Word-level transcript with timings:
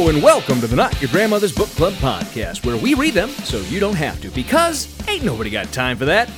Hello 0.00 0.08
and 0.08 0.22
welcome 0.22 0.62
to 0.62 0.66
the 0.66 0.76
Not 0.76 0.98
Your 1.02 1.10
Grandmother's 1.10 1.52
Book 1.52 1.68
Club 1.68 1.92
podcast, 1.92 2.64
where 2.64 2.78
we 2.78 2.94
read 2.94 3.12
them 3.12 3.28
so 3.28 3.58
you 3.58 3.78
don't 3.78 3.96
have 3.96 4.18
to, 4.22 4.30
because 4.30 4.88
ain't 5.06 5.26
nobody 5.26 5.50
got 5.50 5.70
time 5.74 5.98
for 5.98 6.06
that. 6.06 6.30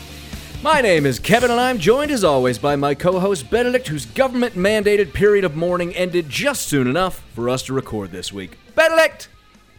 My 0.65 0.81
name 0.81 1.07
is 1.07 1.21
Kevin, 1.21 1.49
and 1.53 1.61
I'm 1.61 1.79
joined 1.79 2.11
as 2.11 2.25
always 2.25 2.59
by 2.59 2.75
my 2.75 2.97
co 2.97 3.21
host 3.21 3.51
Benedict, 3.51 3.87
whose 3.87 4.05
government 4.05 4.57
mandated 4.57 5.13
period 5.13 5.45
of 5.45 5.55
mourning 5.55 5.95
ended 5.95 6.29
just 6.29 6.67
soon 6.67 6.89
enough 6.89 7.23
for 7.37 7.49
us 7.49 7.63
to 7.67 7.73
record 7.73 8.11
this 8.11 8.33
week. 8.33 8.59
Benedict, 8.75 9.29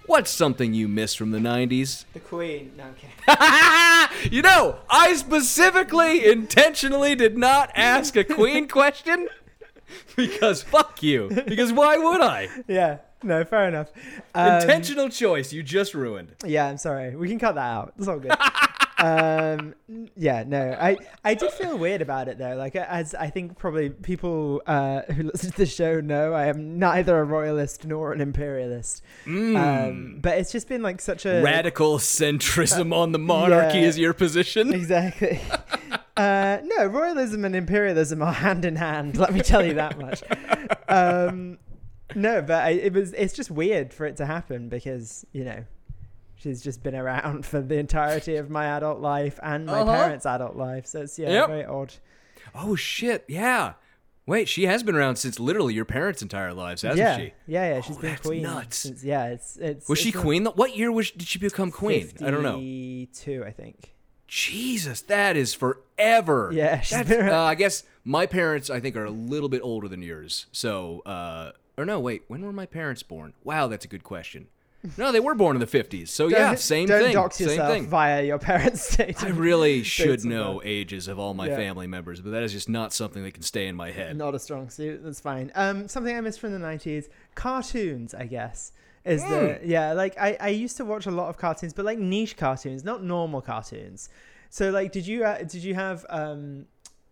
what's 0.05 0.31
something 0.31 0.73
you 0.73 0.87
missed 0.87 1.17
from 1.17 1.31
the 1.31 1.39
90s? 1.39 2.05
The 2.13 2.21
Queen. 2.21 2.71
No, 2.77 2.85
kidding. 2.97 4.31
you 4.31 4.43
know, 4.43 4.77
I 4.89 5.13
specifically, 5.13 6.25
intentionally 6.25 7.15
did 7.15 7.37
not 7.37 7.69
ask 7.75 8.15
a 8.15 8.23
Queen 8.23 8.65
question 8.69 9.27
because 10.15 10.63
fuck 10.63 11.03
you. 11.03 11.29
Because 11.45 11.73
why 11.73 11.97
would 11.97 12.21
I? 12.21 12.47
yeah. 12.65 12.99
No, 13.33 13.43
fair 13.45 13.67
enough. 13.67 13.89
Um, 14.35 14.61
Intentional 14.61 15.09
choice 15.09 15.53
you 15.53 15.63
just 15.63 15.93
ruined. 15.93 16.35
Yeah, 16.45 16.67
I'm 16.67 16.77
sorry. 16.77 17.15
We 17.15 17.29
can 17.29 17.39
cut 17.39 17.55
that 17.55 17.61
out. 17.61 17.93
It's 17.97 18.07
all 18.07 18.19
good. 18.19 18.33
um, 18.97 19.75
yeah, 20.15 20.43
no, 20.45 20.77
I 20.79 20.97
I 21.23 21.33
did 21.33 21.51
feel 21.51 21.77
weird 21.77 22.01
about 22.01 22.27
it 22.27 22.37
though. 22.37 22.55
Like 22.55 22.75
as 22.75 23.15
I 23.15 23.29
think 23.29 23.57
probably 23.57 23.89
people 23.89 24.61
uh, 24.67 25.01
who 25.03 25.23
listen 25.23 25.51
to 25.51 25.57
the 25.57 25.65
show 25.65 25.99
know, 25.99 26.33
I 26.33 26.47
am 26.47 26.79
neither 26.79 27.17
a 27.19 27.23
royalist 27.23 27.85
nor 27.85 28.13
an 28.13 28.21
imperialist. 28.21 29.03
Um, 29.25 30.19
but 30.21 30.37
it's 30.37 30.51
just 30.51 30.67
been 30.67 30.81
like 30.81 31.01
such 31.01 31.25
a 31.25 31.41
Radical 31.41 31.97
centrism 31.97 32.93
on 32.93 33.11
the 33.11 33.19
monarchy 33.19 33.79
yeah. 33.79 33.87
is 33.87 33.97
your 33.97 34.13
position. 34.13 34.73
Exactly. 34.83 35.39
uh, 36.17 36.57
no, 36.63 36.85
royalism 36.87 37.45
and 37.45 37.55
imperialism 37.55 38.21
are 38.21 38.33
hand 38.33 38.65
in 38.65 38.75
hand. 38.75 39.17
Let 39.17 39.33
me 39.33 39.39
tell 39.39 39.65
you 39.65 39.75
that 39.75 39.97
much. 39.97 40.23
Um, 40.89 41.57
no, 42.15 42.41
but 42.41 42.63
I, 42.63 42.69
it 42.71 42.93
was. 42.93 43.13
It's 43.13 43.33
just 43.33 43.51
weird 43.51 43.93
for 43.93 44.05
it 44.05 44.17
to 44.17 44.25
happen 44.25 44.69
because 44.69 45.25
you 45.33 45.43
know 45.43 45.63
she's 46.35 46.61
just 46.61 46.83
been 46.83 46.95
around 46.95 47.45
for 47.51 47.61
the 47.61 47.77
entirety 47.77 48.35
of 48.37 48.49
my 48.49 48.65
adult 48.77 48.99
life 48.99 49.39
and 49.43 49.65
my 49.65 49.79
Uh-huh. 49.81 49.91
parents' 49.93 50.25
adult 50.25 50.55
life. 50.55 50.85
So 50.87 51.01
it's 51.01 51.17
yeah, 51.19 51.29
Yep. 51.29 51.47
very 51.47 51.65
odd. 51.65 51.93
Oh 52.55 52.75
shit, 52.75 53.25
yeah. 53.27 53.73
Wait, 54.25 54.47
she 54.47 54.65
has 54.67 54.83
been 54.83 54.95
around 54.95 55.17
since 55.17 55.37
literally 55.37 55.73
your 55.73 55.83
parents' 55.83 56.21
entire 56.21 56.53
lives, 56.53 56.81
hasn't 56.83 56.97
yeah, 56.99 57.17
she? 57.17 57.33
yeah, 57.45 57.73
yeah. 57.75 57.81
She's 57.81 57.97
Oh, 57.97 57.99
been 58.01 58.11
that's 58.11 58.25
queen. 58.25 58.43
nuts. 58.43 58.77
Since, 58.77 59.03
yeah, 59.03 59.25
it's 59.27 59.57
it's. 59.57 59.89
Was 59.89 59.99
she 59.99 60.09
it's 60.09 60.15
not- 60.15 60.21
queen? 60.23 60.45
What 60.45 60.77
year 60.77 60.91
was 60.93 61.11
did 61.11 61.27
she 61.27 61.39
become 61.39 61.71
queen? 61.71 62.09
I 62.21 62.31
don't 62.31 62.41
know. 62.43 62.53
Fifty-two, 62.55 63.43
I 63.45 63.51
think. 63.51 63.89
Jesus, 64.27 65.01
that 65.01 65.35
is 65.37 65.53
forever. 65.53 66.49
Yeah, 66.53 66.79
she's 66.81 66.97
That's, 66.97 67.09
been 67.09 67.29
uh, 67.29 67.43
I 67.43 67.55
guess 67.55 67.83
my 68.03 68.25
parents, 68.25 68.69
I 68.69 68.79
think, 68.79 68.95
are 68.95 69.05
a 69.05 69.11
little 69.11 69.49
bit 69.49 69.61
older 69.61 69.87
than 69.87 70.01
yours. 70.01 70.47
So, 70.51 71.01
uh, 71.05 71.51
or 71.77 71.85
no, 71.85 71.99
wait, 71.99 72.23
when 72.27 72.43
were 72.43 72.53
my 72.53 72.65
parents 72.65 73.03
born? 73.03 73.33
Wow, 73.43 73.67
that's 73.67 73.85
a 73.85 73.87
good 73.87 74.03
question. 74.03 74.47
No, 74.97 75.13
they 75.13 75.21
were 75.21 75.33
born 75.33 75.55
in 75.55 75.61
the 75.61 75.65
fifties. 75.67 76.11
So 76.11 76.27
yeah, 76.29 76.47
Don't- 76.49 76.59
same 76.59 76.87
don't 76.89 77.01
thing. 77.03 77.13
dox 77.13 77.37
same 77.37 77.47
yourself 77.47 77.71
thing. 77.71 77.87
via 77.87 78.21
your 78.23 78.37
parents' 78.37 78.81
state. 78.93 79.23
I 79.23 79.29
really 79.29 79.81
should 79.81 80.25
know 80.25 80.55
birth. 80.55 80.63
ages 80.65 81.07
of 81.07 81.17
all 81.19 81.33
my 81.33 81.47
Yeah. 81.47 81.55
family 81.55 81.87
members, 81.87 82.19
but 82.19 82.31
that 82.31 82.43
is 82.43 82.51
just 82.51 82.67
not 82.67 82.91
something 82.91 83.23
that 83.23 83.33
can 83.33 83.43
stay 83.43 83.67
in 83.67 83.75
my 83.77 83.91
head. 83.91 84.17
Not 84.17 84.35
a 84.35 84.39
strong 84.39 84.69
suit. 84.69 85.01
That's 85.01 85.21
fine. 85.21 85.51
Um, 85.55 85.87
something 85.87 86.13
I 86.15 86.19
missed 86.19 86.41
from 86.41 86.51
the 86.51 86.59
nineties: 86.59 87.07
cartoons. 87.35 88.13
I 88.13 88.25
guess 88.25 88.71
is 89.05 89.21
the 89.23 89.59
Hmm. 89.61 89.69
yeah. 89.69 89.93
Like 89.93 90.17
I, 90.19 90.35
I 90.39 90.49
used 90.49 90.75
to 90.77 90.85
watch 90.85 91.05
a 91.05 91.11
lot 91.11 91.29
of 91.29 91.37
cartoons, 91.37 91.73
but 91.73 91.85
like 91.85 91.97
niche 91.99 92.35
cartoons, 92.35 92.83
not 92.83 93.03
normal 93.03 93.41
cartoons. 93.41 94.09
So 94.49 94.69
like, 94.69 94.91
did 94.91 95.07
you 95.07 95.23
uh, 95.23 95.39
did 95.43 95.63
you 95.63 95.75
have 95.75 96.05
um, 96.09 96.65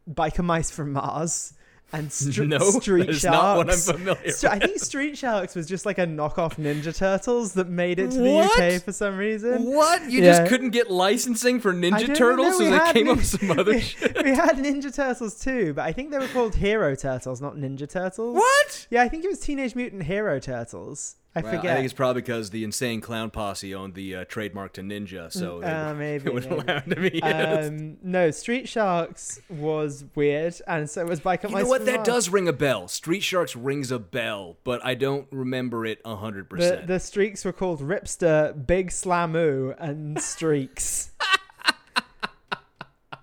biker 0.10 0.44
mice 0.44 0.72
from 0.72 0.92
Mars? 0.94 1.54
And 1.94 2.06
No, 2.50 2.60
Street 2.72 3.08
that 3.08 3.10
is 3.10 3.20
Sharks. 3.20 3.24
not 3.24 3.58
what 3.58 3.70
I'm 3.70 3.78
familiar 3.78 4.34
I 4.50 4.60
think 4.60 4.80
Street 4.80 5.18
Sharks 5.18 5.56
was 5.56 5.68
just 5.68 5.86
like 5.86 5.98
a 5.98 6.06
knockoff 6.06 6.56
Ninja 6.56 6.96
Turtles 6.96 7.54
that 7.54 7.68
made 7.68 8.00
it 8.00 8.12
to 8.12 8.18
the 8.18 8.32
What? 8.32 8.60
UK 8.60 8.82
for 8.82 8.94
some 8.94 9.18
reason. 9.18 9.64
What? 9.64 10.10
You 10.10 10.22
Yeah. 10.24 10.38
just 10.38 10.50
couldn't 10.50 10.70
get 10.70 10.90
licensing 10.90 11.60
for 11.60 11.74
Ninja 11.74 12.16
Turtles, 12.16 12.58
so 12.58 12.70
they 12.70 12.94
came 12.94 13.10
up 13.10 13.18
with 13.18 13.26
some 13.26 13.52
other 13.52 13.72
we, 13.74 13.82
shit. 13.82 14.24
we 14.24 14.32
had 14.34 14.56
Ninja 14.58 14.94
Turtles 14.96 15.40
too, 15.40 15.74
but 15.74 15.84
I 15.84 15.92
think 15.92 16.12
they 16.12 16.18
were 16.18 16.28
called 16.28 16.56
Hero 16.56 16.96
Turtles, 16.96 17.42
not 17.42 17.56
Ninja 17.56 17.90
Turtles. 17.90 18.36
What? 18.36 18.88
Yeah, 18.90 19.02
I 19.04 19.10
think 19.10 19.26
it 19.26 19.30
was 19.30 19.40
Teenage 19.40 19.76
Mutant 19.76 20.04
Hero 20.04 20.40
Turtles. 20.40 21.16
I 21.34 21.40
Well, 21.42 21.54
forget. 21.56 21.72
I 21.72 21.76
think 21.76 21.86
it's 21.86 21.94
probably 21.94 22.22
because 22.22 22.50
the 22.50 22.66
Insane 22.66 23.00
Clown 23.00 23.30
Posse 23.30 23.74
owned 23.74 23.94
the 23.94 24.16
uh, 24.18 24.26
trademark 24.26 24.74
to 24.74 24.82
Ninja, 24.82 25.32
so 25.32 25.62
they, 25.62 25.68
Uh, 25.68 25.88
were- 25.94 25.96
maybe, 25.96 26.24
they 26.26 26.30
would 26.30 26.50
maybe. 26.50 26.64
allow 26.68 26.80
to 26.80 26.96
be. 26.96 27.24
um, 27.24 27.98
no, 28.04 28.32
Street 28.32 28.68
Sharks 28.68 29.40
was 29.50 30.04
weird, 30.14 30.56
and 30.68 30.90
so 30.90 31.00
it 31.02 31.08
was 31.08 31.22
Biker 31.22 31.50
you 31.50 31.56
know 31.56 31.66
what? 31.68 31.86
That 31.86 32.04
does 32.04 32.28
ring 32.30 32.48
a 32.50 32.54
bell. 32.54 32.88
Street 32.90 33.22
Sharks 33.24 33.56
rings 33.56 33.92
a 33.92 34.00
bell, 34.00 34.58
but 34.66 34.84
I 34.84 34.94
don't 34.94 35.28
remember 35.32 35.86
it 35.86 36.00
hundred 36.06 36.50
percent. 36.50 36.88
the 36.88 37.00
streaks 37.00 37.46
were 37.46 37.54
called 37.54 37.80
Ripster, 37.80 38.54
Big 38.68 38.90
Slammu, 38.90 39.76
and 39.80 40.18
Streex. 40.18 41.10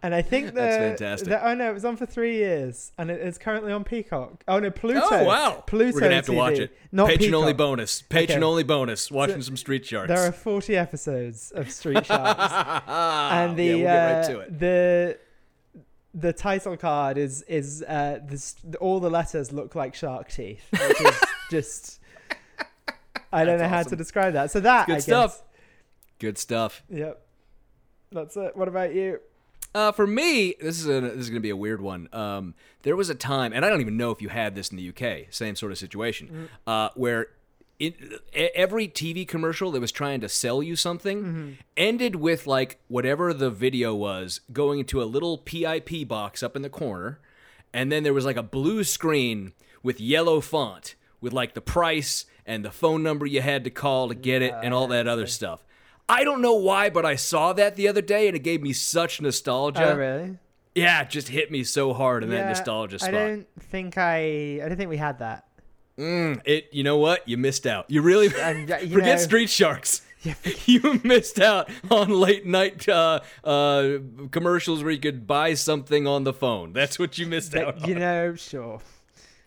and 0.02 0.14
I 0.14 0.22
think 0.22 0.46
the, 0.48 0.52
That's 0.60 0.76
fantastic. 0.76 1.28
the- 1.28 1.46
oh 1.48 1.54
no, 1.54 1.70
it 1.70 1.74
was 1.74 1.84
on 1.84 1.96
for 1.96 2.06
three 2.06 2.36
years, 2.36 2.92
and 2.98 3.10
it 3.10 3.20
is 3.20 3.38
currently 3.38 3.72
on 3.72 3.84
Peacock. 3.84 4.44
Oh 4.46 4.58
no, 4.58 4.70
Pluto. 4.70 5.00
Oh 5.02 5.24
wow! 5.24 5.62
Pluto. 5.66 5.94
We're 5.94 6.00
gonna 6.00 6.14
have 6.16 6.26
to 6.26 6.32
watch 6.32 6.58
it. 6.58 6.76
Not 6.92 7.08
Patron 7.08 7.34
only 7.34 7.52
bonus. 7.52 8.02
Patron 8.02 8.38
Okay. 8.38 8.44
only 8.46 8.62
bonus. 8.64 9.10
Watching 9.10 9.42
some 9.42 9.56
Street 9.56 9.84
Sharks. 9.86 10.08
There 10.08 10.18
are 10.26 10.32
40 10.32 10.76
episodes 10.76 11.50
of 11.52 11.70
Street 11.70 12.06
Sharks. 12.06 12.52
and 12.86 13.56
the 13.56 13.64
yeah, 13.64 13.74
we'll 13.74 13.78
get 13.82 13.86
right 13.86 14.24
uh, 14.24 14.28
to 14.28 14.40
it. 14.40 14.58
the 14.58 15.18
the 16.14 16.32
title 16.32 16.76
card 16.76 17.18
is 17.18 17.42
is 17.42 17.82
uh 17.82 18.18
this 18.26 18.56
all 18.80 18.98
the 18.98 19.10
letters 19.10 19.52
look 19.52 19.74
like 19.74 19.94
shark 19.94 20.30
teeth 20.30 20.64
which 20.72 21.00
is 21.02 21.20
just 21.50 22.00
i 23.30 23.44
don't 23.44 23.58
That's 23.58 23.62
know 23.62 23.68
how 23.68 23.80
awesome. 23.80 23.90
to 23.90 23.96
describe 23.96 24.32
that 24.32 24.50
so 24.50 24.58
that 24.60 24.86
Good 24.86 24.96
I 24.96 24.98
stuff. 25.00 25.30
guess, 25.36 25.42
Good 26.18 26.38
stuff. 26.38 26.82
yep 26.88 27.20
that's 28.10 28.36
it 28.38 28.56
what 28.56 28.68
about 28.68 28.94
you 28.94 29.20
Uh, 29.74 29.92
for 29.92 30.06
me, 30.06 30.54
this 30.60 30.80
is 30.80 30.86
a, 30.86 31.00
this 31.00 31.18
is 31.18 31.30
gonna 31.30 31.40
be 31.40 31.50
a 31.50 31.56
weird 31.56 31.80
one. 31.80 32.08
Um, 32.12 32.54
there 32.82 32.96
was 32.96 33.10
a 33.10 33.14
time, 33.14 33.52
and 33.52 33.64
I 33.64 33.68
don't 33.68 33.80
even 33.80 33.96
know 33.96 34.10
if 34.10 34.22
you 34.22 34.28
had 34.28 34.54
this 34.54 34.68
in 34.70 34.76
the 34.76 34.88
UK, 34.88 35.26
same 35.32 35.54
sort 35.56 35.72
of 35.72 35.78
situation, 35.78 36.48
uh, 36.66 36.88
where 36.94 37.28
it, 37.78 37.94
every 38.32 38.88
TV 38.88 39.26
commercial 39.28 39.70
that 39.72 39.80
was 39.80 39.92
trying 39.92 40.20
to 40.22 40.28
sell 40.28 40.62
you 40.62 40.74
something 40.74 41.58
ended 41.76 42.16
with 42.16 42.46
like 42.46 42.80
whatever 42.88 43.32
the 43.32 43.50
video 43.50 43.94
was 43.94 44.40
going 44.52 44.80
into 44.80 45.00
a 45.02 45.04
little 45.04 45.38
PIP 45.38 46.08
box 46.08 46.42
up 46.42 46.56
in 46.56 46.62
the 46.62 46.70
corner, 46.70 47.20
and 47.72 47.92
then 47.92 48.02
there 48.02 48.14
was 48.14 48.24
like 48.24 48.36
a 48.36 48.42
blue 48.42 48.82
screen 48.84 49.52
with 49.82 50.00
yellow 50.00 50.40
font 50.40 50.94
with 51.20 51.32
like 51.32 51.54
the 51.54 51.60
price 51.60 52.24
and 52.46 52.64
the 52.64 52.70
phone 52.70 53.02
number 53.02 53.26
you 53.26 53.42
had 53.42 53.62
to 53.64 53.70
call 53.70 54.08
to 54.08 54.14
get 54.14 54.40
it 54.42 54.54
and 54.62 54.72
all 54.72 54.86
that 54.88 55.06
other 55.06 55.26
stuff. 55.26 55.64
I 56.08 56.24
don't 56.24 56.40
know 56.40 56.54
why, 56.54 56.88
but 56.90 57.04
I 57.04 57.16
saw 57.16 57.52
that 57.52 57.76
the 57.76 57.86
other 57.88 58.00
day 58.02 58.26
and 58.28 58.36
it 58.36 58.40
gave 58.42 58.62
me 58.62 58.72
such 58.72 59.20
nostalgia. 59.20 59.92
oh 59.92 59.96
really 59.96 60.38
Yeah, 60.74 61.02
it 61.02 61.10
just 61.10 61.28
hit 61.28 61.50
me 61.50 61.64
so 61.64 61.92
hard 61.92 62.22
in 62.24 62.30
that 62.30 62.36
Yeah, 62.42 62.48
nostalgia 62.48 62.98
spot. 62.98 63.14
i 63.14 63.28
don't 63.28 63.46
think 63.60 63.98
i 63.98 64.60
i 64.64 64.68
don't 64.68 64.76
think 64.76 64.90
we 64.90 64.96
had 64.98 65.18
that 65.20 65.44
Mm, 65.98 66.40
it. 66.44 66.68
You 66.70 66.84
know 66.84 66.96
what? 66.98 67.28
You 67.28 67.36
missed 67.36 67.66
out. 67.66 67.90
You 67.90 68.02
really 68.02 68.28
Um, 68.40 68.60
you 68.60 68.66
forget 68.68 69.16
know- 69.16 69.16
Street 69.16 69.50
Sharks. 69.50 70.02
you 70.66 71.00
missed 71.02 71.40
out 71.40 71.68
on 71.90 72.08
late 72.10 72.46
night 72.46 72.88
uh, 72.88 73.18
uh, 73.42 73.98
commercials 74.30 74.82
where 74.84 74.92
you 74.92 75.00
could 75.00 75.26
buy 75.26 75.54
something 75.54 76.06
on 76.06 76.22
the 76.22 76.32
phone. 76.32 76.72
That's 76.72 76.98
what 77.00 77.18
you 77.18 77.26
missed 77.26 77.56
out. 77.56 77.80
but, 77.80 77.88
you 77.88 77.96
know 77.96 78.34
sure 78.36 78.80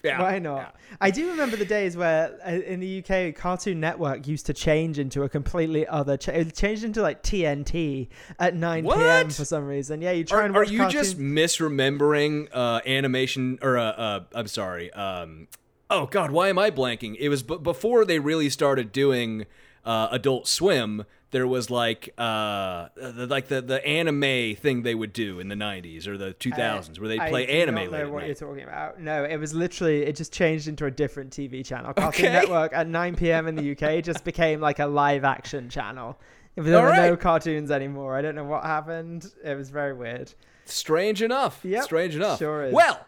Yeah, 0.04 0.22
Why 0.22 0.40
not? 0.40 0.76
I 1.00 1.12
do 1.12 1.30
remember 1.30 1.56
the 1.58 1.66
days 1.66 1.96
where 1.96 2.38
uh, 2.46 2.52
in 2.52 2.80
the 2.80 3.04
UK, 3.04 3.36
Cartoon 3.36 3.80
Network 3.80 4.28
used 4.28 4.48
to 4.48 4.54
change 4.54 4.98
into 5.00 5.22
a 5.24 5.30
completely 5.30 5.86
other. 5.88 6.18
Ch- 6.18 6.30
it 6.30 6.56
changed 6.56 6.84
into 6.84 7.02
like 7.02 7.22
TNT 7.24 8.08
at 8.40 8.56
9 8.56 8.84
p.m. 8.86 9.30
For 9.30 9.46
some 9.46 9.66
reason. 9.68 10.02
Yeah, 10.02 10.12
you 10.12 10.24
try 10.24 10.40
Are, 10.40 10.44
and 10.46 10.56
are 10.58 10.64
you 10.64 10.80
cartoons. 10.80 11.14
just 11.14 11.20
misremembering 11.20 12.48
uh, 12.52 12.82
animation 12.86 13.60
or 13.62 13.78
uh, 13.78 13.84
uh, 13.84 14.20
I'm 14.34 14.48
sorry. 14.48 14.92
Um, 14.94 15.48
oh 15.90 16.06
God, 16.08 16.32
why 16.32 16.50
am 16.50 16.58
I 16.58 16.72
blanking? 16.72 17.16
It 17.20 17.30
was 17.30 17.44
b- 17.44 17.58
before 17.58 18.06
they 18.06 18.20
really 18.20 18.50
started 18.50 18.92
doing 18.92 19.46
uh, 19.86 20.08
Adult 20.12 20.48
Swim, 20.48 21.06
there 21.32 21.48
was 21.48 21.70
like 21.70 22.14
uh, 22.18 22.90
the, 22.96 23.26
like 23.28 23.48
the 23.48 23.62
the 23.62 23.86
anime 23.86 24.56
thing 24.56 24.84
they 24.84 24.96
would 24.96 25.14
do 25.14 25.40
in 25.40 25.48
the 25.48 25.56
'90s 25.56 26.08
or 26.08 26.18
the 26.18 26.34
2000s, 26.34 27.00
where 27.00 27.08
they 27.10 27.18
play 27.18 27.26
I 27.26 27.30
play 27.30 27.46
do 27.46 27.52
anime. 27.54 27.76
Not 27.76 27.92
know 27.92 28.12
what 28.12 28.26
you're 28.26 28.36
talking 28.36 28.64
about? 28.64 29.00
No, 29.00 29.24
it 29.24 29.38
was 29.38 29.54
literally 29.54 30.04
it 30.04 30.16
just 30.16 30.34
changed 30.34 30.68
into 30.68 30.86
a 30.86 30.92
different 30.92 31.32
TV 31.32 31.66
channel. 31.66 31.94
Cartoon 31.94 32.26
Okay. 32.26 32.34
Network 32.34 32.74
at 32.74 32.88
9 32.88 33.16
p.m. 33.16 33.48
in 33.48 33.56
the 33.56 33.72
UK 33.72 34.04
just 34.04 34.24
became 34.24 34.60
like 34.60 34.80
a 34.80 34.86
live 34.86 35.24
action 35.24 35.70
channel. 35.70 36.20
There 36.56 36.82
were 36.82 36.90
All 36.90 36.96
no 36.96 37.16
cartoons 37.16 37.72
anymore. 37.72 38.18
I 38.18 38.22
don't 38.22 38.36
know 38.36 38.44
what 38.44 38.66
happened. 38.66 39.32
It 39.44 39.56
was 39.56 39.70
very 39.70 39.94
weird. 39.94 40.34
Strange 40.66 41.22
enough. 41.22 41.62
Yep, 41.64 41.84
Strange 41.86 42.16
enough. 42.16 42.40
sure 42.40 42.66
is. 42.66 42.74
Well, 42.74 43.00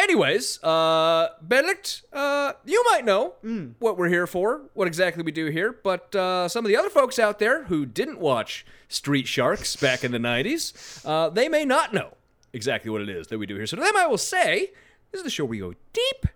anyways, 0.00 0.62
uh, 0.62 1.28
Benedict, 1.42 2.02
uh, 2.12 2.52
you 2.64 2.82
might 2.90 3.04
know 3.04 3.34
Hmm. 3.42 3.68
what 3.78 3.96
we're 3.98 4.08
here 4.08 4.26
for, 4.26 4.62
what 4.74 4.86
exactly 4.88 5.22
we 5.22 5.32
do 5.32 5.46
here, 5.46 5.72
but 5.72 6.14
uh, 6.14 6.48
some 6.48 6.64
of 6.64 6.68
the 6.68 6.76
other 6.76 6.90
folks 6.90 7.18
out 7.18 7.38
there 7.38 7.64
who 7.64 7.86
didn't 7.86 8.18
watch 8.18 8.64
Street 8.88 9.26
Sharks 9.28 9.76
back 9.76 10.02
in 10.04 10.12
the 10.12 10.18
90s, 10.18 11.02
uh, 11.04 11.28
they 11.30 11.48
may 11.48 11.64
not 11.64 11.92
know 11.94 12.14
exactly 12.52 12.90
what 12.90 13.00
it 13.00 13.08
is 13.08 13.28
that 13.28 13.38
we 13.38 13.46
do 13.46 13.56
here. 13.56 13.66
So 13.66 13.76
to 13.76 13.82
them, 13.82 13.96
I 13.96 14.06
will 14.06 14.18
say, 14.18 14.70
this 15.12 15.20
is 15.20 15.24
the 15.24 15.30
show 15.30 15.44
where 15.44 15.50
we 15.50 15.58
go 15.58 15.74
deep, 15.92 16.26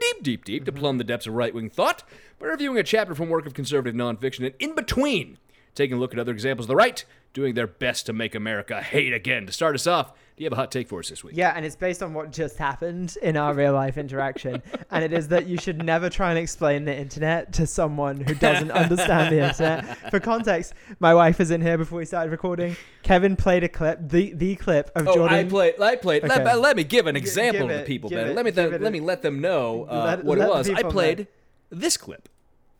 deep, 0.00 0.22
deep, 0.22 0.44
deep 0.44 0.64
to 0.64 0.72
plumb 0.72 0.98
the 0.98 1.04
depths 1.04 1.26
of 1.26 1.34
right 1.34 1.54
wing 1.54 1.70
thought 1.70 2.02
by 2.38 2.46
reviewing 2.46 2.78
a 2.78 2.82
chapter 2.82 3.14
from 3.14 3.28
work 3.28 3.46
of 3.46 3.54
conservative 3.54 3.94
nonfiction 3.94 4.44
and 4.46 4.54
in 4.58 4.74
between 4.74 5.38
taking 5.74 5.96
a 5.96 6.00
look 6.00 6.12
at 6.12 6.18
other 6.18 6.32
examples 6.32 6.64
of 6.64 6.68
the 6.68 6.76
right 6.76 7.04
doing 7.32 7.54
their 7.54 7.66
best 7.66 8.04
to 8.06 8.12
make 8.12 8.34
America 8.34 8.82
hate 8.82 9.14
again. 9.14 9.46
To 9.46 9.52
start 9.52 9.74
us 9.74 9.86
off, 9.86 10.12
you 10.42 10.46
have 10.46 10.52
a 10.52 10.56
hot 10.56 10.70
take 10.72 10.88
for 10.88 10.98
us 10.98 11.08
this 11.08 11.22
week? 11.22 11.34
Yeah, 11.36 11.52
and 11.54 11.64
it's 11.64 11.76
based 11.76 12.02
on 12.02 12.12
what 12.14 12.32
just 12.32 12.56
happened 12.58 13.16
in 13.22 13.36
our 13.36 13.54
real 13.54 13.72
life 13.72 13.96
interaction. 13.96 14.62
and 14.90 15.04
it 15.04 15.12
is 15.12 15.28
that 15.28 15.46
you 15.46 15.56
should 15.56 15.82
never 15.84 16.10
try 16.10 16.30
and 16.30 16.38
explain 16.38 16.84
the 16.84 16.96
internet 16.96 17.52
to 17.54 17.66
someone 17.66 18.20
who 18.20 18.34
doesn't 18.34 18.70
understand 18.70 19.34
the 19.34 19.48
internet. 19.48 20.10
For 20.10 20.20
context, 20.20 20.74
my 21.00 21.14
wife 21.14 21.40
is 21.40 21.50
in 21.50 21.60
here 21.62 21.78
before 21.78 21.98
we 21.98 22.04
started 22.04 22.30
recording. 22.30 22.76
Kevin 23.02 23.36
played 23.36 23.64
a 23.64 23.68
clip, 23.68 23.98
the 24.02 24.32
the 24.34 24.56
clip 24.56 24.90
of 24.96 25.06
Oh, 25.08 25.14
Jordan. 25.14 25.38
I 25.38 25.44
played. 25.44 25.80
I 25.80 25.96
played. 25.96 26.22
Let, 26.24 26.40
Okay. 26.40 26.54
let 26.54 26.76
me 26.76 26.84
give 26.84 27.06
an 27.06 27.16
example 27.16 27.68
give 27.68 27.76
to 27.76 27.78
the 27.82 27.84
people, 27.84 28.10
give 28.10 28.18
Ben. 28.18 28.30
it, 28.30 28.36
Let 28.36 28.44
me 28.44 28.50
th- 28.52 28.72
it 28.72 28.80
let 28.82 28.92
me 28.92 29.00
let 29.00 29.22
them 29.22 29.40
know 29.40 29.86
uh, 29.88 30.04
Let- 30.04 30.24
what 30.24 30.38
let 30.38 30.48
it 30.48 30.50
was. 30.50 30.68
I 30.70 30.74
people 30.74 30.90
know. 30.90 30.94
played 30.94 31.26
this 31.70 31.96
clip. 31.96 32.28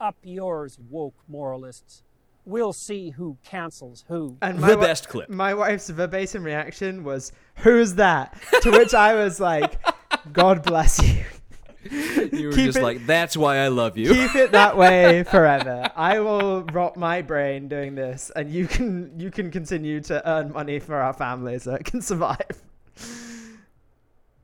Up 0.00 0.16
yours, 0.24 0.78
woke 0.90 1.14
moralists. 1.28 2.02
We'll 2.44 2.72
see 2.72 3.10
who 3.10 3.36
cancels 3.44 4.04
who. 4.08 4.36
and 4.42 4.58
The 4.58 4.62
wi- 4.68 4.80
best 4.84 5.08
clip. 5.08 5.28
My 5.28 5.54
wife's 5.54 5.88
verbatim 5.90 6.42
reaction 6.44 7.04
was, 7.04 7.32
"Who's 7.56 7.94
that?" 7.94 8.36
To 8.62 8.70
which 8.72 8.94
I 8.94 9.14
was 9.14 9.38
like, 9.38 9.78
"God 10.32 10.62
bless 10.64 11.00
you. 11.02 11.22
You 12.32 12.46
were 12.48 12.52
Keep 12.54 12.66
just 12.66 12.78
it- 12.78 12.82
like, 12.82 13.06
"That's 13.06 13.36
why 13.36 13.56
I 13.58 13.68
love 13.68 13.96
you." 13.98 14.12
Keep 14.14 14.36
it 14.36 14.52
that 14.52 14.76
way 14.76 15.22
forever. 15.30 15.88
I 15.96 16.20
will 16.20 16.62
rot 16.64 16.96
my 16.96 17.22
brain 17.22 17.66
doing 17.68 17.94
this, 17.96 18.30
and 18.36 18.50
you 18.50 18.66
can 18.68 19.18
you 19.18 19.30
can 19.30 19.50
continue 19.50 20.00
to 20.02 20.28
earn 20.28 20.52
money 20.52 20.78
for 20.78 20.96
our 20.96 21.12
family 21.12 21.58
so 21.58 21.74
it 21.74 21.84
can 21.84 22.00
survive." 22.02 22.62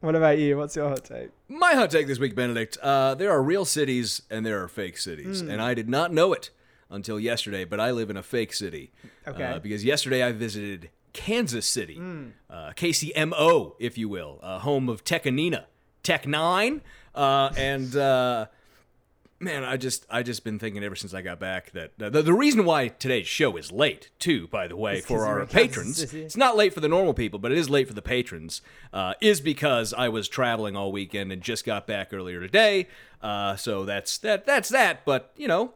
What 0.01 0.15
about 0.15 0.39
you? 0.39 0.57
What's 0.57 0.77
your 0.77 0.89
hot 0.89 1.05
take? 1.05 1.31
My 1.49 1.75
hot 1.75 1.91
take 1.91 2.07
this 2.07 2.21
week, 2.21 2.37
Benedict. 2.37 2.77
Uh, 2.81 3.15
there 3.17 3.31
are 3.33 3.43
real 3.43 3.65
cities 3.65 4.23
and 4.31 4.47
there 4.47 4.63
are 4.63 4.69
fake 4.69 4.97
cities, 4.99 5.41
Hmm. 5.41 5.51
and 5.51 5.61
I 5.63 5.75
did 5.75 5.89
not 5.89 6.13
know 6.13 6.33
it 6.33 6.51
until 6.91 7.19
yesterday. 7.21 7.65
But 7.65 7.81
I 7.81 7.91
live 7.91 8.11
in 8.11 8.17
a 8.17 8.23
fake 8.23 8.53
city. 8.53 8.93
Okay. 9.27 9.45
Uh, 9.45 9.59
because 9.59 9.85
yesterday 9.85 10.23
I 10.23 10.33
visited 10.33 10.91
Kansas 11.13 11.67
City, 11.67 11.95
Hmm. 11.97 12.27
uh, 12.51 12.71
KCMO, 12.77 13.75
if 13.79 13.97
you 13.99 14.09
will, 14.09 14.39
uh, 14.43 14.59
home 14.61 14.89
of 14.89 15.05
Tekanina, 15.05 15.65
Tech 16.03 16.25
N9ne, 16.25 16.81
uh, 17.15 17.51
and. 17.57 17.97
Uh, 17.97 18.47
Man, 19.41 19.63
I 19.63 19.77
just 19.77 20.05
I 20.11 20.25
just 20.25 20.43
been 20.43 20.59
thinking 20.59 20.83
ever 20.83 20.97
since 20.97 21.15
I 21.15 21.23
got 21.23 21.39
back 21.39 21.71
that 21.71 21.93
uh, 22.03 22.11
the, 22.11 22.23
the 22.23 22.35
reason 22.35 22.65
why 22.65 22.89
today's 22.89 23.29
show 23.29 23.57
is 23.57 23.71
late 23.71 24.11
too, 24.19 24.49
by 24.49 24.67
the 24.67 24.75
way, 24.75 24.97
It's 24.97 25.07
for 25.07 25.25
our 25.27 25.47
patrons. 25.47 26.13
It's 26.13 26.37
not 26.37 26.57
late 26.57 26.75
for 26.75 26.81
the 26.81 26.89
normal 26.89 27.15
people, 27.15 27.39
but 27.39 27.53
it 27.53 27.59
is 27.59 27.71
late 27.71 27.87
for 27.87 27.95
the 27.95 28.03
patrons. 28.03 28.63
Uh, 28.93 29.15
is 29.21 29.41
because 29.41 29.95
I 29.95 30.09
was 30.09 30.29
traveling 30.29 30.75
all 30.75 30.91
weekend 30.91 31.31
and 31.31 31.41
just 31.41 31.65
got 31.65 31.87
back 31.87 32.13
earlier 32.13 32.41
today. 32.41 32.89
Uh, 33.23 33.55
so 33.55 33.85
that's 33.85 34.19
that 34.19 34.45
that's 34.45 34.71
that. 34.71 35.05
But 35.05 35.31
you 35.37 35.47
know, 35.47 35.75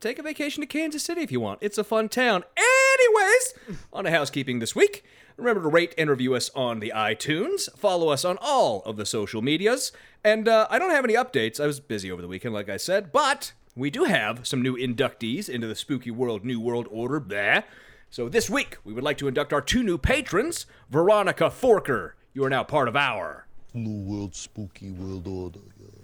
take 0.00 0.18
a 0.18 0.22
vacation 0.22 0.60
to 0.60 0.66
Kansas 0.66 1.02
City 1.02 1.22
if 1.22 1.32
you 1.32 1.40
want. 1.40 1.58
It's 1.62 1.78
a 1.78 1.84
fun 1.84 2.08
town. 2.08 2.44
Anyways, 2.56 3.54
on 3.92 4.04
to 4.04 4.10
housekeeping 4.10 4.58
this 4.58 4.74
week. 4.74 5.04
Remember 5.36 5.62
to 5.62 5.68
rate 5.68 5.94
and 5.96 6.10
review 6.10 6.34
us 6.34 6.50
on 6.54 6.80
the 6.80 6.92
iTunes. 6.94 7.68
Follow 7.76 8.08
us 8.08 8.24
on 8.24 8.38
all 8.40 8.82
of 8.82 8.96
the 8.96 9.06
social 9.06 9.40
medias. 9.40 9.92
And 10.24 10.48
uh, 10.48 10.66
I 10.68 10.78
don't 10.78 10.90
have 10.90 11.04
any 11.04 11.14
updates. 11.14 11.60
I 11.60 11.66
was 11.66 11.78
busy 11.80 12.10
over 12.10 12.20
the 12.20 12.28
weekend, 12.28 12.54
like 12.54 12.68
I 12.68 12.76
said, 12.76 13.12
but 13.12 13.52
we 13.76 13.90
do 13.90 14.04
have 14.04 14.46
some 14.46 14.62
new 14.62 14.76
inductees 14.76 15.48
into 15.48 15.68
the 15.68 15.76
Spooky 15.76 16.10
World 16.10 16.44
New 16.44 16.60
World 16.60 16.88
Order. 16.90 17.20
Blah. 17.20 17.62
So 18.10 18.28
this 18.28 18.50
week, 18.50 18.78
we 18.84 18.92
would 18.92 19.04
like 19.04 19.18
to 19.18 19.28
induct 19.28 19.52
our 19.52 19.60
two 19.60 19.82
new 19.82 19.98
patrons. 19.98 20.66
Veronica 20.90 21.44
Forker, 21.44 22.12
you 22.32 22.42
are 22.44 22.50
now 22.50 22.64
part 22.64 22.88
of 22.88 22.96
our. 22.96 23.46
New 23.74 24.00
World 24.00 24.34
Spooky 24.34 24.90
World 24.90 25.28
Order. 25.28 25.60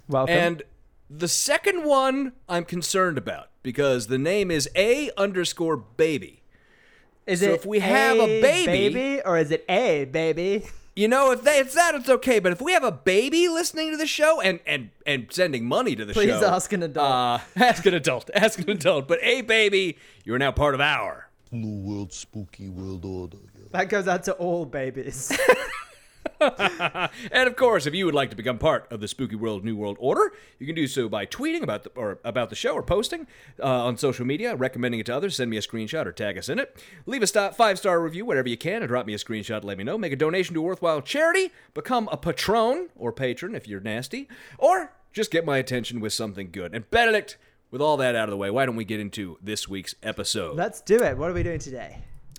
Welcome. 0.07 0.35
And 0.35 0.63
the 1.09 1.27
second 1.27 1.83
one 1.85 2.33
I'm 2.49 2.65
concerned 2.65 3.17
about 3.17 3.49
because 3.63 4.07
the 4.07 4.17
name 4.17 4.51
is 4.51 4.69
A 4.75 5.11
underscore 5.17 5.77
baby. 5.77 6.41
is 7.25 7.39
so 7.41 7.47
it 7.47 7.51
if 7.55 7.65
we 7.65 7.79
have 7.79 8.17
a 8.17 8.41
baby- 8.41 9.21
or 9.25 9.37
is 9.37 9.51
it 9.51 9.65
a 9.69 10.05
baby? 10.05 10.65
You 10.97 11.09
know, 11.09 11.31
if 11.31 11.43
they, 11.43 11.59
it's 11.59 11.75
that, 11.75 11.93
it's 11.93 12.07
okay. 12.07 12.39
But 12.39 12.53
if 12.53 12.61
we 12.61 12.71
have 12.71 12.85
a 12.85 12.91
baby 12.91 13.49
listening 13.49 13.91
to 13.91 13.97
the 13.97 14.07
show 14.07 14.39
and 14.39 14.61
and 14.65 14.91
and 15.05 15.27
sending 15.29 15.65
money 15.65 15.93
to 15.93 16.05
the 16.05 16.13
Please 16.13 16.29
show, 16.29 16.39
please 16.39 16.45
ask 16.45 16.71
an 16.71 16.83
adult. 16.83 17.11
Uh, 17.11 17.39
ask 17.57 17.85
an 17.85 17.93
adult. 17.95 18.29
Ask 18.33 18.59
an 18.59 18.69
adult. 18.69 19.05
But 19.05 19.19
a 19.21 19.41
baby, 19.41 19.97
you 20.23 20.33
are 20.33 20.39
now 20.39 20.53
part 20.53 20.73
of 20.73 20.79
our. 20.79 21.27
New 21.51 21.81
World 21.85 22.13
Spooky 22.13 22.69
World 22.69 23.03
Order. 23.03 23.39
That 23.71 23.89
goes 23.89 24.07
out 24.07 24.23
to 24.23 24.33
all 24.35 24.65
babies. 24.65 25.37
And 27.31 27.47
of 27.47 27.55
course, 27.55 27.85
if 27.85 27.93
you 27.93 28.05
would 28.05 28.15
like 28.15 28.29
to 28.29 28.35
become 28.35 28.57
part 28.57 28.91
of 28.91 28.99
the 28.99 29.07
Spooky 29.07 29.35
World 29.35 29.63
New 29.63 29.75
World 29.75 29.97
Order, 29.99 30.33
you 30.59 30.65
can 30.65 30.75
do 30.75 30.87
so 30.87 31.09
by 31.09 31.25
tweeting 31.25 31.63
about 31.63 31.83
the 31.83 31.91
or 31.95 32.19
about 32.23 32.49
the 32.49 32.55
show 32.55 32.73
or 32.73 32.83
posting 32.83 33.27
uh, 33.61 33.85
on 33.85 33.97
social 33.97 34.25
media, 34.25 34.55
recommending 34.55 34.99
it 34.99 35.05
to 35.07 35.15
others. 35.15 35.35
Send 35.35 35.49
me 35.49 35.57
a 35.57 35.61
screenshot 35.61 36.05
or 36.05 36.11
tag 36.11 36.37
us 36.37 36.49
in 36.49 36.59
it. 36.59 36.75
Leave 37.05 37.23
a 37.23 37.27
st- 37.27 37.55
five 37.55 37.77
star 37.77 38.01
review, 38.01 38.25
whatever 38.25 38.49
you 38.49 38.57
can, 38.57 38.81
and 38.81 38.87
drop 38.87 39.05
me 39.05 39.13
a 39.13 39.17
screenshot. 39.17 39.63
Let 39.63 39.77
me 39.77 39.83
know. 39.83 39.97
Make 39.97 40.13
a 40.13 40.17
donation 40.17 40.53
to 40.55 40.59
a 40.59 40.63
worthwhile 40.63 41.01
charity. 41.01 41.51
Become 41.73 42.09
a 42.11 42.17
patron 42.17 42.89
or 42.95 43.11
patron 43.11 43.55
if 43.55 43.67
you're 43.67 43.81
nasty, 43.81 44.27
or 44.57 44.93
just 45.13 45.31
get 45.31 45.45
my 45.45 45.57
attention 45.57 45.99
with 45.99 46.13
something 46.13 46.49
good. 46.51 46.73
And 46.75 46.89
Benedict, 46.91 47.37
with 47.71 47.81
all 47.81 47.97
that 47.97 48.15
out 48.15 48.25
of 48.25 48.31
the 48.31 48.37
way, 48.37 48.49
why 48.49 48.65
don't 48.65 48.75
we 48.75 48.85
get 48.85 48.99
into 48.99 49.37
this 49.41 49.67
week's 49.67 49.95
episode? 50.03 50.55
Let's 50.55 50.81
do 50.81 51.01
it. 51.01 51.17
What 51.17 51.29
are 51.29 51.33
we 51.33 51.43
doing 51.43 51.59
today? 51.59 51.97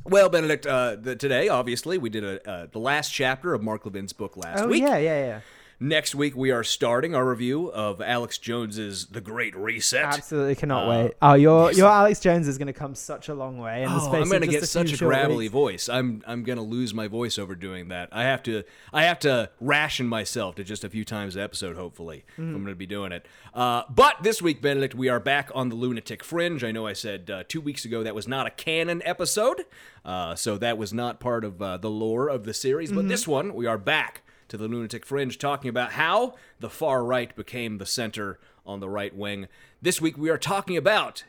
Well, 0.08 0.28
Benedict, 0.28 0.66
uh, 0.66 0.96
the, 0.96 1.16
today 1.16 1.48
obviously 1.48 1.98
we 1.98 2.10
did 2.10 2.24
a, 2.24 2.48
uh, 2.48 2.66
the 2.70 2.78
last 2.78 3.10
chapter 3.10 3.54
of 3.54 3.62
Mark 3.62 3.84
Levin's 3.84 4.12
book 4.12 4.36
last 4.36 4.62
Oh 4.62 4.68
week. 4.68 4.82
yeah, 4.82 4.96
yeah, 4.98 5.18
yeah. 5.26 5.40
Next 5.78 6.14
week, 6.14 6.34
we 6.34 6.50
are 6.52 6.64
starting 6.64 7.14
our 7.14 7.28
review 7.28 7.70
of 7.70 8.00
Alex 8.00 8.38
Jones's 8.38 9.08
The 9.08 9.20
Great 9.20 9.54
Reset. 9.54 10.06
Absolutely 10.06 10.54
cannot 10.54 10.86
Uh, 10.86 10.88
wait. 10.90 11.12
Oh, 11.20 11.34
your 11.34 11.66
yes. 11.68 11.76
your 11.76 11.90
Alex 11.90 12.18
Jones 12.18 12.48
is 12.48 12.56
going 12.56 12.68
to 12.68 12.72
come 12.72 12.94
such 12.94 13.28
a 13.28 13.34
long 13.34 13.58
way 13.58 13.82
in 13.82 13.90
the 13.90 13.96
Oh, 13.96 14.08
space 14.08 14.22
I'm 14.22 14.30
gonna 14.30 14.46
get 14.46 14.62
a 14.62 14.66
such 14.66 14.94
a 14.94 14.96
gravelly 14.96 15.36
weeks. 15.44 15.52
voice. 15.52 15.88
I'm 15.90 16.22
I'm 16.26 16.44
gonna 16.44 16.62
lose 16.62 16.94
my 16.94 17.08
voice 17.08 17.38
over 17.38 17.54
doing 17.54 17.88
that. 17.88 18.08
I 18.10 18.22
have 18.22 18.42
to 18.44 18.62
I 18.90 19.02
have 19.02 19.18
to 19.20 19.50
ration 19.60 20.06
myself 20.06 20.54
to 20.54 20.64
just 20.64 20.82
a 20.82 20.88
few 20.88 21.04
times 21.04 21.36
an 21.36 21.42
episode. 21.42 21.76
Hopefully, 21.76 22.24
Mm. 22.38 22.54
I'm 22.54 22.62
gonna 22.64 22.74
be 22.74 22.86
doing 22.86 23.12
it. 23.12 23.26
Uh, 23.52 23.82
but 23.90 24.22
this 24.22 24.40
week, 24.40 24.62
Benedict, 24.62 24.94
we 24.94 25.10
are 25.10 25.20
back 25.20 25.50
on 25.54 25.68
the 25.68 25.74
Lunatic 25.74 26.24
Fringe. 26.24 26.64
I 26.64 26.72
know 26.72 26.86
I 26.86 26.94
said 26.94 27.30
uh, 27.30 27.44
two 27.46 27.60
weeks 27.60 27.84
ago 27.84 28.02
that 28.02 28.14
was 28.14 28.26
not 28.26 28.46
a 28.46 28.50
canon 28.50 29.02
episode, 29.04 29.66
uh, 30.06 30.36
so 30.36 30.56
that 30.56 30.78
was 30.78 30.94
not 30.94 31.20
part 31.20 31.44
of 31.44 31.60
uh, 31.60 31.76
the 31.76 31.90
lore 31.90 32.28
of 32.30 32.44
the 32.44 32.54
series. 32.54 32.88
Mm-hmm. 32.88 32.96
But 33.00 33.08
this 33.08 33.28
one, 33.28 33.52
we 33.52 33.66
are 33.66 33.76
back 33.76 34.22
to 34.48 34.56
the 34.56 34.68
Lunatic 34.68 35.04
Fringe, 35.04 35.38
talking 35.38 35.68
about 35.68 35.92
how 35.92 36.34
the 36.60 36.70
far 36.70 37.04
right 37.04 37.34
became 37.34 37.78
the 37.78 37.86
center 37.86 38.38
on 38.64 38.80
the 38.80 38.88
right 38.88 39.14
wing. 39.14 39.48
This 39.82 40.00
week, 40.00 40.16
we 40.16 40.30
are 40.30 40.38
talking 40.38 40.76
about 40.76 41.24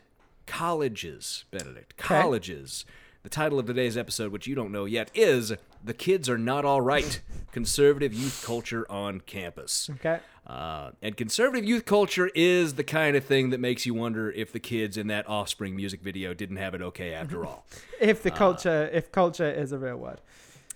colleges, 0.46 1.44
Benedict. 1.50 1.96
Colleges. 1.96 2.84
The 3.22 3.28
title 3.28 3.58
of 3.58 3.66
today's 3.66 3.96
episode, 3.96 4.32
which 4.32 4.46
you 4.46 4.54
don't 4.54 4.72
know 4.72 4.84
yet, 4.84 5.10
is 5.12 5.52
The 5.84 5.92
Kids 5.94 6.28
Are 6.28 6.38
Not 6.38 6.64
All 6.64 6.80
Right 6.80 7.20
Conservative 7.52 8.14
Youth 8.14 8.42
Culture 8.46 8.90
on 8.90 9.20
Campus. 9.20 9.90
Okay. 9.96 10.20
Uh, 10.46 10.92
and 11.02 11.14
conservative 11.16 11.68
youth 11.68 11.84
culture 11.84 12.30
is 12.34 12.74
the 12.74 12.84
kind 12.84 13.16
of 13.16 13.24
thing 13.24 13.50
that 13.50 13.60
makes 13.60 13.84
you 13.84 13.92
wonder 13.92 14.30
if 14.30 14.50
the 14.50 14.60
kids 14.60 14.96
in 14.96 15.08
that 15.08 15.28
Offspring 15.28 15.76
music 15.76 16.00
video 16.00 16.32
didn't 16.32 16.56
have 16.56 16.74
it 16.74 16.80
okay 16.80 17.12
after 17.12 17.44
all. 17.46 17.66
If 18.00 18.22
the 18.22 18.30
culture, 18.30 18.88
if 18.92 19.12
culture 19.12 19.50
is 19.50 19.72
a 19.72 19.78
real 19.78 19.96
word. 19.96 20.20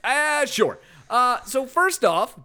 Ah, 0.04 0.42
sure. 0.46 0.78
Uh, 1.12 1.40
so 1.44 1.66
first 1.66 2.04
off, 2.04 2.38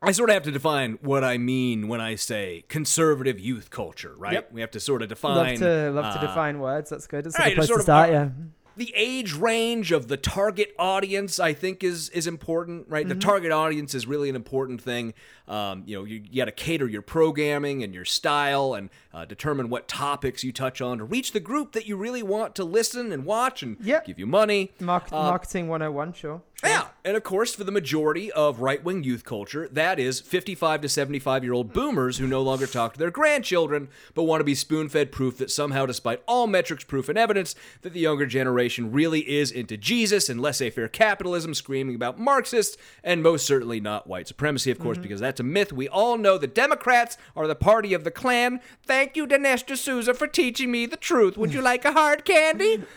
I 0.00 0.12
sort 0.12 0.30
of 0.30 0.34
have 0.34 0.42
to 0.44 0.52
define 0.52 0.98
what 1.02 1.24
I 1.24 1.38
mean 1.38 1.88
when 1.88 2.00
I 2.00 2.14
say 2.14 2.64
conservative 2.68 3.40
youth 3.40 3.70
culture, 3.70 4.14
right? 4.16 4.34
Yep. 4.34 4.52
We 4.52 4.60
have 4.60 4.70
to 4.72 4.80
sort 4.80 5.02
of 5.02 5.08
define. 5.08 5.36
Love 5.36 5.58
to 5.58 5.90
love 5.90 6.14
to 6.14 6.20
uh, 6.20 6.26
define 6.28 6.60
words. 6.60 6.90
That's 6.90 7.06
good. 7.08 7.26
It's 7.26 7.34
a 7.34 7.38
good 7.38 7.44
right, 7.44 7.54
place 7.56 7.66
sort 7.66 7.78
to 7.78 7.80
of 7.80 7.84
start. 7.84 8.08
our- 8.10 8.14
Yeah. 8.14 8.28
the 8.76 8.92
age 8.94 9.32
range 9.34 9.90
of 9.90 10.06
the 10.06 10.16
target 10.16 10.72
audience, 10.78 11.40
I 11.40 11.52
think, 11.52 11.82
is 11.82 12.10
is 12.10 12.28
important, 12.28 12.86
right? 12.88 13.08
The 13.08 13.16
target 13.16 13.50
audience 13.50 13.92
is 13.92 14.06
really 14.06 14.28
an 14.28 14.36
important 14.36 14.80
thing. 14.80 15.14
Um, 15.48 15.82
you 15.86 15.96
know, 15.98 16.04
you, 16.04 16.22
you 16.30 16.36
got 16.36 16.44
to 16.44 16.52
cater 16.52 16.86
your 16.86 17.02
programming 17.02 17.82
and 17.82 17.92
your 17.92 18.04
style, 18.04 18.74
and 18.74 18.90
uh, 19.12 19.24
determine 19.24 19.68
what 19.68 19.88
topics 19.88 20.44
you 20.44 20.52
touch 20.52 20.80
on 20.80 20.98
to 20.98 21.04
reach 21.04 21.32
the 21.32 21.40
group 21.40 21.72
that 21.72 21.86
you 21.88 21.96
really 21.96 22.22
want 22.22 22.54
to 22.54 22.62
listen 22.64 23.10
and 23.10 23.24
watch 23.24 23.64
and 23.64 23.78
Yep. 23.80 24.04
give 24.04 24.18
you 24.20 24.26
money. 24.28 24.70
Mark- 24.78 25.10
Uh, 25.10 25.22
marketing 25.22 25.66
101, 25.66 26.12
sure. 26.12 26.42
Yeah, 26.64 26.88
and 27.04 27.16
of 27.16 27.22
course, 27.22 27.54
for 27.54 27.62
the 27.62 27.70
majority 27.70 28.32
of 28.32 28.60
right 28.60 28.82
wing 28.82 29.04
youth 29.04 29.24
culture, 29.24 29.68
that 29.68 30.00
is 30.00 30.18
55 30.18 30.80
to 30.80 30.88
75 30.88 31.44
year 31.44 31.52
old 31.52 31.72
boomers 31.72 32.18
who 32.18 32.26
no 32.26 32.42
longer 32.42 32.66
talk 32.66 32.94
to 32.94 32.98
their 32.98 33.12
grandchildren, 33.12 33.88
but 34.14 34.24
want 34.24 34.40
to 34.40 34.44
be 34.44 34.56
spoon 34.56 34.88
fed 34.88 35.12
proof 35.12 35.38
that 35.38 35.52
somehow, 35.52 35.86
despite 35.86 36.20
all 36.26 36.48
metrics, 36.48 36.82
proof, 36.82 37.08
and 37.08 37.16
evidence, 37.16 37.54
that 37.82 37.92
the 37.92 38.00
younger 38.00 38.26
generation 38.26 38.90
really 38.90 39.20
is 39.20 39.52
into 39.52 39.76
Jesus 39.76 40.28
and 40.28 40.40
laissez 40.40 40.70
faire 40.70 40.88
capitalism, 40.88 41.54
screaming 41.54 41.94
about 41.94 42.18
Marxists, 42.18 42.76
and 43.04 43.22
most 43.22 43.46
certainly 43.46 43.78
not 43.78 44.08
white 44.08 44.26
supremacy, 44.26 44.72
of 44.72 44.80
course, 44.80 44.96
mm-hmm. 44.96 45.02
because 45.02 45.20
that's 45.20 45.40
a 45.40 45.44
myth. 45.44 45.72
We 45.72 45.88
all 45.88 46.18
know 46.18 46.38
the 46.38 46.48
Democrats 46.48 47.16
are 47.36 47.46
the 47.46 47.54
party 47.54 47.94
of 47.94 48.02
the 48.02 48.10
Klan. 48.10 48.60
Thank 48.82 49.16
you, 49.16 49.28
Dinesh 49.28 49.64
D'Souza, 49.64 50.12
for 50.12 50.26
teaching 50.26 50.72
me 50.72 50.86
the 50.86 50.96
truth. 50.96 51.36
Would 51.36 51.54
you 51.54 51.62
like 51.62 51.84
a 51.84 51.92
hard 51.92 52.24
candy? 52.24 52.82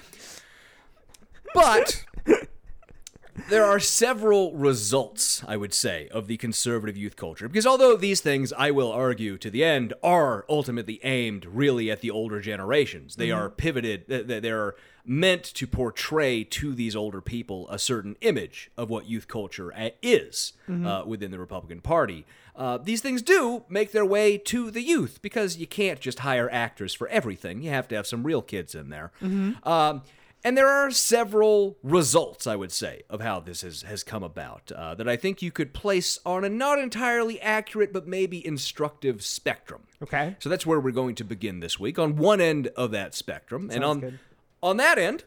But 1.54 2.06
there 3.50 3.66
are 3.66 3.80
several 3.80 4.54
results, 4.54 5.44
I 5.48 5.56
would 5.58 5.74
say, 5.74 6.08
of 6.12 6.28
the 6.28 6.38
conservative 6.38 6.98
youth 6.98 7.16
culture. 7.16 7.48
Because 7.48 7.66
although 7.66 7.96
these 7.96 8.20
things, 8.22 8.52
I 8.54 8.72
will 8.72 8.92
argue 8.92 9.38
to 9.38 9.50
the 9.50 9.64
end, 9.64 9.94
are 10.04 10.46
ultimately 10.50 11.00
aimed 11.04 11.46
really 11.46 11.90
at 11.90 12.02
the 12.02 12.12
older 12.12 12.42
generations, 12.42 13.16
they 13.16 13.32
are 13.32 13.50
pivoted, 13.50 14.08
th- 14.08 14.28
th- 14.28 14.42
they're 14.44 14.76
meant 15.06 15.44
to 15.44 15.66
portray 15.66 16.44
to 16.44 16.76
these 16.76 16.96
older 16.96 17.22
people 17.22 17.68
a 17.70 17.80
certain 17.80 18.16
image 18.22 18.70
of 18.78 18.90
what 18.90 19.08
youth 19.10 19.28
culture 19.28 19.72
a- 19.72 19.94
is 20.02 20.54
uh, 20.70 21.04
within 21.08 21.32
the 21.32 21.40
Republican 21.40 21.82
Party. 21.82 22.26
Uh, 22.56 22.78
these 22.78 23.02
things 23.02 23.22
do 23.22 23.64
make 23.70 23.92
their 23.94 24.06
way 24.06 24.38
to 24.38 24.70
the 24.70 24.82
youth 24.82 25.20
because 25.22 25.58
you 25.58 25.66
can't 25.66 26.00
just 26.00 26.20
hire 26.20 26.50
actors 26.52 26.94
for 26.94 27.08
everything. 27.08 27.62
You 27.64 27.70
have 27.72 27.88
to 27.88 27.96
have 27.96 28.06
some 28.06 28.24
real 28.24 28.42
kids 28.42 28.76
in 28.76 28.90
there. 28.90 29.12
Um, 29.64 30.02
and 30.44 30.58
there 30.58 30.68
are 30.68 30.90
several 30.92 31.78
results, 31.84 32.48
I 32.48 32.56
would 32.56 32.72
say, 32.72 33.04
of 33.10 33.22
how 33.22 33.40
this 33.40 33.62
has, 33.62 33.84
has 33.84 34.04
come 34.04 34.24
about 34.24 34.72
uh, 34.72 34.96
that 34.96 35.08
I 35.08 35.16
think 35.16 35.42
you 35.42 35.52
could 35.52 35.74
place 35.74 36.20
on 36.26 36.44
a 36.44 36.50
not 36.50 36.80
entirely 36.80 37.40
accurate 37.42 37.94
but 37.94 38.08
maybe 38.08 38.46
instructive 38.46 39.24
spectrum. 39.24 39.84
Okay. 40.02 40.36
So 40.40 40.50
that's 40.50 40.66
where 40.66 40.80
we're 40.80 40.92
going 40.92 41.16
to 41.16 41.24
begin 41.24 41.60
this 41.60 41.80
week 41.80 42.00
on 42.00 42.16
one 42.16 42.42
end 42.42 42.68
of 42.70 42.92
that 42.92 43.14
spectrum. 43.14 43.70
and 43.72 43.84
on, 43.84 44.00
good. 44.00 44.20
on 44.64 44.78
that 44.78 44.98
end, 44.98 45.26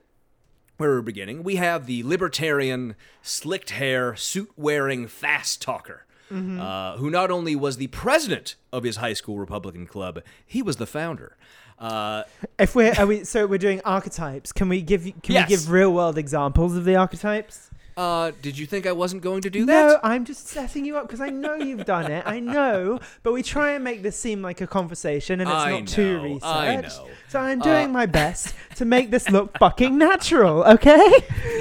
where 0.76 0.90
we're 0.90 1.02
beginning, 1.02 1.44
we 1.44 1.56
have 1.56 1.86
the 1.86 2.02
libertarian, 2.02 2.96
slicked 3.22 3.70
hair, 3.70 4.16
suit 4.16 4.50
wearing 4.56 5.06
fast 5.06 5.62
talker. 5.62 6.06
Mm-hmm. 6.32 6.58
Uh, 6.58 6.96
who 6.96 7.10
not 7.10 7.30
only 7.30 7.54
was 7.54 7.76
the 7.76 7.88
president 7.88 8.56
of 8.72 8.82
his 8.82 8.96
high 8.96 9.12
school 9.12 9.38
Republican 9.38 9.86
club, 9.86 10.20
he 10.44 10.62
was 10.62 10.76
the 10.76 10.86
founder. 10.86 11.36
Uh, 11.78 12.22
If 12.58 12.74
we're 12.74 12.94
are 12.98 13.06
we 13.06 13.24
so 13.24 13.46
we're 13.46 13.58
doing 13.58 13.80
archetypes. 13.84 14.52
Can 14.52 14.68
we 14.68 14.80
give 14.80 15.02
can 15.22 15.34
Yes. 15.34 15.48
we 15.48 15.56
give 15.56 15.70
real 15.70 15.92
world 15.92 16.16
examples 16.18 16.76
of 16.76 16.84
the 16.84 16.96
archetypes? 16.96 17.70
Uh, 17.96 18.32
did 18.42 18.58
you 18.58 18.66
think 18.66 18.86
I 18.86 18.92
wasn't 18.92 19.22
going 19.22 19.42
to 19.42 19.50
do 19.50 19.64
that? 19.66 19.86
No? 19.88 19.98
I'm 20.02 20.24
just 20.24 20.48
setting 20.48 20.84
you 20.84 20.96
up 20.96 21.06
because 21.06 21.20
I 21.20 21.30
know 21.30 21.54
you've 21.54 21.84
done 21.84 22.10
it. 22.10 22.24
I 22.26 22.40
know, 22.40 22.98
but 23.22 23.32
we 23.32 23.42
try 23.42 23.72
and 23.72 23.84
make 23.84 24.02
this 24.02 24.18
seem 24.18 24.42
like 24.42 24.60
a 24.60 24.66
conversation, 24.66 25.40
and 25.40 25.48
it's 25.48 25.56
I 25.56 25.78
not 25.80 25.88
too 25.88 26.16
know, 26.18 26.24
researched. 26.24 26.44
I 26.44 26.76
know. 26.80 27.08
So 27.28 27.40
I'm 27.40 27.60
doing 27.60 27.86
Uh, 27.90 27.92
my 27.92 28.06
best 28.06 28.54
to 28.76 28.84
make 28.84 29.10
this 29.10 29.28
look 29.30 29.56
fucking 29.58 29.96
natural. 29.96 30.64
Okay? 30.64 31.08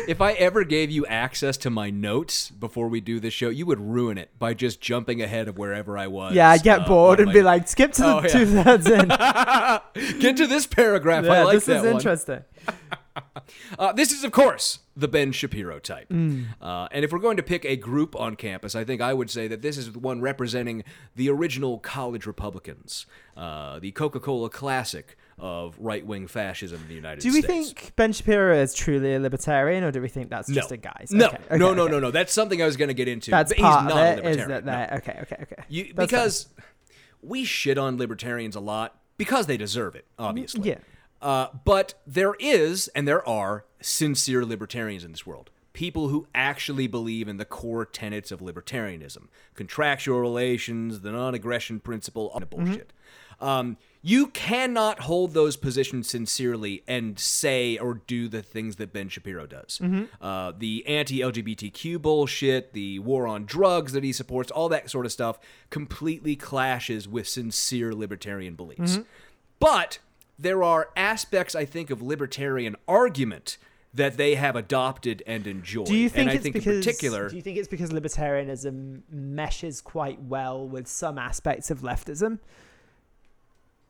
If 0.07 0.21
I 0.21 0.33
ever 0.33 0.63
gave 0.63 0.89
you 0.91 1.05
access 1.05 1.55
to 1.57 1.69
my 1.69 1.89
notes 1.89 2.49
before 2.49 2.87
we 2.87 2.99
do 2.99 3.19
this 3.19 3.33
show, 3.33 3.49
you 3.49 3.65
would 3.65 3.79
ruin 3.79 4.17
it 4.17 4.29
by 4.39 4.53
just 4.53 4.81
jumping 4.81 5.21
ahead 5.21 5.47
of 5.47 5.57
wherever 5.57 5.97
I 5.97 6.07
was. 6.07 6.33
Yeah, 6.33 6.49
I'd 6.49 6.63
get 6.63 6.81
uh, 6.81 6.87
bored 6.87 7.19
and 7.19 7.31
be 7.31 7.41
like, 7.41 7.67
skip 7.67 7.91
to 7.93 8.01
the 8.01 8.07
Oh, 8.07 8.21
yeah. 8.21 8.27
two 8.27 8.45
thirds 8.45 8.87
in. 10.07 10.19
Get 10.19 10.37
to 10.37 10.47
this 10.47 10.65
paragraph. 10.67 11.23
I 11.25 11.27
yeah, 11.27 11.43
like 11.43 11.53
this 11.55 11.69
is 11.69 11.83
one. 11.83 11.87
interesting. 11.93 12.43
Uh, 13.77 13.91
this 13.93 14.11
is, 14.11 14.23
of 14.23 14.31
course, 14.31 14.79
the 14.95 15.07
Ben 15.07 15.31
Shapiro 15.31 15.79
type. 15.79 16.09
Mm. 16.09 16.45
Uh, 16.61 16.87
and 16.91 17.03
if 17.03 17.11
we're 17.11 17.19
going 17.19 17.37
to 17.37 17.43
pick 17.43 17.65
a 17.65 17.75
group 17.75 18.15
on 18.15 18.35
campus, 18.35 18.75
I 18.75 18.83
think 18.83 19.01
I 19.01 19.13
would 19.13 19.29
say 19.29 19.47
that 19.47 19.61
this 19.61 19.77
is 19.77 19.91
the 19.91 19.99
one 19.99 20.21
representing 20.21 20.83
the 21.15 21.29
original 21.29 21.79
college 21.79 22.25
Republicans, 22.25 23.05
uh, 23.35 23.79
the 23.79 23.91
Coca 23.91 24.19
Cola 24.19 24.49
classic 24.49 25.17
of 25.39 25.75
right 25.79 26.05
wing 26.05 26.27
fascism 26.27 26.81
in 26.81 26.87
the 26.87 26.93
United 26.93 27.21
States. 27.21 27.33
Do 27.33 27.37
we 27.37 27.41
States. 27.43 27.71
think 27.81 27.95
Ben 27.95 28.13
Shapiro 28.13 28.55
is 28.55 28.73
truly 28.73 29.15
a 29.15 29.19
libertarian, 29.19 29.83
or 29.83 29.91
do 29.91 30.01
we 30.01 30.07
think 30.07 30.29
that's 30.29 30.49
no. 30.49 30.55
just 30.55 30.71
a 30.71 30.77
guy? 30.77 31.05
No, 31.09 31.27
Okay, 31.27 31.37
okay, 31.37 31.57
no, 31.57 31.73
no, 31.73 31.83
okay. 31.83 31.91
no, 31.91 31.99
no. 31.99 32.11
That's 32.11 32.31
something 32.33 32.61
I 32.61 32.65
was 32.65 32.77
going 32.77 32.89
to 32.89 32.93
get 32.93 33.07
into. 33.07 33.31
That's 33.31 33.51
but 33.53 33.61
part 33.61 33.83
he's 33.83 33.91
of 33.91 33.97
not 33.97 34.05
a 34.05 34.11
it. 34.11 34.17
Is 34.19 34.37
libertarian. 34.37 34.65
that 34.65 34.89
no. 34.91 34.97
Okay, 34.97 35.19
okay, 35.23 35.37
okay. 35.41 35.63
You, 35.69 35.83
That's 35.85 35.95
fine. 35.95 36.05
because 36.07 36.47
we 37.21 37.43
shit 37.45 37.77
on 37.77 37.97
libertarians 37.97 38.55
a 38.55 38.59
lot 38.59 38.95
because 39.17 39.47
they 39.47 39.57
deserve 39.57 39.95
it, 39.95 40.05
obviously. 40.19 40.69
yeah. 40.69 40.77
Uh, 41.23 41.47
but 41.63 41.93
there 42.05 42.35
is, 42.39 42.89
and 42.89 43.07
there 43.07 43.27
are, 43.27 43.63
sincere 43.79 44.45
libertarians 44.45 45.03
in 45.03 45.11
this 45.11 45.25
world. 45.25 45.49
People 45.71 46.09
who 46.09 46.27
actually 46.35 46.85
believe 46.85 47.27
in 47.27 47.37
the 47.37 47.45
core 47.45 47.85
tenets 47.85 48.31
of 48.31 48.41
libertarianism 48.41 49.27
contractual 49.55 50.19
relations, 50.19 50.99
the 50.99 51.11
non 51.11 51.33
aggression 51.33 51.79
principle, 51.79 52.29
all 52.33 52.39
that 52.39 52.49
bullshit. 52.49 52.93
Um, 53.39 53.77
you 54.01 54.27
cannot 54.27 54.99
hold 54.99 55.33
those 55.33 55.55
positions 55.57 56.09
sincerely 56.09 56.83
and 56.87 57.17
say 57.17 57.77
or 57.77 57.95
do 58.05 58.27
the 58.27 58.41
things 58.43 58.75
that 58.75 58.93
Ben 58.93 59.09
Shapiro 59.09 59.47
does. 59.47 59.79
Uh, 60.21 60.51
the 60.57 60.85
anti 60.85 61.19
LGBTQ 61.21 62.01
bullshit, 62.01 62.73
the 62.73 62.99
war 62.99 63.25
on 63.25 63.45
drugs 63.45 63.93
that 63.93 64.03
he 64.03 64.11
supports, 64.13 64.51
all 64.51 64.69
that 64.69 64.89
sort 64.91 65.05
of 65.05 65.11
stuff 65.11 65.39
completely 65.69 66.35
clashes 66.35 67.07
with 67.07 67.27
sincere 67.27 67.93
libertarian 67.95 68.55
beliefs. 68.55 68.99
But 69.59 69.99
there 70.43 70.61
are 70.63 70.89
aspects, 70.95 71.55
I 71.55 71.65
think, 71.65 71.89
of 71.89 72.01
libertarian 72.01 72.75
argument 72.87 73.57
that 73.95 74.17
they 74.17 74.35
have 74.35 74.55
adopted 74.55 75.21
and 75.27 75.45
enjoyed. 75.45 75.85
Do 75.85 75.95
you 75.95 76.09
think 76.09 76.21
and 76.21 76.29
I 76.31 76.33
it's 76.33 76.43
think 76.43 76.53
because 76.53 76.75
in 76.75 76.79
particular, 76.81 77.29
do 77.29 77.35
you 77.35 77.41
think 77.41 77.57
it's 77.57 77.67
because 77.67 77.91
libertarianism 77.91 79.01
meshes 79.11 79.81
quite 79.81 80.21
well 80.21 80.67
with 80.67 80.87
some 80.87 81.17
aspects 81.17 81.69
of 81.69 81.81
leftism? 81.81 82.39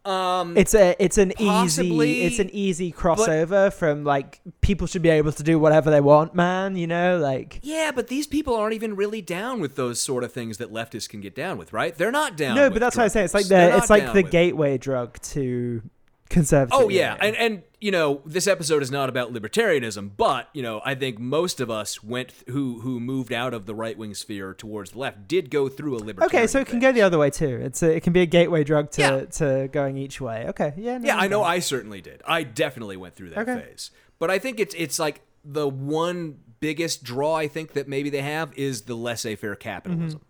um, 0.05 0.57
It's 0.57 0.75
a 0.75 0.95
it's 0.99 1.17
an 1.17 1.31
Possibly, 1.37 2.11
easy 2.11 2.23
it's 2.25 2.39
an 2.39 2.49
easy 2.53 2.91
crossover 2.91 3.71
from 3.71 4.03
like 4.03 4.41
people 4.59 4.85
should 4.87 5.01
be 5.01 5.07
able 5.09 5.31
to 5.31 5.43
do 5.43 5.57
whatever 5.57 5.89
they 5.89 6.01
want, 6.01 6.35
man. 6.35 6.75
You 6.75 6.87
know, 6.87 7.17
like 7.19 7.59
yeah, 7.63 7.91
but 7.95 8.07
these 8.09 8.27
people 8.27 8.53
aren't 8.55 8.73
even 8.73 8.97
really 8.97 9.21
down 9.21 9.61
with 9.61 9.77
those 9.77 10.01
sort 10.01 10.25
of 10.25 10.33
things 10.33 10.57
that 10.57 10.73
leftists 10.73 11.07
can 11.07 11.21
get 11.21 11.33
down 11.33 11.57
with, 11.57 11.71
right? 11.71 11.97
They're 11.97 12.11
not 12.11 12.35
down. 12.35 12.55
no, 12.57 12.69
but 12.69 12.79
that's 12.79 12.97
what 12.97 13.03
I 13.05 13.07
say. 13.07 13.23
It's 13.23 13.33
like 13.33 13.47
the 13.47 13.77
it's 13.77 13.89
like 13.89 14.07
the 14.11 14.23
with- 14.23 14.31
gateway 14.31 14.77
drug 14.77 15.17
to 15.21 15.81
conservative. 16.29 16.77
Oh 16.79 16.89
yeah, 16.89 17.17
and 17.19 17.35
and 17.35 17.63
you 17.81 17.91
know 17.91 18.21
this 18.25 18.47
episode 18.47 18.81
is 18.81 18.89
not 18.91 19.09
about 19.09 19.33
libertarianism, 19.33 20.11
but 20.15 20.49
you 20.53 20.61
know 20.61 20.81
I 20.85 20.95
think 20.95 21.19
most 21.19 21.59
of 21.59 21.69
us 21.69 22.03
went 22.03 22.29
th- 22.29 22.43
who 22.47 22.79
who 22.81 22.99
moved 22.99 23.31
out 23.33 23.53
of 23.53 23.65
the 23.65 23.75
right 23.75 23.97
wing 23.97 24.13
sphere 24.13 24.53
towards 24.53 24.91
the 24.91 24.99
left 24.99 25.27
did 25.27 25.49
go 25.49 25.69
through 25.69 25.97
a 25.97 25.99
libertarian. 25.99 26.23
Okay, 26.43 26.47
so 26.47 26.59
it 26.59 26.67
can 26.67 26.75
phase. 26.79 26.81
go 26.89 26.91
the 26.93 27.01
other 27.01 27.17
way 27.17 27.29
too. 27.29 27.59
It's 27.63 27.83
a, 27.83 27.95
it 27.95 28.03
can 28.03 28.13
be 28.13 28.21
a 28.21 28.25
gateway 28.25 28.63
drug 28.63 28.89
to, 28.91 29.01
Yeah. 29.01 29.25
to 29.25 29.67
going 29.71 29.97
each 29.97 30.19
way. 30.21 30.45
Okay, 30.49 30.73
yeah, 30.77 30.97
no, 30.97 31.07
Yeah, 31.07 31.17
I 31.17 31.27
know. 31.27 31.43
I 31.43 31.59
certainly 31.59 32.01
did. 32.01 32.21
I 32.27 32.43
definitely 32.43 32.97
went 32.97 33.15
through 33.15 33.31
that 33.31 33.39
Okay. 33.47 33.65
phase. 33.67 33.91
But 34.19 34.31
I 34.31 34.39
think 34.39 34.59
it's 34.59 34.73
it's 34.77 34.99
like 34.99 35.21
the 35.45 35.67
one 35.67 36.37
biggest 36.61 37.03
draw 37.03 37.35
I 37.35 37.49
think 37.49 37.73
that 37.73 37.89
maybe 37.89 38.09
they 38.09 38.21
have 38.21 38.53
is 38.57 38.83
the 38.83 38.95
laissez-faire 38.95 39.55
capitalism. 39.55 40.19
Mm-hmm. 40.19 40.27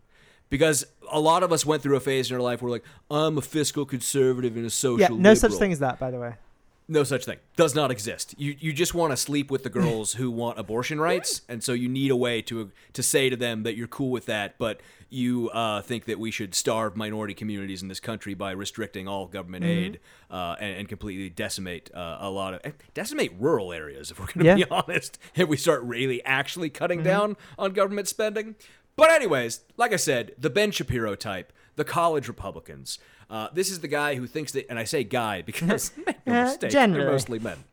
Because 0.54 0.86
a 1.12 1.20
lot 1.20 1.42
of 1.42 1.52
us 1.52 1.66
went 1.66 1.82
through 1.82 1.96
a 1.96 2.00
phase 2.00 2.30
in 2.30 2.36
our 2.36 2.42
life 2.42 2.62
where 2.62 2.70
like 2.72 2.84
I'm 3.10 3.40
a 3.40 3.42
fiscal 3.42 3.86
conservative 3.86 4.56
and 4.56 4.68
a 4.68 4.70
social 4.70 5.00
yeah, 5.18 5.22
no 5.22 5.34
such 5.34 5.54
thing 5.54 5.72
as 5.72 5.80
that, 5.80 5.98
by 6.00 6.12
the 6.12 6.20
way. 6.20 6.36
No 6.88 7.04
such 7.04 7.26
thing. 7.26 7.38
Does 7.56 7.74
not 7.74 7.90
exist. 7.92 8.36
You 8.38 8.56
you 8.60 8.72
just 8.72 8.94
want 8.94 9.12
to 9.14 9.18
sleep 9.18 9.50
with 9.50 9.64
the 9.64 9.70
girls 9.72 10.14
who 10.14 10.30
want 10.30 10.60
abortion 10.60 11.00
rights, 11.00 11.42
and 11.50 11.64
so 11.64 11.74
you 11.74 11.90
need 11.90 12.12
a 12.12 12.16
way 12.16 12.42
to 12.44 12.70
to 12.92 13.02
say 13.02 13.32
to 13.32 13.36
them 13.36 13.64
that 13.64 13.76
you're 13.76 13.88
cool 13.88 14.12
with 14.12 14.28
that, 14.28 14.60
but 14.60 14.80
you 15.10 15.50
uh, 15.52 15.82
think 15.82 16.06
that 16.06 16.20
we 16.20 16.30
should 16.30 16.54
starve 16.54 16.96
minority 16.98 17.34
communities 17.34 17.82
in 17.82 17.88
this 17.88 18.00
country 18.00 18.34
by 18.34 18.52
restricting 18.52 19.08
all 19.08 19.26
government 19.28 19.64
Mm-hmm. 19.64 19.86
aid 19.86 20.00
uh, 20.30 20.56
and, 20.60 20.76
and 20.80 20.90
completely 20.90 21.30
decimate 21.30 21.90
uh, 21.96 22.18
a 22.20 22.30
lot 22.30 22.54
of 22.56 22.60
eh, 22.64 22.72
decimate 22.94 23.32
rural 23.40 23.72
areas. 23.74 24.12
If 24.12 24.20
we're 24.20 24.26
going 24.34 24.40
to 24.40 24.46
Yeah. 24.46 24.56
be 24.56 24.66
honest, 24.72 25.18
if 25.36 25.48
we 25.48 25.58
start 25.58 25.82
really 25.84 26.24
actually 26.26 26.70
cutting 26.70 27.00
Mm-hmm. 27.00 27.08
down 27.08 27.38
on 27.58 27.74
government 27.74 28.08
spending. 28.08 28.56
But 28.96 29.10
anyways, 29.12 29.62
like 29.78 29.92
I 29.94 29.98
said, 29.98 30.34
the 30.38 30.50
Ben 30.50 30.72
Shapiro 30.72 31.16
type, 31.16 31.52
the 31.76 31.84
college 31.84 32.28
Republicans. 32.28 33.00
Uh, 33.30 33.48
this 33.54 33.72
is 33.72 33.80
the 33.80 33.88
guy 33.88 34.16
who 34.16 34.28
thinks 34.28 34.52
that, 34.52 34.68
and 34.70 34.78
I 34.78 34.84
say 34.84 35.04
guy 35.04 35.42
because 35.42 35.92
make 36.06 36.18
no 36.28 36.42
Uh, 36.42 36.44
mistake, 36.46 36.72
generally. 36.72 37.04
they're 37.04 37.12
mostly 37.12 37.40
men. 37.40 37.64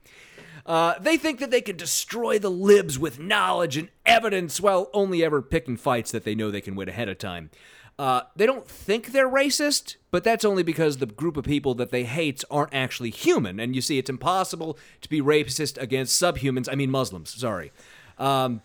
Uh, 0.64 0.94
they 1.00 1.16
think 1.16 1.40
that 1.40 1.50
they 1.50 1.60
can 1.60 1.76
destroy 1.76 2.38
the 2.38 2.50
libs 2.50 2.98
with 2.98 3.18
knowledge 3.18 3.76
and 3.76 3.88
evidence 4.06 4.60
while 4.60 4.88
only 4.92 5.24
ever 5.24 5.42
picking 5.42 5.76
fights 5.76 6.10
that 6.12 6.24
they 6.24 6.34
know 6.34 6.50
they 6.50 6.60
can 6.60 6.76
win 6.76 6.88
ahead 6.88 7.08
of 7.08 7.18
time. 7.18 7.50
Uh, 7.98 8.22
they 8.36 8.46
don't 8.46 8.66
think 8.66 9.12
they're 9.12 9.28
racist, 9.28 9.96
but 10.10 10.24
that's 10.24 10.44
only 10.44 10.62
because 10.62 10.98
the 10.98 11.06
group 11.06 11.36
of 11.36 11.44
people 11.44 11.74
that 11.74 11.90
they 11.90 12.04
hate 12.04 12.42
aren't 12.50 12.72
actually 12.72 13.10
human. 13.10 13.60
And 13.60 13.74
you 13.74 13.82
see, 13.82 13.98
it's 13.98 14.08
impossible 14.08 14.78
to 15.02 15.08
be 15.10 15.20
racist 15.20 15.76
against 15.76 16.20
subhumans. 16.22 16.68
I 16.70 16.76
mean, 16.76 16.90
Muslims. 16.90 17.28
Sorry. 17.34 17.72
Um, 18.16 18.62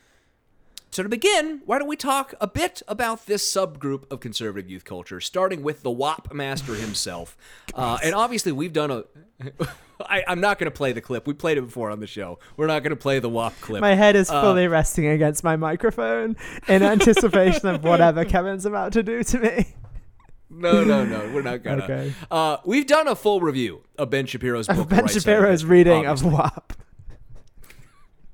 so 0.96 1.04
to 1.04 1.10
begin, 1.10 1.62
why 1.66 1.78
don't 1.78 1.90
we 1.90 1.98
talk 1.98 2.34
a 2.40 2.48
bit 2.48 2.82
about 2.88 3.26
this 3.26 3.46
subgroup 3.54 4.10
of 4.10 4.22
conservative 4.22 4.70
youth 4.70 4.86
culture, 4.86 5.20
starting 5.20 5.62
with 5.62 5.84
the 5.84 5.92
WAP 5.92 6.34
master 6.34 6.74
himself. 6.74 7.38
Uh, 7.74 7.98
and 8.02 8.16
obviously, 8.16 8.54
we've 8.54 8.72
done 8.72 8.90
a. 8.90 9.04
I, 10.00 10.24
I'm 10.30 10.40
not 10.40 10.60
going 10.60 10.72
to 10.72 10.76
play 10.76 10.94
the 10.94 11.02
clip. 11.02 11.28
We 11.28 11.34
played 11.34 11.58
it 11.58 11.62
before 11.62 11.92
on 11.92 12.00
the 12.00 12.08
show. 12.08 12.40
We're 12.56 12.68
not 12.68 12.84
going 12.84 12.92
to 12.92 12.96
play 12.96 13.20
the 13.20 13.28
WAP 13.28 13.60
clip. 13.60 13.82
My 13.82 13.96
head 13.96 14.16
is 14.16 14.30
Uh, 14.30 14.42
fully 14.42 14.70
resting 14.70 15.08
against 15.08 15.44
my 15.44 15.58
microphone 15.58 16.38
in 16.70 16.84
anticipation 16.84 17.68
of 17.68 17.84
whatever 17.84 18.24
Kevin's 18.24 18.66
about 18.66 18.94
to 18.94 19.04
do 19.04 19.24
to 19.24 19.40
me. 19.40 19.76
No, 20.50 20.86
no, 20.86 21.04
no. 21.04 21.30
We're 21.34 21.42
not 21.42 21.64
gonna. 21.64 21.84
Okay. 21.84 22.14
Uh, 22.32 22.58
we've 22.64 22.88
done 22.88 23.10
a 23.10 23.16
full 23.16 23.42
review 23.42 23.82
of 23.98 24.10
Ben 24.10 24.26
Shapiro's 24.26 24.68
book. 24.68 24.88
Ben 24.88 25.08
Shapiro's 25.08 25.66
reading 25.66 26.06
obviously. 26.06 26.30
of 26.30 26.34
WAP. 26.34 26.74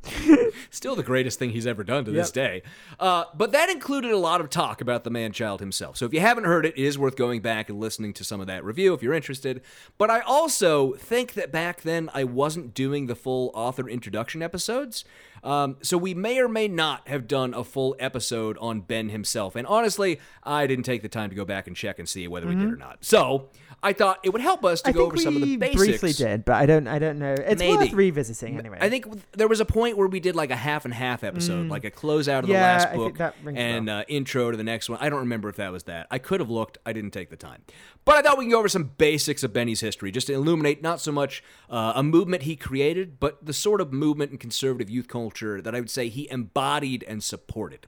Still 0.69 0.95
the 0.95 1.03
greatest 1.03 1.37
thing 1.37 1.51
he's 1.51 1.67
ever 1.67 1.83
done 1.83 2.05
to 2.05 2.11
this 2.11 2.31
day. 2.31 2.63
Uh, 2.99 3.25
but 3.35 3.51
that 3.51 3.69
included 3.69 4.11
a 4.11 4.17
lot 4.17 4.41
of 4.41 4.49
talk 4.49 4.81
about 4.81 5.03
the 5.03 5.09
man 5.09 5.31
child 5.31 5.59
himself. 5.59 5.97
So 5.97 6.05
if 6.05 6.13
you 6.13 6.19
haven't 6.19 6.45
heard 6.45 6.65
it, 6.65 6.73
it 6.77 6.83
is 6.83 6.97
worth 6.97 7.15
going 7.15 7.41
back 7.41 7.69
and 7.69 7.79
listening 7.79 8.13
to 8.13 8.23
some 8.23 8.41
of 8.41 8.47
that 8.47 8.63
review 8.63 8.93
if 8.93 9.03
you're 9.03 9.13
interested. 9.13 9.61
But 9.97 10.09
I 10.09 10.21
also 10.21 10.93
think 10.93 11.33
that 11.33 11.51
back 11.51 11.81
then 11.81 12.09
I 12.13 12.23
wasn't 12.23 12.73
doing 12.73 13.07
the 13.07 13.15
full 13.15 13.51
author 13.53 13.87
introduction 13.87 14.41
episodes. 14.41 15.05
Um, 15.43 15.77
so 15.81 15.97
we 15.97 16.13
may 16.13 16.39
or 16.39 16.47
may 16.47 16.67
not 16.67 17.07
have 17.07 17.27
done 17.27 17.53
a 17.53 17.63
full 17.63 17.95
episode 17.99 18.57
on 18.59 18.81
Ben 18.81 19.09
himself. 19.09 19.55
And 19.55 19.65
honestly, 19.65 20.19
I 20.43 20.67
didn't 20.67 20.83
take 20.85 21.01
the 21.01 21.09
time 21.09 21.29
to 21.29 21.35
go 21.35 21.45
back 21.45 21.67
and 21.67 21.75
check 21.75 21.97
and 21.99 22.07
see 22.07 22.27
whether 22.27 22.47
we 22.47 22.55
did 22.55 22.71
or 22.71 22.75
not. 22.75 22.99
So 23.03 23.49
I 23.81 23.93
thought 23.93 24.19
it 24.23 24.29
would 24.29 24.41
help 24.41 24.63
us 24.63 24.81
to 24.83 24.89
I 24.89 24.91
go 24.91 25.05
over 25.07 25.17
some 25.17 25.35
of 25.35 25.41
the 25.41 25.57
basics. 25.57 25.83
briefly 25.83 26.13
did, 26.13 26.45
but 26.45 26.53
I 26.55 26.67
don't. 26.67 26.87
I 26.87 26.99
don't 26.99 27.17
know. 27.17 27.33
It's 27.33 27.59
Maybe. 27.59 27.75
worth 27.77 27.93
revisiting 27.93 28.59
anyway. 28.59 28.77
I 28.79 28.89
think 28.89 29.07
there 29.31 29.47
was 29.47 29.59
a 29.59 29.65
point 29.65 29.97
where 29.97 30.07
we 30.07 30.19
did 30.19 30.35
like 30.35 30.51
a 30.51 30.55
half 30.55 30.85
and 30.85 30.93
half 30.93 31.23
episode, 31.23 31.67
like 31.69 31.85
a 31.85 31.91
closeout 31.91 32.39
of 32.39 32.47
the 32.47 32.53
Mm. 32.53 32.61
Last 32.61 32.93
book 32.93 33.17
that 33.17 33.35
rings 33.43 33.57
a 33.57 33.61
and 33.61 33.89
uh, 33.89 34.03
intro 34.07 34.51
to 34.51 34.57
the 34.57 34.63
next 34.63 34.89
one. 34.89 34.99
I 35.01 35.09
don't 35.09 35.21
remember 35.21 35.49
if 35.49 35.55
that 35.55 35.71
was 35.71 35.83
that. 35.85 36.05
I 36.11 36.19
could 36.19 36.39
have 36.39 36.49
looked. 36.51 36.77
I 36.85 36.93
didn't 36.93 37.11
take 37.11 37.31
the 37.31 37.35
time. 37.35 37.63
But 38.05 38.17
I 38.17 38.21
thought 38.21 38.37
we 38.37 38.43
can 38.45 38.51
go 38.51 38.59
over 38.59 38.69
some 38.69 38.91
basics 38.97 39.41
of 39.43 39.53
Benny's 39.53 39.79
history, 39.81 40.11
just 40.11 40.27
to 40.27 40.33
illuminate 40.33 40.81
not 40.83 40.99
so 41.01 41.11
much 41.11 41.43
uh, 41.69 41.93
a 41.95 42.03
movement 42.03 42.43
he 42.43 42.55
created, 42.55 43.19
but 43.19 43.43
the 43.45 43.53
sort 43.53 43.81
of 43.81 43.91
movement 43.93 44.31
in 44.31 44.37
conservative 44.37 44.89
youth 44.89 45.07
culture 45.07 45.30
that 45.39 45.73
I 45.75 45.79
would 45.79 45.89
say 45.89 46.09
he 46.09 46.29
embodied 46.29 47.03
and 47.07 47.23
supported. 47.23 47.87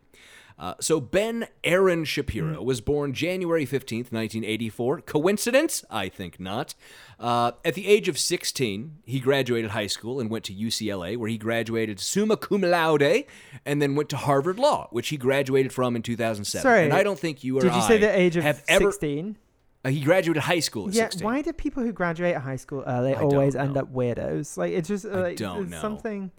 Uh, 0.57 0.75
so 0.79 1.01
Ben 1.01 1.47
Aaron 1.63 2.05
Shapiro 2.05 2.61
was 2.61 2.79
born 2.79 3.13
January 3.13 3.65
15th, 3.65 4.11
1984. 4.11 5.01
Coincidence? 5.01 5.83
I 5.89 6.09
think 6.09 6.39
not. 6.39 6.75
Uh, 7.19 7.53
at 7.65 7.73
the 7.73 7.87
age 7.87 8.07
of 8.07 8.19
16, 8.19 8.99
he 9.03 9.19
graduated 9.19 9.71
high 9.71 9.87
school 9.87 10.19
and 10.19 10.29
went 10.29 10.43
to 10.45 10.53
UCLA, 10.53 11.17
where 11.17 11.27
he 11.27 11.39
graduated 11.39 11.99
summa 11.99 12.37
cum 12.37 12.61
laude, 12.61 13.25
and 13.65 13.81
then 13.81 13.95
went 13.95 14.09
to 14.09 14.17
Harvard 14.17 14.59
Law, 14.59 14.87
which 14.91 15.09
he 15.09 15.17
graduated 15.17 15.73
from 15.73 15.95
in 15.95 16.03
2007. 16.03 16.61
Sorry, 16.61 16.83
and 16.83 16.93
I 16.93 17.01
don't 17.01 17.17
think 17.19 17.43
you 17.43 17.57
or 17.57 17.61
Did 17.61 17.73
you 17.73 17.81
say 17.81 17.97
the 17.97 18.15
age 18.15 18.35
of 18.37 18.43
have 18.43 18.63
ever. 18.67 18.91
sixteen? 18.91 19.37
Uh, 19.85 19.89
he 19.89 20.01
graduated 20.01 20.43
high 20.43 20.59
school 20.61 20.87
at 20.87 20.93
Yeah. 20.93 21.05
16. 21.05 21.25
Why 21.25 21.41
do 21.41 21.51
people 21.51 21.83
who 21.83 21.91
graduate 21.91 22.37
high 22.37 22.55
school 22.55 22.83
early 22.87 23.15
I 23.15 23.21
always 23.21 23.55
end 23.55 23.75
up 23.75 23.91
weirdos? 23.93 24.55
Like 24.55 24.71
it's 24.71 24.87
just 24.87 25.03
like 25.03 25.35
don't 25.35 25.69
know. 25.69 25.81
something. 25.81 26.31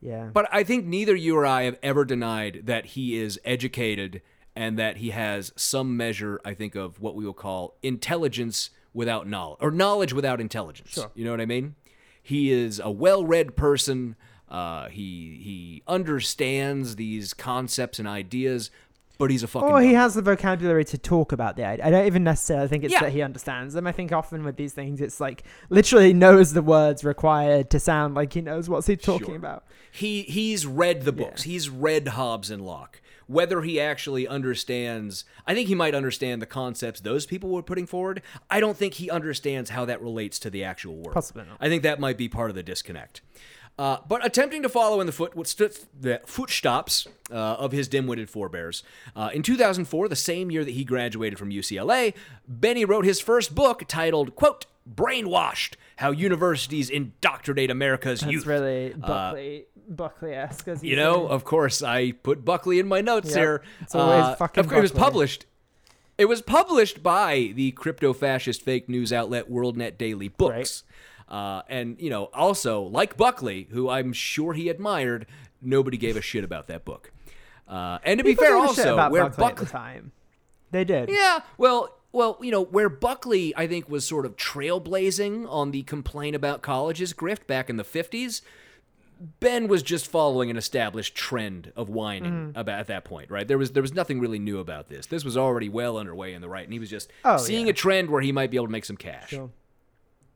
Yeah. 0.00 0.30
But 0.32 0.48
I 0.52 0.62
think 0.62 0.86
neither 0.86 1.16
you 1.16 1.36
or 1.36 1.46
I 1.46 1.62
have 1.64 1.78
ever 1.82 2.04
denied 2.04 2.62
that 2.64 2.86
he 2.86 3.18
is 3.18 3.40
educated 3.44 4.22
and 4.54 4.78
that 4.78 4.98
he 4.98 5.10
has 5.10 5.52
some 5.56 5.96
measure, 5.96 6.40
I 6.44 6.54
think, 6.54 6.74
of 6.74 7.00
what 7.00 7.14
we 7.14 7.24
will 7.24 7.32
call 7.32 7.76
intelligence 7.82 8.70
without 8.92 9.28
knowledge, 9.28 9.58
or 9.60 9.70
knowledge 9.70 10.12
without 10.12 10.40
intelligence. 10.40 10.90
Sure. 10.90 11.10
You 11.14 11.24
know 11.24 11.30
what 11.30 11.40
I 11.40 11.46
mean? 11.46 11.76
He 12.22 12.50
is 12.50 12.80
a 12.82 12.90
well-read 12.90 13.56
person. 13.56 14.16
Uh, 14.48 14.88
he 14.88 15.40
he 15.42 15.82
understands 15.86 16.96
these 16.96 17.34
concepts 17.34 17.98
and 17.98 18.08
ideas, 18.08 18.70
but 19.18 19.30
he's 19.30 19.42
a 19.42 19.48
fucking. 19.48 19.68
Or 19.68 19.80
he 19.82 19.94
has 19.94 20.14
the 20.14 20.22
vocabulary 20.22 20.84
to 20.86 20.96
talk 20.98 21.32
about 21.32 21.56
the 21.56 21.64
idea. 21.64 21.84
I 21.86 21.90
don't 21.90 22.06
even 22.06 22.24
necessarily 22.24 22.68
think 22.68 22.84
it's 22.84 22.92
Yeah. 22.92 23.00
that 23.00 23.12
he 23.12 23.20
understands 23.20 23.74
them. 23.74 23.86
I 23.86 23.92
think 23.92 24.12
often 24.12 24.44
with 24.44 24.56
these 24.56 24.72
things, 24.72 25.00
it's 25.00 25.20
like 25.20 25.42
literally 25.68 26.12
knows 26.12 26.52
the 26.52 26.62
words 26.62 27.04
required 27.04 27.68
to 27.70 27.80
sound 27.80 28.14
like 28.14 28.32
he 28.32 28.40
knows 28.40 28.68
what's 28.68 28.86
he 28.86 28.96
talking 28.96 29.26
Sure. 29.26 29.36
about. 29.36 29.64
He 29.90 30.22
he's 30.22 30.66
read 30.66 31.02
the 31.02 31.12
books. 31.12 31.42
He's 31.42 31.68
read 31.68 32.08
Hobbes 32.08 32.50
and 32.50 32.64
Locke. 32.64 33.00
Whether 33.26 33.60
he 33.60 33.78
actually 33.78 34.26
understands, 34.26 35.24
I 35.46 35.52
think 35.54 35.68
he 35.68 35.74
might 35.74 35.94
understand 35.94 36.40
the 36.40 36.46
concepts 36.46 37.00
those 37.00 37.26
people 37.26 37.50
were 37.50 37.62
putting 37.62 37.84
forward. 37.86 38.22
I 38.48 38.58
don't 38.58 38.74
think 38.76 38.94
he 38.94 39.10
understands 39.10 39.68
how 39.70 39.84
that 39.84 40.00
relates 40.00 40.38
to 40.38 40.48
the 40.50 40.64
actual 40.64 40.96
work. 40.96 41.12
Possibly 41.12 41.44
not. 41.44 41.58
I 41.60 41.68
think 41.68 41.82
that 41.82 42.00
might 42.00 42.16
be 42.16 42.28
part 42.28 42.48
of 42.48 42.56
the 42.56 42.62
disconnect. 42.62 43.20
Uh, 43.78 43.98
but 44.08 44.24
attempting 44.26 44.60
to 44.62 44.68
follow 44.68 45.00
in 45.00 45.06
the 45.06 45.12
foot 45.12 45.32
the 45.34 46.20
footsteps 46.26 47.06
uh, 47.30 47.34
of 47.34 47.70
his 47.70 47.86
dim-witted 47.86 48.28
forebears, 48.28 48.82
uh, 49.14 49.30
in 49.32 49.42
2004, 49.42 50.08
the 50.08 50.16
same 50.16 50.50
year 50.50 50.64
that 50.64 50.72
he 50.72 50.82
graduated 50.84 51.38
from 51.38 51.50
UCLA, 51.50 52.12
Benny 52.48 52.84
wrote 52.84 53.04
his 53.04 53.20
first 53.20 53.54
book 53.54 53.84
titled 53.86 54.34
"quote 54.34 54.66
Brainwashed: 54.92 55.74
How 55.96 56.10
Universities 56.10 56.90
Indoctrinate 56.90 57.70
America's 57.70 58.20
That's 58.20 58.32
Youth." 58.32 58.44
That's 58.44 58.60
really 58.60 58.94
Uh, 58.94 58.96
Buckley 59.06 59.66
Buckley 59.88 60.34
esque 60.34 60.68
as 60.68 60.82
you 60.82 60.96
know, 60.96 61.28
of 61.28 61.44
course, 61.44 61.80
I 61.80 62.12
put 62.12 62.44
Buckley 62.44 62.78
in 62.80 62.88
my 62.88 63.00
notes 63.00 63.28
Yep. 63.30 63.36
here. 63.38 63.62
It's 63.80 63.94
always 63.94 64.24
Uh, 64.24 64.34
fucking 64.36 64.60
of 64.60 64.68
course, 64.68 64.78
It 64.78 64.82
was 64.82 64.92
published. 64.92 65.46
It 66.18 66.24
was 66.24 66.42
published 66.42 67.00
by 67.00 67.52
the 67.54 67.70
crypto-fascist 67.70 68.60
fake 68.62 68.88
news 68.88 69.12
outlet 69.12 69.48
WorldNet 69.48 69.96
Daily 69.98 70.26
Books. 70.26 70.82
Uh, 71.28 71.62
and 71.68 72.00
you 72.00 72.08
know, 72.10 72.24
also 72.32 72.82
like 72.82 73.16
Buckley, 73.16 73.68
who 73.70 73.88
I'm 73.88 74.12
sure 74.12 74.54
he 74.54 74.68
admired, 74.68 75.26
nobody 75.60 75.96
gave 75.96 76.16
a 76.16 76.22
shit 76.22 76.42
about 76.44 76.66
that 76.68 76.84
book. 76.84 77.12
Uh, 77.68 77.98
and 78.02 78.18
to 78.18 78.24
be 78.24 78.34
fair, 78.34 78.54
gave 78.54 78.70
a 78.70 78.74
shit 78.74 78.86
also 78.86 78.94
about 78.94 79.12
where 79.12 79.28
Buckley 79.28 79.44
at 79.44 79.56
the 79.56 79.66
time, 79.66 80.12
they 80.70 80.84
did. 80.84 81.10
yeah, 81.10 81.40
well, 81.58 81.94
well, 82.12 82.38
you 82.40 82.50
know, 82.50 82.62
where 82.64 82.88
Buckley, 82.88 83.54
I 83.56 83.66
think, 83.66 83.90
was 83.90 84.06
sort 84.06 84.24
of 84.24 84.36
trailblazing 84.36 85.46
on 85.50 85.70
the 85.70 85.82
complaint 85.82 86.34
about 86.34 86.62
colleges 86.62 87.12
grift 87.12 87.46
back 87.46 87.68
in 87.68 87.76
the 87.76 87.84
50s. 87.84 88.40
Ben 89.40 89.66
was 89.66 89.82
just 89.82 90.06
following 90.06 90.48
an 90.48 90.56
established 90.56 91.14
trend 91.16 91.72
of 91.74 91.88
whining 91.88 92.32
Mm-hmm. 92.32 92.58
about 92.58 92.78
at 92.80 92.86
that 92.86 93.04
point, 93.04 93.30
right? 93.30 93.46
There 93.48 93.58
was 93.58 93.72
there 93.72 93.82
was 93.82 93.92
nothing 93.92 94.20
really 94.20 94.38
new 94.38 94.60
about 94.60 94.88
this. 94.88 95.06
This 95.06 95.24
was 95.24 95.36
already 95.36 95.68
well 95.68 95.98
underway 95.98 96.32
in 96.34 96.40
the 96.40 96.48
right, 96.48 96.62
and 96.64 96.72
he 96.72 96.78
was 96.78 96.88
just 96.88 97.10
Oh, 97.24 97.36
seeing 97.36 97.66
yeah. 97.66 97.70
a 97.70 97.74
trend 97.74 98.10
where 98.10 98.22
he 98.22 98.30
might 98.32 98.50
be 98.50 98.56
able 98.56 98.66
to 98.66 98.72
make 98.72 98.84
some 98.84 98.96
cash. 98.96 99.30
Sure. 99.30 99.50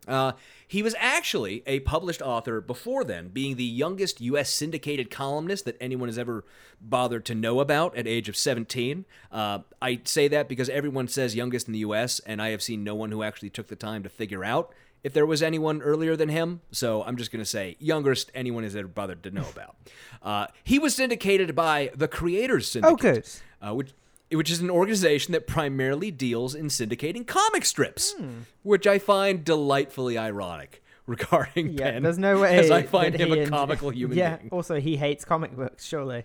Uh, 0.09 0.33
he 0.67 0.83
was 0.83 0.95
actually 0.99 1.62
a 1.67 1.81
published 1.81 2.21
author 2.23 2.61
before 2.61 3.05
then, 3.05 3.29
being 3.29 3.57
the 3.57 3.65
youngest 3.65 4.21
U.S. 4.21 4.51
syndicated 4.51 5.11
columnist 5.11 5.65
that 5.65 5.77
anyone 5.81 6.09
has 6.09 6.19
ever 6.19 6.45
bothered 6.81 7.25
to 7.27 7.35
know 7.35 7.61
about 7.61 7.97
at 7.97 8.07
age 8.07 8.29
of 8.29 8.37
17. 8.37 9.05
Uh, 9.31 9.61
I 9.81 10.01
say 10.05 10.27
that 10.29 10.49
because 10.49 10.69
everyone 10.69 11.07
says 11.09 11.37
youngest 11.37 11.69
in 11.69 11.73
the 11.73 11.81
U.S., 11.81 12.21
and 12.21 12.43
I 12.43 12.49
have 12.51 12.62
seen 12.62 12.83
no 12.83 12.95
one 12.95 13.12
who 13.12 13.23
actually 13.23 13.51
took 13.51 13.69
the 13.69 13.77
time 13.77 14.03
to 14.03 14.09
figure 14.09 14.45
out 14.45 14.75
if 15.05 15.12
there 15.12 15.27
was 15.27 15.43
anyone 15.43 15.83
earlier 15.83 16.17
than 16.17 16.29
him. 16.29 16.61
So 16.71 17.03
I'm 17.05 17.17
just 17.17 17.31
going 17.31 17.43
to 17.43 17.49
say 17.49 17.77
youngest 17.79 18.31
anyone 18.35 18.65
has 18.65 18.75
ever 18.75 18.88
bothered 18.88 19.23
to 19.25 19.31
know 19.31 19.47
about. 19.51 19.77
Uh, 20.23 20.47
he 20.65 20.79
was 20.79 20.95
syndicated 20.95 21.55
by 21.55 21.91
the 21.95 22.09
Creators 22.09 22.71
Syndicate 22.71 23.01
good. 23.01 23.29
uh, 23.69 23.75
which 23.75 23.93
which 24.33 24.51
is 24.51 24.61
an 24.61 24.71
organization 24.71 25.33
that 25.33 25.47
primarily 25.47 26.11
deals 26.11 26.55
in 26.55 26.66
syndicating 26.66 27.27
comic 27.27 27.64
strips, 27.64 28.14
which 28.62 28.87
I 28.87 28.99
find 28.99 29.45
delightfully 29.45 30.16
ironic 30.18 30.83
regarding 31.07 31.71
Yeah, 31.71 31.92
Ben. 31.92 32.03
there's 32.03 32.18
no 32.18 32.40
way. 32.42 32.59
as 32.59 32.71
I 32.71 32.83
find 32.83 33.14
him 33.14 33.33
a 33.33 33.47
comical 33.47 33.90
human 33.95 34.16
yeah. 34.16 34.37
being. 34.37 34.51
Also, 34.51 34.81
he 34.81 34.97
hates 34.97 35.25
comic 35.25 35.55
books. 35.57 35.85
Surely. 35.85 36.25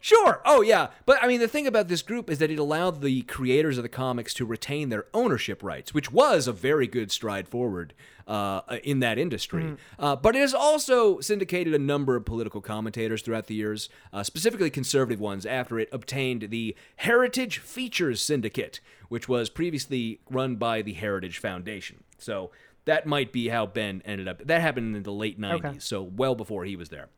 Sure. 0.00 0.40
Oh, 0.44 0.62
yeah. 0.62 0.88
But 1.06 1.18
I 1.22 1.26
mean, 1.26 1.40
the 1.40 1.48
thing 1.48 1.66
about 1.66 1.88
this 1.88 2.02
group 2.02 2.30
is 2.30 2.38
that 2.38 2.50
it 2.50 2.58
allowed 2.58 3.00
the 3.02 3.22
creators 3.22 3.78
of 3.78 3.82
the 3.82 3.88
comics 3.88 4.32
to 4.34 4.44
retain 4.44 4.88
their 4.90 5.06
ownership 5.12 5.62
rights, 5.62 5.92
which 5.92 6.12
was 6.12 6.46
a 6.46 6.52
very 6.52 6.86
good 6.86 7.10
stride 7.10 7.48
forward 7.48 7.94
uh, 8.26 8.60
in 8.84 9.00
that 9.00 9.18
industry. 9.18 9.76
Uh, 9.98 10.14
but 10.14 10.36
it 10.36 10.40
has 10.40 10.54
also 10.54 11.18
syndicated 11.20 11.74
a 11.74 11.78
number 11.78 12.14
of 12.14 12.24
political 12.24 12.60
commentators 12.60 13.22
throughout 13.22 13.46
the 13.46 13.54
years, 13.54 13.88
uh, 14.12 14.22
specifically 14.22 14.70
conservative 14.70 15.18
ones, 15.20 15.44
after 15.44 15.78
it 15.80 15.88
obtained 15.90 16.50
the 16.50 16.76
Heritage 16.96 17.58
Features 17.58 18.22
Syndicate, 18.22 18.80
which 19.08 19.28
was 19.28 19.50
previously 19.50 20.20
run 20.30 20.56
by 20.56 20.82
the 20.82 20.92
Heritage 20.92 21.38
Foundation. 21.38 22.04
So 22.18 22.50
that 22.84 23.04
might 23.06 23.32
be 23.32 23.48
how 23.48 23.66
Ben 23.66 24.02
ended 24.04 24.28
up. 24.28 24.46
That 24.46 24.60
happened 24.60 24.94
in 24.94 25.02
the 25.02 25.12
late 25.12 25.40
90s, 25.40 25.54
Okay. 25.64 25.78
so 25.80 26.02
well 26.02 26.34
before 26.34 26.64
he 26.64 26.76
was 26.76 26.90
there. 26.90 27.08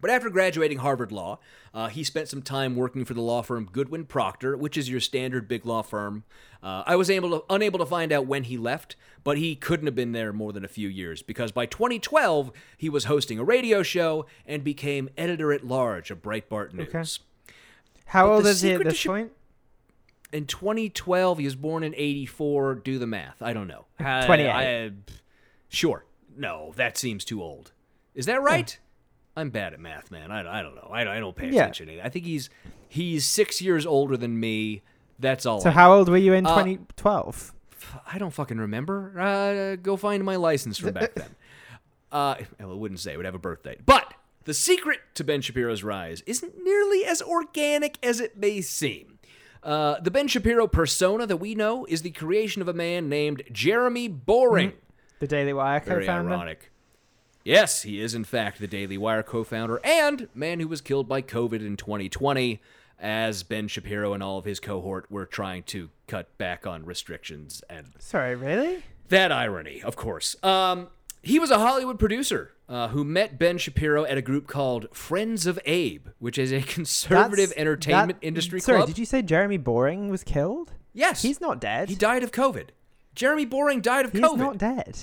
But 0.00 0.10
after 0.10 0.30
graduating 0.30 0.78
Harvard 0.78 1.10
Law, 1.12 1.38
uh, 1.74 1.88
he 1.88 2.04
spent 2.04 2.28
some 2.28 2.42
time 2.42 2.76
working 2.76 3.04
for 3.04 3.14
the 3.14 3.20
law 3.20 3.42
firm 3.42 3.68
Goodwin 3.70 4.04
Procter, 4.04 4.56
which 4.56 4.76
is 4.76 4.88
your 4.88 5.00
standard 5.00 5.48
big 5.48 5.66
law 5.66 5.82
firm. 5.82 6.24
Uh, 6.62 6.82
I 6.86 6.96
was 6.96 7.10
able 7.10 7.30
to, 7.30 7.44
unable 7.50 7.78
to 7.78 7.86
find 7.86 8.12
out 8.12 8.26
when 8.26 8.44
he 8.44 8.56
left, 8.56 8.96
but 9.24 9.38
he 9.38 9.54
couldn't 9.56 9.86
have 9.86 9.94
been 9.94 10.12
there 10.12 10.32
more 10.32 10.52
than 10.52 10.64
a 10.64 10.68
few 10.68 10.88
years 10.88 11.22
because 11.22 11.52
by 11.52 11.66
2012 11.66 12.52
he 12.76 12.88
was 12.88 13.04
hosting 13.04 13.38
a 13.38 13.44
radio 13.44 13.82
show 13.82 14.26
and 14.46 14.62
became 14.64 15.08
editor 15.16 15.52
at 15.52 15.66
large 15.66 16.10
of 16.10 16.22
Breitbart 16.22 16.72
News. 16.74 17.20
How 18.06 18.26
But 18.26 18.32
old 18.32 18.46
is 18.46 18.62
he 18.62 18.72
at 18.72 18.84
this 18.84 19.04
point? 19.04 19.32
in 20.32 20.46
2012, 20.46 21.38
he 21.38 21.44
was 21.44 21.56
born 21.56 21.82
in 21.82 21.94
84. 21.94 22.76
Do 22.76 22.98
the 22.98 23.06
math. 23.06 23.42
I 23.42 23.52
don't 23.52 23.68
know. 23.68 23.86
28. 23.98 24.48
I- 24.48 24.92
sure. 25.68 26.04
No, 26.36 26.72
that 26.76 26.96
seems 26.96 27.24
too 27.24 27.42
old. 27.42 27.72
Is 28.14 28.26
that 28.26 28.42
right? 28.42 28.78
I'm 29.38 29.50
bad 29.50 29.72
at 29.72 29.80
math, 29.80 30.10
man. 30.10 30.30
I, 30.30 30.60
I 30.60 30.62
don't 30.62 30.74
know. 30.74 30.88
I, 30.92 31.16
I 31.16 31.20
don't 31.20 31.34
pay 31.36 31.48
attention. 31.48 31.88
I 32.02 32.08
think 32.08 32.24
he's 32.24 32.50
he's 32.88 33.24
six 33.24 33.62
years 33.62 33.86
older 33.86 34.16
than 34.16 34.38
me. 34.38 34.82
That's 35.18 35.46
all. 35.46 35.60
So 35.60 35.70
I 35.70 35.72
how 35.72 35.92
old 35.94 36.08
were 36.08 36.16
you 36.16 36.32
in 36.32 36.44
Uh, 36.46 36.50
2012? 36.50 37.52
I 38.12 38.18
don't 38.18 38.32
fucking 38.32 38.58
remember. 38.58 39.18
Uh, 39.18 39.76
go 39.76 39.96
find 39.96 40.24
my 40.24 40.36
license 40.36 40.78
from 40.78 40.92
back 40.94 41.14
then. 41.16 41.34
Uh, 42.10 42.36
well, 42.60 42.72
it 42.72 42.78
wouldn't 42.78 43.00
say. 43.00 43.12
It 43.12 43.16
would 43.16 43.26
have 43.26 43.34
a 43.34 43.38
birthday. 43.38 43.76
But 43.84 44.14
the 44.44 44.54
secret 44.54 45.00
to 45.14 45.24
Ben 45.24 45.40
Shapiro's 45.40 45.82
rise 45.84 46.22
isn't 46.26 46.54
nearly 46.62 47.04
as 47.04 47.20
organic 47.22 47.98
as 48.02 48.20
it 48.20 48.36
may 48.36 48.60
seem. 48.60 49.18
Uh, 49.62 50.00
the 50.00 50.10
Ben 50.10 50.28
Shapiro 50.28 50.66
persona 50.66 51.26
that 51.26 51.36
we 51.38 51.54
know 51.54 51.84
is 51.86 52.02
the 52.02 52.10
creation 52.10 52.62
of 52.62 52.68
a 52.68 52.72
man 52.74 53.08
named 53.08 53.42
Jeremy 53.52 54.08
Boring. 54.08 54.72
The 55.18 55.26
Daily 55.26 55.52
Wire 55.52 55.80
co-founder. 55.80 56.00
Very 56.04 56.08
ironic. 56.08 56.70
Yes, 57.48 57.82
he 57.82 58.00
is 58.00 58.14
in 58.14 58.24
fact 58.24 58.58
the 58.60 58.66
Daily 58.66 58.98
Wire 58.98 59.22
co-founder 59.22 59.80
and 59.82 60.28
man 60.34 60.60
who 60.60 60.68
was 60.68 60.80
killed 60.82 61.08
by 61.08 61.22
COVID 61.22 61.64
in 61.66 61.78
2020 61.78 62.60
as 63.00 63.42
Ben 63.42 63.68
Shapiro 63.68 64.12
and 64.12 64.22
all 64.22 64.36
of 64.38 64.44
his 64.44 64.60
cohort 64.60 65.10
were 65.10 65.24
trying 65.24 65.62
to 65.64 65.88
cut 66.06 66.36
back 66.36 66.66
on 66.66 66.84
restrictions 66.84 67.62
and 67.70 67.86
Sorry, 67.98 68.34
really? 68.34 68.82
that 69.08 69.32
irony, 69.32 69.80
of 69.82 69.96
course. 69.96 70.36
Um, 70.44 70.88
he 71.22 71.38
was 71.38 71.50
a 71.50 71.58
Hollywood 71.58 71.98
producer 71.98 72.52
uh, 72.68 72.88
who 72.88 73.02
met 73.02 73.38
Ben 73.38 73.56
Shapiro 73.56 74.04
at 74.04 74.18
a 74.18 74.22
group 74.22 74.46
called 74.46 74.86
Friends 74.94 75.46
of 75.46 75.58
Abe, 75.64 76.08
which 76.18 76.36
is 76.36 76.52
a 76.52 76.60
conservative 76.76 77.48
That's- 77.48 77.60
entertainment 77.60 78.20
that- 78.20 78.26
industry 78.26 78.60
Sorry, 78.60 78.78
club. 78.80 78.88
did 78.88 78.98
you 78.98 79.06
say 79.06 79.22
Jeremy 79.22 79.56
Boring 79.56 80.10
was 80.10 80.22
killed? 80.22 80.72
Yes. 80.92 81.22
He's 81.22 81.40
not 81.40 81.60
dead. 81.62 81.88
He 81.88 81.94
died 81.94 82.22
of 82.22 82.30
COVID. 82.32 82.68
Jeremy 83.14 83.46
Boring 83.46 83.80
died 83.80 84.04
of 84.04 84.12
He's 84.12 84.20
COVID. 84.20 84.36
not 84.38 84.58
dead. 84.58 84.98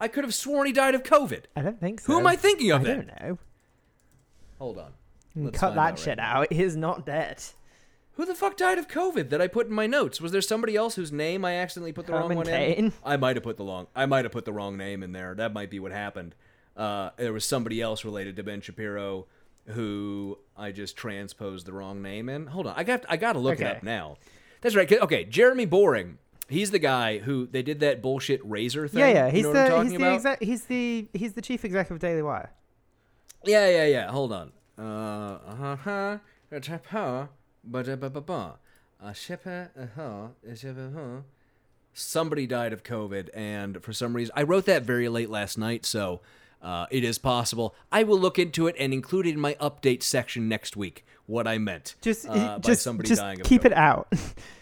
I 0.00 0.08
could 0.08 0.24
have 0.24 0.34
sworn 0.34 0.66
he 0.66 0.72
died 0.72 0.94
of 0.94 1.02
COVID. 1.02 1.44
I 1.54 1.62
don't 1.62 1.78
think 1.78 2.00
so. 2.00 2.12
Who 2.12 2.18
am 2.20 2.26
I 2.26 2.36
thinking 2.36 2.70
of 2.70 2.80
I 2.80 2.84
then? 2.84 2.96
don't 3.06 3.20
know. 3.28 3.38
Hold 4.58 4.78
on. 4.78 4.92
Let's 5.36 5.58
Cut 5.58 5.68
find 5.74 5.78
that 5.78 5.92
out 5.92 5.98
shit 5.98 6.16
now. 6.18 6.40
out. 6.42 6.52
He's 6.52 6.76
not 6.76 7.06
dead. 7.06 7.42
Who 8.14 8.26
the 8.26 8.34
fuck 8.34 8.56
died 8.56 8.78
of 8.78 8.88
COVID 8.88 9.30
that 9.30 9.40
I 9.40 9.46
put 9.46 9.68
in 9.68 9.72
my 9.72 9.86
notes? 9.86 10.20
Was 10.20 10.32
there 10.32 10.40
somebody 10.42 10.76
else 10.76 10.96
whose 10.96 11.12
name 11.12 11.44
I 11.44 11.54
accidentally 11.56 11.92
put 11.92 12.06
the 12.06 12.12
Herman 12.12 12.28
wrong 12.30 12.36
one 12.38 12.46
Cain? 12.46 12.74
in? 12.86 12.92
I 13.04 13.16
might 13.16 13.36
have 13.36 13.42
put 13.44 13.56
the 13.56 13.62
long. 13.64 13.86
I 13.94 14.06
might 14.06 14.24
have 14.24 14.32
put 14.32 14.44
the 14.44 14.52
wrong 14.52 14.76
name 14.76 15.02
in 15.02 15.12
there. 15.12 15.34
That 15.34 15.52
might 15.52 15.70
be 15.70 15.78
what 15.80 15.92
happened. 15.92 16.34
Uh, 16.76 17.10
there 17.16 17.32
was 17.32 17.44
somebody 17.44 17.80
else 17.80 18.04
related 18.04 18.36
to 18.36 18.42
Ben 18.42 18.60
Shapiro 18.60 19.26
who 19.68 20.38
I 20.56 20.72
just 20.72 20.96
transposed 20.96 21.64
the 21.66 21.72
wrong 21.72 22.02
name 22.02 22.28
in. 22.28 22.46
Hold 22.48 22.66
on, 22.66 22.74
I 22.76 22.82
got 22.84 23.04
I 23.08 23.16
got 23.16 23.34
to 23.34 23.38
look 23.38 23.60
it 23.60 23.64
Okay. 23.64 23.76
up 23.76 23.82
now. 23.82 24.16
That's 24.62 24.74
right. 24.74 24.88
'cause- 24.88 24.98
Okay, 25.00 25.24
Jeremy 25.24 25.64
Boring. 25.66 26.18
He's 26.50 26.70
the 26.72 26.78
guy 26.78 27.18
who 27.18 27.46
they 27.46 27.62
did 27.62 27.80
that 27.80 28.02
bullshit 28.02 28.40
razor 28.44 28.88
thing. 28.88 29.00
Yeah, 29.00 29.08
yeah. 29.08 29.26
You 29.26 29.32
He's 29.32 29.42
know 29.44 29.50
what 29.50 29.56
I'm 29.58 29.64
the 29.64 29.70
talking 29.70 29.90
he's 29.90 29.92
the 29.92 30.04
about? 30.04 30.14
exec, 30.14 30.42
he's 30.42 30.64
the 30.64 31.08
he's 31.14 31.32
the 31.34 31.42
chief 31.42 31.64
executive 31.64 31.96
of 31.96 32.00
Daily 32.00 32.22
Wire. 32.22 32.50
Yeah, 33.44 33.68
yeah, 33.68 33.86
yeah. 33.86 34.10
Hold 34.10 34.32
on. 34.32 34.52
Uh, 34.78 34.82
uh 34.82 35.76
huh. 35.76 36.18
Uh, 36.52 37.26
but 37.64 37.88
uh, 37.88 37.96
ba 37.96 38.10
ba 38.10 38.20
ba. 38.20 38.58
Uh, 39.02 39.12
shepherd, 39.12 39.70
uh 39.78 39.86
huh. 39.96 40.28
uh. 40.44 41.20
Somebody 41.92 42.46
died 42.46 42.72
of 42.72 42.82
COVID, 42.82 43.30
and 43.34 43.82
for 43.82 43.92
some 43.92 44.14
reason, 44.14 44.32
I 44.36 44.42
wrote 44.42 44.66
that 44.66 44.82
very 44.82 45.08
late 45.08 45.30
last 45.30 45.56
night, 45.58 45.84
so 45.86 46.20
uh, 46.62 46.86
it 46.90 47.02
is 47.04 47.18
possible. 47.18 47.74
I 47.90 48.02
will 48.02 48.18
look 48.18 48.38
into 48.38 48.66
it 48.66 48.76
and 48.78 48.92
include 48.92 49.26
it 49.26 49.30
in 49.34 49.40
my 49.40 49.54
update 49.54 50.02
section 50.02 50.48
next 50.48 50.76
week. 50.76 51.04
What 51.26 51.46
I 51.46 51.58
meant, 51.58 51.94
Just 52.00 52.28
uh, 52.28 52.58
by 52.58 52.68
just 52.70 52.82
somebody 52.82 53.08
just 53.08 53.20
dying 53.20 53.40
of 53.40 53.46
keep 53.46 53.62
COVID. 53.62 53.66
it 53.66 53.72
out. 53.72 54.12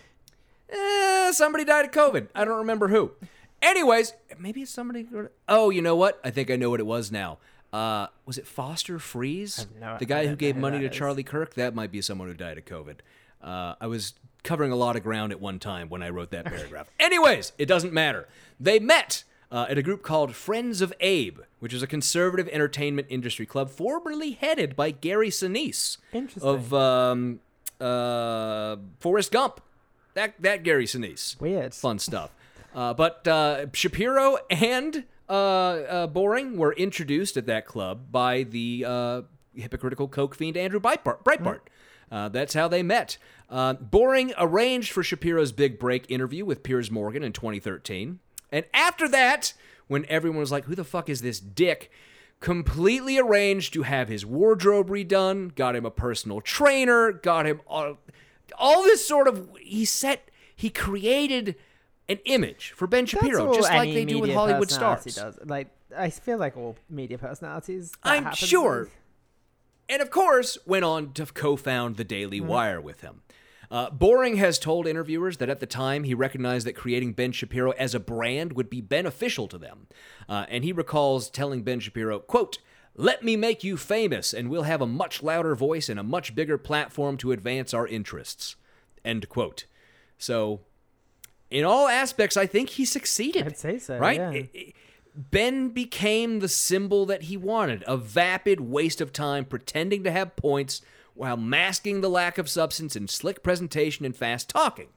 Eh, 0.71 1.33
somebody 1.33 1.65
died 1.65 1.85
of 1.87 1.91
COVID. 1.91 2.29
I 2.35 2.45
don't 2.45 2.59
remember 2.59 2.89
who. 2.89 3.13
Anyways, 3.61 4.15
maybe 4.39 4.63
it's 4.63 4.71
somebody. 4.71 5.07
Oh, 5.49 5.71
you 5.71 5.83
know 5.83 5.97
what? 5.97 6.21
I 6.25 6.31
think 6.31 6.51
I 6.51 6.57
know 6.57 6.71
what 6.71 6.81
it 6.81 6.87
was 6.87 7.11
now. 7.11 7.39
Uh, 7.73 8.07
was 8.25 8.39
it 8.39 8.47
Foster 8.47 8.99
Friess? 8.99 9.67
no- 9.81 9.97
the 9.99 10.07
guy 10.07 10.27
who 10.27 10.37
gave 10.37 10.55
who 10.55 10.61
money 10.61 10.79
to 10.81 10.87
is. 10.91 10.97
Charlie 10.97 11.23
Kirk? 11.23 11.55
That 11.55 11.75
might 11.75 11.91
be 11.91 12.01
someone 12.01 12.29
who 12.29 12.35
died 12.35 12.57
of 12.59 12.65
COVID. 12.65 12.97
Uh, 13.43 13.75
I 13.81 13.87
was 13.87 14.15
covering 14.43 14.73
a 14.73 14.77
lot 14.77 14.97
of 14.97 15.03
ground 15.03 15.33
at 15.33 15.41
one 15.41 15.59
time 15.59 15.89
when 15.89 16.03
I 16.03 16.11
wrote 16.11 16.31
that 16.31 16.45
paragraph. 16.45 16.89
Anyways, 17.01 17.53
it 17.59 17.67
doesn't 17.67 17.93
matter. 17.93 18.27
They 18.59 18.79
met 18.79 19.25
uh, 19.51 19.67
at 19.69 19.77
a 19.79 19.83
group 19.83 20.03
called 20.03 20.35
Friends 20.35 20.81
of 20.81 20.93
Abe, 21.01 21.41
which 21.59 21.73
is 21.75 21.83
a 21.83 21.87
conservative 21.87 22.49
entertainment 22.49 23.09
industry 23.11 23.45
club 23.47 23.71
formerly 23.71 24.33
headed 24.33 24.77
by 24.77 24.91
Gary 24.91 25.31
Sinise 25.31 25.99
of 26.41 26.73
um, 26.73 27.41
uh, 27.81 28.77
Forrest 29.01 29.33
Gump. 29.33 29.61
That 30.19 30.35
that 30.41 30.65
Gary 30.65 30.87
Sinise. 30.87 31.41
Weird. 31.41 31.73
Fun 31.73 32.01
stuff. 32.01 32.35
Uh, 32.75 32.93
but 32.93 33.27
uh, 33.29 33.67
Shapiro 33.73 34.39
and 34.51 35.05
uh, 35.29 35.33
uh, 35.33 36.07
Boring 36.09 36.57
were 36.57 36.73
introduced 36.73 37.37
at 37.37 37.47
that 37.47 37.67
club 37.67 38.11
by 38.11 38.43
the 38.43 38.85
uh, 38.85 39.23
hypocritical 39.55 40.09
coke 40.09 40.35
fiend 40.35 40.57
Andrew 40.57 40.81
Breitbart. 40.81 41.23
Breitbart. 41.23 41.61
Uh, 42.11 42.29
that's 42.31 42.55
how 42.55 42.67
they 42.67 42.83
met. 42.83 43.17
Uh, 43.49 43.75
Boring 43.75 44.33
arranged 44.37 44.91
for 44.91 45.05
Shapiro's 45.05 45.53
big 45.53 45.79
break 45.79 46.11
interview 46.11 46.45
with 46.45 46.65
Piers 46.65 46.91
Morgan 46.91 47.23
in 47.23 47.33
2013. 47.33 48.19
And 48.51 48.65
after 48.75 49.07
that, 49.09 49.53
when 49.87 50.05
everyone 50.07 50.41
was 50.41 50.51
like, 50.51 50.65
who 50.65 50.75
the 50.75 50.83
fuck 50.83 51.09
is 51.09 51.23
this 51.23 51.39
dick? 51.39 51.93
Completely 52.41 53.19
arranged 53.19 53.73
to 53.75 53.83
have 53.85 54.09
his 54.09 54.27
wardrobe 54.27 54.89
redone, 54.89 55.55
got 55.55 55.77
him 55.77 55.87
a 55.87 55.93
personal 55.93 56.41
trainer, 56.41 57.13
got 57.13 57.47
him 57.47 57.61
all, 57.69 57.99
all 58.59 58.83
this 58.83 59.07
sort 59.07 59.29
of. 59.29 59.49
He 59.61 59.85
set, 59.85 60.31
he 60.55 60.71
created 60.71 61.57
an 62.09 62.19
image 62.25 62.73
for 62.73 62.87
Ben 62.87 63.07
Shapiro, 63.07 63.55
just 63.55 63.71
like 63.71 63.93
they 63.93 64.05
do 64.05 64.19
with 64.21 64.33
Hollywood 64.33 64.71
stars. 64.71 65.05
Does. 65.05 65.39
Like 65.45 65.69
I 65.97 66.11
feel 66.11 66.39
like 66.39 66.57
all 66.57 66.77
media 66.89 67.19
personalities. 67.19 67.95
I'm 68.03 68.35
sure. 68.35 68.81
with. 68.81 68.97
And 69.91 70.03
of 70.03 70.11
course, 70.11 70.59
went 70.67 70.85
on 70.85 71.13
to 71.15 71.27
co 71.27 71.57
found 71.57 71.97
the 71.97 72.05
Daily 72.05 72.41
Mm-hmm. 72.41 72.49
Wire 72.49 72.81
with 72.81 73.01
him. 73.01 73.23
Uh, 73.71 73.91
Boring 73.91 74.37
has 74.37 74.59
told 74.59 74.87
interviewers 74.87 75.37
that 75.39 75.51
at 75.51 75.61
the 75.61 75.67
time 75.67 76.05
he 76.05 76.15
recognized 76.15 76.67
that 76.67 76.75
creating 76.75 77.13
Ben 77.13 77.33
Shapiro 77.33 77.73
as 77.73 77.95
a 77.95 78.01
brand 78.01 78.55
would 78.55 78.71
be 78.71 78.81
beneficial 78.81 79.47
to 79.49 79.59
them. 79.59 79.89
Uh, 80.29 80.47
and 80.49 80.65
he 80.65 80.73
recalls 80.73 81.29
telling 81.29 81.63
Ben 81.63 81.79
Shapiro, 81.79 82.19
quote, 82.19 82.59
let 82.99 83.23
me 83.23 83.37
make 83.37 83.63
you 83.65 83.77
famous, 83.77 84.35
and 84.35 84.51
we'll 84.51 84.65
have 84.65 84.83
a 84.83 84.87
much 84.87 85.23
louder 85.23 85.55
voice 85.55 85.89
and 85.89 85.99
a 85.99 86.03
much 86.03 86.35
bigger 86.35 86.59
platform 86.59 87.17
to 87.19 87.33
advance 87.33 87.73
our 87.73 87.87
interests. 87.87 88.57
End 89.05 89.29
quote. 89.29 89.65
So, 90.19 90.61
in 91.51 91.65
all 91.65 91.87
aspects, 91.89 92.37
I 92.37 92.45
think 92.47 92.71
he 92.71 92.85
succeeded. 92.85 93.47
I'd 93.47 93.57
say 93.57 93.79
so, 93.79 93.97
Right? 93.99 94.19
yeah. 94.19 94.31
It- 94.33 94.51
it- 94.53 94.75
Ben 95.15 95.71
became 95.71 96.39
the 96.41 96.49
symbol 96.49 97.07
that 97.07 97.23
he 97.23 97.37
wanted 97.37 97.83
a 97.89 97.97
vapid 97.97 98.61
waste 98.61 99.01
of 99.01 99.13
time 99.13 99.45
pretending 99.45 100.05
to 100.05 100.11
have 100.13 100.37
points 100.37 100.81
while 101.15 101.37
masking 101.37 102.01
the 102.03 102.11
lack 102.11 102.37
of 102.39 102.49
substance 102.49 102.95
in 102.95 103.09
slick 103.09 103.43
presentation 103.43 104.05
and 104.05 104.17
fast 104.17 104.49
talking. 104.49 104.89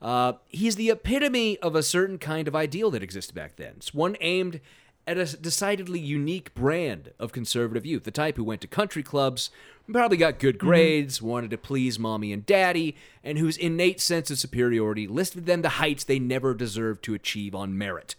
Uh, 0.00 0.34
he's 0.48 0.76
the 0.76 0.88
epitome 0.90 1.58
of 1.58 1.74
a 1.74 1.82
certain 1.82 2.16
kind 2.18 2.46
of 2.48 2.54
ideal 2.56 2.90
that 2.92 3.02
existed 3.02 3.34
back 3.34 3.56
then. 3.56 3.74
It's 3.76 3.92
one 3.92 4.16
aimed 4.20 4.60
at 5.08 5.16
a 5.16 5.36
decidedly 5.38 5.98
unique 5.98 6.54
brand 6.54 7.12
of 7.18 7.32
conservative 7.32 7.86
youth, 7.86 8.04
the 8.04 8.10
type 8.10 8.36
who 8.36 8.44
went 8.44 8.60
to 8.60 8.66
country 8.66 9.02
clubs, 9.02 9.50
probably 9.90 10.18
got 10.18 10.38
good 10.38 10.58
grades, 10.58 11.22
wanted 11.22 11.50
to 11.50 11.56
please 11.56 11.98
mommy 11.98 12.30
and 12.30 12.44
daddy, 12.44 12.94
and 13.24 13.38
whose 13.38 13.56
innate 13.56 14.02
sense 14.02 14.30
of 14.30 14.38
superiority 14.38 15.06
listed 15.06 15.46
them 15.46 15.62
to 15.62 15.68
heights 15.70 16.04
they 16.04 16.18
never 16.18 16.52
deserved 16.52 17.02
to 17.04 17.14
achieve 17.14 17.54
on 17.54 17.76
merit. 17.76 18.16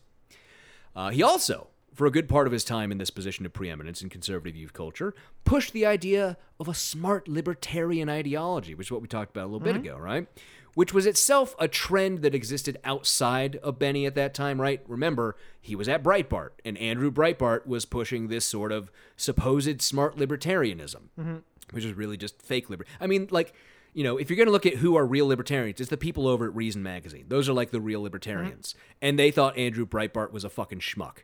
Uh, 0.95 1.09
he 1.11 1.21
also, 1.21 1.67
for 1.93 2.07
a 2.07 2.11
good 2.11 2.27
part 2.27 2.47
of 2.47 2.53
his 2.53 2.63
time 2.63 2.91
in 2.91 2.97
this 2.97 3.11
position 3.11 3.45
of 3.45 3.53
preeminence 3.53 4.01
in 4.01 4.09
conservative 4.09 4.55
youth 4.55 4.73
culture, 4.73 5.13
pushed 5.45 5.73
the 5.73 5.85
idea 5.85 6.37
of 6.59 6.67
a 6.67 6.73
smart 6.73 7.27
libertarian 7.27 8.09
ideology, 8.09 8.73
which 8.73 8.87
is 8.87 8.91
what 8.91 9.03
we 9.03 9.07
talked 9.07 9.29
about 9.29 9.43
a 9.43 9.51
little 9.51 9.59
bit 9.59 9.75
ago, 9.75 9.95
right? 9.95 10.27
Which 10.75 10.93
was 10.93 11.05
itself 11.05 11.55
a 11.59 11.67
trend 11.67 12.21
that 12.21 12.35
existed 12.35 12.79
outside 12.83 13.57
of 13.57 13.79
Benny 13.79 14.05
at 14.05 14.15
that 14.15 14.33
time, 14.33 14.61
right? 14.61 14.81
Remember, 14.87 15.35
he 15.59 15.75
was 15.75 15.89
at 15.89 16.03
Breitbart, 16.03 16.49
and 16.63 16.77
Andrew 16.77 17.11
Breitbart 17.11 17.65
was 17.65 17.85
pushing 17.85 18.27
this 18.27 18.45
sort 18.45 18.71
of 18.71 18.91
supposed 19.17 19.81
smart 19.81 20.17
libertarianism, 20.17 21.09
mm-hmm. 21.19 21.37
which 21.71 21.83
is 21.83 21.93
really 21.93 22.17
just 22.17 22.41
fake 22.41 22.69
liberty. 22.69 22.89
I 23.01 23.07
mean, 23.07 23.27
like, 23.31 23.53
you 23.93 24.03
know, 24.03 24.17
if 24.17 24.29
you're 24.29 24.37
going 24.37 24.47
to 24.47 24.51
look 24.51 24.67
at 24.67 24.75
who 24.75 24.95
are 24.95 25.05
real 25.05 25.27
libertarians, 25.27 25.81
it's 25.81 25.89
the 25.89 25.97
people 25.97 26.27
over 26.27 26.45
at 26.45 26.55
Reason 26.55 26.83
Magazine. 26.83 27.25
Those 27.27 27.49
are 27.49 27.53
like 27.53 27.71
the 27.71 27.81
real 27.81 28.01
libertarians. 28.01 28.73
Mm-hmm. 28.73 28.97
And 29.01 29.19
they 29.19 29.31
thought 29.31 29.57
Andrew 29.57 29.85
Breitbart 29.85 30.31
was 30.31 30.43
a 30.43 30.49
fucking 30.49 30.79
schmuck. 30.79 31.23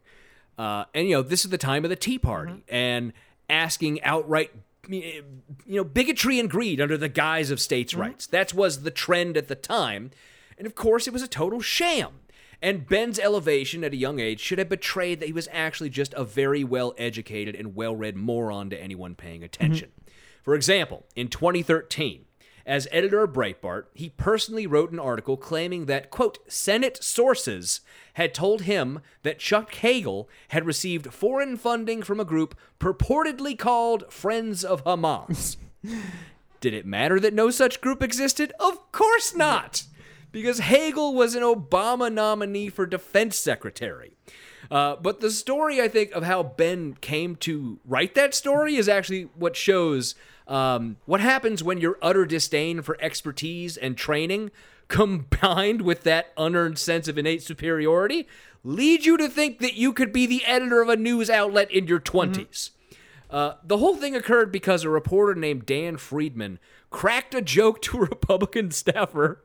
Uh, 0.58 0.86
and, 0.94 1.08
you 1.08 1.16
know, 1.16 1.22
this 1.22 1.46
is 1.46 1.52
the 1.52 1.58
time 1.58 1.84
of 1.84 1.90
the 1.90 1.96
Tea 1.96 2.18
Party 2.18 2.54
mm-hmm. 2.54 2.76
and 2.76 3.14
asking 3.50 4.02
outright, 4.04 4.52
you 4.88 5.24
know, 5.68 5.84
bigotry 5.84 6.40
and 6.40 6.50
greed 6.50 6.82
under 6.82 6.98
the 6.98 7.10
guise 7.10 7.52
of 7.52 7.60
states' 7.60 7.94
mm-hmm. 7.94 8.02
rights. 8.02 8.28
That 8.28 8.54
was 8.54 8.84
the 8.84 8.92
trend 8.92 9.38
at 9.38 9.48
the 9.48 9.56
time. 9.56 10.12
And 10.58 10.66
of 10.66 10.76
course, 10.76 11.08
it 11.08 11.14
was 11.14 11.24
a 11.24 11.28
total 11.28 11.62
sham. 11.62 12.20
And 12.62 12.88
Ben's 12.88 13.20
elevation 13.20 13.84
at 13.84 13.94
a 13.94 13.98
young 13.98 14.20
age 14.20 14.40
should 14.40 14.60
have 14.60 14.70
betrayed 14.70 15.20
that 15.20 15.28
he 15.28 15.34
was 15.34 15.50
actually 15.52 15.90
just 15.90 16.14
a 16.14 16.24
very 16.24 16.64
well 16.64 16.94
educated 16.98 17.56
and 17.56 17.76
well 17.76 17.96
read 17.96 18.16
moron 18.16 18.70
to 18.70 18.82
anyone 18.82 19.16
paying 19.16 19.44
attention. 19.44 19.90
Mm-hmm. 19.90 20.12
For 20.42 20.56
example, 20.56 21.06
in 21.16 21.28
2013, 21.28 22.26
As 22.66 22.88
editor 22.92 23.24
of 23.24 23.34
Breitbart, 23.34 23.86
he 23.94 24.10
personally 24.10 24.66
wrote 24.66 24.92
an 24.92 25.00
article 25.00 25.38
claiming 25.38 25.86
that, 25.86 26.10
quote, 26.10 26.40
Senate 26.52 27.04
sources 27.04 27.82
had 28.16 28.34
told 28.34 28.62
him 28.64 29.02
that 29.22 29.38
Chuck 29.38 29.74
Hagel 29.76 30.28
had 30.48 30.66
received 30.66 31.14
foreign 31.14 31.58
funding 31.58 32.02
from 32.02 32.20
a 32.20 32.26
group 32.26 32.58
purportedly 32.80 33.58
called 33.58 34.12
Friends 34.12 34.64
of 34.64 34.84
Hamas. 34.84 35.58
Did 36.60 36.74
it 36.74 36.88
matter 36.88 37.20
that 37.20 37.36
no 37.36 37.52
such 37.52 37.82
group 37.82 38.02
existed? 38.02 38.52
Of 38.60 38.92
course 38.92 39.36
not! 39.36 39.84
Because 40.32 40.58
Hagel 40.58 41.14
was 41.14 41.36
an 41.36 41.44
Obama 41.44 42.12
nominee 42.12 42.70
for 42.70 42.88
defense 42.88 43.38
secretary. 43.38 44.18
Uh, 44.72 44.96
but 44.96 45.22
the 45.22 45.30
story, 45.30 45.80
I 45.80 45.88
think, 45.88 46.12
of 46.14 46.24
how 46.24 46.42
Ben 46.42 46.98
came 47.00 47.36
to 47.38 47.80
write 47.86 48.16
that 48.16 48.34
story 48.34 48.76
is 48.76 48.90
actually 48.90 49.30
what 49.36 49.56
shows 49.56 50.16
um, 50.48 50.98
what 51.06 51.22
happens 51.22 51.64
when 51.64 51.80
your 51.80 51.98
utter 52.02 52.26
disdain 52.26 52.82
for 52.82 52.98
expertise 53.02 53.78
and 53.78 53.98
training 53.98 54.52
combined 54.88 55.82
with 55.82 56.04
that 56.04 56.32
unearned 56.38 56.78
sense 56.78 57.08
of 57.08 57.18
innate 57.18 57.42
superiority 57.42 58.28
lead 58.64 59.06
you 59.06 59.18
to 59.18 59.28
think 59.28 59.60
that 59.60 59.74
you 59.76 59.92
could 59.94 60.12
be 60.14 60.26
the 60.26 60.44
editor 60.46 60.82
of 60.82 60.90
a 60.90 60.96
news 60.96 61.30
outlet 61.30 61.70
in 61.72 61.88
your 61.88 62.00
20s. 62.00 62.72
Uh, 63.30 63.54
the 63.64 63.78
whole 63.78 63.96
thing 63.96 64.16
occurred 64.16 64.52
because 64.52 64.84
a 64.84 64.90
reporter 64.90 65.34
named 65.40 65.66
Dan 65.66 65.98
Friedman 65.98 66.60
cracked 66.90 67.34
a 67.34 67.42
joke 67.42 67.82
to 67.84 67.98
a 67.98 68.02
Republican 68.06 68.72
staffer 68.72 69.42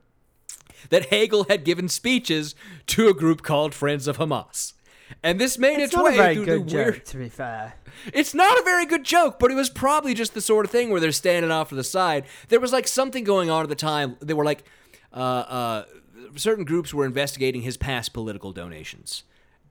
that 0.90 1.06
Hagel 1.06 1.44
had 1.44 1.64
given 1.64 1.88
speeches 1.88 2.54
to 2.86 3.08
a 3.08 3.14
group 3.14 3.42
called 3.42 3.74
Friends 3.74 4.06
of 4.06 4.18
Hamas. 4.18 4.74
And 5.22 5.40
this 5.40 5.58
made 5.58 5.80
It's 5.80 5.92
its 5.92 6.02
way 6.02 6.34
through 6.34 6.44
the 6.44 6.58
joke, 6.60 6.72
weird. 6.72 7.06
to 7.06 7.16
be 7.16 7.28
fair. 7.28 7.74
It's 8.12 8.34
not 8.34 8.58
a 8.58 8.62
very 8.62 8.86
good 8.86 9.04
joke, 9.04 9.38
but 9.38 9.50
it 9.50 9.54
was 9.54 9.70
probably 9.70 10.14
just 10.14 10.34
the 10.34 10.40
sort 10.40 10.64
of 10.64 10.70
thing 10.70 10.90
where 10.90 11.00
they're 11.00 11.12
standing 11.12 11.50
off 11.50 11.68
to 11.70 11.74
the 11.74 11.84
side. 11.84 12.24
There 12.48 12.60
was 12.60 12.72
like 12.72 12.88
something 12.88 13.24
going 13.24 13.50
on 13.50 13.62
at 13.62 13.68
the 13.68 13.74
time. 13.74 14.16
They 14.20 14.34
were 14.34 14.44
like, 14.44 14.64
uh, 15.12 15.16
uh, 15.16 15.84
certain 16.36 16.64
groups 16.64 16.94
were 16.94 17.04
investigating 17.04 17.62
his 17.62 17.76
past 17.76 18.12
political 18.12 18.52
donations. 18.52 19.24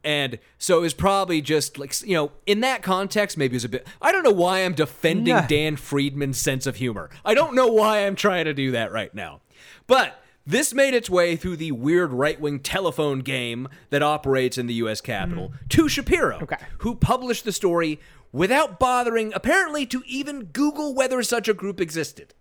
And 0.03 0.39
so 0.57 0.77
it 0.77 0.81
was 0.81 0.93
probably 0.93 1.41
just 1.41 1.77
like, 1.77 1.93
you 2.03 2.13
know, 2.13 2.31
in 2.45 2.61
that 2.61 2.81
context, 2.81 3.37
maybe 3.37 3.53
it 3.53 3.57
was 3.57 3.65
a 3.65 3.69
bit. 3.69 3.87
I 4.01 4.11
don't 4.13 4.23
know 4.23 4.31
why 4.31 4.59
I'm 4.59 4.73
defending 4.73 5.35
No. 5.35 5.45
Dan 5.47 5.75
Friedman's 5.75 6.37
sense 6.37 6.65
of 6.65 6.77
humor. 6.77 7.09
I 7.25 7.33
don't 7.33 7.53
know 7.53 7.67
why 7.67 8.05
I'm 8.05 8.15
trying 8.15 8.45
to 8.45 8.53
do 8.53 8.71
that 8.71 8.93
right 8.93 9.13
now. 9.13 9.41
But 9.87 10.21
this 10.49 10.73
made 10.73 10.95
its 10.95 11.09
way 11.12 11.35
through 11.35 11.57
the 11.57 11.71
weird 11.71 12.12
right 12.12 12.41
wing 12.41 12.59
telephone 12.59 13.19
game 13.19 13.67
that 13.91 14.01
operates 14.01 14.57
in 14.57 14.65
the 14.65 14.73
U.S. 14.75 14.99
Capitol 14.99 15.53
to 15.69 15.88
Shapiro. 15.88 16.39
Okay. 16.41 16.57
who 16.79 16.95
published 16.95 17.45
the 17.45 17.51
story 17.51 17.99
without 18.31 18.79
bothering, 18.79 19.31
apparently, 19.35 19.85
to 19.85 20.01
even 20.07 20.45
Google 20.45 20.95
whether 20.95 21.21
such 21.21 21.47
a 21.47 21.53
group 21.53 21.79
existed. 21.79 22.33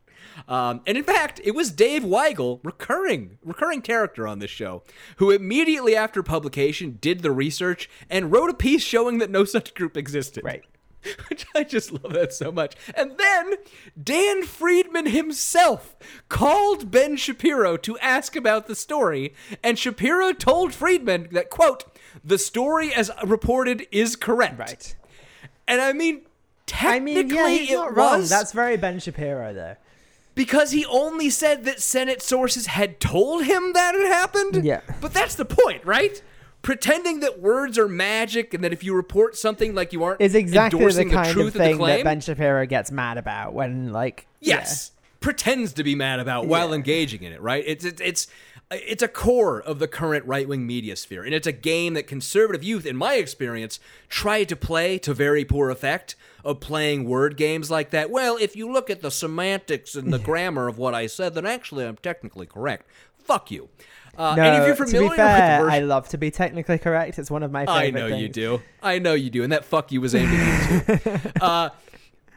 Um, 0.47 0.81
and 0.87 0.97
in 0.97 1.05
fact, 1.05 1.41
it 1.45 1.55
was 1.55 1.71
Dave 1.71 2.03
Weigel, 2.03 2.61
recurring 2.63 3.39
recurring 3.45 3.83
character 3.83 4.27
on 4.27 4.39
this 4.39 4.51
show, 4.51 4.83
who 5.17 5.31
immediately 5.31 5.95
after 5.95 6.23
publication 6.23 6.97
did 7.01 7.21
the 7.21 7.33
research 7.33 7.91
and 8.09 8.33
wrote 8.33 8.49
a 8.49 8.55
piece 8.55 8.83
showing 8.83 9.19
that 9.19 9.31
no 9.31 9.45
such 9.45 9.75
group 9.75 9.97
existed. 9.97 10.45
Right. 10.45 10.65
Which 11.29 11.47
I 11.55 11.65
just 11.65 11.93
love 11.93 12.13
that 12.13 12.33
so 12.33 12.51
much. 12.51 12.75
And 12.95 13.17
then 13.19 13.55
Dan 14.03 14.43
Friedman 14.45 15.07
himself 15.07 15.97
called 16.29 16.91
Ben 16.91 17.17
Shapiro 17.17 17.77
to 17.79 17.99
ask 17.99 18.35
about 18.37 18.67
the 18.67 18.75
story, 18.75 19.35
and 19.63 19.79
Shapiro 19.79 20.33
told 20.33 20.75
Friedman 20.75 21.29
that, 21.33 21.51
quote, 21.51 21.85
the 22.25 22.39
story 22.39 22.93
as 22.93 23.11
reported 23.25 23.87
is 23.93 24.17
correct. 24.17 24.59
Right. 24.59 24.97
And 25.67 25.81
I 25.81 25.93
mean, 25.93 26.23
I 26.25 26.29
technically 26.67 27.23
mean, 27.25 27.35
yeah, 27.35 27.49
he's 27.49 27.71
it 27.71 27.75
not 27.75 27.97
wrong. 27.97 28.19
was 28.21 28.29
That's 28.31 28.53
very 28.53 28.77
Ben 28.77 28.99
Shapiro, 28.99 29.55
though. 29.55 29.77
because 30.35 30.71
he 30.73 30.85
only 30.87 31.31
said 31.31 31.65
that 31.65 31.81
Senate 31.81 32.23
sources 32.23 32.67
had 32.67 33.01
told 33.01 33.45
him 33.45 33.73
that 33.73 33.95
it 33.95 34.07
happened. 34.09 34.65
Yeah. 34.65 34.81
But 35.01 35.15
that's 35.15 35.35
the 35.37 35.45
point, 35.45 35.85
right? 35.85 36.21
Pretending 36.63 37.21
that 37.21 37.41
words 37.41 37.79
are 37.79 37.89
magic 37.89 38.53
and 38.53 38.65
that 38.65 38.73
if 38.73 38.83
you 38.83 38.95
report 38.95 39.37
something 39.37 39.75
like 39.75 39.93
you 39.93 40.03
aren't 40.03 40.21
Is 40.21 40.35
exactly 40.35 40.85
the 40.85 41.05
kind 41.07 41.33
truth 41.33 41.55
of 41.55 41.61
thing 41.61 41.73
the 41.73 41.79
claim, 41.79 41.97
that 41.99 42.05
Ben 42.05 42.21
Shapiro 42.21 42.67
gets 42.67 42.91
mad 42.91 43.17
about 43.17 43.55
when, 43.55 43.93
like, 43.93 44.27
yes, 44.41 44.91
pretends 45.21 45.73
to 45.75 45.85
be 45.85 45.95
mad 45.95 46.21
about 46.21 46.47
while 46.47 46.71
Yeah. 46.71 46.75
engaging 46.75 47.23
in 47.23 47.33
it, 47.33 47.41
right? 47.41 47.65
It's 47.67 47.85
it's 47.85 48.01
it's 48.01 48.27
it's 48.71 49.03
a 49.03 49.09
core 49.09 49.61
of 49.63 49.79
the 49.79 49.89
current 49.89 50.27
right-wing 50.27 50.67
media 50.67 50.95
sphere, 50.97 51.25
and 51.25 51.33
it's 51.33 51.47
a 51.47 51.53
game 51.53 51.95
that 51.95 52.07
conservative 52.07 52.63
youth, 52.63 52.85
in 52.85 52.97
my 52.97 53.15
experience, 53.15 53.81
try 54.11 54.45
to 54.45 54.55
play 54.55 54.99
to 54.99 55.15
very 55.15 55.45
poor 55.45 55.71
effect 55.71 56.17
of 56.45 56.61
playing 56.61 57.05
word 57.09 57.37
games 57.37 57.71
like 57.71 57.91
that. 57.91 58.11
Well, 58.11 58.37
if 58.39 58.57
you 58.57 58.71
look 58.71 58.91
at 58.91 59.01
the 59.01 59.11
semantics 59.11 59.95
and 59.95 60.13
the 60.13 60.19
grammar 60.19 60.69
of 60.69 60.77
what 60.77 60.95
I 60.95 61.07
said, 61.07 61.35
then 61.35 61.47
actually 61.47 61.87
I'm 61.87 61.97
technically 61.97 62.47
correct. 62.47 62.87
Fuck 63.17 63.51
you. 63.51 63.69
Uh, 64.19 64.35
No, 64.35 64.43
and 64.43 64.63
if 64.63 64.67
you're 64.67 64.77
familiar 64.77 65.09
to 65.09 65.11
be 65.11 65.17
fair, 65.17 65.61
with 65.63 65.71
the 65.71 65.77
I 65.77 65.79
love 65.81 66.09
to 66.09 66.19
be 66.19 66.31
technically 66.31 66.79
correct. 66.79 67.19
It's 67.19 67.31
one 67.31 67.43
of 67.43 67.53
my 67.53 67.65
favorite 67.65 68.03
I 68.03 68.09
know 68.09 68.17
you 68.17 68.29
do. 68.29 68.63
I 68.83 68.99
know 68.99 69.15
you 69.15 69.31
do, 69.31 69.43
and 69.45 69.53
that 69.53 69.65
fuck 69.65 69.93
you 69.93 70.01
was 70.01 70.15
aimed 70.15 70.33
at 70.35 70.89
you 70.89 70.97
too. 70.99 71.19
uh, 71.41 71.71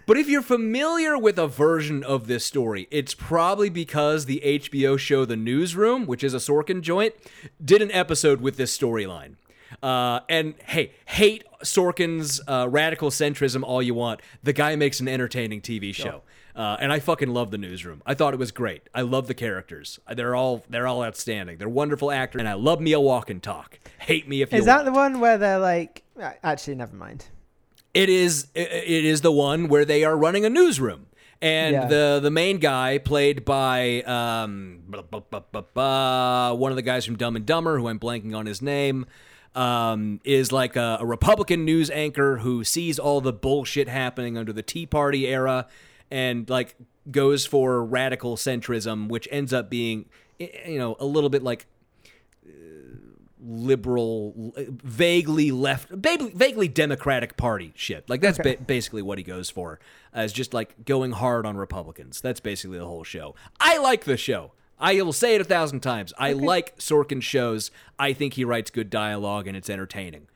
but 0.06 0.18
if 0.18 0.28
you're 0.28 0.42
familiar 0.42 1.18
with 1.18 1.38
a 1.40 1.48
version 1.48 2.04
of 2.04 2.28
this 2.28 2.46
story, 2.46 2.88
it's 2.92 3.14
probably 3.14 3.70
because 3.70 4.26
the 4.26 4.42
HBO 4.44 4.98
show 4.98 5.26
The 5.26 5.36
Newsroom, 5.38 6.06
which 6.06 6.24
is 6.24 6.34
a 6.34 6.38
Sorkin 6.38 6.82
joint, 6.82 7.16
did 7.64 7.82
an 7.82 7.92
episode 7.92 8.42
with 8.42 8.58
this 8.58 8.78
storyline. 8.78 9.36
Uh, 9.82 10.20
and 10.28 10.56
hey, 10.66 10.92
hate 11.06 11.46
Sorkin's 11.64 12.42
uh, 12.48 12.68
radical 12.70 13.10
centrism 13.10 13.64
all 13.64 13.82
you 13.82 13.94
want. 13.94 14.22
The 14.44 14.54
guy 14.54 14.76
makes 14.76 15.00
an 15.00 15.08
entertaining 15.08 15.62
TV 15.62 15.94
show. 15.96 16.24
Uh, 16.56 16.78
and 16.80 16.92
I 16.92 17.00
fucking 17.00 17.30
love 17.30 17.52
the 17.52 17.58
newsroom. 17.58 18.02
I 18.06 18.14
thought 18.14 18.34
it 18.34 18.40
was 18.40 18.52
great. 18.52 18.90
I 18.94 19.02
love 19.02 19.28
the 19.28 19.34
characters. 19.34 20.00
They're 20.14 20.36
all 20.36 20.64
they're 20.70 20.88
all 20.88 21.04
outstanding. 21.04 21.58
They're 21.58 21.70
wonderful 21.70 22.12
actors, 22.12 22.40
and 22.40 22.48
I 22.50 22.54
love 22.54 22.82
me 22.82 22.92
a 22.94 23.00
walk 23.00 23.30
and 23.30 23.42
talk. 23.42 23.80
Hate 24.00 24.28
me 24.28 24.42
if 24.42 24.52
you 24.52 24.60
Is 24.60 24.66
that 24.66 24.78
want. 24.84 24.86
the 24.86 24.92
one 24.92 25.20
where 25.20 25.38
they're 25.38 25.60
like, 25.60 26.04
actually, 26.44 26.76
never 26.76 26.96
mind. 26.96 27.26
It 27.94 28.10
is. 28.10 28.48
It 28.56 29.06
is 29.06 29.22
the 29.22 29.32
one 29.32 29.68
where 29.68 29.86
they 29.86 30.04
are 30.04 30.16
running 30.18 30.46
a 30.46 30.50
newsroom. 30.50 31.08
And 31.42 31.74
Yeah. 31.74 31.86
the 31.88 32.20
the 32.22 32.30
main 32.32 32.58
guy 32.60 33.00
played 33.00 33.44
by 33.46 34.02
um 34.04 34.84
blah, 34.88 35.02
blah, 35.02 35.62
blah, 35.74 36.54
one 36.54 36.72
of 36.72 36.76
the 36.76 36.82
guys 36.84 37.04
from 37.06 37.16
Dumb 37.18 37.36
and 37.36 37.46
Dumber 37.46 37.80
who 37.80 37.88
I'm 37.88 38.00
blanking 38.00 38.36
on 38.36 38.46
his 38.46 38.62
name 38.62 39.06
um 39.56 40.22
is 40.24 40.52
like 40.52 40.76
a, 40.76 40.98
a 41.02 41.06
Republican 41.06 41.66
news 41.66 41.90
anchor 41.90 42.38
who 42.38 42.64
sees 42.64 42.98
all 43.00 43.22
the 43.22 43.34
bullshit 43.34 43.88
happening 43.90 44.38
under 44.38 44.54
the 44.54 44.62
Tea 44.64 44.86
Party 44.86 45.28
era 45.28 45.68
and 46.12 46.48
like 46.50 46.76
goes 47.10 47.46
for 47.48 47.84
radical 47.84 48.36
centrism 48.36 49.08
which 49.08 49.28
ends 49.32 49.52
up 49.52 49.70
being 49.70 50.06
you 50.40 50.78
know 50.78 50.96
a 51.00 51.06
little 51.06 51.30
bit 51.30 51.42
like 51.42 51.66
uh, 52.46 52.52
liberal, 53.44 54.54
vaguely 54.84 55.52
left, 55.52 55.90
vaguely, 55.90 56.32
vaguely 56.32 56.68
Democratic 56.68 57.38
Party 57.38 57.74
shit. 57.76 58.10
Like 58.10 58.22
that's 58.22 58.38
ba- 58.38 58.58
basically 58.66 59.02
what 59.02 59.18
he 59.18 59.24
goes 59.24 59.50
for, 59.50 59.80
as 60.14 60.32
just 60.32 60.54
like 60.54 60.86
going 60.86 61.12
hard 61.12 61.46
on 61.46 61.58
Republicans. 61.58 62.22
That's 62.22 62.40
basically 62.40 62.78
the 62.78 62.86
whole 62.86 63.04
show. 63.04 63.36
I 63.60 63.78
like 63.80 64.04
the 64.06 64.18
show. 64.18 64.52
I 64.80 65.00
will 65.02 65.14
say 65.14 65.36
it 65.36 65.42
a 65.42 65.44
thousand 65.44 65.82
times. 65.82 66.12
I 66.18 66.34
like 66.34 66.78
Sorkin's 66.78 67.24
shows. 67.24 67.70
I 68.00 68.14
think 68.14 68.34
he 68.34 68.44
writes 68.44 68.72
good 68.72 68.90
dialogue 68.90 69.48
and 69.48 69.56
it's 69.56 69.70
entertaining. 69.70 70.28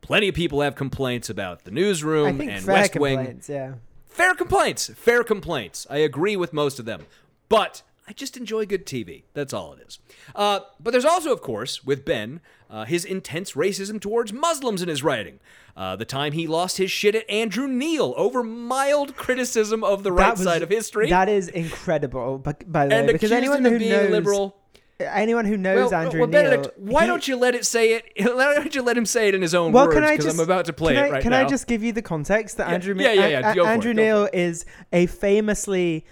Plenty 0.00 0.28
of 0.28 0.34
people 0.34 0.60
have 0.60 0.74
complaints 0.74 1.30
about 1.30 1.64
the 1.64 1.70
newsroom 1.70 2.40
and 2.40 2.64
West 2.66 2.96
Wing. 2.96 3.40
yeah. 3.48 3.74
Fair 4.16 4.34
complaints. 4.34 4.90
Fair 4.96 5.22
complaints. 5.22 5.86
I 5.90 5.98
agree 5.98 6.36
with 6.36 6.54
most 6.54 6.78
of 6.78 6.86
them. 6.86 7.04
But 7.50 7.82
I 8.08 8.14
just 8.14 8.38
enjoy 8.38 8.64
good 8.64 8.86
TV. 8.86 9.24
That's 9.34 9.52
all 9.52 9.74
it 9.74 9.86
is. 9.86 9.98
Uh, 10.34 10.60
but 10.80 10.92
there's 10.92 11.04
also, 11.04 11.34
of 11.34 11.42
course, 11.42 11.84
with 11.84 12.06
Ben, 12.06 12.40
uh, 12.70 12.86
his 12.86 13.04
intense 13.04 13.52
racism 13.52 14.00
towards 14.00 14.32
Muslims 14.32 14.80
in 14.80 14.88
his 14.88 15.02
writing. 15.02 15.38
Uh, 15.76 15.96
the 15.96 16.06
time 16.06 16.32
he 16.32 16.46
lost 16.46 16.78
his 16.78 16.90
shit 16.90 17.14
at 17.14 17.28
Andrew 17.28 17.68
Neil 17.68 18.14
over 18.16 18.42
mild 18.42 19.16
criticism 19.16 19.84
of 19.84 20.02
the 20.02 20.12
right 20.12 20.30
was- 20.30 20.42
side 20.42 20.62
of 20.62 20.70
history. 20.70 21.10
That 21.10 21.28
is 21.28 21.48
incredible, 21.48 22.38
but 22.38 22.72
by 22.72 22.86
the 22.86 22.94
and 22.94 23.06
way, 23.08 23.12
because 23.12 23.32
anyone 23.32 23.62
who 23.66 23.78
being 23.78 23.90
knows 23.90 24.10
liberal. 24.10 24.56
Anyone 24.98 25.44
who 25.44 25.56
knows 25.56 25.90
Well, 25.90 26.00
Andrew 26.02 26.20
well, 26.20 26.28
Neil, 26.28 26.42
Benedict, 26.50 26.78
why 26.78 27.02
he- 27.02 27.06
don't 27.06 27.26
you 27.28 27.36
let 27.36 27.54
it 27.54 27.66
say 27.66 27.94
it? 27.94 28.04
Why 28.34 28.54
don't 28.54 28.74
you 28.74 28.82
let 28.82 28.96
him 28.96 29.06
say 29.06 29.28
it 29.28 29.34
in 29.34 29.42
his 29.42 29.54
own 29.54 29.72
Well, 29.72 29.84
words? 29.86 29.94
can 29.94 30.04
I 30.04 30.12
Because 30.12 30.26
just? 30.26 30.38
I'm 30.38 30.44
about 30.44 30.64
to 30.66 30.72
play 30.72 30.94
can 30.94 31.04
it 31.04 31.08
I, 31.08 31.10
right 31.10 31.22
can 31.22 31.30
now. 31.32 31.40
I 31.40 31.44
just 31.44 31.66
give 31.66 31.82
you 31.82 31.92
the 31.92 32.02
context 32.02 32.56
that 32.56 32.68
Yeah, 32.68 32.74
Andrew? 32.74 32.94
yeah, 32.98 33.12
yeah, 33.12 33.26
yeah, 33.26 33.50
A- 33.50 33.54
go 33.54 33.64
for 33.64 33.70
it, 33.70 33.72
Andrew 33.72 33.90
for 33.90 33.94
Neil 33.96 34.24
it. 34.24 34.34
is 34.34 34.64
a 34.92 35.06
famously 35.06 36.06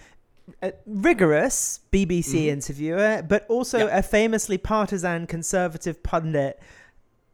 uh, 0.63 0.71
rigorous 0.87 1.81
BBC 1.93 2.47
interviewer, 2.47 3.23
but 3.27 3.47
also 3.49 3.79
Mm-hmm. 3.79 3.89
Yeah. 3.89 3.99
a 3.99 4.03
famously 4.03 4.59
partisan 4.59 5.27
conservative 5.27 6.03
pundit. 6.03 6.61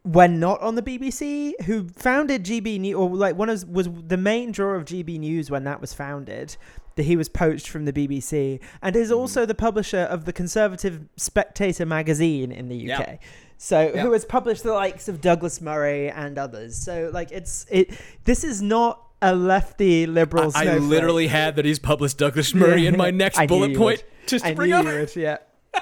When 0.03 0.41
not 0.41 0.63
on 0.63 0.77
the 0.77 0.83
BBC, 0.83 1.53
who 1.65 1.87
founded 1.89 2.43
GB 2.45 2.81
News, 2.81 2.95
or 2.95 3.11
like 3.11 3.37
one 3.37 3.51
of 3.51 3.69
was 3.69 3.87
the 4.07 4.17
main 4.17 4.51
draw 4.51 4.75
of 4.75 4.87
GB 4.87 5.19
News 5.19 5.51
when 5.51 5.65
that 5.65 5.81
was 5.83 5.93
founded, 5.93 6.57
that 7.01 7.07
he 7.07 7.17
was 7.17 7.31
poached 7.31 7.67
from 7.69 7.87
the 7.87 7.93
BBC, 7.95 8.61
and 8.83 8.95
Mm-hmm. 8.95 9.03
is 9.03 9.11
also 9.11 9.47
the 9.47 9.55
publisher 9.55 10.01
of 10.01 10.27
the 10.27 10.33
conservative 10.35 11.07
Spectator 11.17 11.87
magazine 11.87 12.53
in 12.53 12.69
the 12.69 12.93
UK. 12.93 12.99
Yeah. 13.09 13.17
So 13.57 13.91
Yeah. 13.95 14.03
who 14.03 14.13
has 14.13 14.27
published 14.27 14.63
the 14.65 14.75
likes 14.75 15.09
of 15.09 15.23
Douglas 15.23 15.63
Murray 15.63 16.11
and 16.11 16.37
others. 16.39 16.77
So 16.77 17.11
like 17.15 17.33
it's 17.33 17.65
it 17.71 17.99
this 18.25 18.45
is 18.45 18.61
not 18.61 19.03
a 19.23 19.35
lefty 19.35 20.07
liberal 20.07 20.51
I, 20.55 20.67
I 20.67 20.77
literally 20.79 21.27
had 21.29 21.57
that 21.57 21.65
he's 21.65 21.79
published 21.79 22.19
Douglas 22.19 22.55
Murray 22.55 22.87
in 22.87 22.97
my 22.99 23.11
next 23.25 23.39
bullet 23.49 23.75
point. 23.77 24.03
would. 24.03 24.05
Just 24.29 24.45
to 24.45 24.51
I 24.51 24.55
bring 24.55 24.73
up- 24.73 24.85
you 24.85 24.91
would, 24.93 25.17
yeah. 25.17 25.39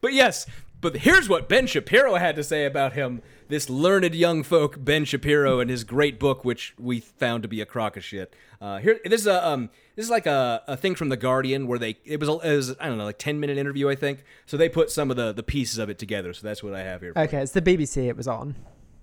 But 0.00 0.12
yes, 0.12 0.46
but 0.80 0.96
here's 0.98 1.28
what 1.28 1.48
Ben 1.48 1.66
Shapiro 1.66 2.14
had 2.14 2.36
to 2.36 2.44
say 2.44 2.64
about 2.64 2.92
him. 2.92 3.20
This 3.48 3.70
learned 3.70 4.14
young 4.14 4.42
folk, 4.42 4.76
Ben 4.78 5.06
Shapiro, 5.06 5.58
and 5.58 5.70
his 5.70 5.82
great 5.82 6.18
book, 6.20 6.44
which 6.44 6.74
we 6.78 7.00
found 7.00 7.42
to 7.44 7.48
be 7.48 7.62
a 7.62 7.66
crock 7.66 7.96
of 7.96 8.04
shit. 8.04 8.34
Uh, 8.60 8.78
here, 8.78 9.00
this 9.06 9.22
is 9.22 9.26
a 9.26 9.46
um, 9.46 9.70
this 9.96 10.04
is 10.04 10.10
like 10.10 10.26
a, 10.26 10.62
a 10.66 10.76
thing 10.76 10.94
from 10.94 11.08
the 11.08 11.16
Guardian 11.16 11.66
where 11.66 11.78
they 11.78 11.96
it 12.04 12.20
was, 12.20 12.28
a, 12.28 12.32
it 12.40 12.56
was 12.56 12.76
I 12.78 12.88
don't 12.88 12.98
know 12.98 13.04
like 13.04 13.18
ten 13.18 13.40
minute 13.40 13.56
interview 13.56 13.88
I 13.88 13.94
think. 13.94 14.22
So 14.44 14.58
they 14.58 14.68
put 14.68 14.90
some 14.90 15.10
of 15.10 15.16
the 15.16 15.32
the 15.32 15.42
pieces 15.42 15.78
of 15.78 15.88
it 15.88 15.98
together. 15.98 16.34
So 16.34 16.46
that's 16.46 16.62
what 16.62 16.74
I 16.74 16.82
have 16.82 17.00
here. 17.00 17.14
for 17.14 17.20
you. 17.20 17.24
Okay, 17.24 17.38
it's 17.38 17.52
the 17.52 17.62
BBC 17.62 18.06
it 18.08 18.16
was 18.16 18.28
on. 18.28 18.54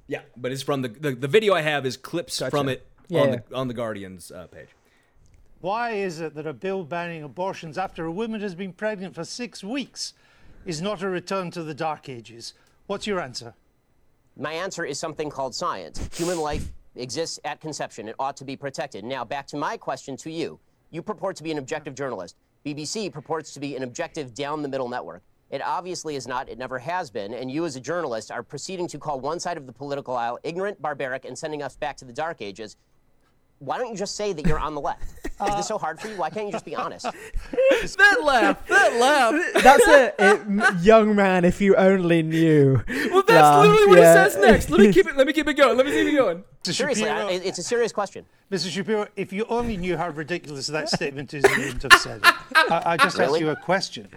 Yeah, 0.07 0.21
but 0.37 0.51
it's 0.51 0.61
from 0.61 0.83
the 0.83 0.89
the, 0.89 1.11
the 1.15 1.27
video 1.27 1.55
I 1.55 1.61
have 1.61 1.83
is 1.85 1.97
clips 1.97 2.39
Gotcha. 2.39 2.51
from 2.51 2.69
it 2.69 2.85
Yeah, 3.07 3.21
on 3.21 3.29
yeah. 3.29 3.39
the 3.49 3.55
on 3.55 3.67
the 3.67 3.73
Guardian's 3.73 4.31
uh, 4.31 4.45
page. 4.45 4.69
Why 5.61 5.93
is 5.93 6.19
it 6.19 6.35
that 6.35 6.45
a 6.45 6.53
bill 6.53 6.83
banning 6.83 7.23
abortions 7.23 7.79
after 7.79 8.05
a 8.05 8.11
woman 8.11 8.41
has 8.41 8.53
been 8.53 8.73
pregnant 8.73 9.15
for 9.15 9.23
six 9.23 9.63
weeks 9.63 10.13
is 10.67 10.83
not 10.83 11.01
a 11.01 11.09
return 11.09 11.49
to 11.51 11.63
the 11.63 11.73
Dark 11.73 12.07
Ages? 12.09 12.53
What's 12.85 13.07
your 13.07 13.19
answer? 13.19 13.55
My 14.37 14.51
answer 14.51 14.83
is 14.83 14.99
something 14.99 15.29
called 15.29 15.55
science. 15.55 16.09
Human 16.17 16.37
life 16.37 16.73
exists 16.95 17.39
at 17.45 17.61
conception. 17.61 18.09
It 18.09 18.15
ought 18.19 18.35
to 18.37 18.43
be 18.43 18.57
protected. 18.57 19.05
Now, 19.05 19.23
back 19.23 19.47
to 19.47 19.57
my 19.57 19.77
question 19.77 20.17
to 20.17 20.29
you. 20.29 20.59
You 20.91 21.01
purport 21.01 21.37
to 21.37 21.43
be 21.43 21.51
an 21.51 21.57
objective 21.57 21.95
journalist. 21.95 22.35
BBC 22.65 23.13
purports 23.13 23.53
to 23.53 23.61
be 23.61 23.77
an 23.77 23.83
objective 23.83 24.33
down 24.33 24.61
the 24.61 24.67
middle 24.67 24.89
network. 24.89 25.23
It 25.51 25.61
obviously 25.61 26.17
is 26.17 26.27
not. 26.27 26.49
It 26.49 26.57
never 26.57 26.79
has 26.79 27.09
been. 27.09 27.33
And 27.33 27.49
you, 27.49 27.63
as 27.63 27.77
a 27.77 27.79
journalist, 27.79 28.29
are 28.29 28.43
proceeding 28.43 28.89
to 28.89 28.97
call 28.97 29.21
one 29.21 29.39
side 29.39 29.55
of 29.55 29.67
the 29.67 29.71
political 29.71 30.17
aisle 30.17 30.37
ignorant, 30.43 30.81
barbaric, 30.81 31.23
and 31.23 31.37
sending 31.37 31.63
us 31.63 31.77
back 31.77 31.95
to 31.97 32.05
the 32.05 32.11
dark 32.11 32.41
ages. 32.41 32.75
Why 33.59 33.77
don't 33.77 33.89
you 33.89 33.97
just 33.97 34.15
say 34.15 34.33
that 34.33 34.45
you're 34.45 34.59
on 34.59 34.75
the 34.75 34.81
left? 34.81 35.01
Is 35.25 35.55
this 35.55 35.67
so 35.67 35.77
hard 35.77 35.99
for 35.99 36.07
you? 36.07 36.15
Why 36.15 36.29
can't 36.29 36.45
you 36.45 36.51
just 36.51 36.65
be 36.65 36.75
uh, 36.75 36.83
honest? 36.83 37.03
that 37.51 38.21
laugh, 38.23 38.67
that 38.67 38.93
laugh. 38.99 39.63
That's 39.63 39.87
a, 39.87 40.13
it, 40.17 40.83
young 40.83 41.15
man. 41.15 41.45
If 41.45 41.61
you 41.61 41.75
only 41.75 42.21
knew. 42.21 42.81
Well, 43.11 43.23
that's 43.23 43.29
laugh, 43.29 43.65
literally 43.65 43.87
what 43.87 43.99
yeah. 43.99 44.25
it 44.25 44.31
says 44.31 44.41
next. 44.41 44.69
Let 44.69 44.79
me 44.79 44.93
keep 44.93 45.07
it. 45.07 45.15
Let 45.15 45.27
me 45.27 45.33
keep 45.33 45.47
it 45.47 45.55
going. 45.55 45.77
Let 45.77 45.85
me 45.85 45.91
keep 45.91 46.07
it 46.07 46.15
going. 46.15 46.43
Mr. 46.63 46.73
Seriously, 46.73 47.09
I, 47.09 47.19
Shapiro, 47.19 47.29
it- 47.29 47.45
it's 47.45 47.57
a 47.57 47.63
serious 47.63 47.91
question. 47.91 48.25
Mr. 48.51 48.69
Shapiro, 48.69 49.07
if 49.15 49.33
you 49.33 49.45
only 49.49 49.77
knew 49.77 49.97
how 49.97 50.09
ridiculous 50.09 50.67
that 50.67 50.89
statement 50.89 51.33
is, 51.33 51.43
you 51.43 51.63
wouldn't 51.63 51.83
have 51.83 52.01
said 52.01 52.21
it. 52.23 52.33
I, 52.71 52.93
I 52.93 52.97
just 52.97 53.19
asked 53.19 53.39
you 53.39 53.49
a 53.49 53.55
question. 53.55 54.07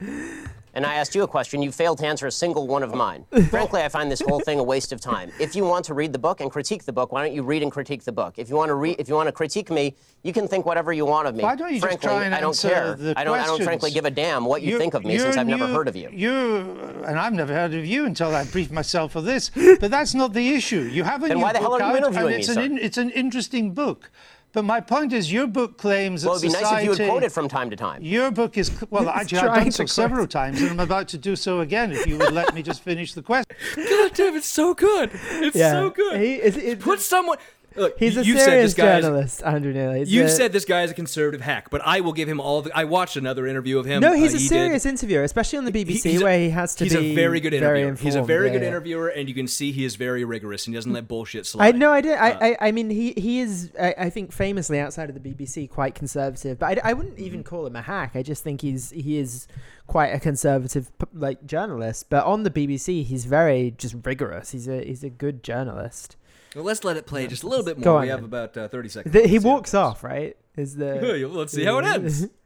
And 0.74 0.84
I 0.86 0.94
asked 0.94 1.14
you 1.14 1.22
a 1.22 1.28
question, 1.28 1.62
you 1.62 1.72
failed 1.72 1.98
to 1.98 2.06
answer 2.06 2.26
a 2.26 2.30
single 2.32 2.66
one 2.66 2.82
of 2.82 2.94
mine. 2.94 3.24
Frankly, 3.50 3.82
I 3.82 3.88
find 3.88 4.10
this 4.10 4.20
whole 4.20 4.40
thing 4.40 4.58
a 4.58 4.62
waste 4.62 4.92
of 4.92 5.00
time. 5.00 5.30
If 5.40 5.54
you 5.56 5.64
want 5.64 5.84
to 5.86 5.94
read 5.94 6.12
the 6.12 6.18
book 6.18 6.40
and 6.40 6.50
critique 6.50 6.84
the 6.84 6.92
book, 6.92 7.12
why 7.12 7.24
don't 7.24 7.34
you 7.34 7.42
read 7.42 7.62
and 7.62 7.72
critique 7.72 8.04
the 8.04 8.12
book? 8.12 8.34
If 8.38 8.48
you 8.48 8.56
want 8.56 8.68
to 8.70 8.74
read, 8.74 8.96
if 8.98 9.08
you 9.08 9.14
want 9.14 9.28
to 9.28 9.32
critique 9.32 9.70
me, 9.70 9.94
you 10.22 10.32
can 10.32 10.48
think 10.48 10.66
whatever 10.66 10.92
you 10.92 11.06
want 11.06 11.28
of 11.28 11.34
me. 11.34 11.42
Why 11.42 11.54
don't 11.56 11.68
you 11.68 11.76
just 11.80 11.86
frankly, 11.86 12.08
try 12.08 12.24
and 12.24 12.34
I 12.34 12.40
don't 12.40 12.50
answer 12.50 12.68
care. 12.68 12.94
the 12.94 13.14
I 13.16 13.24
don't. 13.24 13.34
I 13.34 13.38
don't 13.38 13.46
questions? 13.46 13.64
frankly 13.66 13.90
give 13.92 14.04
a 14.04 14.10
damn 14.10 14.44
what 14.44 14.62
you 14.62 14.70
You're- 14.70 14.80
think 14.80 14.94
of 14.94 15.04
me 15.04 15.18
since 15.18 15.36
I've 15.36 15.46
never 15.46 15.66
heard 15.66 15.88
of 15.88 15.96
you. 15.96 16.10
You 16.12 16.78
and 17.06 17.18
I've 17.18 17.32
never 17.32 17.52
heard 17.54 17.74
of 17.74 17.86
you 17.86 18.04
until 18.04 18.34
I 18.34 18.44
briefed 18.44 18.72
myself 18.72 19.12
for 19.12 19.20
this. 19.20 19.50
But 19.80 19.90
that's 19.90 20.14
not 20.14 20.32
the 20.32 20.54
issue. 20.54 20.80
You 20.80 21.04
haven't. 21.04 21.28
Then 21.28 21.40
why 21.40 21.52
the 21.52 21.58
hell 21.60 21.74
are 21.74 21.90
you 21.90 21.96
interviewing 21.96 22.26
and 22.26 22.34
me, 22.36 22.40
it's 22.40 22.48
an 22.48 22.58
in, 22.58 22.78
it's 22.78 22.98
an 22.98 23.10
interesting 23.10 23.72
book. 23.74 24.10
But 24.52 24.64
my 24.64 24.80
point 24.80 25.12
is, 25.12 25.30
your 25.32 25.46
book 25.46 25.76
claims 25.78 26.24
Well, 26.24 26.34
that 26.38 26.46
it'd 26.46 26.48
be 26.48 26.52
nice 26.52 26.62
society. 26.62 26.88
if 26.90 26.98
you 26.98 27.04
would 27.04 27.10
quote 27.10 27.22
it 27.22 27.32
from 27.32 27.48
time 27.48 27.68
to 27.70 27.76
time. 27.76 28.02
Your 28.02 28.30
book 28.30 28.56
is 28.56 28.70
well. 28.90 29.08
Actually, 29.08 29.38
I've 29.38 29.44
trying 29.46 29.62
done 29.64 29.72
so 29.72 29.84
to 29.84 29.88
several 29.88 30.26
times, 30.26 30.60
and 30.62 30.70
I'm 30.70 30.80
about 30.80 31.08
to 31.08 31.18
do 31.18 31.36
so 31.36 31.60
again. 31.60 31.92
If 31.92 32.06
you 32.06 32.16
would 32.18 32.32
let 32.32 32.54
me 32.54 32.62
just 32.62 32.82
finish 32.82 33.12
the 33.12 33.22
question. 33.22 33.54
God 33.76 34.14
damn, 34.14 34.34
it's 34.36 34.46
so 34.46 34.74
good. 34.74 35.10
It's 35.32 35.54
Yeah. 35.56 35.72
so 35.72 35.90
good. 35.90 36.20
He, 36.20 36.34
is, 36.36 36.56
it, 36.56 36.80
Put 36.80 37.00
someone. 37.00 37.36
Look, 37.78 37.98
he's 37.98 38.16
a 38.16 38.24
you 38.24 38.38
serious 38.38 38.74
guy 38.74 38.98
is- 38.98 39.04
journalist, 39.04 39.42
Andrew 39.44 39.72
Neil. 39.72 39.92
He's 39.92 40.12
You 40.12 40.24
a- 40.24 40.28
said 40.28 40.52
this 40.52 40.64
guy 40.64 40.82
is 40.82 40.90
a 40.90 40.94
conservative 40.94 41.40
hack, 41.40 41.70
but 41.70 41.80
I 41.84 42.00
will 42.00 42.12
give 42.12 42.28
him 42.28 42.40
all 42.40 42.62
the. 42.62 42.70
I 42.76 42.84
watched 42.84 43.16
another 43.16 43.46
interview 43.46 43.78
of 43.78 43.86
him. 43.86 44.00
No, 44.00 44.12
he's 44.14 44.32
uh, 44.34 44.36
a 44.36 44.40
he 44.40 44.44
did. 44.44 44.48
serious 44.48 44.86
interviewer, 44.86 45.22
especially 45.22 45.58
on 45.58 45.64
the 45.64 45.72
BBC, 45.72 46.02
He- 46.02 46.10
he's 46.12 46.20
a- 46.20 46.24
where 46.24 46.38
he 46.38 46.50
has 46.50 46.74
to 46.76 46.84
he's 46.84 46.94
be 46.96 47.12
a 47.12 47.14
very 47.14 47.40
good 47.40 47.52
very 47.52 47.82
interviewer. 47.82 48.04
he's 48.04 48.14
a 48.14 48.22
very 48.22 48.46
yeah, 48.48 48.52
good 48.54 48.62
yeah. 48.62 48.68
interviewer, 48.68 49.08
and 49.08 49.28
you 49.28 49.34
can 49.34 49.46
see 49.46 49.72
he 49.72 49.84
is 49.84 49.96
very 49.96 50.24
rigorous 50.24 50.66
and 50.66 50.74
he 50.74 50.76
doesn't 50.78 50.92
let 50.92 51.08
bullshit 51.08 51.46
slide. 51.46 51.74
I 51.74 51.78
no, 51.78 51.92
I 51.92 52.00
did. 52.00 52.18
I, 52.18 52.30
Uh, 52.30 52.38
I, 52.40 52.56
I 52.68 52.72
mean, 52.72 52.90
he 52.90 53.12
he 53.16 53.40
is. 53.40 53.70
I, 53.80 53.94
I 53.98 54.10
think 54.10 54.32
famously 54.32 54.78
outside 54.78 55.08
of 55.08 55.20
the 55.20 55.20
BBC, 55.28 55.68
quite 55.70 55.94
conservative. 55.94 56.58
But 56.58 56.78
I, 56.84 56.90
I 56.90 56.92
wouldn't 56.92 57.18
even 57.18 57.40
Mm-hmm. 57.40 57.48
call 57.48 57.66
him 57.66 57.76
a 57.76 57.82
hack. 57.82 58.12
I 58.14 58.22
just 58.22 58.42
think 58.42 58.60
he's 58.62 58.90
he 58.90 59.18
is 59.18 59.46
quite 59.86 60.08
a 60.08 60.20
conservative 60.20 60.90
like 61.14 61.46
journalist. 61.46 62.06
But 62.10 62.24
on 62.26 62.42
the 62.42 62.50
BBC, 62.50 63.04
he's 63.04 63.24
very 63.24 63.74
just 63.76 63.94
rigorous. 64.04 64.50
He's 64.50 64.68
a 64.68 64.82
he's 64.84 65.02
a 65.04 65.10
good 65.10 65.42
journalist. 65.42 66.16
Well, 66.54 66.64
let's 66.64 66.82
let 66.84 66.96
it 66.96 67.06
play 67.06 67.26
just 67.26 67.42
a 67.42 67.46
little 67.46 67.64
bit 67.64 67.76
more. 67.78 67.84
Go 67.84 67.96
on, 67.96 68.02
we 68.02 68.08
have 68.08 68.18
then. 68.20 68.24
about 68.24 68.56
uh, 68.56 68.68
thirty 68.68 68.88
seconds. 68.88 69.12
The, 69.12 69.26
he 69.26 69.38
Let's 69.38 69.42
see 69.42 69.48
how 69.48 69.50
it 69.50 69.54
walks 69.54 69.74
off, 69.74 70.02
right? 70.04 70.36
Is 70.56 70.74
the 70.76 71.28
Let's 71.32 71.52
see 71.52 71.64
how 71.64 71.78
it 71.78 71.84
ends. 71.84 72.26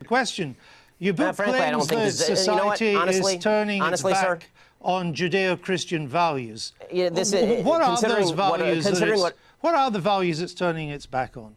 The 0.00 0.04
question. 0.04 0.54
Your 1.00 1.12
book 1.14 1.26
Uh, 1.28 1.32
frankly, 1.32 1.58
I 1.58 1.70
don't 1.72 1.86
claims 1.88 1.88
think 1.88 2.28
that 2.28 2.34
this- 2.36 2.48
uh, 2.48 2.52
you 2.52 2.56
know 2.58 2.66
what? 2.66 2.78
society 2.78 2.96
Honestly- 2.96 3.34
is 3.36 3.42
turning 3.42 3.82
honestly, 3.82 4.12
its 4.12 4.20
sir- 4.20 4.36
back 4.36 4.50
on 4.80 5.12
Judeo-Christian 5.12 6.06
values. 6.06 6.72
Yeah, 6.92 7.08
this 7.08 7.32
Wh- 7.32 7.36
is- 7.36 7.64
what 7.64 7.82
are 7.82 7.88
considering 7.88 8.20
those 8.26 8.32
what- 8.34 8.60
uh, 8.60 8.64
values? 8.64 8.84
that 8.84 8.90
considering 8.90 9.20
what- 9.20 9.36
what 9.60 9.74
are 9.74 9.90
the 9.90 9.98
values 9.98 10.40
it's 10.40 10.54
turning 10.54 10.88
its 10.88 11.04
back 11.06 11.36
on? 11.36 11.56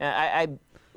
Uh, 0.00 0.04
I, 0.04 0.42
I 0.42 0.48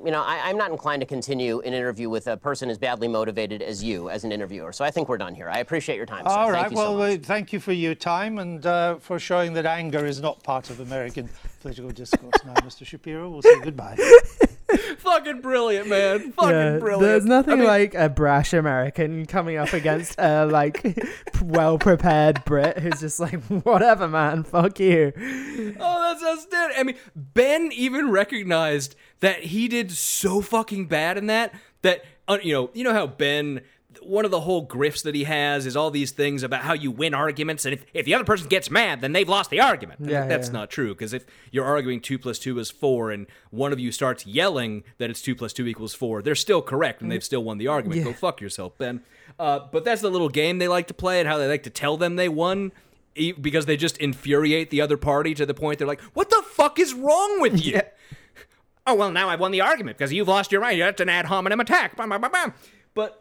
you 0.04 0.10
know, 0.12 0.22
I, 0.22 0.40
I'm 0.48 0.56
not 0.56 0.70
inclined 0.70 1.00
to 1.00 1.06
continue 1.06 1.60
an 1.60 1.74
interview 1.74 2.08
with 2.08 2.26
a 2.28 2.36
person 2.36 2.70
as 2.70 2.78
badly 2.78 3.08
motivated 3.08 3.62
as 3.62 3.82
you 3.82 4.10
as 4.10 4.22
an 4.24 4.30
interviewer. 4.32 4.72
So 4.72 4.84
I 4.84 4.90
think 4.92 5.08
we're 5.08 5.18
done 5.18 5.34
here. 5.34 5.48
I 5.50 5.58
appreciate 5.58 5.96
your 5.96 6.06
time. 6.06 6.24
sir. 6.24 6.30
All 6.30 6.50
Thank 6.52 6.54
right. 6.62 6.70
you 6.70 6.76
so 6.76 6.96
Well, 6.98 7.10
much. 7.10 7.20
uh, 7.20 7.22
thank 7.24 7.52
you 7.52 7.58
for 7.60 7.72
your 7.72 7.94
time 7.96 8.38
and 8.38 8.64
uh, 8.64 8.96
for 8.96 9.18
showing 9.18 9.54
that 9.54 9.66
anger 9.66 10.06
is 10.06 10.20
not 10.20 10.42
part 10.44 10.70
of 10.70 10.78
American 10.80 11.28
political 11.60 11.90
discourse. 11.90 12.32
now, 12.46 12.54
Mr. 12.54 12.86
Shapiro, 12.86 13.28
we'll 13.28 13.42
say 13.42 13.60
goodbye. 13.60 13.96
Fucking 14.98 15.40
brilliant, 15.40 15.88
man. 15.88 16.32
Fucking 16.32 16.50
Yeah, 16.50 16.78
brilliant. 16.78 17.00
There's 17.02 17.24
nothing 17.24 17.54
I 17.54 17.56
mean, 17.56 17.66
like 17.66 17.94
a 17.94 18.08
brash 18.10 18.52
American 18.52 19.24
coming 19.26 19.56
up 19.56 19.72
against 19.72 20.16
a 20.18 20.44
like 20.44 21.02
well 21.42 21.78
prepared 21.78 22.44
Brit 22.44 22.78
who's 22.78 23.00
just 23.00 23.18
like, 23.18 23.42
whatever, 23.64 24.06
man, 24.08 24.44
fuck 24.44 24.78
you. 24.78 25.12
Oh, 25.80 26.02
that's 26.12 26.22
outstanding. 26.22 26.76
I 26.78 26.82
mean, 26.82 26.96
Ben 27.16 27.70
even 27.72 28.10
recognized 28.10 28.94
that 29.20 29.44
he 29.44 29.68
did 29.68 29.90
so 29.92 30.40
fucking 30.40 30.86
bad 30.86 31.18
in 31.18 31.26
that 31.26 31.54
that 31.82 32.04
uh, 32.26 32.38
you 32.42 32.52
know, 32.52 32.70
you 32.74 32.84
know 32.84 32.92
how 32.92 33.06
Ben 33.06 33.62
one 34.02 34.24
of 34.24 34.30
the 34.30 34.40
whole 34.40 34.66
grifts 34.66 35.02
that 35.02 35.14
he 35.14 35.24
has 35.24 35.66
is 35.66 35.76
all 35.76 35.90
these 35.90 36.10
things 36.10 36.42
about 36.42 36.62
how 36.62 36.72
you 36.72 36.90
win 36.90 37.14
arguments, 37.14 37.64
and 37.64 37.74
if, 37.74 37.84
if 37.94 38.04
the 38.04 38.14
other 38.14 38.24
person 38.24 38.48
gets 38.48 38.70
mad, 38.70 39.00
then 39.00 39.12
they've 39.12 39.28
lost 39.28 39.50
the 39.50 39.60
argument. 39.60 40.00
Yeah, 40.02 40.26
that's 40.26 40.48
yeah. 40.48 40.52
not 40.52 40.70
true 40.70 40.94
because 40.94 41.12
if 41.12 41.24
you're 41.50 41.64
arguing 41.64 42.00
two 42.00 42.18
plus 42.18 42.38
two 42.38 42.58
is 42.58 42.70
four, 42.70 43.10
and 43.10 43.26
one 43.50 43.72
of 43.72 43.80
you 43.80 43.92
starts 43.92 44.26
yelling 44.26 44.84
that 44.98 45.10
it's 45.10 45.22
two 45.22 45.34
plus 45.34 45.52
two 45.52 45.66
equals 45.66 45.94
four, 45.94 46.22
they're 46.22 46.34
still 46.34 46.62
correct 46.62 47.02
and 47.02 47.10
they've 47.10 47.24
still 47.24 47.42
won 47.42 47.58
the 47.58 47.66
argument. 47.66 47.98
Yeah. 47.98 48.04
Go 48.04 48.12
fuck 48.12 48.40
yourself, 48.40 48.76
Ben. 48.78 49.02
Uh, 49.38 49.60
but 49.70 49.84
that's 49.84 50.02
the 50.02 50.10
little 50.10 50.28
game 50.28 50.58
they 50.58 50.68
like 50.68 50.86
to 50.88 50.94
play 50.94 51.20
and 51.20 51.28
how 51.28 51.38
they 51.38 51.48
like 51.48 51.64
to 51.64 51.70
tell 51.70 51.96
them 51.96 52.16
they 52.16 52.28
won. 52.28 52.72
Because 53.40 53.66
they 53.66 53.76
just 53.76 53.98
infuriate 53.98 54.70
the 54.70 54.80
other 54.80 54.96
party 54.96 55.34
to 55.34 55.44
the 55.44 55.54
point 55.54 55.80
they're 55.80 55.88
like, 55.88 56.00
"What 56.14 56.30
the 56.30 56.40
fuck 56.52 56.78
is 56.78 56.94
wrong 56.94 57.40
with 57.40 57.64
you?" 57.64 57.80
Oh 58.88 58.94
well, 58.94 59.10
now 59.10 59.28
I've 59.28 59.38
won 59.38 59.50
the 59.50 59.60
argument 59.60 59.98
because 59.98 60.14
you've 60.14 60.28
lost 60.28 60.50
your 60.50 60.62
mind. 60.62 60.80
That's 60.80 60.98
an 61.02 61.10
ad 61.10 61.26
hominem 61.26 61.60
attack. 61.60 61.94
Bam, 61.94 62.08
bam, 62.08 62.22
bam, 62.22 62.32
bam. 62.32 62.54
But 62.94 63.20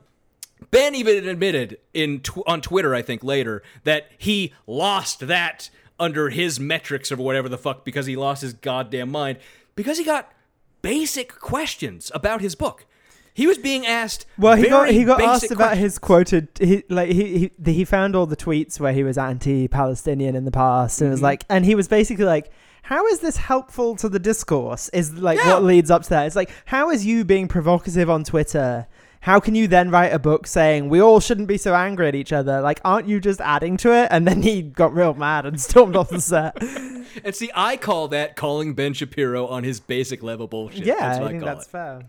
Ben 0.71 0.95
even 0.95 1.27
admitted 1.27 1.77
in 1.93 2.21
tw- 2.21 2.47
on 2.47 2.61
Twitter, 2.61 2.95
I 2.95 3.01
think 3.01 3.21
later, 3.21 3.61
that 3.83 4.09
he 4.17 4.53
lost 4.65 5.27
that 5.27 5.69
under 5.99 6.29
his 6.29 6.57
metrics 6.57 7.11
or 7.11 7.17
whatever 7.17 7.49
the 7.49 7.57
fuck 7.57 7.83
because 7.83 8.05
he 8.05 8.15
lost 8.15 8.43
his 8.43 8.53
goddamn 8.53 9.11
mind 9.11 9.39
because 9.75 9.97
he 9.97 10.05
got 10.05 10.31
basic 10.81 11.37
questions 11.37 12.11
about 12.15 12.39
his 12.39 12.55
book. 12.55 12.85
He 13.33 13.45
was 13.45 13.57
being 13.57 13.85
asked. 13.85 14.25
Well, 14.37 14.55
he 14.55 14.69
got 14.69 14.89
he 14.89 15.03
got 15.03 15.21
asked 15.21 15.51
about 15.51 15.57
questions. 15.57 15.83
his 15.83 15.99
quoted. 15.99 16.47
He 16.59 16.83
like 16.87 17.09
he, 17.09 17.51
he 17.61 17.73
he 17.73 17.83
found 17.83 18.15
all 18.15 18.25
the 18.25 18.37
tweets 18.37 18.79
where 18.79 18.93
he 18.93 19.03
was 19.03 19.17
anti-Palestinian 19.17 20.33
in 20.33 20.45
the 20.45 20.51
past, 20.51 21.01
and 21.01 21.09
it 21.09 21.11
was 21.11 21.17
mm-hmm. 21.17 21.25
like, 21.25 21.43
and 21.49 21.65
he 21.65 21.75
was 21.75 21.89
basically 21.89 22.23
like, 22.23 22.51
"How 22.87 23.05
is 23.07 23.19
this 23.19 23.37
helpful 23.37 23.95
to 23.97 24.09
the 24.09 24.19
discourse?" 24.19 24.89
Is 24.89 25.13
like 25.13 25.37
Yeah. 25.39 25.53
what 25.53 25.63
leads 25.63 25.91
up 25.91 26.03
to 26.03 26.09
that. 26.11 26.25
It's 26.27 26.35
like, 26.35 26.49
how 26.65 26.89
is 26.89 27.05
you 27.05 27.23
being 27.23 27.47
provocative 27.47 28.09
on 28.09 28.23
Twitter? 28.23 28.87
How 29.21 29.39
can 29.39 29.55
you 29.55 29.67
then 29.67 29.89
write 29.89 30.13
a 30.13 30.19
book 30.19 30.47
saying 30.47 30.89
we 30.89 31.01
all 31.01 31.19
shouldn't 31.19 31.47
be 31.47 31.57
so 31.57 31.73
angry 31.75 32.07
at 32.07 32.15
each 32.15 32.31
other? 32.31 32.61
Like, 32.61 32.79
aren't 32.85 33.07
you 33.07 33.19
just 33.19 33.41
adding 33.41 33.75
to 33.77 33.91
it? 33.91 34.07
And 34.11 34.27
then 34.27 34.41
he 34.41 34.61
got 34.61 34.93
real 34.93 35.13
mad 35.15 35.45
and 35.45 35.59
stormed 35.69 35.95
off 35.95 36.09
the 36.09 36.21
set. 36.21 36.55
And 37.25 37.35
see, 37.35 37.49
I 37.55 37.77
call 37.77 38.07
that 38.09 38.35
calling 38.35 38.73
Ben 38.73 38.93
Shapiro 38.93 39.47
on 39.47 39.63
his 39.63 39.79
basic 39.79 40.21
level 40.23 40.47
bullshit. 40.47 40.85
yeah, 40.85 40.95
that's 40.99 41.19
I 41.19 41.27
think 41.29 41.43
that's 41.43 41.65
it. 41.65 41.69
fair. 41.71 42.01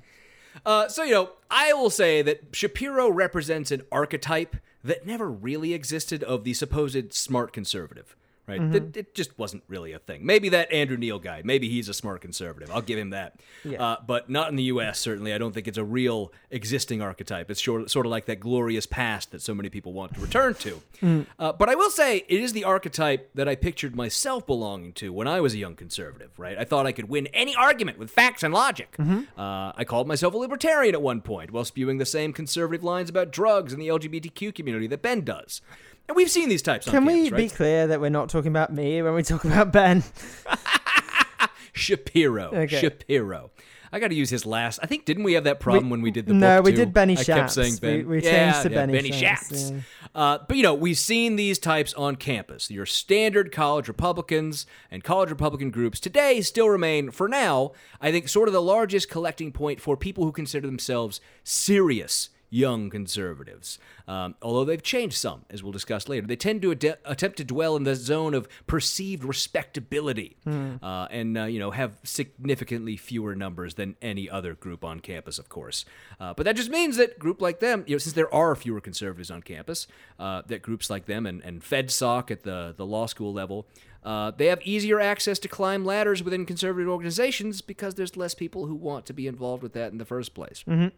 Uh, 0.67 0.89
so 0.89 1.03
you 1.03 1.13
know, 1.13 1.31
I 1.51 1.73
will 1.73 1.91
say 1.91 2.21
that 2.23 2.41
Shapiro 2.53 3.09
represents 3.09 3.71
an 3.73 3.83
archetype 3.91 4.57
that 4.85 5.07
never 5.07 5.29
really 5.31 5.73
existed 5.75 6.23
of 6.23 6.45
the 6.45 6.53
supposed 6.55 7.13
smart 7.15 7.53
conservative. 7.53 8.15
Right? 8.49 8.61
Mhm. 8.61 8.75
It, 8.75 8.97
it 8.97 9.15
just 9.15 9.39
wasn't 9.39 9.63
really 9.69 9.93
a 9.93 9.99
thing. 9.99 10.25
Maybe 10.25 10.49
that 10.49 10.73
Andrew 10.73 10.97
Neil 10.97 11.19
guy, 11.19 11.43
maybe 11.45 11.69
he's 11.69 11.89
a 11.89 11.95
smart 11.95 12.21
conservative. 12.21 12.71
I'll 12.73 12.83
give 12.83 12.99
him 12.99 13.11
that. 13.11 13.39
Yeah. 13.65 13.83
Uh, 13.83 13.97
but 14.07 14.31
not 14.31 14.49
in 14.49 14.57
the 14.57 14.65
U.S. 14.65 14.99
Certainly, 14.99 15.35
I 15.35 15.39
don't 15.39 15.53
think 15.53 15.69
it's 15.69 15.79
a 15.79 15.85
real 15.85 16.33
existing 16.51 17.03
archetype. 17.03 17.51
It's 17.51 17.63
sort 17.63 17.91
sort 17.91 18.07
of 18.07 18.11
like 18.11 18.27
that 18.27 18.41
glorious 18.41 18.87
past 18.87 19.31
that 19.33 19.43
so 19.43 19.55
many 19.55 19.69
people 19.69 19.93
want 19.93 20.15
to 20.15 20.21
return 20.21 20.55
to. 20.55 20.83
Mm. 21.03 21.27
Uh, 21.39 21.53
but 21.53 21.69
I 21.69 21.75
will 21.75 21.91
say 21.91 22.25
it 22.29 22.41
is 22.41 22.53
the 22.53 22.65
archetype 22.65 23.31
that 23.35 23.49
I 23.49 23.55
pictured 23.55 23.95
myself 23.95 24.47
belonging 24.47 24.93
to 24.95 25.13
when 25.13 25.29
I 25.29 25.41
was 25.41 25.55
a 25.55 25.59
young 25.59 25.77
conservative. 25.77 26.31
Right? 26.39 26.57
I 26.59 26.65
thought 26.65 26.87
I 26.87 26.93
could 26.93 27.09
win 27.09 27.27
any 27.29 27.55
argument 27.55 27.99
with 27.99 28.11
facts 28.11 28.43
and 28.43 28.55
logic. 28.55 28.97
Mm-hmm. 28.99 29.39
Uh, 29.39 29.73
I 29.77 29.85
called 29.85 30.09
myself 30.09 30.35
a 30.35 30.39
libertarian 30.39 30.95
at 30.95 31.03
one 31.03 31.21
point 31.21 31.51
while 31.51 31.65
spewing 31.65 31.99
the 31.99 32.07
same 32.07 32.33
conservative 32.33 32.83
lines 32.83 33.11
about 33.11 33.31
drugs 33.31 33.73
and 33.73 33.83
the 33.83 33.89
LGBTQ 33.89 34.55
community 34.55 34.87
that 34.87 35.03
Ben 35.03 35.23
does. 35.23 35.61
And 36.09 36.17
we've 36.17 36.31
seen 36.31 36.49
these 36.49 36.63
types 36.63 36.89
on 36.89 36.93
campus. 36.93 37.13
Can 37.15 37.23
we 37.23 37.31
right? 37.31 37.37
be 37.37 37.49
clear 37.49 37.87
that 37.87 38.01
we're 38.01 38.09
not 38.09 38.31
talking 38.31 38.51
about 38.51 38.73
me 38.73 39.03
when 39.03 39.15
we 39.15 39.23
talk 39.23 39.45
about 39.45 39.73
Ben? 39.73 40.03
Shapiro. 41.73 42.51
Okay. 42.53 42.81
Shapiro. 42.81 43.51
I 43.91 44.01
got 44.01 44.09
to 44.09 44.15
use 44.15 44.29
his 44.29 44.45
last. 44.45 44.81
I 44.83 44.87
think 44.87 45.05
didn't 45.05 45.23
we 45.23 45.33
have 45.35 45.45
that 45.45 45.61
problem 45.61 45.85
We- 45.87 45.91
when 45.93 46.03
we 46.03 46.11
did 46.11 46.27
the 46.27 46.35
no, 46.35 46.61
we 46.61 46.73
too? 46.73 46.77
did 46.79 46.93
Benny 46.93 47.17
I 47.17 47.25
kept 47.25 47.53
saying 47.53 47.77
Ben. 47.77 47.99
We- 47.99 48.05
we 48.19 48.23
yeah, 48.23 48.53
changed 48.53 48.63
to 48.69 48.71
yeah, 48.71 48.87
Benny 48.87 49.13
Shaps. 49.13 49.49
Shaps, 49.49 49.71
yeah. 49.71 49.81
Uh, 50.15 50.39
but 50.47 50.57
you 50.57 50.63
know, 50.63 50.75
we've 50.75 50.99
seen 50.99 51.37
these 51.37 51.59
types 51.59 51.95
on 51.95 52.17
campus. 52.17 52.71
Your 52.71 52.85
standard 52.87 53.53
college 53.53 53.89
Republicans 53.89 54.67
and 54.91 55.03
college 55.05 55.31
Republican 55.31 55.71
groups 55.71 56.01
today 56.01 56.41
still 56.43 56.69
remain, 56.69 57.11
for 57.11 57.29
now, 57.29 57.73
I 58.01 58.13
think, 58.13 58.29
sort 58.29 58.49
of 58.49 58.53
the 58.53 58.63
largest 58.63 59.09
collecting 59.09 59.53
point 59.53 59.81
for 59.81 59.97
people 59.97 60.25
who 60.25 60.33
consider 60.33 60.67
themselves 60.67 61.21
serious 61.45 62.31
young 62.51 62.89
conservatives. 62.91 63.79
Um, 64.07 64.35
although 64.41 64.65
they've 64.65 64.83
changed 64.83 65.17
some, 65.17 65.45
as 65.51 65.63
we'll 65.63 65.73
discuss 65.73 66.09
later. 66.09 66.27
They 66.27 66.37
tend 66.37 66.63
to 66.63 66.71
ade- 66.73 66.97
attempt 67.05 67.37
to 67.39 67.45
dwell 67.45 67.77
in 67.77 67.85
the 67.85 67.95
zone 67.95 68.33
of 68.35 68.49
perceived 68.67 69.23
respectability 69.25 70.37
Hmm. 70.45 70.77
uh, 70.83 71.07
and 71.11 71.37
uh, 71.37 71.45
you 71.45 71.59
know 71.59 71.71
have 71.73 71.99
significantly 72.05 72.97
fewer 72.97 73.35
numbers 73.35 73.75
than 73.75 73.97
any 74.01 74.31
other 74.31 74.55
group 74.55 74.85
on 74.85 75.01
campus, 75.01 75.39
of 75.39 75.49
course. 75.49 75.85
Uh, 76.19 76.33
but 76.35 76.45
that 76.45 76.57
just 76.57 76.71
means 76.71 76.97
that 76.97 77.19
group 77.19 77.41
like 77.43 77.61
them, 77.61 77.85
you 77.87 77.95
know, 77.95 77.99
since 77.99 78.15
there 78.15 78.33
are 78.35 78.55
fewer 78.57 78.81
conservatives 78.81 79.31
on 79.31 79.43
campus, 79.43 79.87
uh, 80.19 80.43
that 80.47 80.63
groups 80.63 80.89
like 80.89 81.07
them 81.07 81.27
and, 81.27 81.43
and 81.45 81.63
FedSoc 81.63 82.31
at 82.31 82.43
the 82.45 82.75
the 82.77 82.87
law 82.87 83.07
school 83.07 83.33
level. 83.33 83.67
Uh, 84.05 84.31
they 84.31 84.47
have 84.47 84.63
easier 84.63 85.01
access 85.01 85.39
to 85.41 85.49
climb 85.49 85.85
ladders 85.85 86.23
within 86.23 86.47
conservative 86.47 86.89
organizations 86.89 87.61
because 87.61 87.95
there's 87.97 88.17
less 88.17 88.33
people 88.35 88.67
who 88.67 88.75
want 88.75 89.05
to 89.05 89.13
be 89.13 89.27
involved 89.27 89.63
with 89.63 89.73
that 89.75 89.91
in 89.93 89.99
the 89.99 90.05
first 90.05 90.33
place. 90.35 90.65
Mhm. 90.67 90.93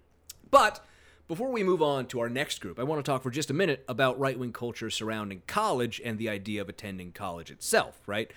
But 0.51 0.85
before 1.31 1.53
we 1.53 1.63
move 1.63 1.81
on 1.81 2.07
to 2.07 2.19
our 2.19 2.29
next 2.29 2.61
group, 2.61 2.77
I 2.77 2.83
want 2.83 2.99
to 3.05 3.09
talk 3.09 3.23
for 3.23 3.31
just 3.31 3.51
a 3.51 3.55
minute 3.55 3.85
about 3.87 4.19
right 4.19 4.37
wing 4.37 4.53
culture 4.53 4.91
surrounding 4.91 5.43
college 5.47 6.01
and 6.05 6.19
the 6.19 6.29
idea 6.29 6.61
of 6.61 6.69
attending 6.69 7.13
college 7.13 7.53
itself, 7.53 8.01
right? 8.09 8.33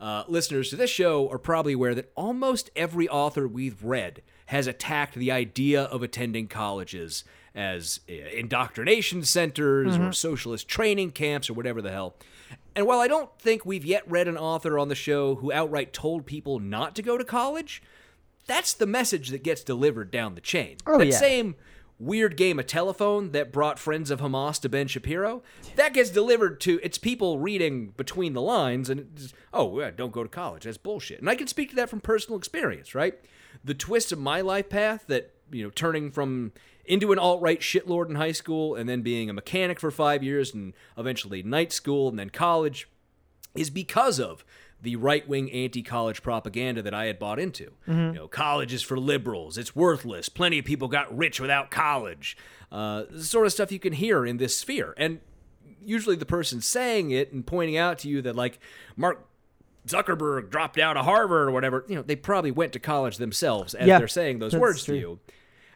Uh, 0.00 0.24
listeners 0.28 0.70
to 0.70 0.76
this 0.76 0.88
show 0.88 1.28
are 1.30 1.36
probably 1.36 1.74
aware 1.74 1.94
that 1.94 2.10
almost 2.16 2.70
every 2.74 3.06
author 3.06 3.46
we've 3.46 3.84
read 3.84 4.22
has 4.46 4.66
attacked 4.66 5.14
the 5.14 5.30
idea 5.30 5.82
of 5.82 6.02
attending 6.02 6.48
colleges 6.48 7.22
as 7.54 8.00
uh, 8.08 8.14
indoctrination 8.14 9.22
centers 9.24 9.98
or 9.98 10.08
Mhm. 10.08 10.14
socialist 10.14 10.66
training 10.66 11.10
camps 11.10 11.50
or 11.50 11.52
whatever 11.52 11.82
the 11.82 11.90
hell. 11.90 12.14
And 12.74 12.86
while 12.86 13.00
I 13.00 13.08
don't 13.08 13.30
think 13.38 13.66
we've 13.66 13.84
yet 13.84 14.10
read 14.10 14.26
an 14.26 14.38
author 14.38 14.78
on 14.78 14.88
the 14.88 14.94
show 14.94 15.34
who 15.34 15.52
outright 15.52 15.92
told 15.92 16.24
people 16.24 16.60
not 16.60 16.96
to 16.96 17.02
go 17.02 17.18
to 17.18 17.24
college, 17.24 17.82
that's 18.46 18.72
the 18.72 18.86
message 18.86 19.28
that 19.28 19.42
gets 19.42 19.62
delivered 19.62 20.10
down 20.10 20.34
the 20.34 20.40
chain. 20.40 20.78
Oh, 20.86 20.96
that 20.96 21.08
yeah. 21.08 21.18
same 21.18 21.54
weird 21.98 22.36
game 22.36 22.58
of 22.58 22.66
telephone 22.66 23.32
that 23.32 23.52
brought 23.52 23.78
Friends 23.78 24.10
of 24.10 24.20
Hamas 24.20 24.60
to 24.60 24.68
Ben 24.68 24.86
Shapiro, 24.86 25.42
that 25.76 25.94
gets 25.94 26.10
delivered 26.10 26.60
to 26.60 26.78
it's 26.82 26.98
people 26.98 27.38
reading 27.38 27.92
between 27.96 28.34
the 28.34 28.42
lines 28.42 28.88
and 28.88 29.32
oh, 29.52 29.80
yeah, 29.80 29.90
don't 29.90 30.12
go 30.12 30.22
to 30.22 30.28
college. 30.28 30.64
That's 30.64 30.78
bullshit. 30.78 31.20
And 31.20 31.28
I 31.28 31.34
can 31.34 31.46
speak 31.46 31.70
to 31.70 31.76
that 31.76 31.90
from 31.90 32.00
personal 32.00 32.38
experience, 32.38 32.94
right? 32.94 33.18
The 33.64 33.74
twist 33.74 34.12
of 34.12 34.18
my 34.18 34.40
life 34.40 34.68
path 34.68 35.06
that, 35.08 35.34
you 35.50 35.64
know, 35.64 35.70
turning 35.70 36.10
from 36.10 36.52
into 36.84 37.12
an 37.12 37.18
alt-right 37.18 37.60
shitlord 37.60 38.08
in 38.08 38.14
high 38.14 38.32
school 38.32 38.74
and 38.74 38.88
then 38.88 39.02
being 39.02 39.28
a 39.28 39.32
mechanic 39.34 39.78
for 39.80 39.90
5 39.90 40.22
years 40.22 40.54
and 40.54 40.72
eventually 40.96 41.42
night 41.42 41.72
school 41.72 42.08
and 42.08 42.18
then 42.18 42.30
college 42.30 42.88
is 43.54 43.70
because 43.70 44.20
of 44.20 44.44
the 44.80 44.96
right 44.96 45.26
wing 45.28 45.50
anti 45.50 45.82
college 45.82 46.22
propaganda 46.22 46.82
that 46.82 46.94
I 46.94 47.06
had 47.06 47.18
bought 47.18 47.38
into. 47.40 47.72
Mhm. 47.88 48.08
You 48.08 48.18
know, 48.20 48.28
college 48.28 48.72
is 48.72 48.82
for 48.82 48.98
liberals, 48.98 49.58
it's 49.58 49.74
worthless, 49.74 50.28
plenty 50.28 50.58
of 50.58 50.64
people 50.64 50.88
got 50.88 51.16
rich 51.16 51.40
without 51.40 51.70
college. 51.70 52.36
Uh, 52.70 53.04
the 53.10 53.24
sort 53.24 53.46
of 53.46 53.52
stuff 53.52 53.72
you 53.72 53.78
can 53.80 53.94
hear 53.94 54.24
in 54.26 54.36
this 54.36 54.56
sphere. 54.56 54.94
And 54.96 55.20
usually 55.84 56.16
the 56.16 56.26
person 56.26 56.60
saying 56.60 57.10
it 57.10 57.32
and 57.32 57.46
pointing 57.46 57.76
out 57.76 57.98
to 58.00 58.08
you 58.08 58.20
that, 58.22 58.36
like, 58.36 58.58
Mark 58.96 59.24
Zuckerberg 59.86 60.50
dropped 60.50 60.78
out 60.78 60.96
of 60.96 61.04
Harvard 61.06 61.48
or 61.48 61.50
whatever, 61.50 61.84
you 61.88 61.94
know, 61.94 62.02
they 62.02 62.16
probably 62.16 62.50
went 62.50 62.72
to 62.74 62.78
college 62.78 63.16
themselves 63.16 63.74
as 63.74 63.86
Yeah, 63.88 63.98
they're 63.98 64.06
saying 64.08 64.38
those 64.38 64.54
words 64.54 64.84
true. 64.84 64.94
to 64.94 65.00
you. 65.00 65.20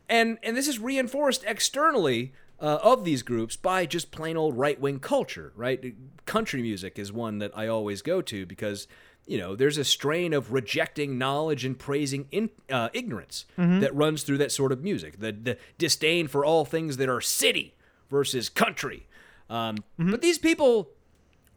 And 0.08 0.38
and 0.42 0.56
this 0.56 0.68
is 0.68 0.78
reinforced 0.78 1.44
externally 1.46 2.32
uh, 2.62 2.78
of 2.82 3.04
these 3.04 3.22
groups 3.22 3.56
by 3.56 3.84
just 3.84 4.10
plain 4.12 4.36
old 4.36 4.56
right 4.56 4.80
wing 4.80 5.00
culture, 5.00 5.52
right? 5.56 5.94
Country 6.24 6.62
music 6.62 6.98
is 6.98 7.12
one 7.12 7.38
that 7.40 7.50
I 7.56 7.66
always 7.66 8.00
go 8.02 8.22
to 8.22 8.46
because 8.46 8.86
you 9.26 9.36
know 9.38 9.54
there's 9.56 9.78
a 9.78 9.84
strain 9.84 10.32
of 10.32 10.52
rejecting 10.52 11.18
knowledge 11.18 11.64
and 11.64 11.78
praising 11.78 12.26
in, 12.30 12.50
uh, 12.70 12.88
ignorance 12.92 13.44
Mhm. 13.58 13.80
that 13.80 13.94
runs 13.94 14.22
through 14.22 14.38
that 14.38 14.52
sort 14.52 14.72
of 14.72 14.82
music. 14.82 15.20
The, 15.20 15.32
the 15.32 15.56
disdain 15.78 16.28
for 16.28 16.44
all 16.44 16.64
things 16.64 16.96
that 16.98 17.08
are 17.08 17.20
city 17.20 17.74
versus 18.10 18.48
country. 18.48 19.06
Um, 19.50 19.76
But 19.98 20.22
these 20.22 20.38
people 20.38 20.88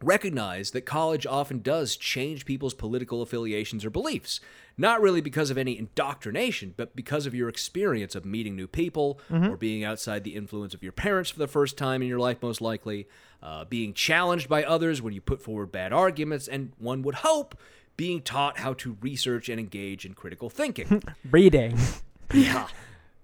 recognize 0.02 0.70
that 0.72 0.82
college 0.82 1.26
often 1.26 1.60
does 1.60 1.96
change 1.96 2.44
people's 2.44 2.74
political 2.74 3.22
affiliations 3.22 3.84
or 3.84 3.90
beliefs. 3.90 4.40
Not 4.78 5.00
really 5.00 5.22
because 5.22 5.50
of 5.50 5.56
any 5.56 5.78
indoctrination, 5.78 6.74
but 6.76 6.94
because 6.94 7.24
of 7.24 7.34
your 7.34 7.48
experience 7.48 8.14
of 8.14 8.26
meeting 8.26 8.54
new 8.56 8.66
people 8.66 9.18
Mhm. 9.30 9.50
or 9.50 9.56
being 9.56 9.84
outside 9.84 10.22
the 10.22 10.34
influence 10.34 10.74
of 10.74 10.82
your 10.82 10.92
parents 10.92 11.30
for 11.30 11.38
the 11.38 11.48
first 11.48 11.78
time 11.78 12.02
in 12.02 12.08
your 12.08 12.18
life, 12.18 12.42
most 12.42 12.60
likely, 12.60 13.08
uh, 13.42 13.64
being 13.64 13.94
challenged 13.94 14.48
by 14.50 14.62
others 14.64 15.00
when 15.00 15.14
you 15.14 15.20
put 15.22 15.42
forward 15.42 15.72
bad 15.72 15.92
arguments, 15.94 16.46
and 16.46 16.72
one 16.78 17.00
would 17.02 17.16
hope 17.16 17.58
being 17.96 18.20
taught 18.20 18.58
how 18.58 18.74
to 18.74 18.98
research 19.00 19.48
and 19.48 19.58
engage 19.58 20.04
in 20.04 20.12
critical 20.12 20.50
thinking. 20.50 21.02
Reading. 21.30 21.78
Yeah. 22.34 22.68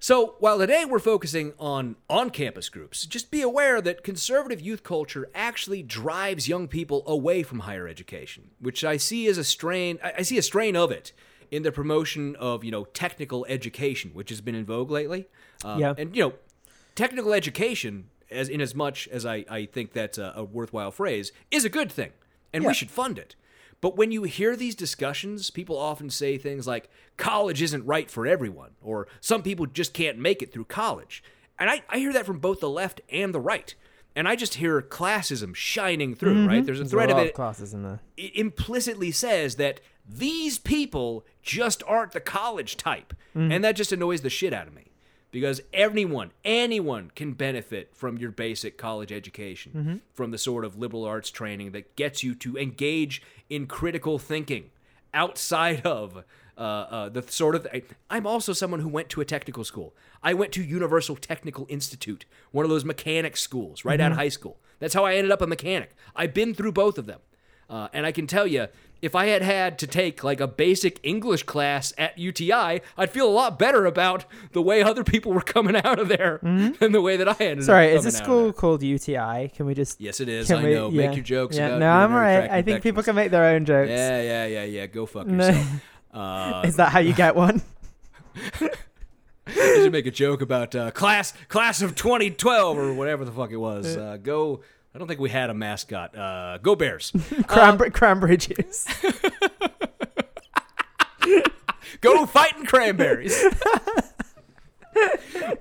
So 0.02 0.34
while 0.40 0.58
today 0.58 0.84
we're 0.84 0.98
focusing 0.98 1.52
on 1.60 1.94
on-campus 2.10 2.70
groups, 2.70 3.06
just 3.06 3.30
be 3.30 3.40
aware 3.40 3.80
that 3.80 4.02
conservative 4.02 4.60
youth 4.60 4.82
culture 4.82 5.30
actually 5.32 5.80
drives 5.84 6.48
young 6.48 6.66
people 6.66 7.04
away 7.06 7.44
from 7.44 7.60
higher 7.60 7.86
education, 7.86 8.50
which 8.58 8.82
I 8.82 8.96
see 8.96 9.28
as 9.28 9.38
a 9.38 9.44
strain. 9.44 10.00
I 10.02 10.14
I 10.18 10.22
see 10.22 10.38
a 10.38 10.42
strain 10.42 10.74
of 10.74 10.90
it 10.90 11.12
in 11.52 11.62
the 11.62 11.70
promotion 11.70 12.34
of 12.34 12.64
you 12.64 12.72
know 12.72 12.86
technical 12.86 13.46
education, 13.48 14.10
which 14.12 14.30
has 14.30 14.40
been 14.40 14.56
in 14.56 14.64
vogue 14.64 14.90
lately. 14.90 15.28
Um, 15.64 15.78
Yeah. 15.78 15.94
And 15.96 16.16
you 16.16 16.22
know, 16.24 16.32
technical 16.96 17.32
education, 17.32 18.08
as 18.28 18.48
in 18.48 18.60
as 18.60 18.74
much 18.74 19.06
as 19.06 19.24
I, 19.24 19.44
I 19.48 19.66
think 19.66 19.92
that's 19.92 20.18
a, 20.18 20.32
a 20.34 20.42
worthwhile 20.42 20.90
phrase, 20.90 21.30
is 21.52 21.64
a 21.64 21.68
good 21.70 21.92
thing, 21.92 22.10
and 22.52 22.64
Yeah. 22.64 22.70
we 22.70 22.74
should 22.74 22.90
fund 22.90 23.20
it. 23.20 23.36
But 23.82 23.96
when 23.96 24.10
you 24.12 24.22
hear 24.22 24.56
these 24.56 24.74
discussions, 24.74 25.50
people 25.50 25.76
often 25.76 26.08
say 26.08 26.38
things 26.38 26.66
like, 26.66 26.88
college 27.18 27.60
isn't 27.60 27.84
right 27.84 28.10
for 28.10 28.26
everyone, 28.26 28.70
or 28.80 29.08
some 29.20 29.42
people 29.42 29.66
just 29.66 29.92
can't 29.92 30.16
make 30.18 30.40
it 30.40 30.52
through 30.52 30.64
college. 30.66 31.22
And 31.58 31.68
I, 31.68 31.82
I 31.90 31.98
hear 31.98 32.12
that 32.14 32.24
from 32.24 32.38
both 32.38 32.60
the 32.60 32.70
left 32.70 33.00
and 33.10 33.34
the 33.34 33.40
right. 33.40 33.74
And 34.14 34.28
I 34.28 34.36
just 34.36 34.54
hear 34.54 34.80
classism 34.80 35.54
shining 35.54 36.14
through, 36.14 36.46
right? 36.46 36.62
Mhm. 36.62 36.66
There's 36.66 36.78
a 36.78 36.82
There's 36.84 36.90
thread 36.92 37.08
a 37.08 37.12
of 37.12 37.18
lot 37.18 37.26
it. 37.26 37.30
of 37.30 37.34
classes 37.34 37.74
in 37.74 37.82
there. 37.82 38.00
It 38.16 38.36
implicitly 38.36 39.10
says 39.10 39.56
that 39.56 39.80
these 40.08 40.58
people 40.58 41.24
just 41.42 41.82
aren't 41.86 42.12
the 42.12 42.20
college 42.20 42.76
type. 42.76 43.14
Mhm. 43.34 43.52
And 43.52 43.64
that 43.64 43.74
just 43.74 43.90
annoys 43.90 44.20
the 44.20 44.30
shit 44.30 44.52
out 44.52 44.68
of 44.68 44.74
me. 44.74 44.91
Because 45.32 45.60
anyone, 45.72 46.30
anyone 46.44 47.10
can 47.16 47.32
benefit 47.32 47.90
from 47.96 48.18
your 48.18 48.30
basic 48.30 48.76
college 48.78 49.10
education, 49.10 49.72
Mhm. 49.74 50.00
from 50.14 50.30
the 50.30 50.38
sort 50.38 50.64
of 50.64 50.78
liberal 50.78 51.04
arts 51.04 51.30
training 51.30 51.72
that 51.72 51.96
gets 51.96 52.22
you 52.22 52.34
to 52.36 52.56
engage 52.56 53.22
in 53.50 53.66
critical 53.66 54.18
thinking 54.20 54.70
outside 55.12 55.84
of 55.84 56.22
uh, 56.58 56.60
uh, 56.60 57.08
the 57.08 57.22
sort 57.22 57.54
of. 57.56 57.66
I, 57.72 57.82
I'm 58.10 58.26
also 58.26 58.52
someone 58.52 58.80
who 58.80 58.88
went 58.88 59.08
to 59.08 59.22
a 59.22 59.24
technical 59.24 59.64
school. 59.64 59.94
I 60.22 60.34
went 60.34 60.52
to 60.52 60.62
Universal 60.62 61.16
Technical 61.16 61.64
Institute, 61.70 62.26
one 62.50 62.66
of 62.66 62.70
those 62.70 62.84
mechanic 62.84 63.38
schools 63.38 63.86
right 63.86 63.98
out 63.98 64.12
of 64.12 64.18
Mhm. 64.18 64.20
high 64.20 64.28
school. 64.28 64.58
That's 64.78 64.92
how 64.92 65.06
I 65.06 65.14
ended 65.14 65.30
up 65.32 65.40
a 65.40 65.46
mechanic. 65.46 65.92
I've 66.14 66.34
been 66.34 66.52
through 66.54 66.72
both 66.72 66.98
of 66.98 67.06
them. 67.06 67.20
Uh, 67.70 67.88
and 67.94 68.04
I 68.04 68.12
can 68.12 68.26
tell 68.26 68.46
you, 68.46 68.66
if 69.02 69.16
I 69.16 69.26
had 69.26 69.42
had 69.42 69.78
to 69.80 69.86
take 69.88 70.22
like 70.22 70.40
a 70.40 70.46
basic 70.46 71.00
English 71.02 71.42
class 71.42 71.92
at 71.98 72.16
UTI, 72.16 72.80
I'd 72.96 73.10
feel 73.10 73.28
a 73.28 73.34
lot 73.34 73.58
better 73.58 73.84
about 73.84 74.24
the 74.52 74.62
way 74.62 74.80
other 74.82 75.02
people 75.02 75.32
were 75.34 75.40
coming 75.42 75.76
out 75.76 75.98
of 75.98 76.08
there 76.08 76.38
than 76.42 76.92
the 76.92 77.02
way 77.02 77.16
that 77.16 77.28
I 77.28 77.32
ended 77.32 77.58
Mm-hmm. 77.58 77.66
Sorry, 77.66 77.88
is 77.92 78.04
this 78.04 78.20
coming 78.20 78.30
out 78.30 78.38
of 78.38 78.44
school 78.46 78.52
called 78.52 78.82
UTI? 78.82 79.50
Can 79.54 79.66
we 79.66 79.74
just? 79.74 80.00
Yes, 80.00 80.20
it 80.20 80.28
is. 80.28 80.46
can 80.46 80.58
I 80.64 80.72
know. 80.72 80.90
Make 80.90 81.16
your 81.16 81.24
jokes 81.24 81.56
Yeah, 81.56 81.76
no, 81.78 81.90
I'm 81.90 82.12
alright. 82.12 82.38
tract 82.38 82.52
I 82.54 82.62
think 82.62 82.82
people 82.82 83.02
can 83.02 83.16
make 83.16 83.30
their 83.30 83.44
own 83.44 83.64
jokes. 83.64 83.90
Yeah, 83.90 84.22
yeah, 84.22 84.46
yeah, 84.46 84.64
yeah. 84.64 84.86
Go 84.86 85.04
fuck 85.06 85.26
yourself. 85.28 85.66
Uh, 86.14 86.62
is 86.66 86.76
that 86.76 86.90
how 86.90 87.00
you 87.00 87.12
get 87.12 87.34
one? 87.34 87.60
you 88.60 88.70
should 89.82 89.92
make 89.92 90.06
a 90.06 90.10
joke 90.10 90.40
about 90.40 90.74
uh, 90.74 90.90
class 90.92 91.32
class 91.48 91.82
of 91.82 91.94
2012 91.96 92.78
or 92.78 92.94
whatever 92.94 93.24
the 93.24 93.32
fuck 93.32 93.50
it 93.50 93.56
was. 93.56 93.96
Uh, 93.96 94.16
go 94.22 94.60
I 94.94 94.98
don't 94.98 95.08
think 95.08 95.20
we 95.20 95.30
had 95.30 95.48
a 95.50 95.54
mascot. 95.54 96.16
Uh, 96.16 96.58
go 96.58 96.76
Bears. 96.76 97.12
Cranberry, 97.46 98.36
juice. 98.36 98.86
Go 102.00 102.26
fighting 102.26 102.66
cranberries. 102.66 103.42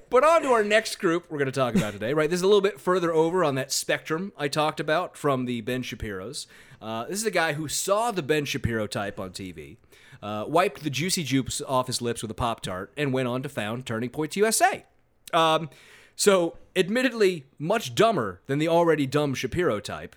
but 0.10 0.24
on 0.24 0.42
to 0.42 0.50
our 0.50 0.64
next 0.64 0.96
group 0.96 1.26
we're 1.30 1.38
going 1.38 1.46
to 1.46 1.52
talk 1.52 1.76
about 1.76 1.94
today, 1.94 2.14
right? 2.14 2.30
This 2.30 2.40
is 2.40 2.44
a 2.44 2.48
little 2.48 2.62
bit 2.62 2.80
further 2.80 3.14
over 3.14 3.44
on 3.44 3.56
that 3.56 3.72
spectrum 3.72 4.34
I 4.38 4.48
talked 4.48 4.80
about 4.80 5.16
from 5.16 5.46
the 5.46 5.62
Ben 5.62 5.84
Shapiro's. 5.84 6.48
Uh, 6.82 7.06
this 7.06 7.20
is 7.20 7.26
a 7.26 7.32
guy 7.32 7.54
who 7.54 7.68
saw 7.68 8.12
the 8.12 8.24
Ben 8.24 8.46
Shapiro 8.46 8.88
type 8.88 9.20
on 9.20 9.30
TV, 9.30 9.78
uh, 10.24 10.46
wiped 10.48 10.84
the 10.84 10.90
juicy 10.90 11.24
juice 11.24 11.62
off 11.62 11.88
his 11.88 12.02
lips 12.02 12.24
with 12.24 12.32
a 12.32 12.36
Pop 12.36 12.62
Tart, 12.62 12.92
and 12.98 13.14
went 13.14 13.28
on 13.28 13.44
to 13.44 13.50
found 13.50 13.86
Turning 13.86 14.10
Point 14.10 14.36
USA. 14.36 14.84
Um, 15.32 15.70
so, 16.16 16.58
admittedly, 16.76 17.46
much 17.58 17.96
dumber 17.96 18.42
than 18.48 18.60
the 18.60 18.68
already 18.68 19.06
dumb 19.08 19.34
Shapiro 19.34 19.80
type, 19.80 20.16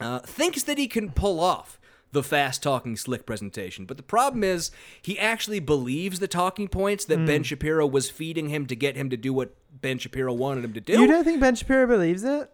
uh, 0.00 0.20
thinks 0.20 0.62
that 0.62 0.78
he 0.78 0.88
can 0.88 1.10
pull 1.10 1.40
off 1.40 1.78
the 2.12 2.22
fast 2.22 2.62
talking 2.62 2.96
slick 2.96 3.26
presentation. 3.26 3.84
But 3.84 3.98
the 3.98 4.02
problem 4.02 4.42
is 4.42 4.70
he 5.02 5.18
actually 5.18 5.60
believes 5.60 6.20
the 6.20 6.28
talking 6.28 6.66
points 6.68 7.04
that 7.04 7.26
Ben 7.26 7.42
Shapiro 7.42 7.86
was 7.86 8.08
feeding 8.08 8.48
him 8.48 8.64
to 8.66 8.74
get 8.76 8.96
him 8.96 9.10
to 9.10 9.16
do 9.16 9.32
what 9.34 9.54
Ben 9.82 9.98
Shapiro 9.98 10.32
wanted 10.32 10.64
him 10.64 10.72
to 10.72 10.80
do. 10.80 10.98
You 11.00 11.06
don't 11.06 11.24
think 11.24 11.40
Ben 11.40 11.54
Shapiro 11.54 11.86
believes 11.86 12.24
it? 12.24 12.50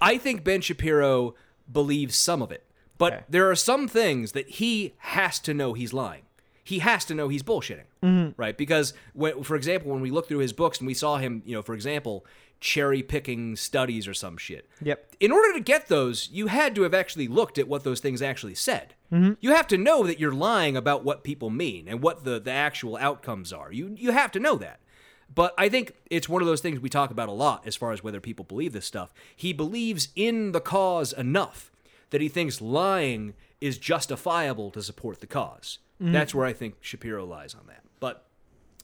I 0.00 0.18
think 0.18 0.44
Ben 0.44 0.60
Shapiro 0.60 1.34
believes 1.70 2.14
some 2.14 2.42
of 2.42 2.52
it. 2.52 2.62
But 2.98 3.12
Okay. 3.12 3.24
there 3.28 3.50
are 3.50 3.56
some 3.56 3.88
things 3.88 4.32
that 4.32 4.48
he 4.48 4.94
has 4.98 5.40
to 5.40 5.52
know 5.52 5.72
he's 5.72 5.92
lying. 5.92 6.22
He 6.66 6.80
has 6.80 7.04
to 7.04 7.14
know 7.14 7.28
he's 7.28 7.44
bullshitting, 7.44 7.84
mm-hmm. 8.02 8.30
right? 8.36 8.58
Because, 8.58 8.92
when, 9.12 9.44
for 9.44 9.54
example, 9.54 9.92
when 9.92 10.00
we 10.00 10.10
looked 10.10 10.26
through 10.26 10.38
his 10.38 10.52
books 10.52 10.78
and 10.78 10.86
we 10.86 10.94
saw 10.94 11.18
him, 11.18 11.42
you 11.46 11.54
know, 11.54 11.62
for 11.62 11.74
example, 11.74 12.26
cherry 12.58 13.04
picking 13.04 13.54
studies 13.54 14.08
or 14.08 14.14
some 14.14 14.36
shit. 14.36 14.68
Yep. 14.82 15.14
In 15.20 15.30
order 15.30 15.52
to 15.52 15.60
get 15.60 15.86
those, 15.86 16.28
you 16.32 16.48
had 16.48 16.74
to 16.74 16.82
have 16.82 16.92
actually 16.92 17.28
looked 17.28 17.56
at 17.56 17.68
what 17.68 17.84
those 17.84 18.00
things 18.00 18.20
actually 18.20 18.56
said. 18.56 18.94
Mm-hmm. 19.12 19.34
You 19.38 19.54
have 19.54 19.68
to 19.68 19.78
know 19.78 20.08
that 20.08 20.18
you're 20.18 20.32
lying 20.32 20.76
about 20.76 21.04
what 21.04 21.22
people 21.22 21.50
mean 21.50 21.86
and 21.86 22.02
what 22.02 22.24
the, 22.24 22.40
the 22.40 22.50
actual 22.50 22.96
outcomes 22.96 23.52
are. 23.52 23.70
You 23.70 23.94
you 23.96 24.10
have 24.10 24.32
to 24.32 24.40
know 24.40 24.56
that. 24.56 24.80
But 25.32 25.54
I 25.56 25.68
think 25.68 25.92
it's 26.10 26.28
one 26.28 26.42
of 26.42 26.48
those 26.48 26.60
things 26.60 26.80
we 26.80 26.88
talk 26.88 27.12
about 27.12 27.28
a 27.28 27.32
lot 27.32 27.64
as 27.64 27.76
far 27.76 27.92
as 27.92 28.02
whether 28.02 28.20
people 28.20 28.44
believe 28.44 28.72
this 28.72 28.86
stuff. 28.86 29.14
He 29.36 29.52
believes 29.52 30.08
in 30.16 30.50
the 30.50 30.60
cause 30.60 31.12
enough 31.12 31.70
that 32.10 32.20
he 32.20 32.28
thinks 32.28 32.60
lying 32.60 33.34
is 33.60 33.78
justifiable 33.78 34.70
to 34.72 34.82
support 34.82 35.20
the 35.20 35.26
because 35.98 36.12
That's 36.12 36.34
where 36.34 36.46
I 36.46 36.52
think 36.52 36.76
Shapiro 36.80 37.24
lies 37.24 37.54
on 37.54 37.66
that. 37.68 37.82
But 38.00 38.26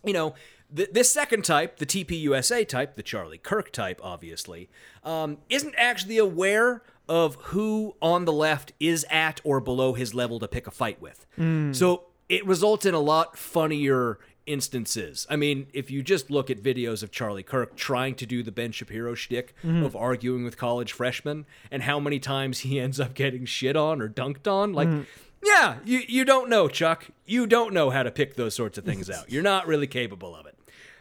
you 0.04 0.12
know, 0.12 0.34
th- 0.74 0.90
this 0.92 1.10
second 1.10 1.44
type, 1.44 1.78
the 1.78 1.86
TPUSA 1.86 2.68
type, 2.68 2.94
the 2.94 3.02
Charlie 3.02 3.38
Kirk 3.38 3.72
type, 3.72 4.00
obviously, 4.02 4.68
um, 5.04 5.38
isn't 5.48 5.74
actually 5.76 6.18
aware 6.18 6.82
of 7.08 7.34
who 7.36 7.94
on 8.00 8.24
the 8.24 8.32
left 8.32 8.72
is 8.80 9.04
at 9.10 9.40
or 9.44 9.60
below 9.60 9.92
his 9.92 10.14
level 10.14 10.38
to 10.38 10.48
pick 10.48 10.66
a 10.66 10.70
fight 10.70 11.00
with. 11.00 11.26
Mm. 11.38 11.74
So 11.74 12.04
it 12.28 12.46
results 12.46 12.86
in 12.86 12.94
a 12.94 13.00
lot 13.00 13.36
funnier 13.36 14.18
instances. 14.46 15.26
I 15.30 15.36
mean, 15.36 15.66
if 15.72 15.90
you 15.90 16.02
just 16.02 16.30
look 16.30 16.50
at 16.50 16.62
videos 16.62 17.02
of 17.02 17.10
Charlie 17.10 17.42
Kirk 17.42 17.76
trying 17.76 18.14
to 18.16 18.26
do 18.26 18.42
the 18.42 18.50
Ben 18.52 18.72
Shapiro 18.72 19.14
shtick 19.14 19.54
mm-hmm. 19.62 19.84
of 19.84 19.94
arguing 19.94 20.44
with 20.44 20.56
college 20.56 20.92
freshmen 20.92 21.46
and 21.70 21.82
how 21.82 22.00
many 22.00 22.18
times 22.18 22.60
he 22.60 22.80
ends 22.80 22.98
up 22.98 23.14
getting 23.14 23.44
shit 23.44 23.76
on 23.76 24.00
or 24.00 24.08
dunked 24.08 24.50
on, 24.50 24.72
like. 24.72 24.88
Mm. 24.88 25.06
Yeah, 25.42 25.78
you, 25.84 26.02
you 26.06 26.24
don't 26.24 26.48
know, 26.48 26.68
Chuck. 26.68 27.08
You 27.26 27.46
don't 27.46 27.74
know 27.74 27.90
how 27.90 28.02
to 28.02 28.10
pick 28.10 28.36
those 28.36 28.54
sorts 28.54 28.78
of 28.78 28.84
things 28.84 29.10
out. 29.10 29.28
You're 29.30 29.42
not 29.42 29.66
really 29.66 29.86
capable 29.86 30.36
of 30.36 30.46
it. 30.46 30.56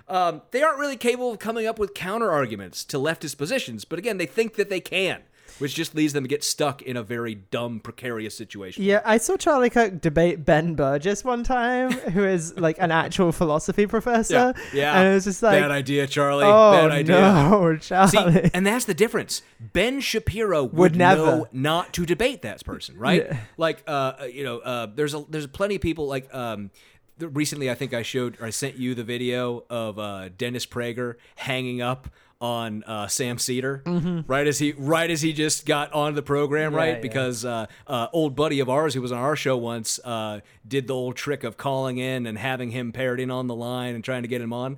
Um, 0.08 0.42
they 0.52 0.62
aren't 0.62 0.80
really 0.80 0.98
capable 0.98 1.32
of 1.32 1.40
coming 1.40 1.68
up 1.68 1.80
with 1.80 1.94
counter 1.94 2.32
arguments 2.32 2.84
to 2.86 2.98
leftist 2.98 3.38
positions, 3.38 3.86
but 3.86 3.98
again, 4.00 4.18
they 4.18 4.26
think 4.26 4.56
that 4.56 4.70
they 4.70 4.82
can, 4.82 5.24
which 5.62 5.76
just 5.76 5.94
leaves 5.94 6.14
them 6.14 6.24
to 6.24 6.28
get 6.28 6.44
stuck 6.44 6.82
in 6.82 6.98
a 6.98 7.04
very 7.04 7.36
dumb, 7.36 7.80
precarious 7.80 8.36
situation. 8.36 8.84
Yeah, 8.84 9.02
I 9.06 9.18
saw 9.18 9.38
Charlie 9.38 9.70
Kirk 9.70 10.02
debate 10.02 10.44
Ben 10.44 10.76
Burgis 10.76 11.24
one 11.24 11.44
time, 11.44 11.92
who 12.14 12.26
is 12.26 12.58
like 12.58 12.78
an 12.80 12.92
actual 12.92 13.32
philosophy 13.32 13.86
professor. 13.86 14.34
Yeah, 14.34 14.54
yeah. 14.74 15.00
And 15.00 15.10
it 15.10 15.14
was 15.14 15.26
just 15.26 15.44
like, 15.44 15.62
bad 15.62 15.72
idea, 15.72 16.08
Charlie. 16.08 16.46
oh 16.46 16.72
bad 16.72 16.92
idea. 16.92 17.20
no, 17.22 17.78
See, 18.08 18.50
and 18.54 18.66
that's 18.66 18.86
the 18.86 18.94
difference. 18.96 19.44
Ben 19.60 20.02
Shapiro 20.02 20.64
would, 20.64 20.74
Would 20.74 20.96
never. 20.96 21.22
know 21.22 21.48
not 21.52 21.94
to 21.94 22.06
debate 22.06 22.42
that 22.42 22.64
person, 22.66 22.98
right? 22.98 23.26
Yeah. 23.26 23.38
Like, 23.58 23.84
uh, 23.88 24.14
you 24.32 24.44
know, 24.44 24.60
uh, 24.60 24.88
there's 24.88 25.14
a 25.14 25.24
there's 25.30 25.48
plenty 25.48 25.76
of 25.76 25.82
people 25.82 26.08
like. 26.08 26.34
Um, 26.34 26.72
recently, 27.20 27.70
I 27.70 27.76
think 27.76 27.94
I 27.94 28.02
showed 28.02 28.42
or 28.42 28.48
I 28.48 28.50
sent 28.50 28.78
you 28.78 28.96
the 28.96 29.04
video 29.04 29.64
of 29.70 30.00
uh, 30.00 30.30
Dennis 30.30 30.66
Prager 30.66 31.16
hanging 31.36 31.80
up 31.80 32.10
on 32.42 32.84
uh, 32.84 33.08
Sam 33.08 33.38
Seder, 33.38 33.84
right 34.28 34.48
as 34.48 34.60
he 34.60 34.74
right 34.74 35.10
as 35.10 35.22
he 35.22 35.32
just 35.32 35.66
got 35.66 35.94
on 35.94 36.16
the 36.16 36.22
program, 36.24 36.72
Mm-hmm. 36.72 36.80
Yeah, 36.80 36.86
right? 36.86 36.96
yeah. 36.96 37.02
Because 37.02 37.46
uh, 37.46 37.68
uh, 37.88 38.08
old 38.12 38.36
buddy 38.36 38.60
of 38.60 38.70
ours 38.70 38.94
who 38.94 39.02
was 39.02 39.12
on 39.12 39.20
our 39.20 39.36
show 39.36 39.56
once 39.56 40.00
uh, 40.04 40.42
did 40.68 40.88
the 40.88 40.94
old 40.96 41.16
trick 41.16 41.44
of 41.44 41.56
calling 41.56 41.98
in 42.00 42.26
and 42.28 42.38
having 42.38 42.72
him 42.72 42.92
paired 42.92 43.20
in 43.20 43.32
on 43.32 43.48
the 43.48 43.56
line 43.56 43.96
and 43.96 44.04
trying 44.04 44.24
to 44.24 44.28
get 44.28 44.42
him 44.42 44.52
on 44.52 44.78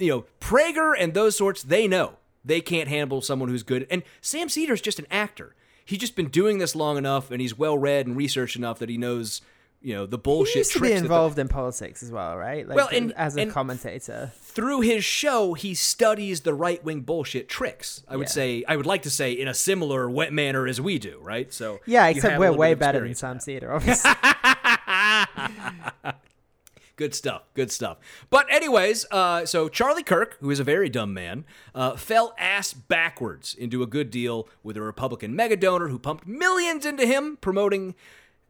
you 0.00 0.08
know, 0.10 0.24
Prager 0.40 0.94
and 0.96 1.12
those 1.12 1.36
sorts, 1.36 1.60
they 1.64 1.88
know 1.88 2.18
they 2.44 2.60
can't 2.60 2.88
handle 2.88 3.20
someone 3.20 3.48
who's 3.48 3.64
good. 3.64 3.84
And 3.90 4.04
Sam 4.20 4.46
Seder's 4.48 4.80
just 4.80 5.00
an 5.00 5.06
actor. 5.10 5.56
He's 5.84 5.98
just 5.98 6.14
been 6.14 6.28
doing 6.28 6.58
this 6.58 6.76
long 6.76 6.96
enough, 6.96 7.32
and 7.32 7.40
he's 7.40 7.58
well 7.58 7.76
read 7.76 8.06
and 8.06 8.16
researched 8.16 8.54
enough 8.54 8.78
that 8.78 8.88
he 8.90 8.96
knows, 8.96 9.40
you 9.80 9.94
know, 9.94 10.06
the 10.06 10.18
bullshit. 10.18 10.52
He 10.54 10.58
used 10.60 10.72
to 10.72 10.78
be 10.80 10.88
tricks. 10.88 10.94
that 11.02 11.08
the- 11.08 11.14
involved 11.14 11.38
in 11.38 11.48
politics 11.48 12.02
as 12.02 12.10
well, 12.10 12.36
right? 12.36 12.66
Like, 12.66 12.76
Well, 12.76 12.88
and- 12.92 13.12
as 13.12 13.36
a 13.36 13.42
and- 13.42 13.52
commentator. 13.52 14.32
through 14.40 14.80
his 14.80 15.04
show, 15.04 15.54
he 15.54 15.74
studies 15.74 16.40
the 16.40 16.52
right 16.52 16.82
wing 16.84 17.02
bullshit 17.02 17.48
tricks. 17.48 18.02
I 18.08 18.16
would 18.16 18.26
Yeah. 18.26 18.32
say, 18.32 18.64
I 18.66 18.74
would 18.76 18.86
like 18.86 19.02
to 19.02 19.10
say, 19.10 19.32
in 19.32 19.46
a 19.46 19.54
similar 19.54 20.10
wet 20.10 20.32
manner 20.32 20.66
as 20.66 20.80
we 20.80 20.98
do, 20.98 21.18
right? 21.22 21.52
So 21.52 21.78
Yeah, 21.86 22.06
except 22.08 22.38
we're 22.40 22.52
way 22.52 22.74
better 22.74 23.00
than 23.00 23.14
Sam. 23.14 23.38
Seder, 23.38 23.72
obviously. 23.72 24.10
Good 26.96 27.14
stuff. 27.14 27.42
Good 27.54 27.70
stuff. 27.70 27.98
But 28.28 28.46
anyways, 28.50 29.06
uh, 29.12 29.46
so 29.46 29.68
Charlie 29.68 30.02
Kirk, 30.02 30.36
who 30.40 30.50
is 30.50 30.58
a 30.58 30.64
very 30.64 30.88
dumb 30.88 31.14
man, 31.14 31.44
uh, 31.72 31.94
fell 31.94 32.34
ass 32.36 32.72
backwards 32.72 33.54
into 33.54 33.84
a 33.84 33.86
good 33.86 34.10
deal 34.10 34.48
with 34.64 34.76
a 34.76 34.82
Republican 34.82 35.36
mega 35.36 35.56
donor 35.56 35.88
who 35.88 35.98
pumped 36.00 36.26
millions 36.26 36.84
into 36.84 37.06
him, 37.06 37.38
promoting, 37.40 37.94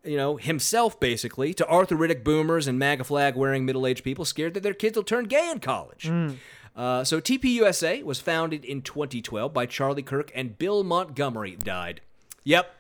you 0.09 0.17
know, 0.17 0.37
himself 0.37 0.99
basically 0.99 1.55
to 1.55 1.67
Arthur 1.67 1.97
Riddick 1.97 2.25
boomers 2.25 2.67
and 2.67 2.79
MAGA 2.79 3.05
flag 3.05 3.37
wearing 3.37 3.65
middle 3.65 3.87
aged 3.87 4.03
people 4.03 4.25
scared 4.25 4.55
that 4.55 4.63
their 4.63 4.75
kids 4.75 4.97
will 4.97 5.05
turn 5.05 5.27
gay 5.27 5.51
in 5.51 5.61
college. 5.61 6.11
Uh, 6.75 7.03
so 7.05 7.21
TPUSA 7.21 8.05
was 8.05 8.21
founded 8.21 8.65
in 8.65 8.83
2012 8.83 9.53
by 9.53 9.67
Charlie 9.67 10.03
Kirk 10.03 10.31
and 10.35 10.57
Bill 10.59 10.85
Montgomery 10.85 11.57
died. 11.57 12.01
Yep. 12.45 12.73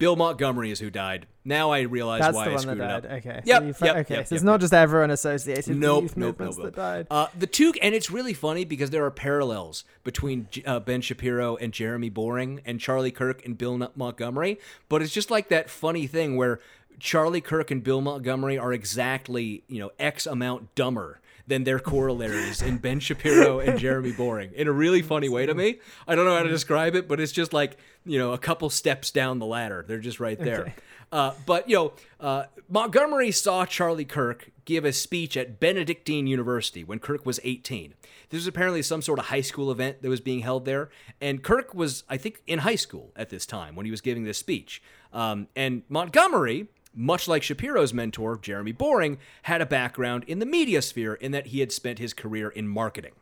Bill 0.00 0.16
Montgomery 0.16 0.70
is 0.70 0.80
who 0.80 0.88
died. 0.90 1.26
Now 1.44 1.70
I 1.70 1.82
realize 1.82 2.22
That's 2.22 2.34
why 2.34 2.46
the 2.46 2.50
I 2.50 2.54
one 2.54 2.66
that 2.66 2.72
screwed 2.74 2.78
died. 2.78 3.04
it 3.04 3.10
up. 3.10 3.18
Okay. 3.18 3.40
Yep. 3.44 3.58
So 3.60 3.64
you 3.64 3.66
yep, 3.68 3.74
okay. 3.80 3.96
yep, 3.96 4.06
so 4.06 4.14
yep, 4.14 4.32
it's 4.32 4.42
not 4.42 4.60
just 4.60 4.72
everyone 4.72 5.10
associated 5.10 5.68
with 5.68 5.76
Nope, 5.76 6.02
youth 6.04 6.16
nope, 6.16 6.26
movements 6.38 6.56
nope, 6.56 6.64
nope. 6.64 6.74
that 6.74 6.80
died. 6.80 7.06
Uh, 7.10 7.26
the 7.38 7.46
two, 7.46 7.72
and 7.82 7.94
it's 7.94 8.10
really 8.10 8.32
funny 8.32 8.64
because 8.64 8.88
there 8.90 9.04
are 9.04 9.10
parallels 9.10 9.84
between 10.02 10.48
uh, 10.66 10.80
Ben 10.80 11.02
Shapiro 11.02 11.56
and 11.56 11.72
Jeremy 11.74 12.08
Boring 12.08 12.62
and 12.64 12.80
Charlie 12.80 13.10
Kirk 13.12 13.44
and 13.44 13.58
Bill 13.58 13.74
N- 13.82 13.90
Montgomery. 13.94 14.58
But 14.88 15.02
it's 15.02 15.12
just 15.12 15.30
like 15.30 15.48
that 15.50 15.68
funny 15.68 16.06
thing 16.06 16.34
where 16.34 16.60
Charlie 16.98 17.42
Kirk 17.42 17.70
and 17.70 17.84
Bill 17.84 18.00
Montgomery 18.00 18.56
are 18.58 18.72
exactly, 18.72 19.64
you 19.68 19.80
know, 19.80 19.90
X 19.98 20.26
amount 20.26 20.74
dumber 20.74 21.20
than 21.46 21.64
their 21.64 21.78
corollaries 21.80 22.62
in 22.62 22.78
Ben 22.78 23.00
Shapiro 23.00 23.58
and 23.58 23.78
Jeremy 23.78 24.12
Boring 24.12 24.52
in 24.54 24.68
a 24.68 24.72
really 24.72 25.02
funny 25.02 25.28
way 25.28 25.46
to 25.46 25.54
me. 25.54 25.78
I 26.06 26.14
don't 26.14 26.24
know 26.24 26.36
how 26.36 26.42
to 26.44 26.48
describe 26.48 26.94
it, 26.94 27.08
but 27.08 27.18
it's 27.20 27.32
just 27.32 27.52
like, 27.52 27.76
you 28.04 28.18
know, 28.18 28.32
a 28.32 28.38
couple 28.38 28.70
steps 28.70 29.10
down 29.10 29.38
the 29.38 29.46
ladder. 29.46 29.84
They're 29.86 29.98
just 29.98 30.20
right 30.20 30.38
there. 30.38 30.74
Uh, 31.12 31.32
but, 31.44 31.68
you 31.68 31.74
know, 31.74 31.92
uh, 32.20 32.44
Montgomery 32.68 33.32
saw 33.32 33.66
Charlie 33.66 34.04
Kirk 34.04 34.50
give 34.64 34.84
a 34.84 34.92
speech 34.92 35.36
at 35.36 35.58
Benedictine 35.58 36.28
University 36.28 36.84
when 36.84 37.00
Kirk 37.00 37.26
was 37.26 37.40
18. 37.42 37.94
This 38.28 38.38
was 38.38 38.46
apparently 38.46 38.82
some 38.82 39.02
sort 39.02 39.18
of 39.18 39.26
high 39.26 39.40
school 39.40 39.72
event 39.72 40.02
that 40.02 40.08
was 40.08 40.20
being 40.20 40.40
held 40.40 40.66
there. 40.66 40.88
And 41.20 41.42
Kirk 41.42 41.74
was, 41.74 42.04
I 42.08 42.16
think, 42.16 42.42
in 42.46 42.60
high 42.60 42.76
school 42.76 43.10
at 43.16 43.28
this 43.28 43.44
time 43.44 43.74
when 43.74 43.86
he 43.86 43.90
was 43.90 44.00
giving 44.00 44.22
this 44.22 44.38
speech. 44.38 44.80
Um, 45.12 45.48
and 45.56 45.82
Montgomery, 45.88 46.68
much 46.94 47.26
like 47.26 47.42
Shapiro's 47.42 47.92
mentor, 47.92 48.38
Jeremy 48.38 48.72
Boring, 48.72 49.18
had 49.42 49.60
a 49.60 49.66
background 49.66 50.24
in 50.28 50.38
the 50.38 50.46
media 50.46 50.80
sphere 50.80 51.14
in 51.14 51.32
that 51.32 51.48
he 51.48 51.58
had 51.58 51.72
spent 51.72 51.98
his 51.98 52.14
career 52.14 52.48
in 52.50 52.68
marketing. 52.68 53.12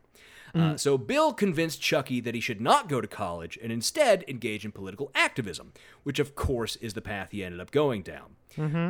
Uh, 0.54 0.76
so 0.76 0.96
Bill 0.98 1.32
convinced 1.32 1.80
Chucky 1.80 2.20
that 2.20 2.34
he 2.34 2.40
should 2.40 2.60
not 2.60 2.88
go 2.88 3.00
to 3.00 3.06
college 3.06 3.58
and 3.62 3.70
instead 3.70 4.24
engage 4.26 4.64
in 4.64 4.72
political 4.72 5.10
activism, 5.14 5.72
which 6.02 6.18
of 6.18 6.34
course 6.34 6.76
is 6.76 6.94
the 6.94 7.00
path 7.00 7.30
he 7.30 7.44
ended 7.44 7.60
up 7.60 7.70
going 7.70 8.02
down. 8.02 8.36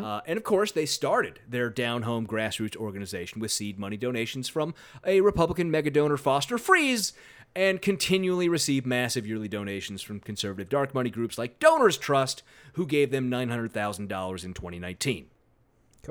Uh, 0.05 0.21
and 0.27 0.37
of 0.39 0.45
course, 0.45 0.73
they 0.73 0.87
started 0.87 1.41
their 1.47 1.69
down 1.69 2.03
home 2.03 2.27
grassroots 2.27 2.77
organization 2.77 3.41
with 3.41 3.51
seed 3.53 3.79
money 3.79 3.97
donations 3.99 4.49
from 4.49 4.73
a 5.05 5.21
Republican 5.21 5.71
mega 5.71 5.91
donor, 5.91 6.17
Foster 6.17 6.57
Friess, 6.57 7.13
and 7.55 7.83
continually 7.83 8.49
receive 8.49 8.87
massive 8.87 9.27
yearly 9.27 9.49
donations 9.49 10.01
from 10.01 10.21
conservative 10.21 10.69
dark 10.69 10.95
money 10.95 11.11
groups 11.11 11.37
like 11.37 11.59
Donors 11.59 11.99
Trust, 11.99 12.43
who 12.75 12.87
gave 12.87 13.11
them 13.11 13.31
$900,000 13.31 14.45
in 14.45 14.55
2019. 14.55 15.27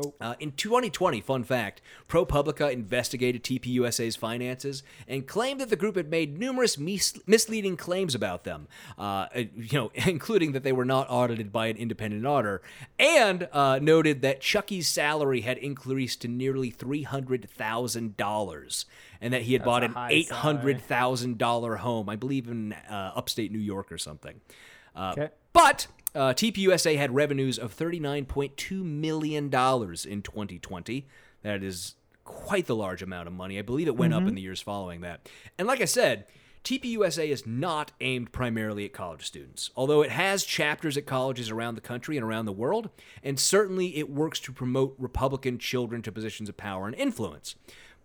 Cool. 0.01 0.15
Uh, 0.21 0.35
in 0.39 0.51
2020, 0.51 1.21
fun 1.21 1.43
fact, 1.43 1.81
ProPublica 2.07 2.71
investigated 2.71 3.43
TPUSA's 3.43 4.15
finances 4.15 4.83
and 5.07 5.27
claimed 5.27 5.59
that 5.61 5.69
the 5.69 5.75
group 5.75 5.95
had 5.95 6.09
made 6.09 6.37
numerous 6.37 6.77
mis- 6.77 7.19
misleading 7.25 7.77
claims 7.77 8.13
about 8.15 8.43
them, 8.43 8.67
uh, 8.97 9.27
you 9.35 9.67
know, 9.73 9.91
including 10.05 10.51
that 10.53 10.63
they 10.63 10.71
were 10.71 10.85
not 10.85 11.07
audited 11.09 11.51
by 11.51 11.67
an 11.67 11.77
independent 11.77 12.25
auditor, 12.25 12.61
and 12.99 13.47
uh, 13.51 13.79
noted 13.81 14.21
that 14.21 14.41
Chucky's 14.41 14.87
salary 14.87 15.41
had 15.41 15.57
increased 15.57 16.21
to 16.21 16.27
nearly 16.27 16.71
$300,000 16.71 18.85
and 19.19 19.33
that 19.33 19.41
he 19.41 19.53
had 19.53 19.63
bought 19.63 19.83
an 19.83 19.93
$800,000 19.93 21.77
home, 21.79 22.09
I 22.09 22.15
believe 22.15 22.47
in 22.47 22.73
uh, 22.73 23.13
upstate 23.15 23.51
New 23.51 23.57
York 23.59 23.91
or 23.91 23.97
something. 23.97 24.39
Uh, 24.95 25.13
Okay. 25.17 25.29
But 25.53 25.87
uh, 26.17 26.33
TPUSA 26.33 26.97
had 26.97 27.13
revenues 27.13 27.59
of 27.59 27.77
$39.2 27.77 28.83
million 28.83 29.45
in 29.45 29.49
2020. 29.51 31.07
That 31.43 31.63
is 31.63 31.95
quite 32.23 32.65
the 32.65 32.75
large 32.75 33.03
amount 33.03 33.27
of 33.27 33.33
money. 33.33 33.59
I 33.59 33.61
believe 33.61 33.87
it 33.87 33.95
went 33.95 34.13
up 34.13 34.23
in 34.23 34.33
the 34.33 34.41
years 34.41 34.59
following 34.59 35.01
that. 35.01 35.29
And 35.57 35.67
like 35.67 35.79
I 35.79 35.85
said, 35.85 36.25
TPUSA 36.63 37.27
is 37.29 37.45
not 37.45 37.91
aimed 38.01 38.31
primarily 38.31 38.83
at 38.83 38.93
college 38.93 39.25
students, 39.25 39.69
although 39.75 40.01
it 40.01 40.09
has 40.09 40.43
chapters 40.43 40.97
at 40.97 41.05
colleges 41.05 41.51
around 41.51 41.75
the 41.75 41.81
country 41.81 42.17
and 42.17 42.25
around 42.25 42.45
the 42.45 42.51
world, 42.51 42.89
and 43.23 43.39
certainly 43.39 43.95
it 43.97 44.09
works 44.09 44.39
to 44.41 44.51
promote 44.51 44.95
Republican 44.97 45.59
children 45.59 46.01
to 46.01 46.11
positions 46.11 46.49
of 46.49 46.57
power 46.57 46.87
and 46.87 46.95
influence. 46.95 47.55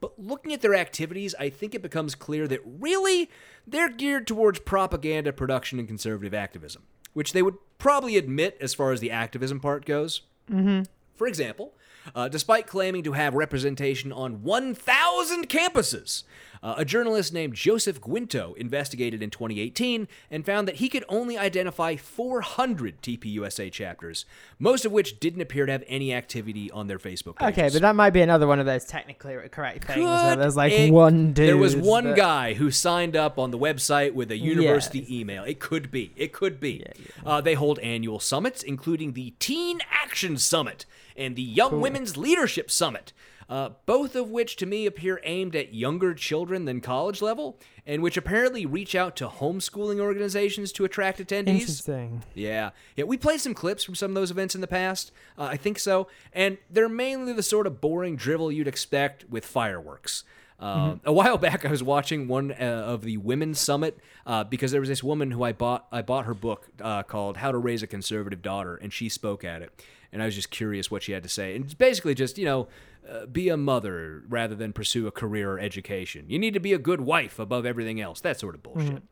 But 0.01 0.19
looking 0.19 0.53
at 0.53 0.61
their 0.61 0.75
activities, 0.75 1.35
I 1.41 1.49
think 1.49 1.75
it 1.75 1.83
becomes 1.83 2.15
clear 2.15 2.47
that 2.49 2.61
really 2.65 3.31
they're 3.67 3.89
geared 3.89 4.27
towards 4.27 4.61
propaganda 4.61 5.33
production 5.33 5.79
and 5.79 5.89
conservative 5.89 6.35
activism, 6.35 6.83
which 7.13 7.33
they 7.33 7.43
would 7.43 7.57
probably 7.79 8.17
admit 8.17 8.57
as 8.61 8.75
far 8.75 8.93
as 8.93 9.01
the 9.01 9.11
activism 9.11 9.61
part 9.61 9.85
goes. 9.85 10.23
Mm-hmm. 10.51 10.83
For 11.15 11.27
example, 11.27 11.75
uh, 12.15 12.29
despite 12.29 12.67
claiming 12.67 13.03
to 13.05 13.13
have 13.13 13.35
representation 13.35 14.13
on 14.13 14.43
1,000 14.43 15.49
campuses, 15.49 16.25
uh, 16.63 16.75
a 16.77 16.85
journalist 16.85 17.33
named 17.33 17.55
Joseph 17.55 18.01
Guinto 18.01 18.57
investigated 18.57 19.23
in 19.23 19.31
2018 19.31 20.07
and 20.31 20.47
found 20.47 20.69
that 20.69 20.77
he 20.77 20.89
could 20.89 21.05
only 21.09 21.37
identify 21.37 21.97
400 21.97 23.03
TPUSA 23.03 23.73
chapters, 23.73 24.25
most 24.59 24.85
of 24.85 24.93
which 24.93 25.19
didn't 25.19 25.41
appear 25.41 25.67
to 25.67 25.73
have 25.73 25.85
any 25.89 26.15
activity 26.15 26.71
on 26.71 26.87
their 26.87 26.99
Facebook 26.99 27.37
pages. 27.37 27.59
Okay, 27.59 27.69
but 27.73 27.83
that 27.83 27.97
might 27.97 28.11
be 28.11 28.21
another 28.21 28.47
one 28.47 28.61
of 28.61 28.67
those 28.67 28.85
technically 28.85 29.37
correct 29.51 29.85
things 29.85 30.07
there's 30.37 30.57
like 30.57 30.73
it- 30.73 30.93
one 30.93 31.33
dude. 31.33 31.49
There 31.49 31.57
was 31.57 31.77
one 31.77 32.05
that- 32.05 32.17
guy 32.17 32.55
who 32.55 32.71
signed 32.71 33.17
up 33.17 33.39
on 33.39 33.51
the 33.51 33.59
website 33.59 34.15
with 34.15 34.31
a 34.31 34.37
university 34.37 35.07
email. 35.21 35.45
It 35.45 35.59
could 35.59 35.91
be. 35.91 36.13
It 36.17 36.33
could 36.33 36.61
be. 36.61 36.85
Uh, 37.25 37.41
they 37.41 37.55
hold 37.55 37.79
annual 37.81 38.21
summits, 38.21 38.63
including 38.63 39.13
the 39.13 39.35
Teen 39.39 39.81
Action 39.91 40.37
Summit 40.37 40.87
and 41.17 41.37
the 41.37 41.43
Young 41.43 41.81
Women's 41.81 42.17
Leadership 42.17 42.71
Summit. 42.71 43.13
Uh, 43.53 43.69
both 43.85 44.17
of 44.17 44.31
which 44.31 44.57
to 44.57 44.65
me 44.65 44.87
appear 44.87 45.21
aimed 45.25 45.55
at 45.55 45.75
younger 45.75 46.15
children 46.15 46.65
than 46.65 46.81
college 46.81 47.21
level, 47.21 47.59
and 47.87 48.03
which 48.03 48.17
apparently 48.17 48.65
reach 48.65 48.95
out 48.95 49.15
to 49.15 49.29
homeschooling 49.29 50.01
organizations 50.01 50.73
to 50.73 50.87
attract 50.87 51.19
attendees. 51.19 51.61
Interesting. 51.61 52.23
Yeah, 52.33 52.71
yeah. 52.97 53.05
We 53.05 53.19
played 53.19 53.43
some 53.43 53.53
clips 53.53 53.85
from 53.85 53.95
some 53.95 54.11
of 54.11 54.15
those 54.15 54.31
events 54.31 54.55
in 54.55 54.63
the 54.63 54.67
past. 54.67 55.13
Uh, 55.37 55.43
I 55.43 55.59
think 55.59 55.79
so, 55.79 56.09
and 56.33 56.57
they're 56.71 56.89
mainly 56.89 57.35
the 57.35 57.43
sort 57.43 57.67
of 57.67 57.79
boring 57.79 58.17
drivel 58.17 58.51
you'd 58.51 58.69
expect 58.69 59.29
with 59.29 59.45
fireworks. 59.45 60.25
Um, 60.59 61.03
A 61.05 61.13
while 61.13 61.37
back, 61.37 61.67
I 61.67 61.71
was 61.71 61.83
watching 61.83 62.29
one 62.29 62.53
uh, 62.53 62.55
of 62.55 63.03
the 63.03 63.19
women's 63.19 63.59
summit 63.59 63.99
uh, 64.25 64.45
because 64.45 64.71
there 64.71 64.81
was 64.81 64.89
this 64.89 65.03
woman 65.03 65.31
who 65.31 65.43
I 65.43 65.53
bought. 65.53 65.89
I 65.93 66.01
bought 66.01 66.25
her 66.25 66.35
book 66.35 66.69
uh, 66.81 67.03
called 67.03 67.37
"How 67.37 67.53
to 67.53 67.59
Raise 67.59 67.83
a 67.83 67.87
Conservative 67.87 68.41
Daughter," 68.41 68.77
and 68.77 68.91
she 68.93 69.11
spoke 69.11 69.45
at 69.45 69.61
it. 69.61 69.71
And 70.11 70.23
I 70.23 70.27
was 70.27 70.35
just 70.35 70.51
curious 70.51 70.91
what 70.91 71.03
she 71.03 71.13
had 71.13 71.23
to 71.23 71.29
say. 71.29 71.57
And 71.57 71.65
it's 71.65 71.75
basically 71.75 72.15
just 72.15 72.39
you 72.39 72.45
know, 72.45 72.69
uh, 73.09 73.27
be 73.27 73.49
a 73.49 73.57
mother 73.57 74.23
rather 74.29 74.55
than 74.55 74.73
pursue 74.73 75.07
a 75.07 75.11
career 75.11 75.53
or 75.53 75.59
education. 75.59 76.27
You 76.29 76.39
need 76.39 76.55
to 76.55 76.61
be 76.61 76.73
a 76.73 76.79
good 76.79 77.01
wife 77.01 77.39
above 77.39 77.67
everything 77.67 78.01
else. 78.01 78.21
That 78.21 78.39
sort 78.39 78.55
of 78.55 78.63
bullshit. 78.63 79.03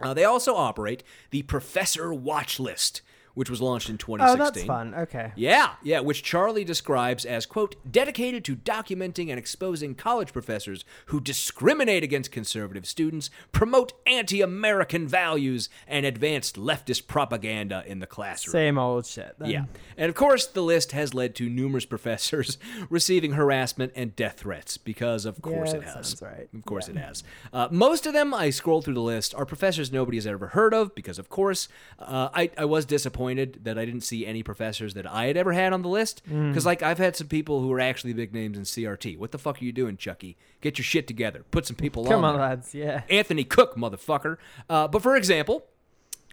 Uh, 0.00 0.14
they 0.14 0.24
also 0.24 0.54
operate 0.56 1.02
the 1.30 1.42
Professor 1.42 2.12
Watch 2.12 2.58
List, 2.58 3.00
which 3.34 3.50
was 3.50 3.60
launched 3.60 3.90
in 3.90 3.98
2016. 3.98 4.40
Oh, 4.40 4.44
that's 4.50 4.64
fun. 4.64 4.94
Okay. 4.94 5.32
Yeah, 5.36 5.74
yeah, 5.82 6.00
which 6.00 6.22
Charlie 6.22 6.64
describes 6.64 7.24
as, 7.24 7.46
quote, 7.46 7.74
dedicated 7.90 8.44
to 8.44 8.54
documenting 8.56 9.28
and 9.30 9.38
exposing 9.38 9.94
college 9.96 10.32
professors 10.32 10.84
who 11.06 11.20
discriminate 11.20 12.04
against 12.04 12.30
conservative 12.30 12.86
students, 12.86 13.30
promote 13.50 13.92
anti 14.06 14.40
American 14.40 15.08
values, 15.08 15.68
and 15.88 16.06
advanced 16.06 16.56
leftist 16.56 17.08
propaganda 17.08 17.82
in 17.86 17.98
the 17.98 18.06
classroom. 18.06 18.52
Same 18.52 18.78
old 18.78 19.04
shit. 19.04 19.34
Then. 19.38 19.50
Yeah. 19.50 19.64
And 19.96 20.08
of 20.08 20.14
course, 20.14 20.46
the 20.46 20.62
list 20.62 20.92
has 20.92 21.12
led 21.12 21.34
to 21.36 21.48
numerous 21.48 21.84
professors 21.94 22.56
receiving 22.88 23.32
harassment 23.32 23.92
and 23.96 24.14
death 24.14 24.38
threats 24.38 24.76
because, 24.76 25.24
of 25.26 25.42
course, 25.42 25.72
Yeah, 25.72 25.78
it 25.80 25.84
has. 25.84 26.22
right. 26.22 26.48
Of 26.54 26.64
course, 26.64 26.88
it 26.88 26.96
has. 26.96 27.24
Uh, 27.52 27.66
most 27.72 28.06
of 28.06 28.12
them, 28.12 28.32
I 28.32 28.50
scrolled 28.50 28.84
through 28.84 28.94
the 28.94 29.00
list, 29.00 29.34
are 29.34 29.44
professors 29.44 29.90
nobody 29.90 30.18
has 30.18 30.26
ever 30.26 30.48
heard 30.48 30.72
of 30.72 30.94
because, 30.94 31.18
of 31.18 31.28
course, 31.28 31.66
uh, 31.98 32.28
I, 32.32 32.50
I 32.56 32.64
was 32.64 32.84
disappointed 32.84 33.23
that 33.64 33.78
I 33.78 33.84
didn't 33.84 34.02
see 34.02 34.26
any 34.26 34.42
professors 34.42 34.94
that 34.94 35.06
I 35.10 35.26
had 35.26 35.36
ever 35.36 35.52
had 35.52 35.72
on 35.72 35.82
the 35.82 35.88
list. 35.88 36.22
Mm. 36.30 36.50
Because, 36.50 36.66
like, 36.66 36.82
I've 36.82 36.98
had 36.98 37.16
some 37.16 37.28
people 37.28 37.60
who 37.60 37.72
are 37.72 37.80
actually 37.80 38.12
big 38.12 38.32
names 38.32 38.56
in 38.56 38.64
CRT. 38.64 39.18
What 39.18 39.32
the 39.32 39.38
fuck 39.38 39.60
are 39.60 39.64
you 39.64 39.72
doing, 39.72 39.96
Chucky? 39.96 40.36
Get 40.60 40.78
your 40.78 40.84
shit 40.84 41.06
together. 41.06 41.44
Put 41.50 41.66
some 41.66 41.76
people 41.76 42.04
Come 42.04 42.24
on. 42.24 42.34
Come 42.34 42.40
on, 42.40 42.48
lads. 42.48 42.74
Yeah. 42.74 43.02
Anthony 43.08 43.44
Cook, 43.44 43.76
motherfucker. 43.76 44.38
Uh, 44.68 44.88
but 44.88 45.02
for 45.02 45.16
example, 45.16 45.66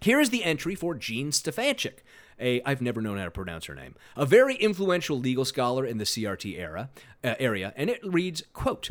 here 0.01 0.19
is 0.19 0.31
the 0.31 0.43
entry 0.43 0.75
for 0.75 0.95
Jean 0.95 1.31
Stefancic. 1.31 1.99
A, 2.41 2.61
I've 2.63 2.81
never 2.81 3.01
known 3.01 3.17
how 3.17 3.25
to 3.25 3.31
pronounce 3.31 3.65
her 3.65 3.75
name. 3.75 3.95
A 4.15 4.25
very 4.25 4.55
influential 4.55 5.17
legal 5.17 5.45
scholar 5.45 5.85
in 5.85 5.97
the 5.97 6.03
CRT 6.03 6.57
era 6.57 6.89
uh, 7.23 7.35
area, 7.39 7.73
and 7.75 7.89
it 7.89 7.99
reads, 8.03 8.43
"quote 8.53 8.89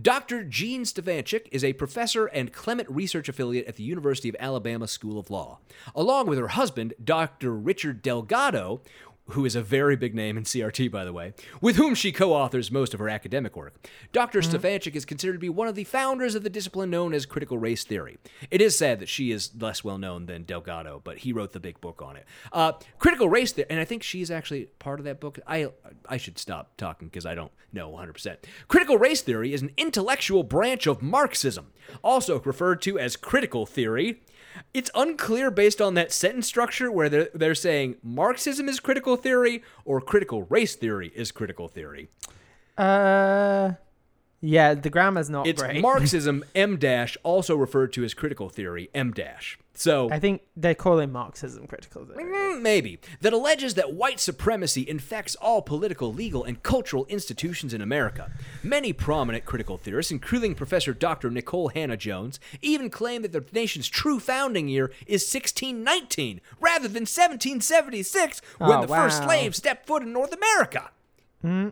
Dr. 0.00 0.44
Jean 0.44 0.84
Stefancic 0.84 1.46
is 1.50 1.62
a 1.62 1.74
professor 1.74 2.26
and 2.26 2.52
Clement 2.52 2.88
Research 2.88 3.28
Affiliate 3.28 3.66
at 3.66 3.76
the 3.76 3.82
University 3.82 4.28
of 4.28 4.36
Alabama 4.38 4.88
School 4.88 5.18
of 5.18 5.30
Law. 5.30 5.58
Along 5.94 6.26
with 6.26 6.38
her 6.38 6.48
husband, 6.48 6.94
Dr. 7.02 7.54
Richard 7.54 8.00
Delgado, 8.00 8.80
who 9.30 9.44
is 9.44 9.56
a 9.56 9.62
very 9.62 9.96
big 9.96 10.14
name 10.14 10.36
in 10.36 10.44
CRT, 10.44 10.90
by 10.90 11.04
the 11.04 11.12
way, 11.12 11.34
with 11.60 11.76
whom 11.76 11.94
she 11.94 12.12
co 12.12 12.32
authors 12.32 12.70
most 12.70 12.94
of 12.94 13.00
her 13.00 13.08
academic 13.08 13.56
work. 13.56 13.74
doctor 14.12 14.40
Stefancic 14.40 14.94
is 14.94 15.04
considered 15.04 15.34
to 15.34 15.38
be 15.38 15.48
one 15.48 15.68
of 15.68 15.74
the 15.74 15.84
founders 15.84 16.34
of 16.34 16.42
the 16.42 16.50
discipline 16.50 16.90
known 16.90 17.14
as 17.14 17.26
critical 17.26 17.58
race 17.58 17.84
theory. 17.84 18.18
It 18.50 18.60
is 18.60 18.76
sad 18.76 18.98
that 19.00 19.08
she 19.08 19.30
is 19.30 19.50
less 19.58 19.84
well 19.84 19.98
known 19.98 20.26
than 20.26 20.44
Delgado, 20.44 21.00
but 21.02 21.18
he 21.18 21.32
wrote 21.32 21.52
the 21.52 21.60
big 21.60 21.80
book 21.80 22.02
on 22.02 22.16
it. 22.16 22.26
Uh, 22.52 22.72
critical 22.98 23.28
race 23.28 23.52
theory, 23.52 23.66
and 23.70 23.80
I 23.80 23.84
think 23.84 24.02
she's 24.02 24.30
actually 24.30 24.66
part 24.78 25.00
of 25.00 25.04
that 25.04 25.20
book. 25.20 25.38
I, 25.46 25.68
I 26.08 26.16
should 26.16 26.38
stop 26.38 26.76
talking 26.76 27.08
because 27.08 27.26
I 27.26 27.34
don't 27.34 27.52
know 27.72 27.90
100%. 27.90 28.36
Critical 28.68 28.98
race 28.98 29.22
theory 29.22 29.52
is 29.52 29.62
an 29.62 29.72
intellectual 29.76 30.42
branch 30.42 30.86
of 30.86 31.02
Marxism, 31.02 31.72
also 32.02 32.40
referred 32.40 32.82
to 32.82 32.98
as 32.98 33.16
critical 33.16 33.66
theory. 33.66 34.20
It's 34.72 34.90
unclear 34.94 35.50
based 35.50 35.80
on 35.80 35.94
that 35.94 36.12
sentence 36.12 36.46
structure 36.46 36.90
where 36.90 37.08
they're, 37.08 37.28
they're 37.34 37.54
saying 37.54 37.96
Marxism 38.02 38.68
is 38.68 38.80
critical 38.80 39.16
theory 39.16 39.62
or 39.84 40.00
critical 40.00 40.44
race 40.44 40.76
theory 40.76 41.12
is 41.14 41.32
critical 41.32 41.68
theory. 41.68 42.08
Uh, 42.78 43.72
yeah, 44.40 44.74
the 44.74 44.90
grammar's 44.90 45.28
not 45.30 45.46
It's 45.46 45.62
great. 45.62 45.80
Marxism 45.80 46.44
M 46.54 46.76
dash, 46.78 47.16
also 47.22 47.56
referred 47.56 47.92
to 47.94 48.04
as 48.04 48.14
critical 48.14 48.48
theory 48.48 48.88
M 48.94 49.12
dash. 49.12 49.58
So 49.72 50.10
I 50.10 50.18
think 50.18 50.42
they're 50.56 50.74
calling 50.74 51.10
Marxism 51.10 51.66
critical 51.66 52.04
theory. 52.04 52.24
Mm, 52.24 52.60
maybe 52.60 52.98
that 53.22 53.32
alleges 53.32 53.74
that 53.74 53.94
white 53.94 54.20
supremacy 54.20 54.86
infects 54.86 55.36
all 55.36 55.62
political, 55.62 56.12
legal, 56.12 56.44
and 56.44 56.62
cultural 56.62 57.06
institutions 57.06 57.72
in 57.72 57.80
America. 57.80 58.30
Many 58.62 58.92
prominent 58.92 59.46
critical 59.46 59.78
theorists, 59.78 60.12
including 60.12 60.54
Professor 60.54 60.92
Dr. 60.92 61.30
Nikole 61.30 61.72
Hannah-Jones, 61.72 62.38
even 62.60 62.90
claim 62.90 63.22
that 63.22 63.32
the 63.32 63.44
nation's 63.52 63.88
true 63.88 64.20
founding 64.20 64.68
year 64.68 64.90
is 65.06 65.22
1619 65.32 66.42
rather 66.60 66.88
than 66.88 67.06
1776 67.06 68.42
when 68.58 68.70
Oh, 68.70 68.82
the 68.82 68.88
first 68.88 69.20
wow. 69.20 69.26
slaves 69.28 69.56
stepped 69.56 69.86
foot 69.86 70.02
in 70.02 70.12
North 70.12 70.34
America. 70.34 70.90
Hmm. 71.40 71.68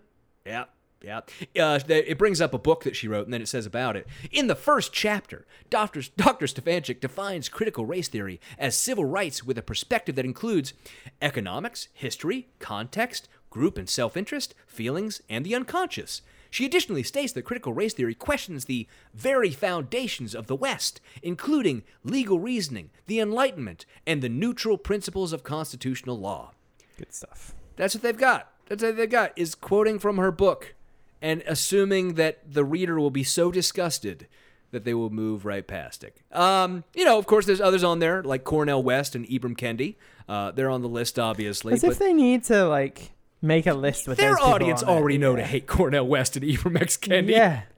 Yeah. 0.47 0.65
Yeah. 1.03 1.21
Uh, 1.59 1.79
it 1.89 2.19
brings 2.19 2.41
up 2.41 2.55
a 2.55 2.59
book 2.59 2.83
that 2.83 2.97
she 2.97 3.07
wrote, 3.07 3.25
and 3.25 3.33
then 3.33 3.43
it 3.43 3.49
says 3.49 3.67
about 3.67 3.97
it. 3.97 4.07
In 4.33 4.49
the 4.49 4.57
first 4.57 4.93
chapter, 4.93 5.47
Dr. 5.71 6.03
Dr. 6.17 6.47
Stefancic 6.47 7.01
defines 7.01 7.49
critical 7.49 7.87
race 7.87 8.09
theory 8.09 8.41
as 8.59 8.77
civil 8.77 9.05
rights 9.05 9.45
with 9.45 9.59
a 9.59 9.63
perspective 9.63 10.17
that 10.17 10.25
includes 10.25 10.75
economics, 11.23 11.89
history, 11.93 12.49
context, 12.59 13.29
group 13.51 13.79
and 13.79 13.89
self 13.89 14.17
interest, 14.17 14.55
feelings, 14.67 15.23
and 15.29 15.45
the 15.45 15.55
unconscious. 15.55 16.23
She 16.51 16.65
additionally 16.65 17.03
states 17.03 17.33
that 17.35 17.43
critical 17.43 17.75
race 17.75 17.93
theory 17.93 18.15
questions 18.15 18.65
the 18.65 18.89
very 19.15 19.51
foundations 19.51 20.35
of 20.35 20.47
the 20.47 20.57
West, 20.57 21.01
including 21.23 21.83
legal 22.03 22.41
reasoning, 22.41 22.91
the 23.07 23.21
Enlightenment, 23.21 23.85
and 24.07 24.23
the 24.23 24.31
neutral 24.31 24.79
principles 24.79 25.33
of 25.33 25.43
constitutional 25.45 26.19
law. 26.19 26.53
Good 26.97 27.13
stuff. 27.13 27.55
That's 27.77 27.95
what 27.95 28.03
they've 28.03 28.17
got. 28.17 28.51
That's 28.67 28.83
what 28.83 28.97
they've 28.97 29.09
got 29.09 29.33
is 29.37 29.55
quoting 29.55 29.99
from 29.99 30.17
her 30.17 30.31
book 30.31 30.75
and 31.21 31.43
assuming 31.47 32.15
that 32.15 32.53
the 32.53 32.65
reader 32.65 32.99
will 32.99 33.11
be 33.11 33.25
so 33.25 33.51
disgusted 33.51 34.27
that 34.71 34.85
they 34.85 34.95
will 34.95 35.11
move 35.11 35.45
right 35.47 35.67
past 35.67 36.05
it. 36.05 36.21
Um, 36.31 36.85
you 36.95 37.05
know, 37.05 37.19
of 37.19 37.27
course, 37.27 37.47
there's 37.47 37.61
others 37.61 37.83
on 37.83 38.01
there 38.01 38.23
like 38.23 38.45
Cornel 38.45 38.83
West 38.83 39.15
and 39.15 39.27
Ibram 39.27 39.57
Kendi. 39.57 39.97
Uh, 40.29 40.51
they're 40.51 40.69
on 40.71 40.83
the 40.83 40.89
list, 40.89 41.19
obviously. 41.19 41.73
As 41.73 41.83
if 41.85 41.99
they 41.99 42.13
need 42.13 42.45
to 42.45 42.69
like 42.69 43.13
Make 43.41 43.67
a 43.67 43.75
list 43.75 44.09
with 44.09 44.19
Their 44.19 44.39
audience 44.39 44.83
on 44.83 44.89
it. 44.89 44.93
already 44.93 45.19
know 45.19 45.37
to 45.37 45.45
hate 45.45 45.67
Cornel 45.67 46.07
West 46.07 46.37
and 46.37 46.45
Ibram 46.45 46.81
X. 46.81 46.97
Kendi. 46.97 47.31
Yeah. 47.31 47.63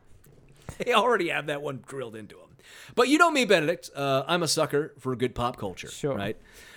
They 0.78 0.94
already 0.94 1.28
have 1.28 1.46
that 1.46 1.60
one 1.60 1.82
drilled 1.86 2.16
into 2.16 2.36
them. 2.36 2.56
But 2.94 3.08
you 3.08 3.18
know 3.18 3.30
me, 3.30 3.44
Benedict. 3.44 3.90
Uh, 3.94 4.22
I'm 4.26 4.42
a 4.42 4.48
sucker 4.48 4.94
for 4.98 5.14
good 5.16 5.34
pop 5.34 5.58
culture. 5.58 5.88
Sure. 5.90 6.16
Right? 6.16 6.36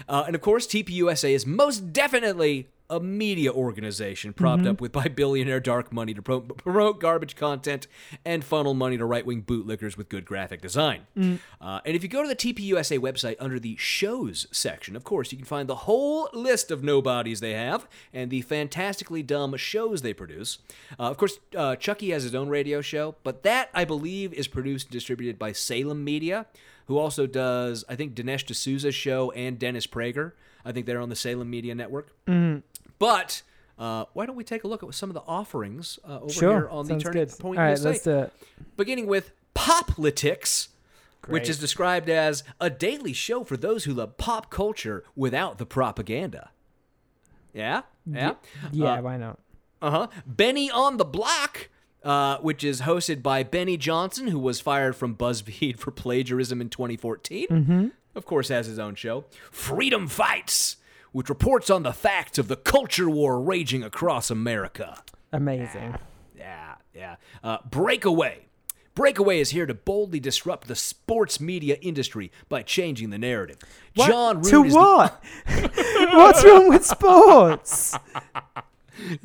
Uh, 0.09 0.23
and 0.25 0.35
of 0.35 0.41
course, 0.41 0.67
TPUSA 0.67 1.29
is 1.33 1.45
most 1.45 1.93
definitely 1.93 2.67
a 2.95 2.99
media 2.99 3.51
organization 3.51 4.33
propped 4.33 4.63
Mhm. 4.63 4.67
up 4.69 4.81
with 4.81 4.91
by 4.91 5.07
billionaire 5.07 5.59
dark 5.59 5.91
money 5.91 6.13
to 6.13 6.21
pro- 6.21 6.41
promote 6.41 6.99
garbage 6.99 7.35
content 7.35 7.87
and 8.23 8.43
funnel 8.43 8.73
money 8.73 8.97
to 8.97 9.05
right 9.05 9.25
wing 9.25 9.41
bootlickers 9.41 9.97
with 9.97 10.09
good 10.09 10.25
graphic 10.25 10.61
design. 10.61 11.07
Mm. 11.17 11.39
Uh, 11.59 11.79
and 11.85 11.95
if 11.95 12.03
you 12.03 12.09
go 12.09 12.21
to 12.21 12.27
the 12.27 12.35
TPUSA 12.35 12.99
website 12.99 13.35
under 13.39 13.59
the 13.59 13.75
shows 13.77 14.47
section, 14.51 14.95
of 14.95 15.03
course, 15.03 15.31
you 15.31 15.37
can 15.37 15.45
find 15.45 15.67
the 15.67 15.75
whole 15.87 16.29
list 16.33 16.69
of 16.71 16.83
nobodies 16.83 17.39
they 17.39 17.53
have 17.53 17.87
and 18.13 18.29
the 18.29 18.41
fantastically 18.41 19.23
dumb 19.23 19.55
shows 19.57 20.01
they 20.01 20.13
produce. 20.13 20.59
Uh, 20.99 21.03
of 21.03 21.17
course, 21.17 21.39
uh, 21.55 21.75
Chucky 21.75 22.11
has 22.11 22.23
his 22.23 22.35
own 22.35 22.49
radio 22.49 22.81
show, 22.81 23.15
but 23.23 23.43
that, 23.43 23.69
I 23.73 23.85
believe, 23.85 24.33
is 24.33 24.47
produced 24.47 24.87
and 24.87 24.91
distributed 24.91 25.39
by 25.39 25.51
Salem 25.51 26.03
Media, 26.03 26.45
who 26.87 26.97
also 26.97 27.25
does, 27.25 27.83
I 27.87 27.95
think, 27.95 28.13
Dinesh 28.13 28.45
D'Souza's 28.45 28.93
show 28.95 29.31
and 29.31 29.57
Dennis 29.57 29.87
Prager. 29.87 30.33
I 30.65 30.71
think 30.71 30.85
they're 30.85 31.01
on 31.01 31.09
the 31.09 31.15
Salem 31.15 31.49
Media 31.49 31.75
Network. 31.75 32.13
Mhm. 32.25 32.63
But 33.03 33.41
uh, 33.77 34.05
why 34.13 34.25
don't 34.25 34.35
we 34.37 34.43
take 34.43 34.63
a 34.63 34.67
look 34.67 34.81
at 34.83 34.93
some 34.93 35.09
of 35.09 35.13
the 35.13 35.23
offerings 35.27 35.99
uh, 36.07 36.19
over 36.21 36.31
Sure, 36.31 36.51
here 36.51 36.69
on 36.69 36.85
the 36.85 36.91
sounds 36.93 37.03
Turning 37.03 37.25
good. 37.25 37.39
Point 37.39 37.59
All 37.59 37.65
right, 37.65 37.71
USA? 37.71 37.89
let's 37.89 38.03
do 38.03 38.17
it. 38.19 38.33
Beginning 38.77 39.07
with 39.07 39.31
Poplitics, 39.55 40.69
which 41.27 41.49
is 41.49 41.57
described 41.59 42.09
as 42.09 42.43
a 42.61 42.69
daily 42.69 43.13
show 43.13 43.43
for 43.43 43.57
those 43.57 43.83
who 43.83 43.93
love 43.93 44.17
pop 44.17 44.49
culture 44.49 45.03
without 45.15 45.57
the 45.57 45.65
propaganda. 45.65 46.51
Yeah? 47.53 47.81
Yeah? 48.05 48.35
Yeah, 48.71 48.93
Uh, 48.93 49.01
why 49.01 49.17
not? 49.17 49.39
uh 49.81 49.91
huh. 49.91 50.07
Benny 50.25 50.71
on 50.71 50.97
the 50.97 51.05
Block, 51.05 51.69
uh, 52.03 52.37
which 52.37 52.63
is 52.63 52.81
hosted 52.81 53.21
by 53.21 53.43
Benny 53.43 53.75
Johnson, 53.77 54.27
who 54.27 54.39
was 54.39 54.59
fired 54.61 54.95
from 54.95 55.15
BuzzFeed 55.15 55.77
for 55.83 55.91
plagiarism 55.91 56.61
in 56.61 56.69
2014. 56.69 57.47
Mhm. 57.49 57.91
Of 58.15 58.25
course, 58.25 58.47
has 58.49 58.67
his 58.67 58.77
own 58.79 58.95
show. 58.95 59.25
Freedom 59.51 60.07
Fights, 60.07 60.77
which 61.13 61.29
reports 61.29 61.69
on 61.69 61.83
the 61.83 61.93
facts 61.93 62.37
of 62.37 62.49
the 62.49 62.57
culture 62.57 63.09
war 63.09 63.39
raging 63.39 63.83
across 63.83 64.29
America. 64.29 65.01
Amazing. 65.31 65.95
Yeah, 66.37 66.75
yeah. 66.93 67.15
Uh, 67.41 67.59
Breakaway. 67.69 68.47
Breakaway 68.95 69.39
is 69.39 69.51
here 69.51 69.65
to 69.65 69.73
boldly 69.73 70.19
disrupt 70.19 70.67
the 70.67 70.75
sports 70.75 71.39
media 71.39 71.77
industry 71.81 72.31
by 72.49 72.61
changing 72.61 73.09
the 73.09 73.17
narrative. 73.17 73.57
What? 73.95 74.07
John 74.07 74.41
Root 74.41 74.51
to 74.51 74.63
is 74.65 74.73
the- 74.73 74.79
what? 74.79 75.23
What's 76.13 76.43
wrong 76.43 76.69
with 76.69 76.85
sports? 76.85 77.97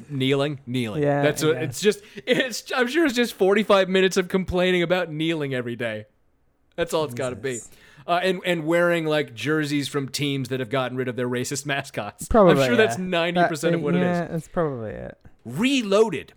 kneeling, 0.09 0.61
kneeling. 0.67 1.03
Yeah, 1.03 1.23
that's 1.23 1.43
what 1.43 1.57
yeah. 1.57 1.63
it's 1.63 1.81
just. 1.81 2.01
It's 2.27 2.71
I'm 2.75 2.89
sure 2.89 3.05
it's 3.05 3.15
just 3.15 3.35
45 3.35 3.89
minutes 3.89 4.17
of 4.17 4.29
complaining 4.29 4.83
about 4.83 5.11
kneeling 5.11 5.55
every 5.55 5.77
day. 5.77 6.07
That's 6.77 6.95
all 6.95 7.05
it's 7.05 7.15
got 7.15 7.31
to 7.31 7.37
be. 7.37 7.61
Uh, 8.09 8.21
and 8.23 8.41
and 8.47 8.65
wearing 8.65 9.05
like 9.05 9.35
jerseys 9.35 9.87
from 9.87 10.09
teams 10.09 10.49
that 10.49 10.61
have 10.61 10.71
gotten 10.71 10.97
rid 10.97 11.09
of 11.09 11.17
their 11.17 11.29
racist 11.29 11.67
mascots. 11.67 12.27
Probably. 12.27 12.53
I'm 12.53 12.67
sure 12.67 12.71
yeah. 12.71 12.87
that's 12.87 12.99
90 12.99 13.49
percent 13.49 13.75
of 13.75 13.83
what 13.83 13.95
yeah, 13.95 14.01
it 14.01 14.25
is. 14.25 14.31
that's 14.31 14.49
probably 14.49 14.91
it. 14.91 15.19
Reloaded. 15.45 16.33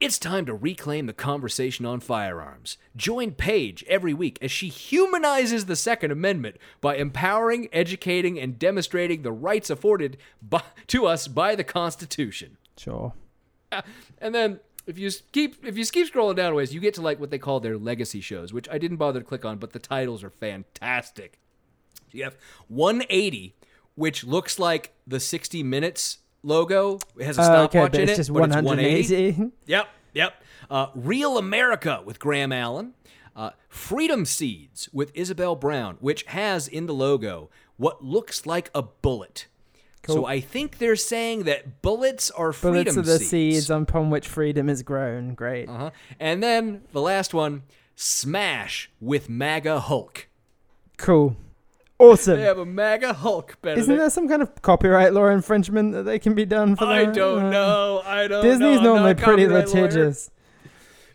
It's 0.00 0.18
time 0.18 0.46
to 0.46 0.54
reclaim 0.54 1.04
the 1.04 1.12
conversation 1.12 1.84
on 1.84 2.00
firearms. 2.00 2.78
Join 2.96 3.32
Paige 3.32 3.84
every 3.86 4.14
week 4.14 4.38
as 4.40 4.50
she 4.50 4.68
humanizes 4.68 5.66
the 5.66 5.76
Second 5.76 6.10
Amendment 6.10 6.56
by 6.80 6.96
empowering, 6.96 7.68
educating, 7.70 8.40
and 8.40 8.58
demonstrating 8.58 9.20
the 9.20 9.30
rights 9.30 9.68
afforded 9.68 10.16
by, 10.40 10.62
to 10.86 11.04
us 11.04 11.28
by 11.28 11.54
the 11.54 11.64
Constitution. 11.64 12.56
Sure. 12.78 13.12
And 14.22 14.34
then 14.34 14.60
if 14.86 14.98
you 14.98 15.10
keep 15.32 15.64
if 15.64 15.76
you 15.76 15.84
keep 15.86 16.12
scrolling 16.12 16.36
down 16.36 16.54
ways, 16.54 16.74
you 16.74 16.80
get 16.80 16.94
to 16.94 17.02
like 17.02 17.20
what 17.20 17.30
they 17.30 17.38
call 17.38 17.60
their 17.60 17.76
legacy 17.76 18.20
shows, 18.20 18.52
which 18.52 18.68
I 18.68 18.78
didn't 18.78 18.96
bother 18.96 19.20
to 19.20 19.24
click 19.24 19.44
on, 19.44 19.58
but 19.58 19.72
the 19.72 19.78
titles 19.78 20.24
are 20.24 20.30
fantastic. 20.30 21.38
You 22.12 22.24
have 22.24 22.36
180, 22.68 23.54
which 23.94 24.24
looks 24.24 24.58
like 24.58 24.92
the 25.06 25.20
60 25.20 25.62
Minutes 25.62 26.18
logo. 26.42 26.98
It 27.16 27.24
has 27.24 27.38
a 27.38 27.44
stopwatch 27.44 27.70
okay, 27.70 27.80
but 27.80 27.94
in 27.94 28.02
it's 28.02 28.12
it, 28.12 28.16
just 28.16 28.32
but 28.32 28.44
it's 28.44 28.56
180. 28.56 29.52
Yep, 29.66 29.88
yep. 30.14 30.42
Uh, 30.68 30.88
Real 30.94 31.38
America 31.38 32.02
with 32.04 32.18
Graham 32.18 32.52
Allen. 32.52 32.94
Uh, 33.36 33.50
Freedom 33.68 34.24
Seeds 34.24 34.88
with 34.92 35.12
Isabel 35.14 35.54
Brown, 35.54 35.96
which 36.00 36.24
has 36.24 36.66
in 36.66 36.86
the 36.86 36.94
logo 36.94 37.48
what 37.76 38.04
looks 38.04 38.44
like 38.44 38.70
a 38.74 38.82
bullet. 38.82 39.46
So 40.06 40.24
I 40.26 40.40
think 40.40 40.78
they're 40.78 40.96
saying 40.96 41.44
that 41.44 41.82
bullets 41.82 42.30
are 42.32 42.52
freedom 42.52 42.94
Bullets 42.94 42.96
are 42.96 43.02
the 43.02 43.18
seeds. 43.18 43.30
seeds 43.30 43.70
upon 43.70 44.10
which 44.10 44.26
freedom 44.26 44.68
is 44.68 44.82
grown. 44.82 45.34
Great. 45.34 45.68
Uh-huh. 45.68 45.90
And 46.18 46.42
then 46.42 46.82
the 46.92 47.00
last 47.00 47.32
one, 47.34 47.62
Smash 47.94 48.90
with 49.00 49.28
MAGA 49.28 49.78
Hulk. 49.80 50.28
Cool. 50.96 51.36
Awesome. 51.98 52.38
They 52.38 52.44
have 52.44 52.58
a 52.58 52.64
MAGA 52.64 53.12
Hulk, 53.12 53.58
Benedict. 53.60 53.82
Isn't 53.82 53.96
there 53.98 54.08
some 54.10 54.26
kind 54.26 54.40
of 54.40 54.62
copyright 54.62 55.12
law 55.12 55.26
infringement 55.28 55.92
that 55.92 56.04
they 56.04 56.18
can 56.18 56.34
be 56.34 56.46
done 56.46 56.74
for 56.76 56.84
I 56.86 57.04
that? 57.04 57.14
don't 57.14 57.44
Uh, 57.44 57.50
know. 57.50 58.02
I 58.04 58.26
don't. 58.26 58.42
Disney's 58.42 58.78
I'm 58.78 58.84
normally 58.84 59.14
pretty 59.14 59.44
copyright 59.44 59.68
lawyer. 59.68 59.82
litigious. 59.84 60.30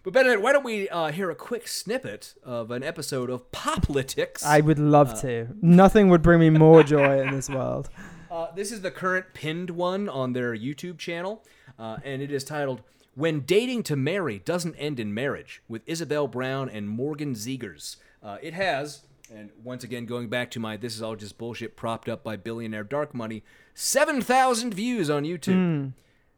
But 0.04 0.14
Benedict, 0.14 0.44
why 0.44 0.52
don't 0.54 0.64
we 0.64 0.88
uh, 0.90 1.12
hear 1.12 1.32
a 1.32 1.36
quick 1.36 1.68
snippet 1.68 2.36
of 2.44 2.70
an 2.70 2.84
episode 2.84 3.32
of 3.32 3.52
Poplitics? 3.52 4.46
I 4.46 4.62
would 4.62 4.78
love 4.78 5.14
Uh, 5.14 5.22
to. 5.22 5.48
Nothing 5.60 6.10
would 6.10 6.22
bring 6.22 6.40
me 6.40 6.52
more 6.52 6.84
joy 6.84 7.20
in 7.22 7.32
this 7.32 7.50
world. 7.50 7.90
Uh, 8.36 8.52
this 8.54 8.70
is 8.70 8.82
the 8.82 8.92
current 8.92 9.28
pinned 9.34 9.70
one 9.70 10.10
on 10.10 10.34
their 10.34 10.54
YouTube 10.54 10.98
channel, 10.98 11.42
uh, 11.80 11.96
and 12.04 12.22
it 12.22 12.30
is 12.34 12.44
titled 12.44 12.82
"When 13.14 13.40
Dating 13.40 13.82
to 13.84 13.96
Marry 13.96 14.40
Doesn't 14.40 14.76
End 14.76 15.00
in 15.00 15.14
Marriage" 15.14 15.62
with 15.70 15.82
Isabel 15.86 16.28
Brown 16.28 16.68
and 16.70 16.90
Morgan 16.90 17.34
Zegers. 17.34 17.96
Uh, 18.22 18.38
it 18.42 18.54
has, 18.54 19.04
and 19.34 19.52
once 19.64 19.86
again 19.86 20.06
going 20.06 20.28
back 20.28 20.52
to 20.52 20.60
my 20.60 20.76
"This 20.76 20.96
is 20.98 21.02
all 21.02 21.16
just 21.16 21.38
bullshit" 21.38 21.78
propped 21.78 22.10
up 22.10 22.26
by 22.26 22.36
billionaire 22.36 22.84
dark 22.84 23.14
money, 23.14 23.42
seven 23.74 24.22
thousand 24.22 24.74
views 24.74 25.10
on 25.10 25.24
YouTube. 25.24 25.54
Hmm. 25.54 25.88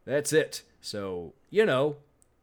That's 0.06 0.32
it. 0.32 0.62
So 0.82 1.34
you 1.50 1.66
know 1.66 1.96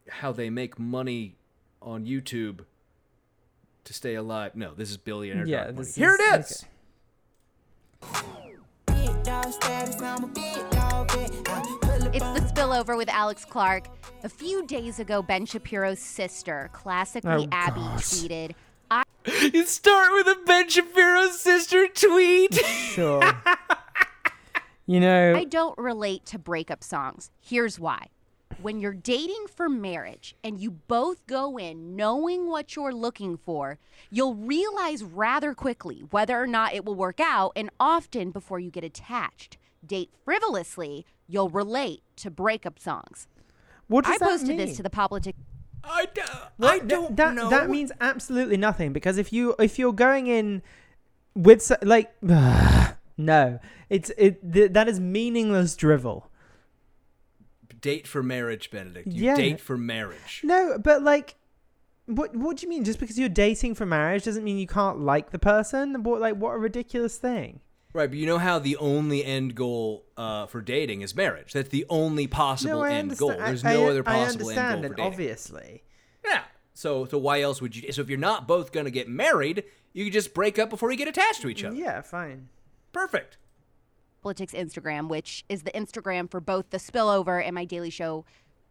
how 0.09 0.33
they 0.33 0.51
make 0.51 0.81
money 0.81 1.37
on 1.81 2.07
YouTube 2.07 2.65
to 3.85 3.95
stay 3.95 4.17
alive. 4.17 4.57
No, 4.57 4.75
this 4.75 4.91
is 4.91 4.97
billionaire 4.97 5.47
Yeah, 5.47 5.57
dark 5.59 5.75
money. 5.77 5.87
this 5.87 5.95
Here 5.95 6.17
is- 6.17 6.21
it 6.21 6.41
is. 6.41 6.65
It's 12.17 12.25
the 12.25 12.53
spillover 12.55 12.97
with 12.97 13.09
Alex 13.09 13.45
Clark. 13.45 13.89
A 14.23 14.29
few 14.29 14.65
days 14.67 15.01
ago, 15.01 15.23
Ben 15.23 15.45
Shapiro's 15.45 15.99
sister, 15.99 16.71
classically 16.73 17.47
Oh, 17.47 17.49
Abby, 17.51 17.81
God. 17.81 17.99
tweeted, 18.01 18.53
I 18.91 19.03
You 19.53 19.67
start 19.67 20.13
with 20.13 20.29
a 20.29 20.41
Ben 20.47 20.69
Shapiro 20.69 21.29
sister 21.31 21.89
tweet. 21.89 22.55
Sure. 22.95 23.21
you 24.87 25.01
know, 25.01 25.35
I 25.35 25.43
don't 25.45 25.77
relate 25.77 26.25
to 26.27 26.39
breakup 26.39 26.85
songs. 26.85 27.33
Here's 27.41 27.81
why. 27.81 28.07
When 28.63 28.81
you're 28.81 28.95
dating 28.95 29.47
for 29.55 29.69
marriage 29.69 30.35
and 30.43 30.59
you 30.61 30.71
both 30.71 31.27
go 31.27 31.59
in 31.59 31.97
knowing 31.97 32.49
what 32.49 32.75
you're 32.77 32.95
looking 32.95 33.37
for, 33.37 33.79
you'll 34.11 34.35
realize 34.35 35.03
rather 35.05 35.53
quickly 35.55 36.05
whether 36.11 36.41
or 36.41 36.47
not 36.47 36.75
it 36.75 36.85
will 36.85 36.95
work 36.95 37.21
out, 37.21 37.53
and 37.57 37.69
often 37.79 38.31
before 38.31 38.59
you 38.59 38.71
get 38.71 38.85
attached. 38.85 39.59
Date 39.85 40.11
frivolously, 40.25 41.05
you'll 41.29 41.51
relate 41.51 42.03
to 42.17 42.31
breakup 42.31 42.79
songs. 42.79 43.27
what 43.89 44.05
does 44.05 44.15
I 44.15 44.19
that 44.19 44.29
posted 44.31 44.49
mean? 44.49 44.57
this 44.59 44.77
to 44.77 44.83
the 44.83 44.91
politic. 44.91 45.37
I, 45.83 46.07
d- 46.15 46.23
What? 46.57 46.73
I 46.73 46.79
don't 46.79 47.17
that, 47.17 47.35
know. 47.35 47.51
That 47.51 47.69
means 47.69 47.93
absolutely 48.01 48.57
nothing 48.57 48.95
because 48.95 49.19
if 49.19 49.31
you 49.33 49.55
if 49.59 49.79
you're 49.79 49.93
going 49.93 50.27
in 50.27 50.63
with 51.35 51.61
so- 51.61 51.77
like 51.83 52.15
no, 52.23 53.59
it's 53.91 54.11
it 54.17 54.51
th- 54.51 54.73
that 54.73 54.89
is 54.89 54.99
meaningless 55.01 55.77
drivel. 55.77 56.31
Date 57.85 58.07
for 58.09 58.23
marriage, 58.23 58.71
Benedict. 58.71 59.07
You 59.07 59.27
Yeah. 59.27 59.37
date 59.37 59.61
for 59.61 59.77
marriage. 59.77 60.41
No, 60.43 60.79
but 60.79 61.03
like, 61.03 61.35
what 62.07 62.35
what 62.35 62.57
do 62.57 62.63
you 62.65 62.71
mean? 62.71 62.83
Just 62.83 62.99
because 62.99 63.19
you're 63.19 63.29
dating 63.29 63.75
for 63.75 63.85
marriage 63.85 64.25
doesn't 64.25 64.43
mean 64.43 64.57
you 64.59 64.67
can't 64.67 65.01
like 65.01 65.31
the 65.31 65.39
person? 65.39 66.03
What 66.03 66.21
like 66.21 66.37
what 66.37 66.55
a 66.55 66.59
ridiculous 66.59 67.19
thing. 67.19 67.61
Right, 67.93 68.09
but 68.09 68.19
you 68.19 68.27
know 68.27 68.39
how 68.39 68.59
the 68.59 68.77
only 68.79 69.25
end 69.25 69.55
goal 69.55 70.05
uh, 70.17 70.47
for 70.47 70.61
dating 70.63 71.03
is 71.03 71.15
marriage. 71.15 71.53
That's 71.53 71.69
the 71.69 71.87
only 71.89 72.27
possible 72.27 72.81
no, 72.81 72.85
I 72.85 72.93
end 72.95 73.17
goal. 73.17 73.29
There's 73.29 73.65
I, 73.65 73.75
no 73.75 73.87
I, 73.87 73.91
other 73.91 74.03
I 74.05 74.13
possible 74.25 74.51
end 74.51 74.57
goal 74.57 74.83
for 74.83 74.89
dating. 74.97 75.13
obviously. 75.13 75.83
Yeah. 76.25 76.43
So, 76.73 77.05
so 77.05 77.19
why 77.19 77.43
else 77.43 77.61
would 77.63 77.77
you? 77.77 77.93
So, 77.93 78.01
if 78.01 78.09
you're 78.09 78.19
not 78.19 78.49
both 78.49 78.73
gonna 78.73 78.91
get 78.91 79.09
married, 79.09 79.63
you 79.93 80.05
could 80.05 80.13
just 80.13 80.35
break 80.35 80.59
up 80.59 80.71
before 80.71 80.91
you 80.91 80.97
get 80.97 81.07
attached 81.07 81.43
to 81.43 81.49
each 81.49 81.63
other. 81.63 81.77
Yeah, 81.77 82.01
fine. 82.01 82.49
Perfect. 82.93 83.37
Poplitics 84.25 84.55
Instagram, 84.55 85.09
which 85.09 85.45
is 85.49 85.63
the 85.65 85.71
Instagram 85.73 86.31
for 86.31 86.41
both 86.41 86.71
the 86.71 86.79
spillover 86.79 87.45
and 87.45 87.55
my 87.55 87.65
daily 87.67 87.91
show, 87.91 88.25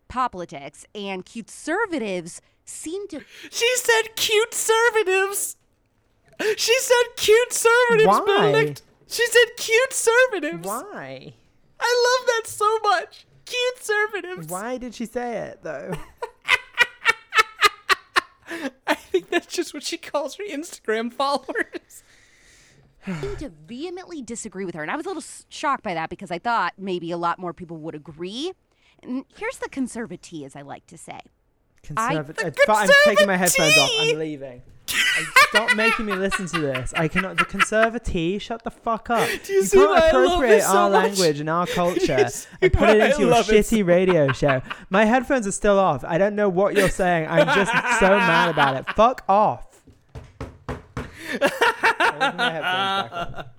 Poplitics. 0.09 0.85
And 0.95 1.23
cute 1.25 1.47
conservatives 1.47 2.41
seem 2.65 3.07
to. 3.09 3.23
She 3.51 3.71
said 3.77 4.15
cute 4.15 4.51
conservatives. 4.51 5.57
She 6.57 6.77
said 6.79 7.03
cute 7.15 7.49
conservatives, 7.49 8.07
Why? 8.07 8.51
Benedict. 8.51 8.81
She 9.07 9.25
said 9.27 9.45
cute 9.57 9.89
conservatives. 9.89 10.67
Why? 10.67 11.33
I 11.79 12.17
love 12.19 12.27
that 12.27 12.43
so 12.47 12.79
much. 12.79 13.27
Cute 13.45 13.75
conservatives. 13.75 14.47
Why 14.47 14.77
did 14.77 14.95
she 14.95 15.05
say 15.05 15.37
it 15.37 15.59
though? 15.61 15.93
I 18.87 18.95
think 18.95 19.29
that's 19.29 19.47
just 19.47 19.73
what 19.73 19.83
she 19.83 19.97
calls 19.97 20.35
her 20.35 20.43
Instagram 20.43 21.13
followers. 21.13 22.03
Seem 23.05 23.35
to 23.37 23.49
vehemently 23.67 24.21
disagree 24.21 24.65
with 24.65 24.75
her. 24.75 24.81
And 24.81 24.91
I 24.91 24.95
was 24.95 25.05
a 25.05 25.09
little 25.09 25.23
shocked 25.49 25.83
by 25.83 25.93
that 25.93 26.09
because 26.09 26.31
I 26.31 26.39
thought 26.39 26.73
maybe 26.77 27.11
a 27.11 27.17
lot 27.17 27.39
more 27.39 27.53
people 27.53 27.77
would 27.77 27.95
agree. 27.95 28.53
And 29.01 29.25
here's 29.37 29.57
the 29.57 29.69
conservatee, 29.69 30.45
as 30.45 30.55
I 30.55 30.61
like 30.61 30.87
to 30.87 30.97
say. 30.97 31.19
I- 31.97 32.13
Conservative. 32.13 32.47
It's 32.57 32.69
uh, 32.69 32.73
I'm 32.73 32.89
taking 33.03 33.27
my 33.27 33.35
headphones 33.35 33.77
off. 33.77 33.89
I'm 33.99 34.17
leaving. 34.17 34.61
Stop 35.49 35.75
making 35.75 36.05
me 36.05 36.13
listen 36.13 36.45
to 36.47 36.59
this. 36.59 36.93
I 36.95 37.07
cannot. 37.07 37.37
The 37.37 37.45
conservatee, 37.45 38.39
shut 38.39 38.63
the 38.63 38.71
fuck 38.71 39.09
up. 39.09 39.27
Do 39.45 39.53
you 39.53 39.63
see 39.63 39.77
can't 39.77 39.89
why 39.89 39.97
I 39.97 40.11
love 40.11 40.25
appropriate 40.25 40.49
this 40.55 40.65
so 40.65 40.77
our 40.77 40.89
much? 40.89 41.03
language 41.03 41.39
and 41.39 41.49
our 41.49 41.65
culture 41.67 42.27
and 42.61 42.73
put 42.73 42.81
why 42.81 42.91
it 42.95 43.01
I 43.01 43.05
into 43.07 43.19
your 43.21 43.29
love 43.29 43.49
it 43.49 43.65
shitty 43.65 43.85
radio 43.85 44.31
show. 44.31 44.61
My 44.89 45.05
headphones 45.05 45.45
are 45.47 45.51
still 45.51 45.77
off. 45.79 46.03
I 46.05 46.17
don't 46.17 46.35
know 46.35 46.47
what 46.49 46.75
you're 46.75 46.89
saying. 46.89 47.27
I'm 47.29 47.47
just 47.55 47.71
so 47.99 48.09
mad 48.17 48.49
about 48.49 48.75
it. 48.77 48.85
Fuck 48.95 49.23
off. 49.27 49.67
Taking 52.19 52.37
my 52.37 52.51
headphones 52.51 53.09
back 53.11 53.37
on. 53.37 53.45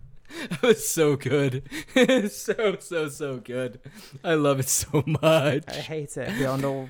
That 0.51 0.63
was 0.63 0.89
so 0.89 1.15
good. 1.15 1.63
so, 2.33 2.77
so, 2.81 3.09
so 3.09 3.37
good. 3.37 3.79
I 4.25 4.35
love 4.35 4.59
it 4.59 4.69
so 4.69 5.05
much. 5.07 5.65
I 5.69 5.75
hate 5.75 6.17
it 6.17 6.37
beyond 6.39 6.65
all. 6.65 6.89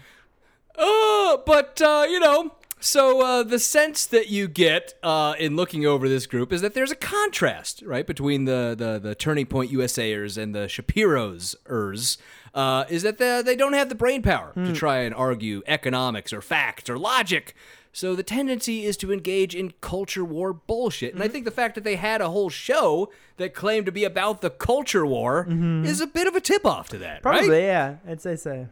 Oh, 0.79 1.43
but 1.45 1.83
uh, 1.83 2.07
you 2.09 2.21
know, 2.21 2.53
so 2.81 3.21
uh, 3.25 3.43
the 3.43 3.59
sense 3.59 4.07
that 4.07 4.29
you 4.29 4.49
get 4.49 4.95
uh, 5.03 5.35
in 5.39 5.57
looking 5.57 5.85
over 5.85 6.09
this 6.09 6.27
group 6.27 6.53
is 6.53 6.63
that 6.63 6.75
there's 6.75 6.91
a 6.91 6.97
contrast, 6.97 7.83
right, 7.85 8.07
between 8.07 8.45
the 8.47 8.75
the, 8.77 8.99
the 8.99 9.15
Turning 9.15 9.47
Point 9.47 9.71
USAers 9.71 10.37
and 10.41 10.55
the 10.55 10.67
Shapiro's 10.69 11.55
ers. 11.69 12.19
Uh, 12.55 12.85
is 12.89 13.03
that 13.03 13.19
they, 13.19 13.43
they 13.43 13.57
don't 13.57 13.73
have 13.73 13.89
the 13.89 13.97
brain 13.97 14.23
power 14.23 14.53
to 14.55 14.73
try 14.73 14.99
and 14.99 15.13
argue 15.13 15.61
economics 15.67 16.33
or 16.33 16.41
facts 16.41 16.89
or 16.89 16.97
logic. 16.97 17.55
So 17.95 18.17
the 18.17 18.25
tendency 18.25 18.85
is 18.85 18.97
to 18.99 19.13
engage 19.13 19.55
in 19.55 19.73
culture 19.81 20.25
war 20.25 20.53
bullshit. 20.53 21.15
And 21.15 21.23
I 21.23 21.29
think 21.29 21.45
the 21.45 21.53
fact 21.53 21.77
that 21.77 21.85
they 21.85 21.95
had 21.95 22.21
a 22.21 22.29
whole 22.29 22.51
show 22.51 23.09
that 23.37 23.55
claimed 23.55 23.87
to 23.87 23.93
be 23.93 24.03
about 24.03 24.41
the 24.41 24.51
culture 24.51 25.07
war 25.07 25.47
is 25.49 26.01
a 26.01 26.07
bit 26.09 26.27
of 26.27 26.35
a 26.35 26.41
tip 26.41 26.67
off 26.67 26.89
to 26.89 26.99
that, 26.99 27.25
right? 27.25 27.39
Probably, 27.39 27.63
yeah. 27.63 27.97
I'd 28.07 28.21
say 28.21 28.35
so. 28.35 28.69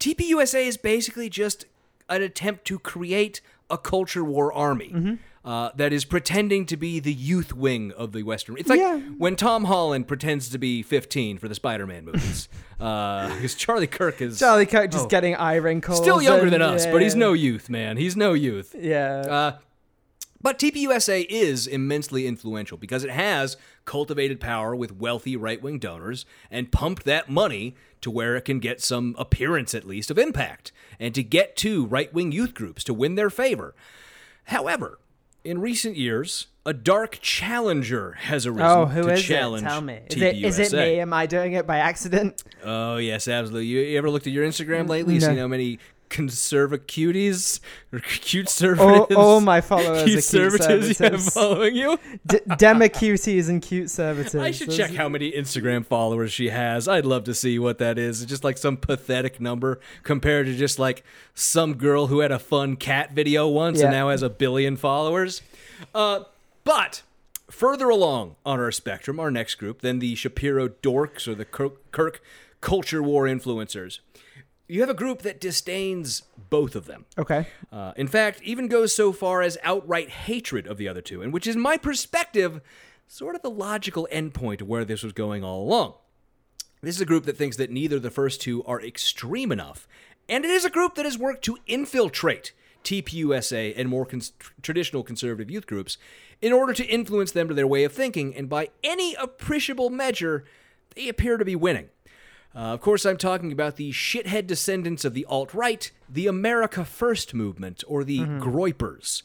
TPUSA 0.00 0.66
is 0.66 0.78
basically 0.78 1.28
just 1.28 1.66
an 2.08 2.22
attempt 2.22 2.64
to 2.64 2.78
create 2.78 3.42
a 3.68 3.76
culture 3.76 4.24
war 4.24 4.52
army 4.52 4.90
Mm-hmm. 4.94 5.14
Uh, 5.44 5.70
that 5.76 5.92
is 5.92 6.04
pretending 6.04 6.64
to 6.66 6.76
be 6.76 7.00
the 7.00 7.12
youth 7.12 7.52
wing 7.52 7.92
of 7.96 8.12
the 8.12 8.22
Western. 8.22 8.56
It's 8.56 8.68
like 8.68 8.80
Yeah. 8.80 8.98
when 9.18 9.36
Tom 9.36 9.64
Holland 9.64 10.08
pretends 10.08 10.48
to 10.48 10.58
be 10.58 10.82
15 10.82 11.36
for 11.38 11.48
the 11.48 11.54
Spider-Man 11.54 12.04
movies, 12.06 12.48
because 12.78 13.54
Charlie 13.54 13.86
Kirk 13.86 14.20
is 14.22 14.38
Charlie 14.38 14.64
Kirk 14.66 14.90
just 14.90 15.04
Oh. 15.04 15.08
getting 15.08 15.34
eye 15.36 15.56
wrinkles. 15.56 15.98
still 16.00 16.22
younger 16.22 16.44
and- 16.44 16.52
than 16.54 16.62
us, 16.62 16.86
but 16.86 17.02
he's 17.02 17.14
no 17.14 17.32
youth, 17.34 17.68
man. 17.68 17.96
He's 17.98 18.16
no 18.16 18.32
youth. 18.32 18.74
Yeah. 18.78 19.20
Uh, 19.20 19.58
but 20.40 20.58
TPUSA 20.58 21.26
is 21.30 21.66
immensely 21.66 22.26
influential 22.26 22.76
because 22.76 23.02
it 23.02 23.10
has 23.10 23.56
cultivated 23.86 24.40
power 24.40 24.76
with 24.76 24.92
wealthy 24.94 25.36
right 25.36 25.62
wing 25.62 25.78
donors 25.78 26.26
and 26.50 26.70
pumped 26.70 27.04
that 27.04 27.30
money 27.30 27.74
to 28.02 28.10
where 28.10 28.36
it 28.36 28.42
can 28.42 28.58
get 28.58 28.82
some 28.82 29.14
appearance, 29.18 29.74
at 29.74 29.86
least, 29.86 30.10
of 30.10 30.18
impact 30.18 30.70
and 31.00 31.14
to 31.14 31.22
get 31.22 31.56
to 31.56 31.86
right 31.86 32.12
wing 32.12 32.30
youth 32.30 32.52
groups 32.52 32.84
to 32.84 32.92
win 32.92 33.14
their 33.14 33.30
favor. 33.30 33.74
However, 34.48 34.98
in 35.44 35.60
recent 35.60 35.96
years, 35.96 36.46
a 36.66 36.72
dark 36.72 37.18
challenger 37.20 38.12
has 38.12 38.46
oh, 38.46 38.50
arisen 38.50 38.66
Oh, 38.66 38.86
who 38.86 39.02
to 39.02 39.12
is 39.12 39.20
it? 39.20 39.22
challenge 39.24 39.64
Tell 39.64 39.80
me. 39.80 40.00
Is 40.08 40.22
it, 40.22 40.36
is 40.36 40.58
it 40.58 40.72
me? 40.72 41.00
Am 41.00 41.12
I 41.12 41.26
doing 41.26 41.52
it 41.52 41.66
by 41.66 41.78
accident? 41.78 42.42
Oh 42.64 42.96
yes, 42.96 43.28
absolutely. 43.28 43.66
You, 43.66 43.80
you 43.80 43.98
ever 43.98 44.08
looked 44.10 44.26
at 44.26 44.32
your 44.32 44.46
Instagram 44.46 44.86
mm, 44.86 44.88
lately? 44.88 45.14
You 45.14 45.20
No. 45.20 45.26
seen 45.28 45.36
how 45.36 45.46
many 45.48 45.78
conservative 46.14 46.86
cuties 46.86 47.58
or 47.92 47.98
cute 48.00 48.48
Oh, 48.62 49.06
all 49.16 49.40
my 49.40 49.60
followers 49.60 50.04
cute 50.04 50.18
are 50.18 50.50
cute 50.50 50.60
conservatives 50.60 51.00
you 51.00 51.04
have 51.06 51.20
servitors. 51.20 51.34
following 51.34 51.74
you. 51.74 51.98
D- 52.26 52.38
Dema 52.48 52.88
cuties 52.88 53.48
and 53.48 53.60
cute 53.60 53.90
servitors. 53.90 54.34
I 54.36 54.52
should 54.52 54.68
Those- 54.68 54.76
check 54.76 54.90
how 54.92 55.08
many 55.08 55.32
Instagram 55.32 55.84
followers 55.84 56.32
she 56.32 56.50
has. 56.50 56.86
I'd 56.88 57.04
love 57.04 57.24
to 57.24 57.34
see 57.34 57.58
what 57.58 57.78
that 57.78 57.98
is. 57.98 58.22
It's 58.22 58.30
just 58.30 58.44
like 58.44 58.56
some 58.58 58.76
pathetic 58.76 59.40
number 59.40 59.80
compared 60.04 60.46
to 60.46 60.54
just 60.56 60.78
like 60.78 61.02
some 61.34 61.74
girl 61.74 62.06
who 62.06 62.20
had 62.20 62.30
a 62.32 62.38
fun 62.38 62.76
cat 62.76 63.12
video 63.12 63.48
once 63.48 63.80
and 63.80 63.90
now 63.90 64.08
has 64.10 64.22
a 64.22 64.30
billion 64.30 64.76
followers. 64.76 65.42
Uh, 65.94 66.20
but 66.62 67.02
further 67.50 67.88
along 67.90 68.36
on 68.46 68.60
our 68.60 68.70
spectrum, 68.72 69.18
our 69.20 69.30
next 69.30 69.56
group, 69.56 69.80
than 69.80 69.98
the 69.98 70.14
Shapiro 70.14 70.68
dorks 70.68 71.26
or 71.28 71.34
the 71.34 71.44
Kirk, 71.44 71.90
Kirk 71.90 72.22
culture 72.60 73.02
war 73.02 73.24
influencers, 73.24 73.98
you 74.68 74.80
have 74.80 74.90
a 74.90 74.94
group 74.94 75.22
that 75.22 75.40
disdains 75.40 76.22
both 76.50 76.74
of 76.74 76.86
them. 76.86 77.04
Okay. 77.18 77.46
Uh, 77.72 77.92
in 77.96 78.08
fact, 78.08 78.42
even 78.42 78.68
goes 78.68 78.94
so 78.94 79.12
far 79.12 79.42
as 79.42 79.58
outright 79.62 80.10
hatred 80.10 80.66
of 80.66 80.78
the 80.78 80.88
other 80.88 81.02
two, 81.02 81.22
and 81.22 81.32
which 81.32 81.46
is 81.46 81.56
my 81.56 81.76
perspective, 81.76 82.60
sort 83.06 83.34
of 83.34 83.42
the 83.42 83.50
logical 83.50 84.08
endpoint 84.12 84.60
of 84.60 84.68
where 84.68 84.84
this 84.84 85.02
was 85.02 85.12
going 85.12 85.44
all 85.44 85.62
along. 85.62 85.94
This 86.80 86.96
is 86.96 87.00
a 87.00 87.06
group 87.06 87.24
that 87.24 87.36
thinks 87.36 87.56
that 87.56 87.70
neither 87.70 87.98
the 87.98 88.10
first 88.10 88.40
two 88.40 88.62
are 88.64 88.80
extreme 88.80 89.50
enough, 89.50 89.88
and 90.28 90.44
it 90.44 90.50
is 90.50 90.64
a 90.64 90.70
group 90.70 90.94
that 90.94 91.04
has 91.04 91.18
worked 91.18 91.44
to 91.44 91.58
infiltrate 91.66 92.52
TPUSA 92.84 93.74
and 93.76 93.88
more 93.88 94.04
cons- 94.04 94.32
traditional 94.62 95.02
conservative 95.02 95.50
youth 95.50 95.66
groups 95.66 95.96
in 96.42 96.52
order 96.52 96.74
to 96.74 96.84
influence 96.84 97.32
them 97.32 97.48
to 97.48 97.54
their 97.54 97.66
way 97.66 97.84
of 97.84 97.92
thinking, 97.92 98.34
and 98.34 98.48
by 98.48 98.68
any 98.82 99.14
appreciable 99.14 99.88
measure, 99.90 100.44
they 100.94 101.08
appear 101.08 101.38
to 101.38 101.44
be 101.44 101.56
winning. 101.56 101.88
Uh, 102.54 102.58
of 102.58 102.80
course, 102.80 103.04
I'm 103.04 103.16
talking 103.16 103.50
about 103.50 103.76
the 103.76 103.90
shithead 103.90 104.46
descendants 104.46 105.04
of 105.04 105.12
the 105.12 105.24
alt 105.26 105.52
right, 105.52 105.90
the 106.08 106.26
America 106.26 106.84
First 106.84 107.34
movement, 107.34 107.82
or 107.88 108.04
the 108.04 108.20
Groypers. 108.20 109.22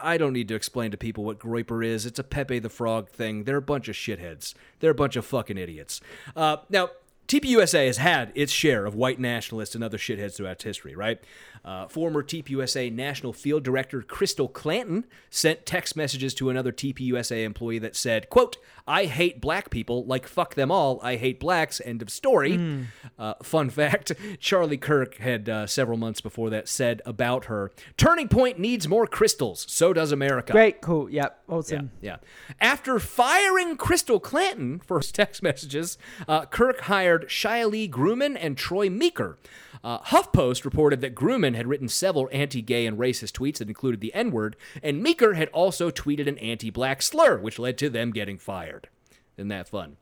I 0.00 0.16
don't 0.16 0.32
need 0.32 0.48
to 0.48 0.54
explain 0.54 0.90
to 0.92 0.96
people 0.96 1.24
what 1.24 1.38
Groyper 1.38 1.84
is. 1.84 2.06
It's 2.06 2.18
a 2.18 2.24
Pepe 2.24 2.60
the 2.60 2.68
Frog 2.68 3.08
thing. 3.08 3.44
They're 3.44 3.56
a 3.56 3.62
bunch 3.62 3.88
of 3.88 3.96
shitheads. 3.96 4.54
They're 4.80 4.92
a 4.92 4.94
bunch 4.94 5.16
of 5.16 5.26
fucking 5.26 5.58
idiots. 5.58 6.00
Uh, 6.36 6.58
now, 6.70 6.90
TPUSA 7.34 7.86
has 7.86 7.96
had 7.96 8.30
its 8.36 8.52
share 8.52 8.86
of 8.86 8.94
white 8.94 9.18
nationalists 9.18 9.74
and 9.74 9.82
other 9.82 9.98
shitheads 9.98 10.36
throughout 10.36 10.62
history, 10.62 10.94
right? 10.94 11.18
Uh, 11.64 11.88
former 11.88 12.22
TPUSA 12.22 12.92
National 12.92 13.32
Field 13.32 13.64
Director 13.64 14.02
Crystal 14.02 14.46
Clanton 14.46 15.04
sent 15.30 15.66
text 15.66 15.96
messages 15.96 16.32
to 16.34 16.50
another 16.50 16.70
TPUSA 16.70 17.42
employee 17.42 17.78
that 17.80 17.96
said, 17.96 18.28
quote, 18.28 18.58
I 18.86 19.06
hate 19.06 19.40
black 19.40 19.70
people, 19.70 20.04
like 20.04 20.28
fuck 20.28 20.54
them 20.54 20.70
all, 20.70 21.00
I 21.02 21.16
hate 21.16 21.40
blacks, 21.40 21.80
end 21.84 22.02
of 22.02 22.10
story. 22.10 22.84
Uh, 23.18 23.34
fun 23.42 23.70
fact, 23.70 24.12
Charlie 24.40 24.76
Kirk 24.76 25.16
had 25.16 25.48
uh, 25.48 25.66
several 25.66 25.96
months 25.96 26.20
before 26.20 26.50
that 26.50 26.68
said 26.68 27.00
about 27.06 27.46
her, 27.46 27.72
Turning 27.96 28.28
Point 28.28 28.58
needs 28.58 28.86
more 28.86 29.06
crystals, 29.06 29.64
so 29.70 29.94
does 29.94 30.12
America. 30.12 30.52
Great. 30.52 30.82
Cool. 30.82 31.08
Yep. 31.08 31.44
Awesome. 31.48 31.90
Yeah. 32.02 32.16
After 32.60 32.98
firing 32.98 33.76
Crystal 33.76 34.20
Clanton 34.20 34.80
for 34.80 34.98
his 34.98 35.10
text 35.10 35.42
messages, 35.42 35.96
uh, 36.28 36.44
Kirk 36.44 36.82
hired 36.82 37.23
Shia 37.28 37.70
Lee 37.70 37.88
Grumman 37.88 38.36
and 38.38 38.56
Troy 38.56 38.88
Meeker. 38.90 39.38
Uh, 39.82 39.98
HuffPost 40.00 40.64
reported 40.64 41.00
that 41.02 41.14
Grumman 41.14 41.54
had 41.54 41.66
written 41.66 41.88
several 41.88 42.28
anti 42.32 42.62
gay 42.62 42.86
and 42.86 42.98
racist 42.98 43.32
tweets 43.32 43.58
that 43.58 43.68
included 43.68 44.00
the 44.00 44.14
N 44.14 44.30
word, 44.30 44.56
and 44.82 45.02
Meeker 45.02 45.34
had 45.34 45.48
also 45.48 45.90
tweeted 45.90 46.26
an 46.26 46.38
anti 46.38 46.70
black 46.70 47.02
slur, 47.02 47.38
which 47.38 47.58
led 47.58 47.76
to 47.78 47.90
them 47.90 48.10
getting 48.10 48.38
fired. 48.38 48.88
Isn't 49.36 49.48
that 49.48 49.68
fun? 49.68 49.96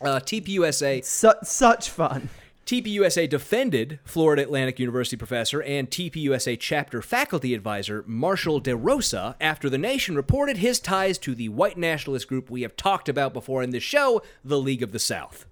Uh, 0.00 0.18
TPUSA 0.18 1.04
Su- 1.04 1.32
such 1.42 1.88
fun. 1.88 2.28
TPUSA 2.66 3.28
defended 3.28 3.98
Florida 4.04 4.42
Atlantic 4.42 4.78
University 4.78 5.16
professor 5.16 5.62
and 5.62 5.90
TPUSA 5.90 6.58
chapter 6.60 7.02
faculty 7.02 7.54
advisor 7.54 8.04
Marshall 8.06 8.60
DeRosa 8.60 9.34
after 9.40 9.68
the 9.68 9.78
nation 9.78 10.14
reported 10.14 10.58
his 10.58 10.78
ties 10.78 11.18
to 11.18 11.34
the 11.34 11.48
white 11.48 11.76
nationalist 11.76 12.28
group 12.28 12.50
we 12.50 12.62
have 12.62 12.76
talked 12.76 13.08
about 13.08 13.32
before 13.32 13.62
in 13.62 13.70
this 13.70 13.82
show, 13.82 14.22
the 14.44 14.60
League 14.60 14.82
of 14.82 14.92
the 14.92 15.00
South. 15.00 15.46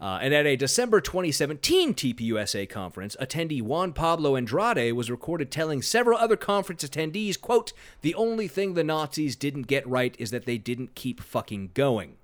Uh, 0.00 0.18
and 0.22 0.32
at 0.32 0.46
a 0.46 0.56
December 0.56 1.00
2017 1.00 1.94
TPUSA 1.94 2.68
conference, 2.68 3.16
attendee 3.20 3.62
Juan 3.62 3.92
Pablo 3.92 4.36
Andrade 4.36 4.92
was 4.92 5.10
recorded 5.10 5.50
telling 5.50 5.82
several 5.82 6.18
other 6.18 6.36
conference 6.36 6.84
attendees, 6.84 7.40
quote, 7.40 7.72
the 8.02 8.14
only 8.14 8.48
thing 8.48 8.74
the 8.74 8.84
Nazis 8.84 9.36
didn't 9.36 9.62
get 9.62 9.86
right 9.88 10.14
is 10.18 10.30
that 10.30 10.46
they 10.46 10.58
didn't 10.58 10.94
keep 10.94 11.20
fucking 11.20 11.70
going. 11.74 12.16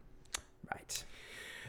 Right. 0.72 1.04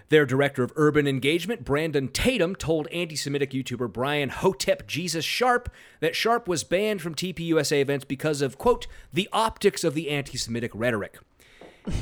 Their 0.10 0.26
director 0.26 0.64
of 0.64 0.72
urban 0.76 1.08
engagement, 1.08 1.66
Brandon 1.66 2.08
Tatum, 2.08 2.56
told 2.56 2.88
anti 2.88 3.16
Semitic 3.16 3.52
YouTuber 3.52 3.92
Brian 3.92 4.30
Hotep 4.30 4.88
Jesus 4.88 5.26
Sharp 5.26 5.70
that 6.00 6.16
Sharp 6.16 6.48
was 6.48 6.64
banned 6.64 7.02
from 7.02 7.14
TPUSA 7.14 7.82
events 7.82 8.06
because 8.06 8.42
of, 8.42 8.58
quote, 8.58 8.88
the 9.12 9.28
optics 9.34 9.84
of 9.84 9.96
the 9.96 10.10
anti 10.10 10.38
Semitic 10.38 10.72
rhetoric. 10.74 11.18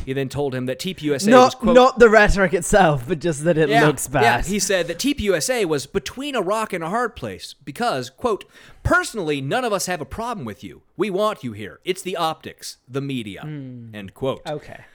He 0.06 0.14
then 0.14 0.30
told 0.30 0.54
him 0.54 0.66
that 0.68 0.80
TPUSA 0.80 1.12
was, 1.12 1.28
Not 1.28 1.60
quote, 1.60 1.76
not 1.76 2.00
the 2.00 2.10
rhetoric 2.10 2.54
itself, 2.54 3.06
but 3.08 3.20
just 3.20 3.44
that 3.44 3.58
it 3.58 3.70
yeah, 3.70 3.86
looks 3.86 4.08
bad. 4.08 4.24
Yeah, 4.24 4.42
he 4.42 4.60
said 4.60 4.88
that 4.88 5.00
TPUSA 5.00 5.66
was 5.66 5.86
between 5.86 6.36
a 6.36 6.42
rock 6.42 6.74
and 6.74 6.84
a 6.84 6.90
hard 6.90 7.16
place 7.16 7.54
because, 7.54 8.10
quote, 8.10 8.46
personally, 8.84 9.42
none 9.42 9.64
of 9.66 9.74
us 9.74 9.86
have 9.86 10.02
a 10.02 10.06
problem 10.06 10.46
with 10.46 10.64
you. 10.64 10.82
We 10.98 11.10
want 11.10 11.44
you 11.44 11.54
here. 11.54 11.80
It's 11.84 12.02
the 12.02 12.18
optics, 12.18 12.78
the 12.88 13.02
media, 13.02 13.42
end 13.44 14.14
quote. 14.14 14.42
okay. 14.48 14.86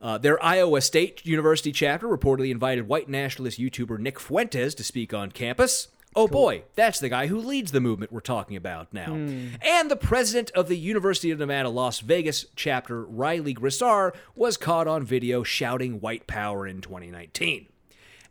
Uh, 0.00 0.16
their 0.16 0.42
Iowa 0.42 0.80
State 0.80 1.26
University 1.26 1.72
chapter 1.72 2.06
reportedly 2.06 2.50
invited 2.50 2.86
white 2.86 3.08
nationalist 3.08 3.58
YouTuber 3.58 3.98
Nick 3.98 4.20
Fuentes 4.20 4.74
to 4.76 4.84
speak 4.84 5.12
on 5.12 5.32
campus. 5.32 5.88
Oh 6.18 6.26
boy, 6.26 6.64
that's 6.74 6.98
the 6.98 7.08
guy 7.08 7.28
who 7.28 7.38
leads 7.38 7.70
the 7.70 7.80
movement 7.80 8.10
we're 8.10 8.18
talking 8.18 8.56
about 8.56 8.92
now. 8.92 9.14
And 9.62 9.88
the 9.88 9.94
president 9.94 10.50
of 10.50 10.66
the 10.66 10.76
University 10.76 11.30
of 11.30 11.38
Nevada, 11.38 11.68
Las 11.68 12.00
Vegas 12.00 12.46
chapter, 12.56 13.04
Riley 13.04 13.54
Grissar, 13.54 14.12
was 14.34 14.56
caught 14.56 14.88
on 14.88 15.04
video 15.04 15.44
shouting 15.44 16.00
white 16.00 16.26
power 16.26 16.66
in 16.66 16.80
2019. 16.80 17.68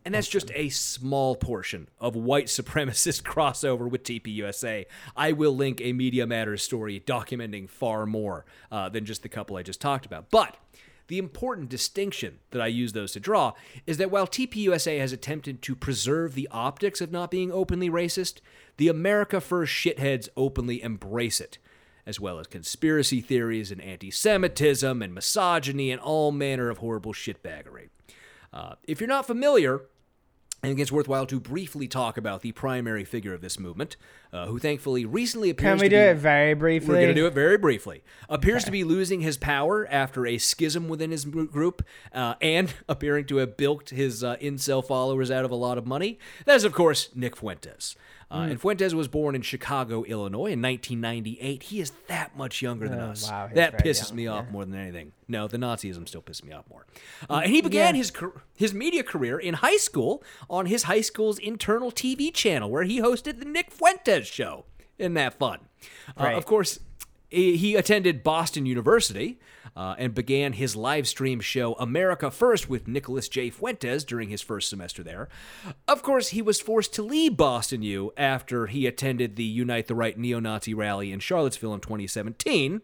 And 0.03 0.13
that's 0.13 0.27
just 0.27 0.51
a 0.53 0.67
small 0.67 1.37
portion 1.37 1.87
of 1.97 2.13
white 2.13 2.45
supremacist 2.47 3.23
crossover 3.23 3.89
with 3.89 4.03
TPUSA. 4.03 4.83
I 5.15 5.31
will 5.31 5.55
link 5.55 5.79
a 5.79 5.93
Media 5.93 6.27
Matters 6.27 6.63
story 6.63 6.99
documenting 6.99 7.69
far 7.69 8.05
more 8.05 8.45
uh, 8.69 8.89
than 8.89 9.05
just 9.05 9.23
the 9.23 9.29
couple 9.29 9.55
I 9.55 9.63
just 9.63 9.79
talked 9.79 10.05
about. 10.05 10.29
But 10.29 10.57
the 11.07 11.17
important 11.17 11.69
distinction 11.69 12.39
that 12.51 12.61
I 12.61 12.67
use 12.67 12.93
those 12.93 13.13
to 13.13 13.19
draw 13.19 13.53
is 13.85 13.97
that 13.97 14.11
while 14.11 14.27
TPUSA 14.27 14.99
has 14.99 15.11
attempted 15.13 15.61
to 15.61 15.75
preserve 15.75 16.33
the 16.33 16.47
optics 16.51 17.01
of 17.01 17.11
not 17.11 17.31
being 17.31 17.51
openly 17.51 17.89
racist, 17.89 18.39
the 18.77 18.89
America 18.89 19.39
First 19.39 19.73
shitheads 19.73 20.29
openly 20.35 20.81
embrace 20.81 21.39
it, 21.39 21.57
as 22.05 22.19
well 22.19 22.39
as 22.39 22.47
conspiracy 22.47 23.21
theories 23.21 23.71
and 23.71 23.81
anti 23.81 24.11
Semitism 24.11 25.01
and 25.01 25.13
misogyny 25.13 25.91
and 25.91 26.01
all 26.01 26.31
manner 26.31 26.69
of 26.69 26.79
horrible 26.79 27.13
shitbaggery. 27.13 27.89
Uh, 28.53 28.75
if 28.87 28.99
you're 28.99 29.07
not 29.07 29.27
familiar, 29.27 29.81
I 30.63 30.67
think 30.67 30.79
it's 30.79 30.91
worthwhile 30.91 31.27
to 31.27 31.39
briefly 31.39 31.87
talk 31.87 32.17
about 32.17 32.41
the 32.41 32.51
primary 32.51 33.03
figure 33.03 33.33
of 33.33 33.41
this 33.41 33.59
movement, 33.59 33.95
uh, 34.33 34.47
who 34.47 34.57
thankfully 34.57 35.05
recently 35.05 35.51
appears 35.51 35.79
Can 35.79 35.85
we 35.85 35.89
to 35.89 35.95
do 35.95 36.01
be, 36.01 36.09
it 36.09 36.17
very 36.17 36.55
briefly? 36.55 36.89
We're 36.89 36.95
going 36.95 37.07
to 37.09 37.13
do 37.13 37.27
it 37.27 37.33
very 37.33 37.57
briefly. 37.57 38.03
Appears 38.27 38.63
to 38.63 38.71
be 38.71 38.83
losing 38.83 39.21
his 39.21 39.37
power 39.37 39.87
after 39.87 40.25
a 40.25 40.39
schism 40.39 40.87
within 40.87 41.11
his 41.11 41.25
group, 41.25 41.85
uh, 42.11 42.33
and 42.41 42.73
appearing 42.89 43.25
to 43.25 43.37
have 43.37 43.55
bilked 43.55 43.91
his 43.91 44.23
uh, 44.23 44.35
incel 44.37 44.85
followers 44.85 45.29
out 45.29 45.45
of 45.45 45.51
a 45.51 45.55
lot 45.55 45.77
of 45.77 45.85
money. 45.85 46.17
That 46.45 46.55
is, 46.55 46.63
of 46.63 46.73
course, 46.73 47.09
Nick 47.13 47.37
Fuentes. 47.37 47.95
Uh, 48.29 48.39
Mm. 48.41 48.51
And 48.51 48.61
Fuentes 48.61 48.93
was 48.93 49.07
born 49.07 49.35
in 49.35 49.41
Chicago, 49.41 50.03
Illinois 50.03 50.51
in 50.51 50.61
1998. 50.61 51.63
He 51.63 51.79
is 51.79 51.91
that 52.07 52.35
much 52.37 52.61
younger 52.61 52.89
than 52.89 52.99
Oh, 52.99 53.11
us. 53.11 53.29
wow, 53.29 53.49
that 53.53 53.83
pisses 53.83 54.09
young, 54.09 54.15
me 54.17 54.27
off 54.27 54.45
yeah. 54.45 54.51
more 54.51 54.65
than 54.65 54.75
anything. 54.75 55.13
No, 55.29 55.47
the 55.47 55.57
Nazism 55.57 56.07
still 56.07 56.21
pisses 56.21 56.43
me 56.43 56.51
off 56.51 56.65
more. 56.69 56.85
Uh, 57.29 57.41
and 57.43 57.51
he 57.53 57.61
began 57.61 57.95
Yeah. 57.95 57.99
his 57.99 58.11
his 58.55 58.73
media 58.73 59.03
career 59.03 59.39
in 59.39 59.55
high 59.55 59.77
school 59.77 60.21
on 60.49 60.65
his 60.65 60.83
high 60.83 61.01
school's 61.01 61.39
internal 61.39 61.89
TV 61.91 62.29
channel, 62.33 62.69
where 62.69 62.83
he 62.83 62.99
hosted 62.99 63.39
the 63.39 63.45
Nick 63.45 63.71
Fuentes 63.71 64.27
Show. 64.27 64.65
Isn't 64.97 65.13
that 65.13 65.37
fun? 65.39 65.59
Uh, 66.19 66.31
of 66.33 66.45
course, 66.45 66.79
he 67.29 67.55
he 67.55 67.75
attended 67.75 68.23
Boston 68.23 68.65
University 68.65 69.39
uh, 69.77 69.95
and 69.99 70.15
began 70.15 70.53
his 70.53 70.75
live 70.75 71.07
stream 71.07 71.39
show 71.39 71.73
America 71.75 72.31
First 72.31 72.67
with 72.67 72.87
Nicholas 72.87 73.29
J. 73.29 73.51
Fuentes 73.51 74.03
during 74.03 74.29
his 74.29 74.41
first 74.41 74.69
semester 74.69 75.03
there. 75.03 75.29
Of 75.87 76.01
course, 76.01 76.29
he 76.29 76.41
was 76.41 76.59
forced 76.59 76.93
to 76.95 77.03
leave 77.03 77.37
Boston 77.37 77.83
U 77.83 78.11
after 78.17 78.65
he 78.65 78.87
attended 78.87 79.35
the 79.35 79.43
Unite 79.43 79.85
the 79.85 79.95
Right 79.95 80.17
neo 80.17 80.39
Nazi 80.39 80.73
rally 80.73 81.11
in 81.11 81.19
Charlottesville 81.19 81.75
in 81.75 81.79
2017 81.79 82.81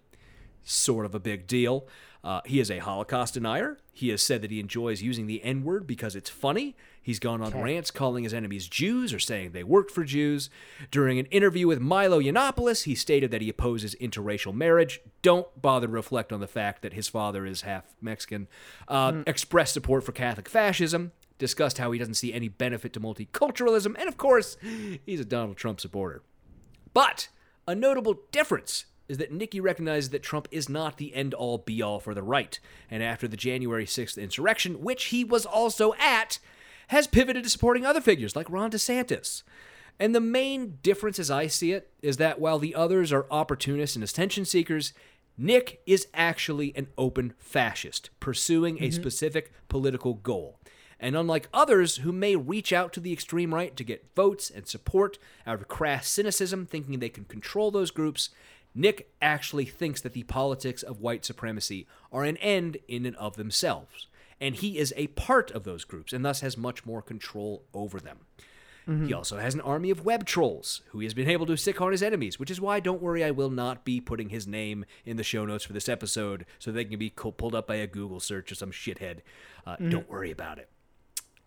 sort 0.63 1.05
of 1.05 1.13
a 1.13 1.19
big 1.19 1.47
deal. 1.47 1.87
Uh, 2.23 2.41
he 2.45 2.59
is 2.59 2.71
a 2.71 2.79
Holocaust 2.79 3.33
denier. 3.33 3.77
He 3.91 4.09
has 4.09 4.21
said 4.21 4.41
that 4.41 4.51
he 4.51 4.59
enjoys 4.59 5.01
using 5.01 5.27
the 5.27 5.43
N 5.43 5.63
word 5.63 5.85
because 5.85 6.15
it's 6.15 6.29
funny. 6.29 6.75
He's 7.03 7.19
gone 7.19 7.41
on 7.41 7.61
rants 7.61 7.91
calling 7.91 8.23
his 8.23 8.33
enemies 8.33 8.67
Jews 8.67 9.13
or 9.13 9.19
saying 9.19 9.51
they 9.51 9.63
worked 9.63 9.91
for 9.91 10.05
Jews. 10.05 10.49
During 10.89 11.19
an 11.19 11.25
interview 11.27 11.67
with 11.67 11.81
Milo 11.81 12.21
Yiannopoulos, 12.21 12.83
he 12.83 12.95
stated 12.95 13.29
that 13.31 13.41
he 13.41 13.49
opposes 13.49 13.93
interracial 13.95 14.53
marriage. 14.53 15.01
Don't 15.21 15.47
bother 15.61 15.87
to 15.87 15.93
reflect 15.93 16.31
on 16.31 16.39
the 16.39 16.47
fact 16.47 16.81
that 16.81 16.93
his 16.93 17.09
father 17.09 17.45
is 17.45 17.61
half 17.61 17.93
Mexican. 18.01 18.47
Uh, 18.87 19.23
Expressed 19.27 19.73
support 19.73 20.05
for 20.05 20.13
Catholic 20.13 20.47
fascism. 20.47 21.11
Discussed 21.37 21.77
how 21.77 21.91
he 21.91 21.99
doesn't 21.99 22.13
see 22.13 22.33
any 22.33 22.47
benefit 22.47 22.93
to 22.93 23.01
multiculturalism. 23.01 23.95
And 23.99 24.07
of 24.07 24.15
course, 24.15 24.55
he's 25.05 25.19
a 25.19 25.25
Donald 25.25 25.57
Trump 25.57 25.81
supporter. 25.81 26.23
But 26.93 27.27
a 27.67 27.75
notable 27.75 28.19
difference 28.31 28.85
is 29.09 29.17
that 29.17 29.31
Nikki 29.31 29.59
recognizes 29.59 30.11
that 30.11 30.23
Trump 30.23 30.47
is 30.51 30.69
not 30.69 30.97
the 30.97 31.13
end 31.13 31.33
all 31.33 31.57
be 31.57 31.81
all 31.81 31.99
for 31.99 32.13
the 32.13 32.23
right, 32.23 32.59
and 32.89 33.03
after 33.03 33.27
the 33.27 33.35
January 33.35 33.85
6th 33.85 34.17
insurrection, 34.21 34.81
which 34.81 35.05
he 35.05 35.23
was 35.23 35.45
also 35.45 35.93
at, 35.95 36.39
has 36.93 37.07
pivoted 37.07 37.43
to 37.43 37.49
supporting 37.49 37.85
other 37.85 38.01
figures 38.01 38.35
like 38.35 38.49
Ron 38.49 38.71
DeSantis. 38.71 39.43
And 39.99 40.15
the 40.15 40.21
main 40.21 40.79
difference, 40.81 41.19
as 41.19 41.29
I 41.29 41.47
see 41.47 41.71
it, 41.71 41.91
is 42.01 42.17
that 42.17 42.39
while 42.39 42.57
the 42.57 42.73
others 42.73 43.11
are 43.11 43.27
opportunists 43.29 43.95
and 43.95 44.03
attention 44.03 44.45
seekers, 44.45 44.93
Nick 45.37 45.81
is 45.85 46.07
actually 46.13 46.75
an 46.75 46.87
open 46.97 47.33
fascist, 47.37 48.09
pursuing 48.19 48.77
a 48.77 48.81
mm-hmm. 48.81 49.01
specific 49.01 49.51
political 49.67 50.13
goal. 50.13 50.59
And 50.99 51.17
unlike 51.17 51.49
others 51.53 51.97
who 51.97 52.11
may 52.11 52.35
reach 52.35 52.71
out 52.71 52.93
to 52.93 52.99
the 52.99 53.11
extreme 53.11 53.53
right 53.53 53.75
to 53.75 53.83
get 53.83 54.15
votes 54.15 54.49
and 54.49 54.67
support 54.67 55.17
out 55.45 55.59
of 55.59 55.67
crass 55.67 56.07
cynicism, 56.07 56.65
thinking 56.65 56.99
they 56.99 57.09
can 57.09 57.25
control 57.25 57.71
those 57.71 57.91
groups, 57.91 58.29
Nick 58.75 59.11
actually 59.21 59.65
thinks 59.65 60.01
that 60.01 60.13
the 60.13 60.23
politics 60.23 60.81
of 60.81 61.01
white 61.01 61.25
supremacy 61.25 61.87
are 62.11 62.23
an 62.23 62.37
end 62.37 62.77
in 62.87 63.05
and 63.05 63.15
of 63.17 63.35
themselves. 63.35 64.07
And 64.41 64.55
he 64.55 64.77
is 64.77 64.93
a 64.97 65.07
part 65.07 65.51
of 65.51 65.63
those 65.63 65.83
groups 65.85 66.13
and 66.13 66.23
thus 66.25 66.41
has 66.41 66.57
much 66.57 66.85
more 66.85 67.01
control 67.01 67.63
over 67.73 67.99
them. 67.99 68.19
He 68.85 69.13
also 69.13 69.37
has 69.37 69.53
an 69.53 69.61
army 69.61 69.91
of 69.91 70.03
web 70.03 70.25
trolls 70.25 70.81
who 70.87 70.99
he 70.99 71.05
has 71.05 71.13
been 71.13 71.29
able 71.29 71.45
to 71.45 71.55
sick 71.55 71.79
on 71.79 71.93
his 71.93 72.03
enemies, 72.03 72.37
which 72.37 72.51
is 72.51 72.59
why, 72.59 72.81
don't 72.81 73.01
worry, 73.01 73.23
I 73.23 73.31
will 73.31 73.49
not 73.49 73.85
be 73.85 74.01
putting 74.01 74.27
his 74.27 74.45
name 74.45 74.83
in 75.05 75.15
the 75.15 75.23
show 75.23 75.45
notes 75.45 75.63
for 75.63 75.71
this 75.71 75.87
episode 75.87 76.45
so 76.59 76.69
they 76.69 76.83
can 76.83 76.99
be 76.99 77.09
co- 77.09 77.31
pulled 77.31 77.55
up 77.55 77.65
by 77.65 77.75
a 77.75 77.87
Google 77.87 78.19
search 78.19 78.51
or 78.51 78.55
some 78.55 78.71
shithead. 78.71 79.19
Uh, 79.65 79.77
Don't 79.77 80.09
worry 80.09 80.31
about 80.31 80.57
it. 80.57 80.67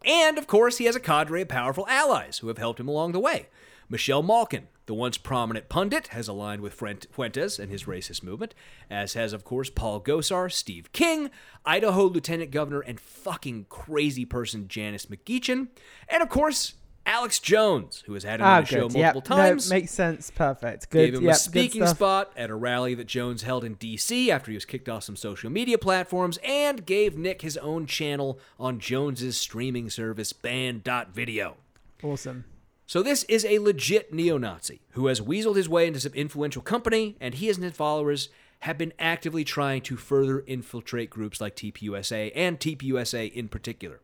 And, 0.03 0.39
of 0.39 0.47
course, 0.47 0.79
he 0.79 0.87
has 0.87 0.97
a 0.97 1.01
cadre 1.01 1.43
of 1.43 1.49
powerful 1.49 1.87
allies 1.89 2.39
who 2.39 2.49
have 2.49 2.57
helped 2.57 2.81
him 2.81 2.89
along 2.89 3.13
the 3.13 3.21
way. 3.21 3.49
Michelle 3.89 4.23
Malkin, 4.23 4.69
the 4.87 4.95
once 4.95 5.17
prominent 5.19 5.69
pundit, 5.69 6.09
has 6.09 6.29
aligned 6.29 6.61
with 6.63 6.75
Fuentes 6.75 7.59
and 7.59 7.71
his 7.71 7.85
racist 7.85 8.23
movement, 8.23 8.55
as 8.91 9.15
has, 9.15 9.33
of 9.33 9.45
course, 9.45 9.71
Paul 9.71 10.01
Gosar, 10.01 10.51
Steve 10.51 10.93
King, 10.93 11.31
Idaho 11.65 12.05
Lieutenant 12.05 12.51
Governor 12.51 12.81
and 12.81 12.99
fucking 13.01 13.67
crazy 13.69 14.25
person 14.25 14.69
Janice 14.69 15.07
McGeachin, 15.07 15.69
and, 16.09 16.23
of 16.23 16.29
course, 16.29 16.75
Alex 17.09 17.39
Jones, 17.39 18.03
who 18.07 18.15
has 18.15 18.25
had 18.25 18.41
him 18.41 18.47
Ah, 18.47 18.57
on 18.57 18.63
the 18.63 18.67
show 18.67 18.79
multiple 18.89 19.01
Yep. 19.01 19.25
times. 19.25 19.71
No, 19.71 19.77
makes 19.77 19.93
sense. 19.93 20.29
Perfect. 20.33 20.91
Good. 20.91 21.13
Gave 21.13 21.15
him 21.15 21.23
yep, 21.27 21.37
a 21.37 21.39
speaking 21.39 21.87
spot 21.87 22.33
at 22.37 22.51
a 22.51 22.55
rally 22.57 22.95
that 22.97 23.07
Jones 23.07 23.43
held 23.45 23.63
in 23.63 23.75
D.C. 23.75 24.29
after 24.29 24.51
he 24.51 24.57
was 24.57 24.65
kicked 24.65 24.89
off 24.89 25.05
some 25.05 25.15
social 25.15 25.49
media 25.49 25.79
platforms, 25.79 26.37
and 26.43 26.85
gave 26.85 27.17
Nick 27.17 27.43
his 27.43 27.57
own 27.59 27.87
channel 27.87 28.41
on 28.59 28.81
Jones's 28.81 29.37
streaming 29.39 29.89
service 29.89 30.33
Banned.video. 30.33 31.57
Awesome. 32.03 32.45
So 32.87 33.03
this 33.03 33.25
is 33.25 33.45
a 33.45 33.59
legit 33.59 34.13
neo-Nazi 34.13 34.81
who 34.91 35.09
has 35.09 35.21
weaseled 35.21 35.57
his 35.57 35.69
way 35.69 35.89
into 35.89 35.99
some 35.99 36.13
influential 36.15 36.63
company, 36.63 37.17
and 37.21 37.35
he 37.35 37.51
and 37.51 37.63
his 37.63 37.73
followers 37.73 38.29
have 38.61 38.79
been 38.79 38.93
actively 38.99 39.43
trying 39.43 39.83
to 39.83 39.97
further 39.97 40.45
infiltrate 40.47 41.11
groups 41.11 41.41
like 41.41 41.57
TPUSA 41.57 42.31
and 42.35 42.61
TPUSA 42.61 43.33
in 43.33 43.49
particular. 43.49 44.01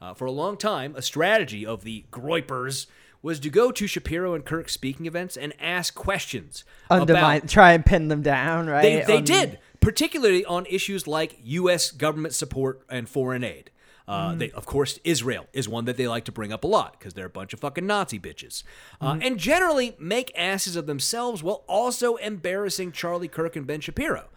Uh, 0.00 0.12
for 0.12 0.26
a 0.26 0.30
long 0.30 0.58
time, 0.58 0.94
a 0.96 1.02
strategy 1.02 1.64
of 1.64 1.82
the 1.82 2.04
Groypers 2.12 2.86
was 3.22 3.40
to 3.40 3.48
go 3.48 3.72
to 3.72 3.86
Shapiro 3.86 4.34
and 4.34 4.44
Kirk's 4.44 4.74
speaking 4.74 5.06
events 5.06 5.36
and 5.38 5.54
ask 5.58 5.94
questions 5.94 6.62
Undermine. 6.90 7.38
about 7.38 7.48
Try 7.48 7.72
and 7.72 7.84
pin 7.84 8.08
them 8.08 8.20
down. 8.22 8.66
Right. 8.68 8.82
they, 8.82 9.00
they 9.04 9.16
on- 9.16 9.24
did, 9.24 9.58
particularly 9.80 10.44
on 10.44 10.66
issues 10.66 11.06
like 11.06 11.38
U.S. 11.42 11.90
government 11.90 12.34
support 12.34 12.82
and 12.90 13.08
foreign 13.08 13.42
aid. 13.42 13.70
Uh, 14.08 14.30
Mm. 14.30 14.38
they, 14.38 14.50
of 14.52 14.66
course, 14.66 15.00
Israel 15.02 15.46
is 15.52 15.68
one 15.68 15.84
that 15.86 15.96
they 15.96 16.06
like 16.06 16.24
to 16.26 16.32
bring 16.32 16.52
up 16.52 16.62
a 16.62 16.66
lot 16.66 16.92
because 16.98 17.14
they're 17.14 17.26
a 17.26 17.30
bunch 17.30 17.52
of 17.52 17.58
fucking 17.58 17.86
Nazi 17.86 18.20
bitches, 18.20 18.62
uh, 19.00 19.14
Mm. 19.14 19.26
and 19.26 19.38
generally 19.38 19.96
make 19.98 20.30
asses 20.38 20.76
of 20.76 20.86
themselves 20.86 21.42
while 21.42 21.64
also 21.66 22.14
embarrassing 22.16 22.92
Charlie 22.92 23.26
Kirk 23.26 23.56
and 23.56 23.66
Ben 23.66 23.80
Shapiro, 23.80 24.28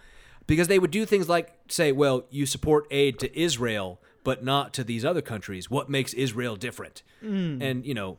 because 0.47 0.67
they 0.67 0.79
would 0.79 0.89
do 0.89 1.05
things 1.05 1.29
like 1.29 1.53
say, 1.67 1.91
"Well, 1.91 2.25
you 2.31 2.47
support 2.47 2.87
aid 2.89 3.19
to 3.19 3.39
Israel, 3.39 4.01
but 4.23 4.43
not 4.43 4.73
to 4.73 4.83
these 4.83 5.05
other 5.05 5.21
countries. 5.21 5.69
What 5.69 5.87
makes 5.87 6.13
Israel 6.15 6.55
different?" 6.55 7.03
Mm. 7.23 7.61
And 7.61 7.85
you 7.85 7.93
know, 7.93 8.17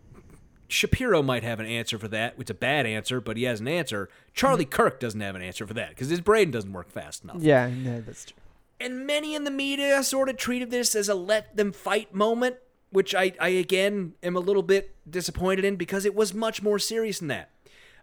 Shapiro 0.68 1.20
might 1.20 1.42
have 1.42 1.58
an 1.58 1.66
answer 1.66 1.98
for 1.98 2.06
that. 2.08 2.34
It's 2.38 2.50
a 2.50 2.54
bad 2.54 2.86
answer, 2.86 3.20
but 3.20 3.36
he 3.36 3.42
has 3.42 3.58
an 3.60 3.66
answer. 3.66 4.08
Charlie 4.34 4.64
Kirk 4.64 5.00
doesn't 5.00 5.20
have 5.20 5.34
an 5.34 5.42
answer 5.42 5.66
for 5.66 5.74
that 5.74 5.88
because 5.90 6.10
his 6.10 6.20
brain 6.20 6.52
doesn't 6.52 6.72
work 6.72 6.90
fast 6.92 7.24
enough. 7.24 7.38
Yeah. 7.40 7.68
No, 7.76 8.00
that's 8.02 8.26
true. 8.26 8.36
And 8.80 9.06
many 9.06 9.34
in 9.34 9.44
the 9.44 9.50
media 9.50 10.02
sort 10.02 10.30
of 10.30 10.38
treated 10.38 10.70
this 10.70 10.94
as 10.94 11.08
a 11.08 11.14
let 11.14 11.56
them 11.56 11.70
fight 11.70 12.14
moment, 12.14 12.56
which 12.90 13.14
I, 13.14 13.32
I 13.38 13.50
again 13.50 14.14
am 14.22 14.36
a 14.36 14.40
little 14.40 14.62
bit 14.62 14.96
disappointed 15.08 15.64
in 15.64 15.76
because 15.76 16.06
it 16.06 16.14
was 16.14 16.32
much 16.32 16.62
more 16.62 16.78
serious 16.78 17.18
than 17.18 17.28
that. 17.28 17.50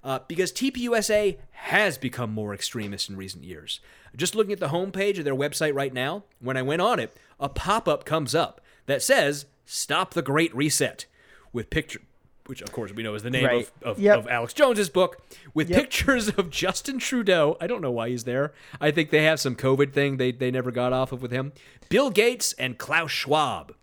Uh, 0.03 0.19
because 0.27 0.53
TPUSA 0.53 1.37
has 1.51 1.97
become 1.97 2.31
more 2.31 2.53
extremist 2.53 3.09
in 3.09 3.17
recent 3.17 3.43
years. 3.43 3.79
Just 4.15 4.35
looking 4.35 4.53
at 4.53 4.59
the 4.59 4.69
homepage 4.69 5.17
of 5.17 5.25
their 5.25 5.35
website 5.35 5.73
right 5.73 5.93
now, 5.93 6.23
when 6.39 6.55
I 6.55 6.61
went 6.61 6.81
on 6.81 6.99
it, 6.99 7.17
a 7.39 7.49
pop 7.49 7.87
up 7.87 8.05
comes 8.05 8.35
up 8.35 8.61
that 8.85 9.01
says, 9.01 9.47
Stop 9.65 10.13
the 10.13 10.21
Great 10.21 10.55
Reset, 10.55 11.07
with, 11.51 11.69
picture, 11.69 12.01
which 12.47 12.61
of 12.61 12.71
course 12.71 12.91
we 12.93 13.03
know 13.03 13.13
is 13.15 13.23
the 13.23 13.29
name 13.29 13.45
Right. 13.45 13.69
of, 13.83 13.97
of, 13.97 13.99
Yep. 13.99 14.17
of 14.19 14.27
Alex 14.27 14.53
Jones's 14.53 14.89
book, 14.89 15.21
with 15.53 15.69
Yep. 15.69 15.79
pictures 15.79 16.29
of 16.29 16.49
Justin 16.49 16.99
Trudeau. 16.99 17.57
I 17.61 17.67
don't 17.67 17.81
know 17.81 17.91
why 17.91 18.09
he's 18.09 18.23
there. 18.23 18.53
I 18.81 18.91
think 18.91 19.09
they 19.11 19.23
have 19.23 19.39
some 19.39 19.55
COVID 19.55 19.93
thing 19.93 20.17
they, 20.17 20.31
they 20.31 20.51
never 20.51 20.71
got 20.71 20.93
off 20.93 21.11
of 21.11 21.21
with 21.21 21.31
him. 21.31 21.53
Bill 21.89 22.09
Gates 22.09 22.53
and 22.53 22.77
Klaus 22.77 23.11
Schwab. 23.11 23.73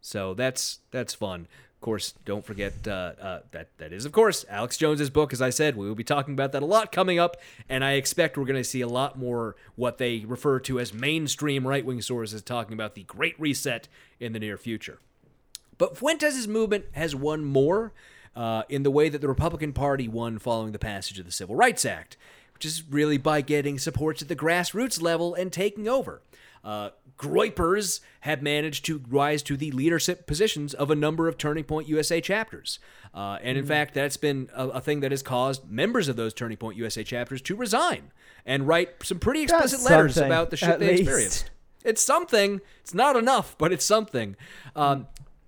So 0.00 0.34
that's 0.34 0.80
that's 0.90 1.14
fun. 1.14 1.48
Of 1.74 1.80
course, 1.80 2.14
don't 2.24 2.44
forget 2.44 2.72
uh, 2.88 3.12
uh, 3.20 3.40
that 3.50 3.68
that 3.78 3.92
is, 3.92 4.04
of 4.06 4.12
course, 4.12 4.44
Alex 4.48 4.76
Jones's 4.78 5.10
book. 5.10 5.32
As 5.32 5.42
I 5.42 5.50
said, 5.50 5.76
we 5.76 5.86
will 5.86 5.94
be 5.94 6.04
talking 6.04 6.32
about 6.34 6.52
that 6.52 6.62
a 6.62 6.66
lot 6.66 6.90
coming 6.90 7.18
up, 7.18 7.36
and 7.68 7.84
I 7.84 7.92
expect 7.92 8.38
we're 8.38 8.44
going 8.46 8.54
to 8.56 8.64
see 8.64 8.80
a 8.80 8.88
lot 8.88 9.18
more 9.18 9.56
what 9.74 9.98
they 9.98 10.20
refer 10.26 10.58
to 10.60 10.80
as 10.80 10.94
mainstream 10.94 11.66
right 11.66 11.84
wing 11.84 12.00
sources 12.00 12.40
talking 12.42 12.72
about 12.72 12.94
the 12.94 13.02
Great 13.04 13.38
Reset 13.38 13.88
in 14.18 14.32
the 14.32 14.38
near 14.38 14.56
future. 14.56 15.00
But 15.78 15.96
Fuentes' 15.96 16.46
movement 16.46 16.86
has 16.92 17.14
won 17.14 17.44
more 17.44 17.92
uh, 18.34 18.62
in 18.68 18.82
the 18.82 18.90
way 18.90 19.08
that 19.08 19.20
the 19.20 19.28
Republican 19.28 19.72
Party 19.72 20.08
won 20.08 20.38
following 20.38 20.72
the 20.72 20.78
passage 20.78 21.18
of 21.18 21.26
the 21.26 21.32
Civil 21.32 21.56
Rights 21.56 21.84
Act, 21.84 22.16
which 22.54 22.64
is 22.64 22.82
really 22.88 23.18
by 23.18 23.40
getting 23.40 23.78
supports 23.78 24.22
at 24.22 24.28
the 24.28 24.36
grassroots 24.36 25.00
level 25.00 25.34
and 25.34 25.52
taking 25.52 25.88
over. 25.88 26.22
Uh, 26.64 26.90
Groypers 27.16 28.00
have 28.20 28.42
managed 28.42 28.84
to 28.86 29.00
rise 29.08 29.42
to 29.44 29.56
the 29.56 29.70
leadership 29.70 30.26
positions 30.26 30.74
of 30.74 30.90
a 30.90 30.94
number 30.94 31.28
of 31.28 31.38
Turning 31.38 31.64
Point 31.64 31.88
USA 31.88 32.20
chapters. 32.20 32.78
Uh, 33.14 33.38
and 33.40 33.56
in 33.56 33.64
fact, 33.64 33.94
that's 33.94 34.16
been 34.16 34.50
a, 34.54 34.68
a 34.68 34.80
thing 34.80 35.00
that 35.00 35.12
has 35.12 35.22
caused 35.22 35.70
members 35.70 36.08
of 36.08 36.16
those 36.16 36.34
Turning 36.34 36.56
Point 36.58 36.76
USA 36.76 37.04
chapters 37.04 37.40
to 37.42 37.56
resign 37.56 38.10
and 38.44 38.66
write 38.66 39.02
some 39.04 39.18
pretty 39.18 39.46
That's 39.46 39.72
explicit 39.72 39.90
letters 39.90 40.18
about 40.18 40.50
the 40.50 40.56
shit 40.56 40.78
they 40.78 40.90
least. 40.90 41.02
experienced. 41.02 41.50
It's 41.84 42.02
something. 42.02 42.60
It's 42.80 42.92
not 42.92 43.16
enough, 43.16 43.56
but 43.56 43.72
it's 43.72 43.84
something. 43.84 44.36
Um, 44.74 45.06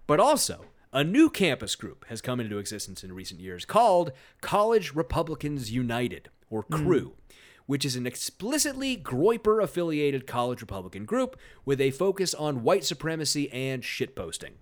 but 0.08 0.18
also, 0.18 0.64
a 0.90 1.04
new 1.04 1.28
campus 1.28 1.76
group 1.76 2.06
has 2.08 2.22
come 2.22 2.40
into 2.40 2.58
existence 2.58 3.04
in 3.04 3.12
recent 3.12 3.40
years 3.40 3.64
called 3.66 4.10
College 4.40 4.94
Republicans 4.94 5.70
United, 5.70 6.30
or 6.48 6.64
CREW, 6.64 7.12
which 7.66 7.84
is 7.84 7.94
an 7.94 8.06
explicitly 8.06 8.96
Groyper 8.96 9.62
affiliated 9.62 10.26
college 10.26 10.62
Republican 10.62 11.04
group 11.04 11.38
with 11.66 11.78
a 11.78 11.90
focus 11.90 12.32
on 12.32 12.62
white 12.62 12.84
supremacy 12.84 13.52
and 13.52 13.82
shitposting. 13.82 14.52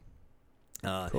Uh, 0.82 1.10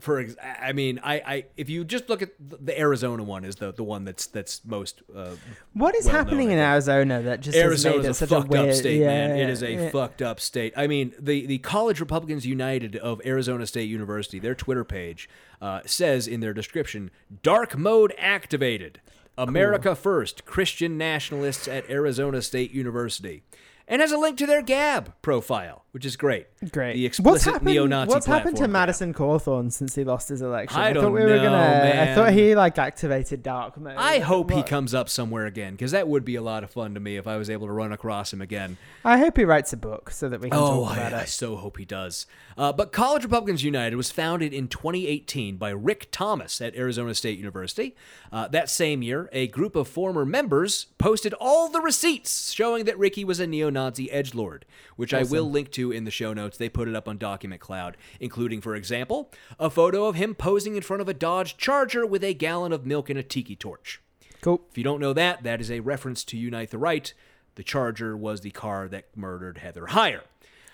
For 0.00 0.20
ex- 0.20 0.36
I 0.42 0.72
mean, 0.72 1.00
I, 1.02 1.14
I 1.14 1.44
if 1.56 1.68
you 1.68 1.84
just 1.84 2.08
look 2.08 2.22
at 2.22 2.30
the- 2.38 2.78
Arizona 2.78 3.22
one 3.22 3.44
is 3.44 3.56
the, 3.56 3.72
the 3.72 3.82
one 3.82 4.04
that's 4.04 4.26
that's 4.26 4.64
most 4.64 5.02
uh, 5.14 5.30
What 5.72 5.94
is 5.96 6.06
happening 6.06 6.50
in. 6.50 6.58
Arizona 6.58 7.22
that 7.22 7.40
just 7.40 7.56
made 7.56 8.04
it 8.04 8.04
a 8.04 8.14
such 8.14 8.28
fucked 8.28 8.46
a 8.46 8.50
weird 8.50 8.68
up 8.70 8.74
state, 8.74 9.00
yeah, 9.00 9.06
man. 9.06 9.38
It 9.38 9.50
is 9.50 9.62
a 9.62 9.72
yeah. 9.72 9.90
fucked 9.90 10.22
up 10.22 10.40
state. 10.40 10.72
I 10.76 10.86
mean, 10.86 11.14
the 11.18 11.46
the 11.46 11.58
College 11.58 12.00
Republicans 12.00 12.46
United 12.46 12.96
of 12.96 13.20
Arizona 13.24 13.66
State 13.66 13.88
University, 13.88 14.38
their 14.38 14.54
Twitter 14.54 14.84
page 14.84 15.28
uh, 15.60 15.80
says 15.84 16.28
in 16.28 16.40
their 16.40 16.54
description, 16.54 17.10
"Dark 17.42 17.76
mode 17.76 18.14
activated. 18.18 19.00
America 19.36 19.94
first. 19.94 20.44
Christian 20.44 20.98
nationalists 20.98 21.68
at 21.68 21.88
Arizona 21.88 22.42
State 22.42 22.72
University." 22.72 23.42
And 23.90 24.02
has 24.02 24.12
a 24.12 24.18
link 24.18 24.36
to 24.36 24.46
their 24.46 24.60
Gab 24.60 25.14
profile, 25.22 25.84
which 25.98 26.06
is 26.06 26.16
great. 26.16 26.46
Great. 26.70 26.94
The 26.94 27.02
what's 27.06 27.18
explicit 27.18 27.52
happened, 27.54 27.72
neo-Nazi 27.72 28.08
What's 28.08 28.26
happened 28.26 28.56
to. 28.58 28.68
Madison 28.68 29.12
Cawthorn 29.12 29.72
since 29.72 29.96
he 29.96 30.04
lost 30.04 30.28
his 30.28 30.42
election? 30.42 30.78
I 30.80 30.94
thought 30.94 31.00
don't 31.00 31.12
we 31.12 31.22
were 31.22 31.26
know, 31.26 31.42
gonna. 31.42 32.02
I 32.02 32.14
thought 32.14 32.32
he 32.32 32.54
like 32.54 32.78
activated 32.78 33.42
dark 33.42 33.76
mode. 33.76 33.96
I 33.96 34.20
hope 34.20 34.52
he 34.52 34.62
comes 34.62 34.94
up 34.94 35.08
somewhere 35.08 35.46
again 35.46 35.72
because 35.72 35.90
that 35.90 36.06
would 36.06 36.24
be 36.24 36.36
a 36.36 36.40
lot 36.40 36.62
of 36.62 36.70
fun 36.70 36.94
to 36.94 37.00
me 37.00 37.16
if 37.16 37.26
I 37.26 37.36
was 37.36 37.50
able 37.50 37.66
to 37.66 37.72
run 37.72 37.90
across 37.92 38.32
him 38.32 38.40
again. 38.40 38.76
I 39.04 39.18
hope 39.18 39.36
he 39.36 39.44
writes 39.44 39.72
a 39.72 39.76
book 39.76 40.12
so 40.12 40.28
that 40.28 40.40
we 40.40 40.50
can 40.50 40.58
Oh, 40.60 40.84
talk 40.84 40.96
about 40.98 41.14
I, 41.14 41.22
I 41.22 41.24
so 41.24 41.56
hope 41.56 41.78
he 41.78 41.84
does. 41.84 42.26
Uh, 42.56 42.72
but 42.72 42.92
College 42.92 43.24
Republicans 43.24 43.64
United 43.64 43.96
was 43.96 44.12
founded 44.12 44.52
in 44.52 44.68
2018 44.68 45.56
by 45.56 45.70
Rick 45.70 46.08
Thomas 46.12 46.60
at 46.60 46.76
Arizona 46.76 47.12
State 47.14 47.38
University. 47.38 47.96
Uh, 48.30 48.46
that 48.48 48.70
same 48.70 49.02
year, 49.02 49.28
a 49.32 49.48
group 49.48 49.74
of 49.74 49.88
former 49.88 50.24
members 50.24 50.86
posted 50.98 51.34
all 51.40 51.68
the 51.68 51.80
receipts 51.80 52.52
showing 52.52 52.84
that 52.84 52.96
Ricky 52.98 53.24
was 53.24 53.40
a 53.40 53.46
neo-Nazi 53.48 54.10
edge 54.12 54.34
lord, 54.34 54.64
which 54.96 55.14
I 55.14 55.22
will 55.22 55.48
link 55.48 55.70
to 55.72 55.87
in 55.90 56.04
the 56.04 56.10
show 56.10 56.32
notes. 56.32 56.56
They 56.56 56.68
put 56.68 56.88
it 56.88 56.94
up 56.94 57.08
on 57.08 57.18
Document 57.18 57.60
Cloud, 57.60 57.96
including, 58.20 58.60
for 58.60 58.74
example, 58.74 59.30
a 59.58 59.70
photo 59.70 60.06
of 60.06 60.14
him 60.14 60.34
posing 60.34 60.76
in 60.76 60.82
front 60.82 61.00
of 61.00 61.08
a 61.08 61.14
Dodge 61.14 61.56
Charger 61.56 62.06
with 62.06 62.24
a 62.24 62.34
gallon 62.34 62.72
of 62.72 62.86
milk 62.86 63.10
and 63.10 63.18
a 63.18 63.22
tiki 63.22 63.56
torch. 63.56 64.00
Cool. 64.40 64.62
If 64.70 64.78
you 64.78 64.84
don't 64.84 65.00
know 65.00 65.12
that, 65.12 65.42
that 65.42 65.60
is 65.60 65.70
a 65.70 65.80
reference 65.80 66.24
to 66.24 66.36
Unite 66.36 66.70
the 66.70 66.78
Right. 66.78 67.12
The 67.56 67.64
Charger 67.64 68.16
was 68.16 68.42
the 68.42 68.50
car 68.50 68.88
that 68.88 69.06
murdered 69.16 69.58
Heather 69.58 69.86
Heyer. 69.86 70.20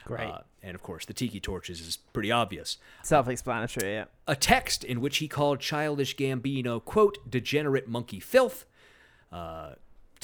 Great. 0.04 0.28
Uh, 0.28 0.40
and 0.62 0.74
of 0.74 0.82
course, 0.82 1.06
the 1.06 1.14
tiki 1.14 1.40
torches 1.40 1.80
is 1.80 1.96
pretty 1.96 2.30
obvious. 2.30 2.76
Self-explanatory. 3.02 3.90
Yeah. 3.90 4.04
A 4.28 4.36
text 4.36 4.84
in 4.84 5.00
which 5.00 5.16
he 5.18 5.28
called 5.28 5.60
Childish 5.60 6.14
Gambino, 6.16 6.84
quote, 6.84 7.30
degenerate 7.30 7.88
monkey 7.88 8.20
filth. 8.20 8.66
Uh, 9.32 9.74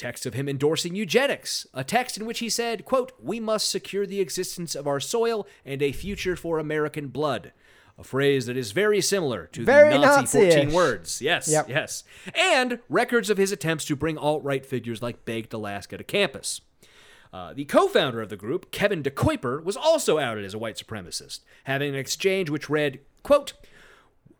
text 0.01 0.26
of 0.26 0.34
him 0.34 0.48
endorsing 0.48 0.94
eugenics. 0.94 1.66
A 1.74 1.84
text 1.84 2.16
in 2.18 2.26
which 2.26 2.38
he 2.40 2.48
said, 2.48 2.84
quote, 2.84 3.12
we 3.22 3.38
must 3.38 3.70
secure 3.70 4.07
the 4.07 4.20
existence 4.20 4.74
of 4.74 4.86
our 4.86 4.98
soil 5.01 5.46
and 5.64 5.82
a 5.82 5.92
future 5.92 6.36
for 6.36 6.59
American 6.59 7.09
blood. 7.09 7.53
A 7.98 8.03
phrase 8.05 8.46
that 8.46 8.57
is 8.57 8.72
very 8.72 9.03
similar 9.03 9.46
to 9.53 9.64
Very 9.64 9.92
the 9.92 9.98
Nazi 9.98 10.38
14 10.38 10.48
Nazi-ish. 10.48 10.72
words. 10.74 11.20
Yes, 11.20 11.48
Yep. 11.48 11.68
yes. 11.68 12.03
And 12.34 12.78
records 12.88 13.28
of 13.28 13.36
his 13.36 13.53
attempts 13.53 13.84
to 13.86 13.94
bring 13.96 14.16
alt 14.16 14.42
right 14.42 14.64
figures 14.64 15.03
like 15.03 15.26
Baked 15.26 15.53
Alaska 15.53 15.98
to 15.98 16.05
campus. 16.05 16.62
Uh, 17.32 17.53
the 17.53 17.66
co-founder 17.66 18.22
of 18.22 18.30
the 18.30 18.36
group, 18.36 18.70
Kevin 18.72 19.03
De 19.03 19.11
Kuiper, 19.11 19.62
was 19.62 19.76
also 19.76 20.18
outed 20.18 20.44
as 20.46 20.55
a 20.55 20.59
white 20.59 20.76
supremacist, 20.76 21.40
having 21.64 21.90
an 21.90 21.94
exchange 22.01 22.48
which 22.51 22.70
read, 22.70 23.01
quote, 23.22 23.53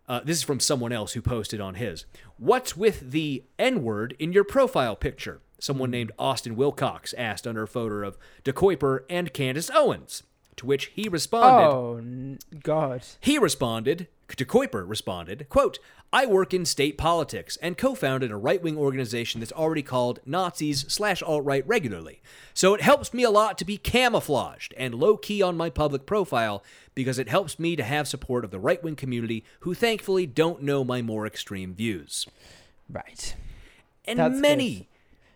uh, 0.09 0.21
this 0.25 0.39
is 0.39 0.43
from 0.43 0.59
someone 0.59 0.91
else 0.91 1.13
who 1.13 1.23
posted 1.23 1.61
on 1.61 1.75
his. 1.77 2.05
What's 2.37 2.77
with 2.77 3.13
the 3.13 3.45
N 3.61 3.85
word 3.85 4.17
in 4.19 4.33
your 4.33 4.43
profile 4.43 4.97
picture? 4.97 5.41
Someone 5.61 5.91
named 5.91 6.11
Austin 6.19 6.57
Wilcox 6.57 7.13
asked 7.15 7.47
under 7.47 7.63
a 7.63 7.69
photo 7.69 8.07
of 8.07 8.19
De 8.43 8.53
Kuiper 8.53 9.05
and 9.09 9.33
Candace 9.33 9.71
Owens. 9.73 10.25
To 10.57 10.67
which 10.67 10.87
he 10.87 11.09
responded, 11.09 11.75
Oh 11.75 12.37
God. 12.63 13.03
he 13.21 13.39
responded, 13.39 14.09
De 14.29 14.45
Kuiper 14.45 14.87
responded, 14.87 15.49
quote, 15.49 15.79
I 16.13 16.27
work 16.27 16.53
in 16.53 16.65
state 16.67 16.99
politics 16.99 17.57
and 17.63 17.79
co-founded 17.79 18.31
a 18.31 18.37
right-wing 18.37 18.77
organization 18.77 19.41
that's 19.41 19.53
already 19.53 19.83
called 19.83 20.19
Nazis 20.27 20.85
slash 20.89 21.23
alt-right 21.23 21.67
regularly. 21.67 22.21
So 22.53 22.75
it 22.75 22.81
helps 22.81 23.15
me 23.15 23.23
a 23.23 23.31
lot 23.31 23.57
to 23.59 23.65
be 23.65 23.79
camouflaged 23.79 24.75
and 24.77 24.95
low-key 24.95 25.41
on 25.41 25.57
my 25.57 25.71
public 25.71 26.05
profile 26.05 26.65
because 26.95 27.19
it 27.19 27.29
helps 27.29 27.59
me 27.59 27.77
to 27.77 27.85
have 27.85 28.09
support 28.09 28.45
of 28.45 28.51
the 28.51 28.59
right-wing 28.59 28.97
community 28.97 29.45
who 29.61 29.73
thankfully 29.73 30.27
don't 30.27 30.63
know 30.63 30.85
my 30.85 31.01
more 31.01 31.27
extreme 31.27 31.75
views. 31.75 32.27
Right. 32.89 33.35
And 34.05 34.19
That's 34.19 34.35
good. 34.35 34.87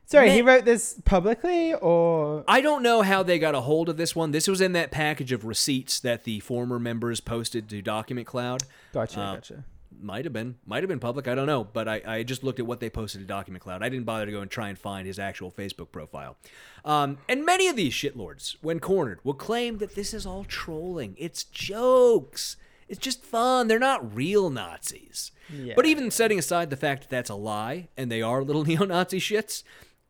Sorry, 0.07 0.29
Ma- 0.29 0.35
he 0.35 0.43
wrote 0.43 0.65
this 0.65 1.01
publicly 1.05 1.73
or 1.75 2.45
I 2.47 2.61
don't 2.61 2.83
know 2.83 3.03
how 3.03 3.23
they 3.23 3.39
got 3.39 3.55
a 3.55 3.63
hold 3.63 3.89
of 3.89 3.97
this 3.97 4.15
one. 4.15 4.31
This 4.33 4.47
was 4.47 4.61
in 4.61 4.73
that 4.73 4.91
package 4.91 5.33
of 5.33 5.45
receipts 5.45 5.99
that 6.01 6.25
the 6.25 6.41
former 6.41 6.79
members 6.79 7.21
posted 7.21 7.69
to 7.71 7.81
Document 7.83 8.27
Cloud. 8.27 8.63
Gotcha, 8.93 9.21
Uh, 9.21 9.35
gotcha. 9.37 9.65
Might 10.01 10.25
have 10.27 10.33
been, 10.35 10.57
might 10.67 10.83
have 10.83 10.89
been 10.89 10.99
public. 11.01 11.27
I 11.29 11.35
don't 11.35 11.47
know, 11.47 11.65
but 11.65 11.89
I, 11.89 12.03
I 12.07 12.23
just 12.25 12.45
looked 12.45 12.59
at 12.61 12.67
what 12.67 12.81
they 12.81 12.91
posted 12.91 13.23
to 13.23 13.27
Document 13.27 13.63
Cloud. 13.63 13.83
I 13.83 13.89
didn't 13.89 14.05
bother 14.05 14.27
to 14.27 14.33
go 14.33 14.41
and 14.43 14.51
try 14.51 14.69
and 14.69 14.79
find 14.79 15.07
his 15.07 15.19
actual 15.19 15.51
Facebook 15.51 15.93
profile. 15.93 16.37
Um, 16.85 17.17
and 17.29 17.47
many 17.47 17.69
of 17.69 17.77
these 17.77 17.95
shitlords, 17.95 18.57
when 18.61 18.81
cornered, 18.81 19.21
will 19.25 19.33
claim 19.35 19.79
that 19.79 19.95
this 19.95 20.13
is 20.13 20.27
all 20.27 20.45
trolling. 20.45 21.15
It's 21.17 21.45
jokes. 21.45 22.57
It's 22.89 22.99
just 22.99 23.23
fun. 23.25 23.69
They're 23.69 23.79
not 23.79 24.15
real 24.15 24.51
Nazis. 24.51 25.31
But 25.77 25.87
even 25.87 26.11
setting 26.11 26.39
aside 26.39 26.69
the 26.71 26.77
fact 26.77 27.03
that 27.03 27.11
that's 27.11 27.31
a 27.31 27.35
lie 27.35 27.89
and 27.97 28.11
they 28.11 28.21
are 28.21 28.43
little 28.43 28.65
neo-Nazi 28.67 29.21
shits, 29.21 29.63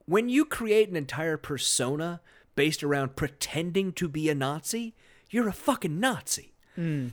when 0.07 0.29
you 0.29 0.45
create 0.45 0.89
an 0.89 0.97
entire 0.97 1.37
persona 1.37 2.21
based 2.55 2.83
around 2.83 3.17
pretending 3.17 3.93
to 3.95 4.09
be 4.09 4.29
a 4.29 4.35
Nazi, 4.35 4.95
you're 5.31 5.49
a 5.49 5.53
fucking 5.53 5.99
Nazi. 5.99 6.55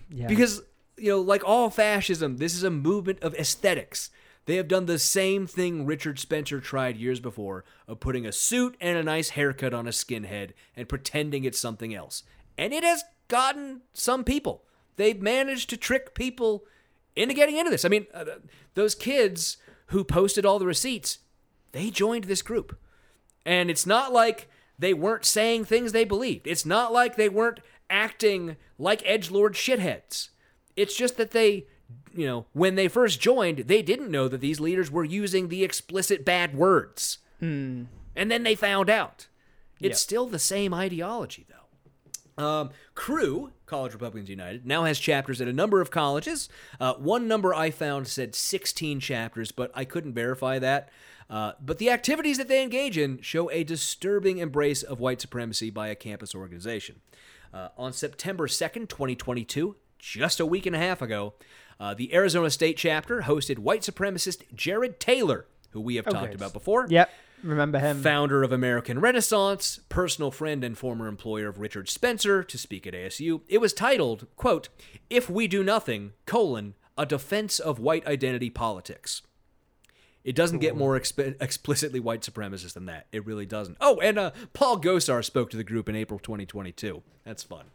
yeah. 0.10 0.28
Because, 0.28 0.62
you 0.98 1.10
know, 1.10 1.22
like 1.22 1.44
all 1.44 1.70
fascism, 1.70 2.38
this 2.38 2.56
is 2.56 2.64
a 2.64 2.70
movement 2.70 3.20
of 3.22 3.34
aesthetics. 3.36 4.10
They 4.46 4.56
have 4.56 4.68
done 4.68 4.88
the 4.88 5.00
same 5.00 5.46
thing 5.48 5.86
Richard 5.86 6.20
Spencer 6.20 6.60
tried 6.60 6.98
years 6.98 7.20
before 7.20 7.64
of 7.88 8.00
putting 8.00 8.26
a 8.26 8.32
suit 8.32 8.76
and 8.82 8.98
a 8.98 9.04
nice 9.04 9.30
haircut 9.30 9.74
on 9.74 9.88
a 9.88 9.92
skinhead 9.92 10.52
and 10.76 10.90
pretending 10.90 11.44
it's 11.44 11.60
something 11.60 11.94
else. 11.94 12.24
And 12.58 12.74
it 12.74 12.84
has 12.84 13.04
gotten 13.28 13.82
some 13.94 14.24
people. 14.24 14.64
They've 14.98 15.22
managed 15.22 15.70
to 15.70 15.78
trick 15.78 16.14
people 16.16 16.66
into 17.16 17.34
getting 17.34 17.58
into 17.58 17.72
this. 17.72 17.86
I 17.86 17.90
mean, 17.90 18.08
uh, 18.14 18.26
those 18.74 18.96
kids 18.96 19.58
who 19.88 20.04
posted 20.04 20.46
all 20.46 20.60
the 20.60 20.66
receipts, 20.66 21.20
they 21.72 21.90
joined 21.90 22.26
this 22.26 22.42
group. 22.42 22.78
And 23.46 23.70
it's 23.70 23.86
not 23.86 24.14
like 24.14 24.48
they 24.78 24.94
weren't 24.94 25.26
saying 25.26 25.66
things 25.66 25.92
they 25.92 26.04
believed. 26.06 26.48
It's 26.48 26.66
not 26.66 26.92
like 26.94 27.16
they 27.16 27.30
weren't 27.30 27.60
acting 27.90 28.56
like 28.78 29.02
edge 29.06 29.32
lord 29.32 29.54
shitheads. 29.54 30.30
It's 30.76 30.96
just 30.96 31.18
that 31.18 31.32
they, 31.32 31.66
you 32.16 32.26
know, 32.26 32.46
when 32.54 32.76
they 32.76 32.88
first 32.88 33.20
joined, 33.20 33.60
they 33.60 33.82
didn't 33.82 34.12
know 34.12 34.28
that 34.28 34.42
these 34.42 34.60
leaders 34.60 34.90
were 34.92 35.04
using 35.04 35.48
the 35.50 35.64
explicit 35.64 36.24
bad 36.24 36.56
words. 36.56 37.18
Hmm. 37.40 37.84
And 38.16 38.30
then 38.32 38.44
they 38.44 38.56
found 38.56 38.90
out. 38.90 39.28
It's 39.80 39.94
Yep. 39.94 39.96
still 39.98 40.28
the 40.28 40.40
same 40.40 40.74
ideology, 40.74 41.46
though. 41.50 41.61
Um, 42.42 42.72
Crew, 42.96 43.52
College 43.66 43.94
Republicans 43.94 44.30
United, 44.30 44.66
now 44.66 44.84
has 44.84 45.00
chapters 45.00 45.40
at 45.42 45.48
a 45.48 45.54
number 45.54 45.80
of 45.82 45.92
colleges. 45.92 46.50
Uh, 46.80 46.94
one 46.96 47.28
number 47.28 47.54
I 47.54 47.70
found 47.72 48.08
said 48.08 48.34
16 48.36 49.00
chapters, 49.00 49.52
but 49.52 49.72
I 49.76 49.86
couldn't 49.86 50.14
verify 50.14 50.60
that. 50.60 50.90
Uh, 51.30 51.54
but 51.62 51.78
the 51.78 51.90
activities 51.90 52.38
that 52.38 52.48
they 52.50 52.62
engage 52.62 52.98
in 52.98 53.22
show 53.22 53.50
a 53.52 53.64
disturbing 53.64 54.40
embrace 54.40 54.84
of 54.84 55.00
white 55.00 55.22
supremacy 55.22 55.70
by 55.70 55.88
a 55.88 55.96
campus 55.96 56.36
organization. 56.36 57.00
Uh, 57.54 57.70
on 57.78 57.94
September 57.94 58.48
2nd, 58.48 58.90
2022, 58.90 59.76
just 60.00 60.40
a 60.40 60.46
week 60.46 60.66
and 60.66 60.76
a 60.76 60.80
half 60.80 61.02
ago, 61.02 61.34
uh, 61.80 61.94
the 61.94 62.14
Arizona 62.14 62.50
State 62.50 62.78
chapter 62.78 63.22
hosted 63.22 63.60
white 63.60 63.82
supremacist 63.82 64.44
Jared 64.54 65.00
Taylor, 65.00 65.46
who 65.72 65.80
we 65.82 65.96
have 65.96 66.08
Oh, 66.08 66.12
talked 66.12 66.34
about 66.36 66.54
before 66.54 66.86
Yep. 66.90 67.10
Remember 67.44 67.80
him? 67.80 68.02
founder 68.02 68.44
of 68.44 68.52
American 68.52 69.00
Renaissance, 69.00 69.80
personal 69.90 70.32
friend 70.32 70.64
and 70.64 70.78
former 70.78 71.08
employer 71.08 71.48
of 71.48 71.60
Richard 71.60 71.90
Spencer, 71.90 72.44
to 72.44 72.58
speak 72.58 72.86
at 72.86 72.94
ASU. 72.94 73.42
It 73.48 73.60
was 73.60 73.74
titled, 73.74 74.28
quote, 74.36 74.70
If 75.10 75.30
We 75.30 75.48
Do 75.48 75.64
Nothing, 75.64 76.14
colon, 76.26 76.76
a 76.98 77.06
defense 77.06 77.60
of 77.60 77.80
white 77.80 78.06
identity 78.06 78.50
politics. 78.50 79.22
It 80.24 80.36
doesn't 80.36 80.60
get 80.60 80.78
more 80.78 81.00
exp- 81.00 81.42
explicitly 81.42 82.00
white 82.00 82.22
supremacist 82.22 82.74
than 82.74 82.86
that. 82.86 83.08
It 83.12 83.26
really 83.26 83.46
doesn't. 83.48 83.78
Oh, 83.82 84.00
and 84.02 84.20
uh, 84.20 84.32
Paul 84.54 84.80
Gosar 84.80 85.26
spoke 85.26 85.50
to 85.50 85.58
the 85.58 85.64
group 85.64 85.90
in 85.90 85.96
April 85.96 86.20
2022. 86.20 87.02
That's 87.24 87.44
fun. 87.44 87.66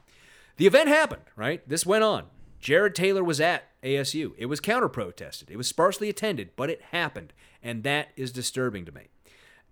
The 0.57 0.67
event 0.67 0.89
happened, 0.89 1.23
right? 1.35 1.69
This 1.69 1.85
went 1.85 2.05
on. 2.05 2.25
Jared 2.61 2.95
Taylor 2.95 3.25
was 3.25 3.41
at 3.41 3.65
ASU. 3.83 4.33
It 4.39 4.47
was 4.47 4.61
counter 4.61 4.89
protested. 4.89 5.51
It 5.51 5.57
was 5.57 5.67
sparsely 5.67 6.09
attended, 6.09 6.51
but 6.57 6.71
it 6.71 6.81
happened. 6.93 7.33
And 7.63 7.83
that 7.83 8.09
is 8.17 8.33
disturbing 8.33 8.85
to 8.85 8.93
me. 8.93 9.09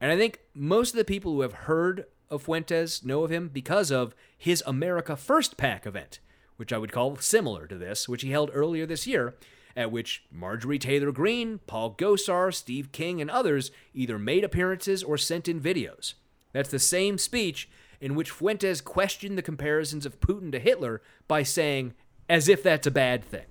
And 0.04 0.12
I 0.12 0.18
think 0.18 0.40
most 0.52 0.90
of 0.90 0.98
the 0.98 1.04
people 1.06 1.32
who 1.32 1.40
have 1.40 1.64
heard 1.64 2.04
of 2.28 2.42
Fuentes 2.42 3.02
know 3.06 3.24
of 3.24 3.30
him 3.30 3.48
because 3.48 3.90
of 3.90 4.14
his 4.36 4.62
America 4.66 5.16
First 5.16 5.56
PAC 5.56 5.86
event, 5.86 6.20
which 6.58 6.74
I 6.74 6.76
would 6.76 6.92
call 6.92 7.16
similar 7.16 7.66
to 7.66 7.78
this, 7.78 8.06
which 8.06 8.20
he 8.20 8.30
held 8.30 8.50
earlier 8.52 8.84
this 8.84 9.06
year, 9.06 9.34
at 9.74 9.90
which 9.90 10.22
Marjorie 10.30 10.78
Taylor 10.78 11.10
Greene, 11.10 11.60
Paul 11.66 11.94
Gosar, 11.94 12.52
Steve 12.52 12.92
King, 12.92 13.22
and 13.22 13.30
others 13.30 13.70
either 13.94 14.18
made 14.18 14.44
appearances 14.44 15.02
or 15.02 15.16
sent 15.16 15.48
in 15.48 15.58
videos. 15.58 16.12
That's 16.52 16.68
the 16.68 16.78
same 16.78 17.16
speech 17.16 17.70
in 17.98 18.14
which 18.14 18.30
Fuentes 18.30 18.82
questioned 18.82 19.38
the 19.38 19.42
comparisons 19.42 20.04
of 20.04 20.20
Putin 20.20 20.52
to 20.52 20.58
Hitler 20.58 21.00
by 21.26 21.44
saying, 21.44 21.94
as 22.28 22.46
if 22.46 22.62
that's 22.62 22.86
a 22.86 22.90
bad 22.90 23.24
thing. 23.24 23.46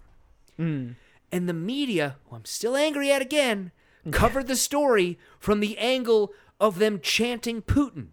Mm. 0.59 0.95
And 1.31 1.49
the 1.49 1.53
media, 1.53 2.17
who 2.29 2.35
I'm 2.35 2.45
still 2.45 2.75
angry 2.75 3.11
at 3.11 3.23
again, 3.23 3.71
covered 4.11 4.47
the 4.47 4.55
story 4.55 5.17
from 5.39 5.59
the 5.59 5.77
angle 5.77 6.33
of 6.63 6.79
them 6.79 6.97
chanting 7.01 7.61
Putin, 7.61 8.07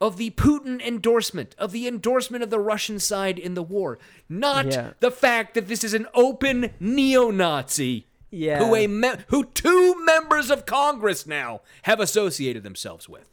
of 0.00 0.16
the 0.16 0.30
Putin 0.32 0.84
endorsement, 0.84 1.54
of 1.56 1.70
the 1.70 1.86
endorsement 1.86 2.42
of 2.42 2.50
the 2.50 2.58
Russian 2.58 2.98
side 2.98 3.38
in 3.38 3.54
the 3.54 3.62
war, 3.62 3.96
not 4.28 4.66
Yeah. 4.66 4.90
the 4.98 5.12
fact 5.12 5.54
that 5.54 5.68
this 5.68 5.84
is 5.84 5.94
an 5.94 6.08
open 6.12 6.74
neo-Nazi 6.80 8.06
Yeah. 8.32 8.58
who 8.58 8.74
a 8.74 8.88
me- 8.88 9.12
who 9.28 9.44
two 9.44 10.04
members 10.04 10.50
of 10.50 10.66
Congress 10.66 11.26
now 11.28 11.60
have 11.82 12.00
associated 12.00 12.64
themselves 12.64 13.08
with. 13.08 13.29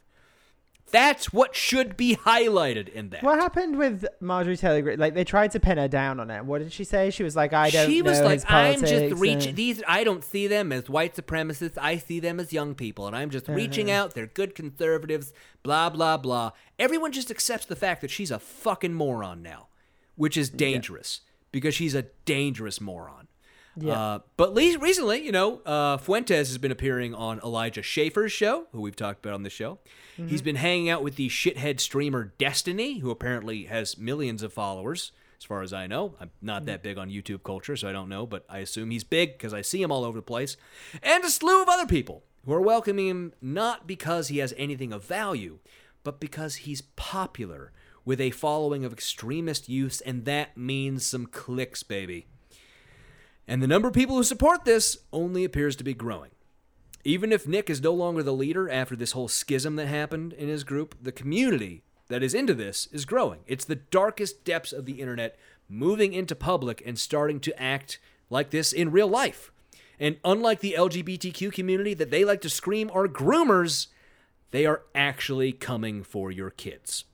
That's 0.90 1.32
what 1.32 1.54
should 1.54 1.96
be 1.96 2.16
highlighted 2.16 2.88
in 2.88 3.10
that. 3.10 3.22
What 3.22 3.38
happened 3.38 3.76
with 3.76 4.06
Marjorie 4.20 4.56
Taylor 4.56 4.80
Greene? 4.82 4.98
Like 4.98 5.14
they 5.14 5.24
tried 5.24 5.50
to 5.52 5.60
pin 5.60 5.78
her 5.78 5.88
down 5.88 6.20
on 6.20 6.30
it. 6.30 6.44
What 6.44 6.60
did 6.60 6.72
she 6.72 6.84
say? 6.84 7.10
She 7.10 7.22
was 7.22 7.36
like, 7.36 7.52
"I 7.52 7.70
don't 7.70 7.88
she 7.90 8.02
was 8.02 8.20
like, 8.20 8.40
I'm 8.50 8.80
politics," 8.80 8.90
just 9.10 9.20
reaching. 9.22 9.48
and- 9.50 9.56
These 9.56 9.82
I 9.88 10.04
don't 10.04 10.24
see 10.24 10.46
them 10.46 10.72
as 10.72 10.88
white 10.88 11.14
supremacists. 11.14 11.76
I 11.80 11.98
see 11.98 12.20
them 12.20 12.38
as 12.40 12.52
young 12.52 12.74
people, 12.74 13.06
and 13.06 13.14
I'm 13.16 13.30
just 13.30 13.48
reaching 13.48 13.90
Uh-huh. 13.90 14.04
out. 14.04 14.14
They're 14.14 14.26
good 14.26 14.54
conservatives. 14.54 15.32
Blah 15.62 15.90
blah 15.90 16.16
blah. 16.16 16.52
Everyone 16.78 17.12
just 17.12 17.30
accepts 17.30 17.66
the 17.66 17.76
fact 17.76 18.00
that 18.00 18.10
she's 18.10 18.30
a 18.30 18.38
fucking 18.38 18.94
moron 18.94 19.42
now, 19.42 19.68
which 20.16 20.36
is 20.36 20.48
dangerous 20.48 21.20
because 21.52 21.74
she's 21.74 21.94
a 21.94 22.06
dangerous 22.24 22.80
moron. 22.80 23.17
Yeah. 23.80 23.92
Uh, 23.92 24.18
but 24.36 24.54
le- 24.54 24.78
recently, 24.78 25.24
you 25.24 25.32
know, 25.32 25.60
uh, 25.64 25.96
Fuentes 25.98 26.48
has 26.48 26.58
been 26.58 26.72
appearing 26.72 27.14
on 27.14 27.40
Elijah 27.40 27.82
Schaffer's 27.82 28.32
show, 28.32 28.66
who 28.72 28.80
we've 28.80 28.96
talked 28.96 29.24
about 29.24 29.34
on 29.34 29.42
the 29.42 29.50
show. 29.50 29.78
He's 30.26 30.42
been 30.42 30.56
hanging 30.56 30.88
out 30.88 31.04
with 31.04 31.14
the 31.14 31.28
shithead 31.28 31.78
streamer 31.78 32.32
Destiny, 32.38 32.98
who 32.98 33.12
apparently 33.12 33.66
has 33.66 33.96
millions 33.96 34.42
of 34.42 34.52
followers, 34.52 35.12
as 35.38 35.44
far 35.44 35.62
as 35.62 35.72
I 35.72 35.86
know. 35.86 36.16
I'm 36.20 36.30
not 36.42 36.66
that 36.66 36.82
big 36.82 36.98
on 36.98 37.08
YouTube 37.08 37.44
culture, 37.44 37.76
so 37.76 37.88
I 37.88 37.92
don't 37.92 38.08
know, 38.08 38.26
but 38.26 38.44
I 38.48 38.58
assume 38.58 38.90
he's 38.90 39.04
big 39.04 39.34
because 39.34 39.54
I 39.54 39.60
see 39.62 39.80
him 39.80 39.92
all 39.92 40.04
over 40.04 40.18
the 40.18 40.22
place. 40.22 40.56
And 41.04 41.22
a 41.24 41.30
slew 41.30 41.62
of 41.62 41.68
other 41.68 41.86
people 41.86 42.24
who 42.44 42.52
are 42.52 42.60
welcoming 42.60 43.06
him 43.06 43.32
not 43.40 43.86
because 43.86 44.26
he 44.26 44.38
has 44.38 44.52
anything 44.56 44.92
of 44.92 45.04
value, 45.04 45.60
but 46.02 46.18
because 46.18 46.56
he's 46.56 46.82
popular 46.96 47.70
with 48.04 48.20
a 48.20 48.30
following 48.30 48.84
of 48.84 48.92
extremist 48.92 49.68
youths, 49.68 50.00
and 50.00 50.24
that 50.24 50.56
means 50.56 51.06
some 51.06 51.26
clicks, 51.26 51.82
baby. 51.84 52.26
And 53.48 53.62
the 53.62 53.66
number 53.66 53.88
of 53.88 53.94
people 53.94 54.16
who 54.16 54.22
support 54.22 54.66
this 54.66 54.98
only 55.10 55.42
appears 55.42 55.74
to 55.76 55.84
be 55.84 55.94
growing. 55.94 56.30
Even 57.02 57.32
if 57.32 57.48
Nick 57.48 57.70
is 57.70 57.80
no 57.80 57.94
longer 57.94 58.22
the 58.22 58.34
leader 58.34 58.68
after 58.68 58.94
this 58.94 59.12
whole 59.12 59.28
schism 59.28 59.76
that 59.76 59.86
happened 59.86 60.34
in 60.34 60.48
his 60.48 60.64
group, 60.64 60.94
the 61.00 61.10
community 61.10 61.82
that 62.08 62.22
is 62.22 62.34
into 62.34 62.52
this 62.52 62.88
is 62.92 63.06
growing. 63.06 63.40
It's 63.46 63.64
the 63.64 63.76
darkest 63.76 64.44
depths 64.44 64.74
of 64.74 64.84
the 64.84 65.00
internet 65.00 65.38
moving 65.66 66.12
into 66.12 66.34
public 66.34 66.82
and 66.84 66.98
starting 66.98 67.40
to 67.40 67.62
act 67.62 67.98
like 68.28 68.50
this 68.50 68.72
in 68.72 68.92
real 68.92 69.08
life. 69.08 69.50
And 69.98 70.18
unlike 70.24 70.60
the 70.60 70.74
LGBTQ 70.78 71.50
community 71.52 71.94
that 71.94 72.10
they 72.10 72.26
like 72.26 72.42
to 72.42 72.50
scream 72.50 72.90
are 72.92 73.08
groomers, 73.08 73.86
they 74.50 74.66
are 74.66 74.82
actually 74.94 75.52
coming 75.52 76.02
for 76.02 76.30
your 76.30 76.50
kids. 76.50 77.04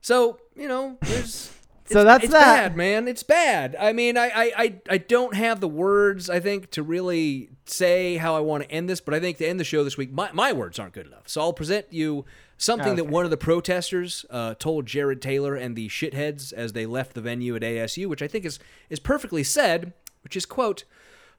So, 0.00 0.40
you 0.56 0.68
know, 0.68 0.96
there's 1.02 1.52
So 1.90 2.04
that's 2.04 2.24
it's 2.24 2.32
that. 2.32 2.40
bad, 2.70 2.76
man. 2.76 3.08
It's 3.08 3.22
bad. 3.22 3.76
I 3.78 3.92
mean, 3.92 4.16
I, 4.16 4.26
I, 4.28 4.52
I, 4.56 4.74
I 4.90 4.98
don't 4.98 5.34
have 5.34 5.60
the 5.60 5.68
words, 5.68 6.28
I 6.28 6.40
think, 6.40 6.70
to 6.72 6.82
really 6.82 7.50
say 7.66 8.16
how 8.16 8.36
I 8.36 8.40
want 8.40 8.64
to 8.64 8.70
end 8.70 8.88
this, 8.88 9.00
but 9.00 9.14
I 9.14 9.20
think 9.20 9.38
to 9.38 9.46
end 9.46 9.58
the 9.58 9.64
show 9.64 9.84
this 9.84 9.96
week, 9.96 10.12
my, 10.12 10.30
my 10.32 10.52
words 10.52 10.78
aren't 10.78 10.94
good 10.94 11.06
enough. 11.06 11.28
So 11.28 11.40
I'll 11.40 11.52
present 11.52 11.86
you 11.90 12.24
something 12.56 12.96
that 12.96 13.06
one 13.06 13.24
of 13.24 13.30
the 13.30 13.36
protesters 13.36 14.24
uh, 14.30 14.54
told 14.58 14.86
Jared 14.86 15.22
Taylor 15.22 15.54
and 15.54 15.76
the 15.76 15.88
shitheads 15.88 16.52
as 16.52 16.72
they 16.72 16.86
left 16.86 17.14
the 17.14 17.20
venue 17.20 17.54
at 17.56 17.62
ASU, 17.62 18.06
which 18.06 18.22
I 18.22 18.28
think 18.28 18.44
is, 18.44 18.58
is 18.90 18.98
perfectly 18.98 19.44
said, 19.44 19.92
which 20.24 20.36
is, 20.36 20.44
quote, 20.44 20.84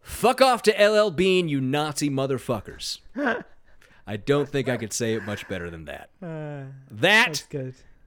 fuck 0.01 0.41
off 0.41 0.61
to 0.63 0.71
LL 0.71 1.09
Bean, 1.11 1.49
you 1.49 1.59
Nazi 1.61 2.09
motherfuckers. 2.09 2.99
I 4.07 4.17
don't 4.17 4.49
think 4.49 4.67
I 4.69 4.77
could 4.77 4.93
say 4.93 5.13
it 5.13 5.23
much 5.23 5.47
better 5.47 5.69
than 5.69 5.85
that. 5.85 6.09
Uh, 6.23 6.63
That 6.89 7.43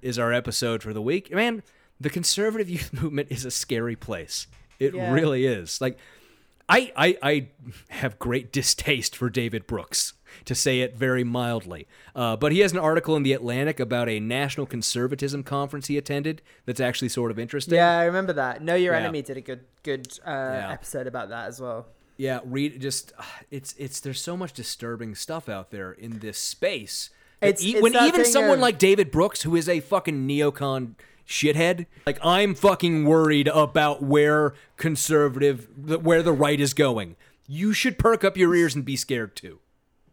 is 0.00 0.18
our 0.18 0.32
episode 0.32 0.82
for 0.82 0.92
the 0.92 1.02
week. 1.02 1.32
Man, 1.32 1.62
the 2.02 2.10
conservative 2.10 2.68
youth 2.68 2.92
movement 3.02 3.28
is 3.30 3.44
a 3.44 3.50
scary 3.50 3.96
place. 3.96 4.46
It 4.78 4.94
Yeah. 4.94 5.12
really 5.12 5.46
is. 5.46 5.80
Like, 5.80 5.98
I, 6.68 6.92
I 6.96 7.16
I 7.22 7.48
have 7.90 8.18
great 8.18 8.52
distaste 8.52 9.14
for 9.16 9.28
David 9.28 9.66
Brooks, 9.66 10.14
to 10.46 10.54
say 10.54 10.80
it 10.80 10.96
very 10.96 11.24
mildly. 11.24 11.86
Uh, 12.16 12.36
but 12.36 12.52
he 12.52 12.60
has 12.60 12.72
an 12.72 12.78
article 12.78 13.14
in 13.16 13.22
the 13.24 13.32
Atlantic 13.32 13.78
about 13.80 14.08
a 14.08 14.18
national 14.20 14.66
conservatism 14.66 15.42
conference 15.42 15.88
he 15.88 15.98
attended. 15.98 16.40
That's 16.64 16.80
actually 16.80 17.08
sort 17.10 17.30
of 17.30 17.38
interesting. 17.38 17.74
Yeah, 17.74 17.98
I 17.98 18.04
remember 18.04 18.32
that. 18.34 18.62
Know 18.62 18.74
Your 18.74 18.94
Yeah. 18.94 19.00
Enemy 19.00 19.22
did 19.22 19.36
a 19.36 19.40
good 19.40 19.60
good 19.82 20.06
uh, 20.26 20.30
Yeah. 20.30 20.72
episode 20.72 21.06
about 21.06 21.28
that 21.30 21.48
as 21.48 21.60
well. 21.60 21.86
Yeah, 22.16 22.40
read 22.44 22.80
just 22.80 23.12
it's 23.50 23.74
it's 23.76 24.00
there's 24.00 24.20
so 24.20 24.36
much 24.36 24.52
disturbing 24.54 25.14
stuff 25.14 25.48
out 25.48 25.70
there 25.72 25.92
in 25.92 26.20
this 26.20 26.38
space. 26.38 27.10
It's- 27.42 27.62
e- 27.62 27.72
it's 27.72 27.82
when 27.82 27.96
even 27.96 28.24
someone 28.24 28.58
of- 28.58 28.60
like 28.62 28.78
David 28.78 29.10
Brooks, 29.10 29.42
who 29.42 29.56
is 29.56 29.68
a 29.68 29.80
fucking 29.80 30.26
neocon 30.28 30.94
shithead, 31.26 31.86
like 32.06 32.18
I'm 32.22 32.54
fucking 32.54 33.04
worried 33.04 33.48
about 33.48 34.02
where 34.02 34.54
conservative, 34.76 35.68
where 36.02 36.22
the 36.22 36.32
right 36.32 36.60
is 36.60 36.74
going. 36.74 37.16
You 37.46 37.72
should 37.72 37.98
perk 37.98 38.24
up 38.24 38.36
your 38.36 38.54
ears 38.54 38.74
and 38.74 38.84
be 38.84 38.96
scared 38.96 39.36
too. 39.36 39.58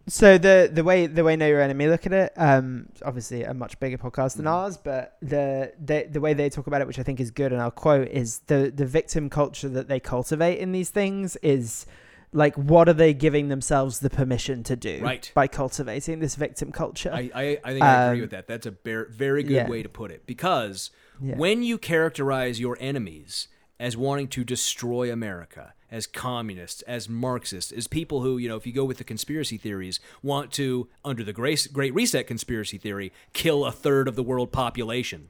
So 0.08 0.40
the 0.40 0.70
the 0.74 0.84
way 0.84 1.06
the 1.06 1.24
way 1.24 1.36
Know 1.36 1.46
Your 1.48 1.62
Enemy 1.62 1.88
look 1.88 2.08
at 2.08 2.14
it, 2.14 2.34
um, 2.36 2.88
obviously 3.06 3.44
a 3.44 3.54
much 3.54 3.80
bigger 3.80 3.98
podcast 3.98 4.38
than 4.38 4.48
ours, 4.48 4.76
but 4.76 5.18
the, 5.22 5.72
the 5.80 6.08
the 6.12 6.20
way 6.20 6.34
they 6.34 6.50
talk 6.50 6.66
about 6.66 6.82
it, 6.82 6.88
which 6.88 6.98
I 6.98 7.04
think 7.04 7.20
is 7.20 7.30
good, 7.30 7.54
and 7.54 7.62
I'll 7.62 7.70
quote, 7.70 8.08
is 8.08 8.40
the 8.48 8.72
the 8.76 8.88
victim 8.88 9.30
culture 9.30 9.70
that 9.70 9.88
they 9.88 10.00
cultivate 10.00 10.58
in 10.58 10.72
these 10.72 10.90
things 10.90 11.36
is 11.38 11.86
like 12.32 12.56
what 12.56 12.88
are 12.88 12.94
they 12.94 13.14
giving 13.14 13.48
themselves 13.50 14.00
the 14.00 14.10
permission 14.10 14.64
to 14.64 14.76
do 14.76 15.00
Right. 15.02 15.32
by 15.34 15.48
cultivating 15.48 16.20
this 16.20 16.36
victim 16.36 16.72
culture? 16.72 17.12
I, 17.12 17.32
I, 17.34 17.60
I 17.64 17.72
think 17.74 17.84
I 17.84 18.04
agree 18.08 18.18
Um, 18.20 18.22
with 18.22 18.32
that. 18.32 18.48
That's 18.48 18.66
a 18.68 18.72
very, 18.72 19.08
very 19.12 19.44
good 19.44 19.52
yeah. 19.54 19.68
way 19.70 19.82
to 19.82 19.90
put 19.90 20.12
it. 20.12 20.26
Because 20.26 20.92
Yeah. 21.22 21.36
when 21.38 21.64
you 21.64 21.78
characterize 21.78 22.60
your 22.60 22.78
enemies 22.80 23.48
as 23.80 23.98
wanting 23.98 24.28
to 24.28 24.44
destroy 24.44 25.12
America, 25.12 25.74
as 25.90 26.06
communists, 26.06 26.84
as 26.84 27.10
Marxists, 27.10 27.72
as 27.72 27.88
people 27.88 28.22
who, 28.22 28.38
you 28.38 28.48
know, 28.48 28.58
if 28.58 28.68
you 28.68 28.74
go 28.74 28.86
with 28.86 28.98
the 29.00 29.04
conspiracy 29.04 29.58
theories, 29.58 30.00
want 30.22 30.52
to, 30.52 30.88
under 31.04 31.24
the 31.24 31.34
Great, 31.34 31.68
Great 31.74 31.94
Reset 31.96 32.28
conspiracy 32.28 32.78
theory, 32.78 33.12
kill 33.34 33.66
a 33.66 33.72
third 33.72 34.08
of 34.08 34.16
the 34.16 34.22
world 34.22 34.52
population, 34.52 35.30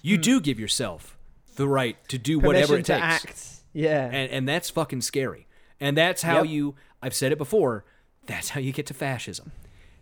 you 0.00 0.16
do 0.16 0.40
give 0.40 0.58
yourself 0.58 1.18
the 1.56 1.68
right 1.68 1.96
to 2.08 2.16
do 2.16 2.38
whatever 2.38 2.76
it. 2.78 2.86
Permission 2.86 3.00
takes 3.00 3.22
to 3.22 3.28
act. 3.28 3.50
Yeah. 3.74 4.06
and 4.06 4.30
and 4.30 4.48
that's 4.48 4.70
fucking 4.70 5.02
scary. 5.02 5.46
And 5.80 5.96
that's 5.96 6.22
how 6.22 6.38
Yep. 6.42 6.46
you 6.52 6.74
I've 7.02 7.14
said 7.14 7.32
it 7.32 7.38
before, 7.38 7.84
that's 8.26 8.50
how 8.50 8.60
you 8.60 8.72
get 8.72 8.86
to 8.86 8.94
fascism. 8.94 9.52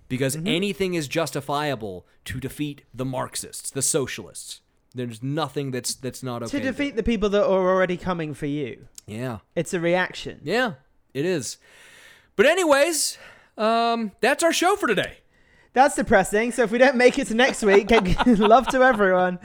because 0.09 0.36
Mm-hmm. 0.36 0.47
anything 0.49 0.94
is 0.94 1.09
justifiable 1.09 2.07
to 2.27 2.39
defeat 2.39 2.82
the 2.93 3.05
Marxists, 3.05 3.70
the 3.70 3.81
socialists. 3.82 4.61
There's 4.94 5.23
nothing 5.23 5.70
that's 5.70 5.94
that's 5.94 6.23
not 6.23 6.43
okay. 6.43 6.59
to 6.59 6.65
defeat 6.65 6.97
the 6.97 7.03
people 7.03 7.31
that 7.31 7.43
are 7.44 7.69
already 7.70 7.97
coming 7.97 8.35
for 8.35 8.44
you. 8.47 8.89
Yeah. 9.07 9.39
It's 9.57 9.73
a 9.73 9.81
reaction. 9.81 10.40
Yeah, 10.44 10.74
it 11.15 11.24
is. 11.24 11.57
But 12.36 12.44
anyways, 12.47 13.16
um, 13.57 14.12
that's 14.20 14.43
our 14.43 14.53
show 14.53 14.77
for 14.77 14.86
today. 14.86 15.19
That's 15.74 15.97
depressing. 15.97 16.53
So 16.53 16.65
if 16.65 16.70
we 16.70 16.77
don't 16.77 16.97
make 16.97 17.19
it 17.19 17.28
to 17.28 17.35
next 17.35 17.62
week, 17.62 17.90
love 18.27 18.66
to 18.69 18.82
everyone. 18.82 19.39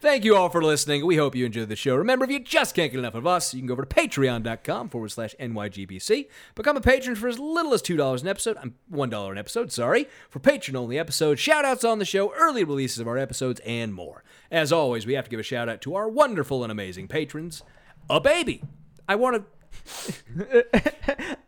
Thank 0.00 0.24
you 0.24 0.36
all 0.36 0.50
for 0.50 0.62
listening. 0.62 1.06
We 1.06 1.16
hope 1.16 1.34
you 1.34 1.46
enjoyed 1.46 1.70
the 1.70 1.76
show. 1.76 1.96
Remember, 1.96 2.26
if 2.26 2.30
you 2.30 2.40
just 2.40 2.74
can't 2.74 2.92
get 2.92 2.98
enough 2.98 3.14
of 3.14 3.26
us, 3.26 3.54
you 3.54 3.60
can 3.60 3.68
go 3.68 3.72
over 3.72 3.86
to 3.86 3.94
patreon.com 3.94 4.90
forward 4.90 5.10
slash 5.10 5.34
NYGBC. 5.40 6.28
Become 6.54 6.76
a 6.76 6.82
patron 6.82 7.16
for 7.16 7.28
as 7.28 7.38
little 7.38 7.72
as 7.72 7.80
$2 7.80 8.20
an 8.20 8.28
episode. 8.28 8.58
I'm 8.60 8.74
$1 8.92 9.30
an 9.32 9.38
episode, 9.38 9.72
sorry. 9.72 10.06
For 10.28 10.38
patron 10.38 10.76
only 10.76 10.98
episodes, 10.98 11.40
shout 11.40 11.64
outs 11.64 11.84
on 11.84 11.98
the 11.98 12.04
show, 12.04 12.34
early 12.34 12.64
releases 12.64 12.98
of 12.98 13.08
our 13.08 13.16
episodes, 13.16 13.60
and 13.64 13.94
more. 13.94 14.22
As 14.50 14.70
always, 14.70 15.06
we 15.06 15.14
have 15.14 15.24
to 15.24 15.30
give 15.30 15.40
a 15.40 15.44
shout 15.44 15.70
out 15.70 15.80
to 15.82 15.94
our 15.94 16.08
wonderful 16.10 16.62
and 16.62 16.70
amazing 16.70 17.08
patrons. 17.08 17.62
A 18.10 18.20
baby. 18.20 18.62
I 19.08 19.14
want 19.14 19.36
to 19.36 19.44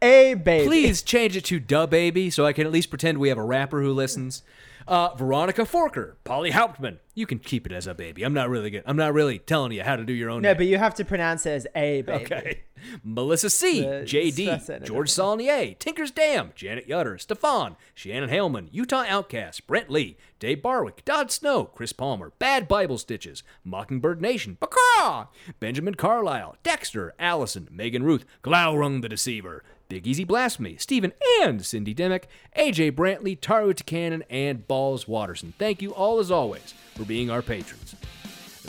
A 0.02 0.34
baby. 0.34 0.66
Please 0.66 1.02
change 1.02 1.36
it 1.36 1.44
to 1.46 1.58
Da 1.60 1.86
Baby 1.86 2.30
so 2.30 2.44
I 2.46 2.52
can 2.52 2.66
at 2.66 2.72
least 2.72 2.90
pretend 2.90 3.18
we 3.18 3.28
have 3.28 3.38
a 3.38 3.44
rapper 3.44 3.82
who 3.82 3.92
listens. 3.92 4.42
Uh, 4.88 5.12
Veronica 5.16 5.62
Forker, 5.62 6.14
Polly 6.22 6.52
Hauptman. 6.52 6.98
You 7.12 7.26
can 7.26 7.40
keep 7.40 7.66
it 7.66 7.72
as 7.72 7.88
a 7.88 7.94
baby. 7.94 8.22
I'm 8.22 8.34
not 8.34 8.48
really 8.48 8.70
good. 8.70 8.84
I'm 8.86 8.96
not 8.96 9.12
really 9.14 9.40
telling 9.40 9.72
you 9.72 9.82
how 9.82 9.96
to 9.96 10.04
do 10.04 10.12
your 10.12 10.30
own. 10.30 10.42
No, 10.42 10.50
name. 10.50 10.58
but 10.58 10.66
you 10.66 10.78
have 10.78 10.94
to 10.96 11.04
pronounce 11.04 11.44
it 11.44 11.50
as 11.50 11.66
A 11.74 12.02
baby. 12.02 12.24
Okay. 12.24 12.62
Melissa 13.02 13.50
C, 13.50 13.80
The- 13.80 14.04
JD, 14.06 14.84
George 14.84 15.10
Saulnier, 15.10 15.74
Tinker's 15.80 16.12
Dam, 16.12 16.52
Janet 16.54 16.86
Yutter, 16.88 17.20
Stefan, 17.20 17.74
Shannon 17.94 18.30
Haleman, 18.30 18.68
Utah 18.70 19.04
Outcast, 19.08 19.66
Brent 19.66 19.90
Lee, 19.90 20.16
Dave 20.38 20.62
Barwick, 20.62 21.04
Dodd 21.04 21.30
Snow, 21.30 21.64
Chris 21.64 21.92
Palmer, 21.92 22.32
Bad 22.38 22.68
Bible 22.68 22.98
Stitches, 22.98 23.42
Mockingbird 23.64 24.20
Nation, 24.20 24.58
Baccaw, 24.60 25.28
Benjamin 25.60 25.94
Carlisle, 25.94 26.56
Dexter, 26.62 27.14
Allison, 27.18 27.68
Megan 27.70 28.02
Ruth, 28.02 28.26
Glaurung 28.42 29.00
the 29.00 29.08
Deceiver, 29.08 29.62
Big 29.88 30.06
Easy 30.06 30.24
Blasphemy, 30.24 30.76
Stephen 30.76 31.12
and 31.42 31.64
Cindy 31.64 31.94
Demick, 31.94 32.24
AJ 32.56 32.92
Brantley, 32.92 33.38
Taru 33.38 33.74
Cannon, 33.86 34.24
and 34.28 34.66
Balls 34.66 35.06
Watterson. 35.08 35.54
Thank 35.58 35.80
you 35.80 35.92
all 35.94 36.18
as 36.18 36.30
always 36.30 36.74
for 36.94 37.04
being 37.04 37.30
our 37.30 37.42
patrons. 37.42 37.94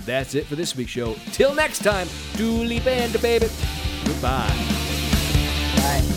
That's 0.06 0.36
it 0.36 0.46
for 0.46 0.56
this 0.56 0.76
week's 0.76 0.92
show. 0.92 1.16
Till 1.32 1.54
next 1.56 1.84
time, 1.84 2.08
Dooley 2.36 2.80
Band, 2.80 3.20
baby. 3.22 3.48
Goodbye. 4.06 4.54
The 5.78 6.17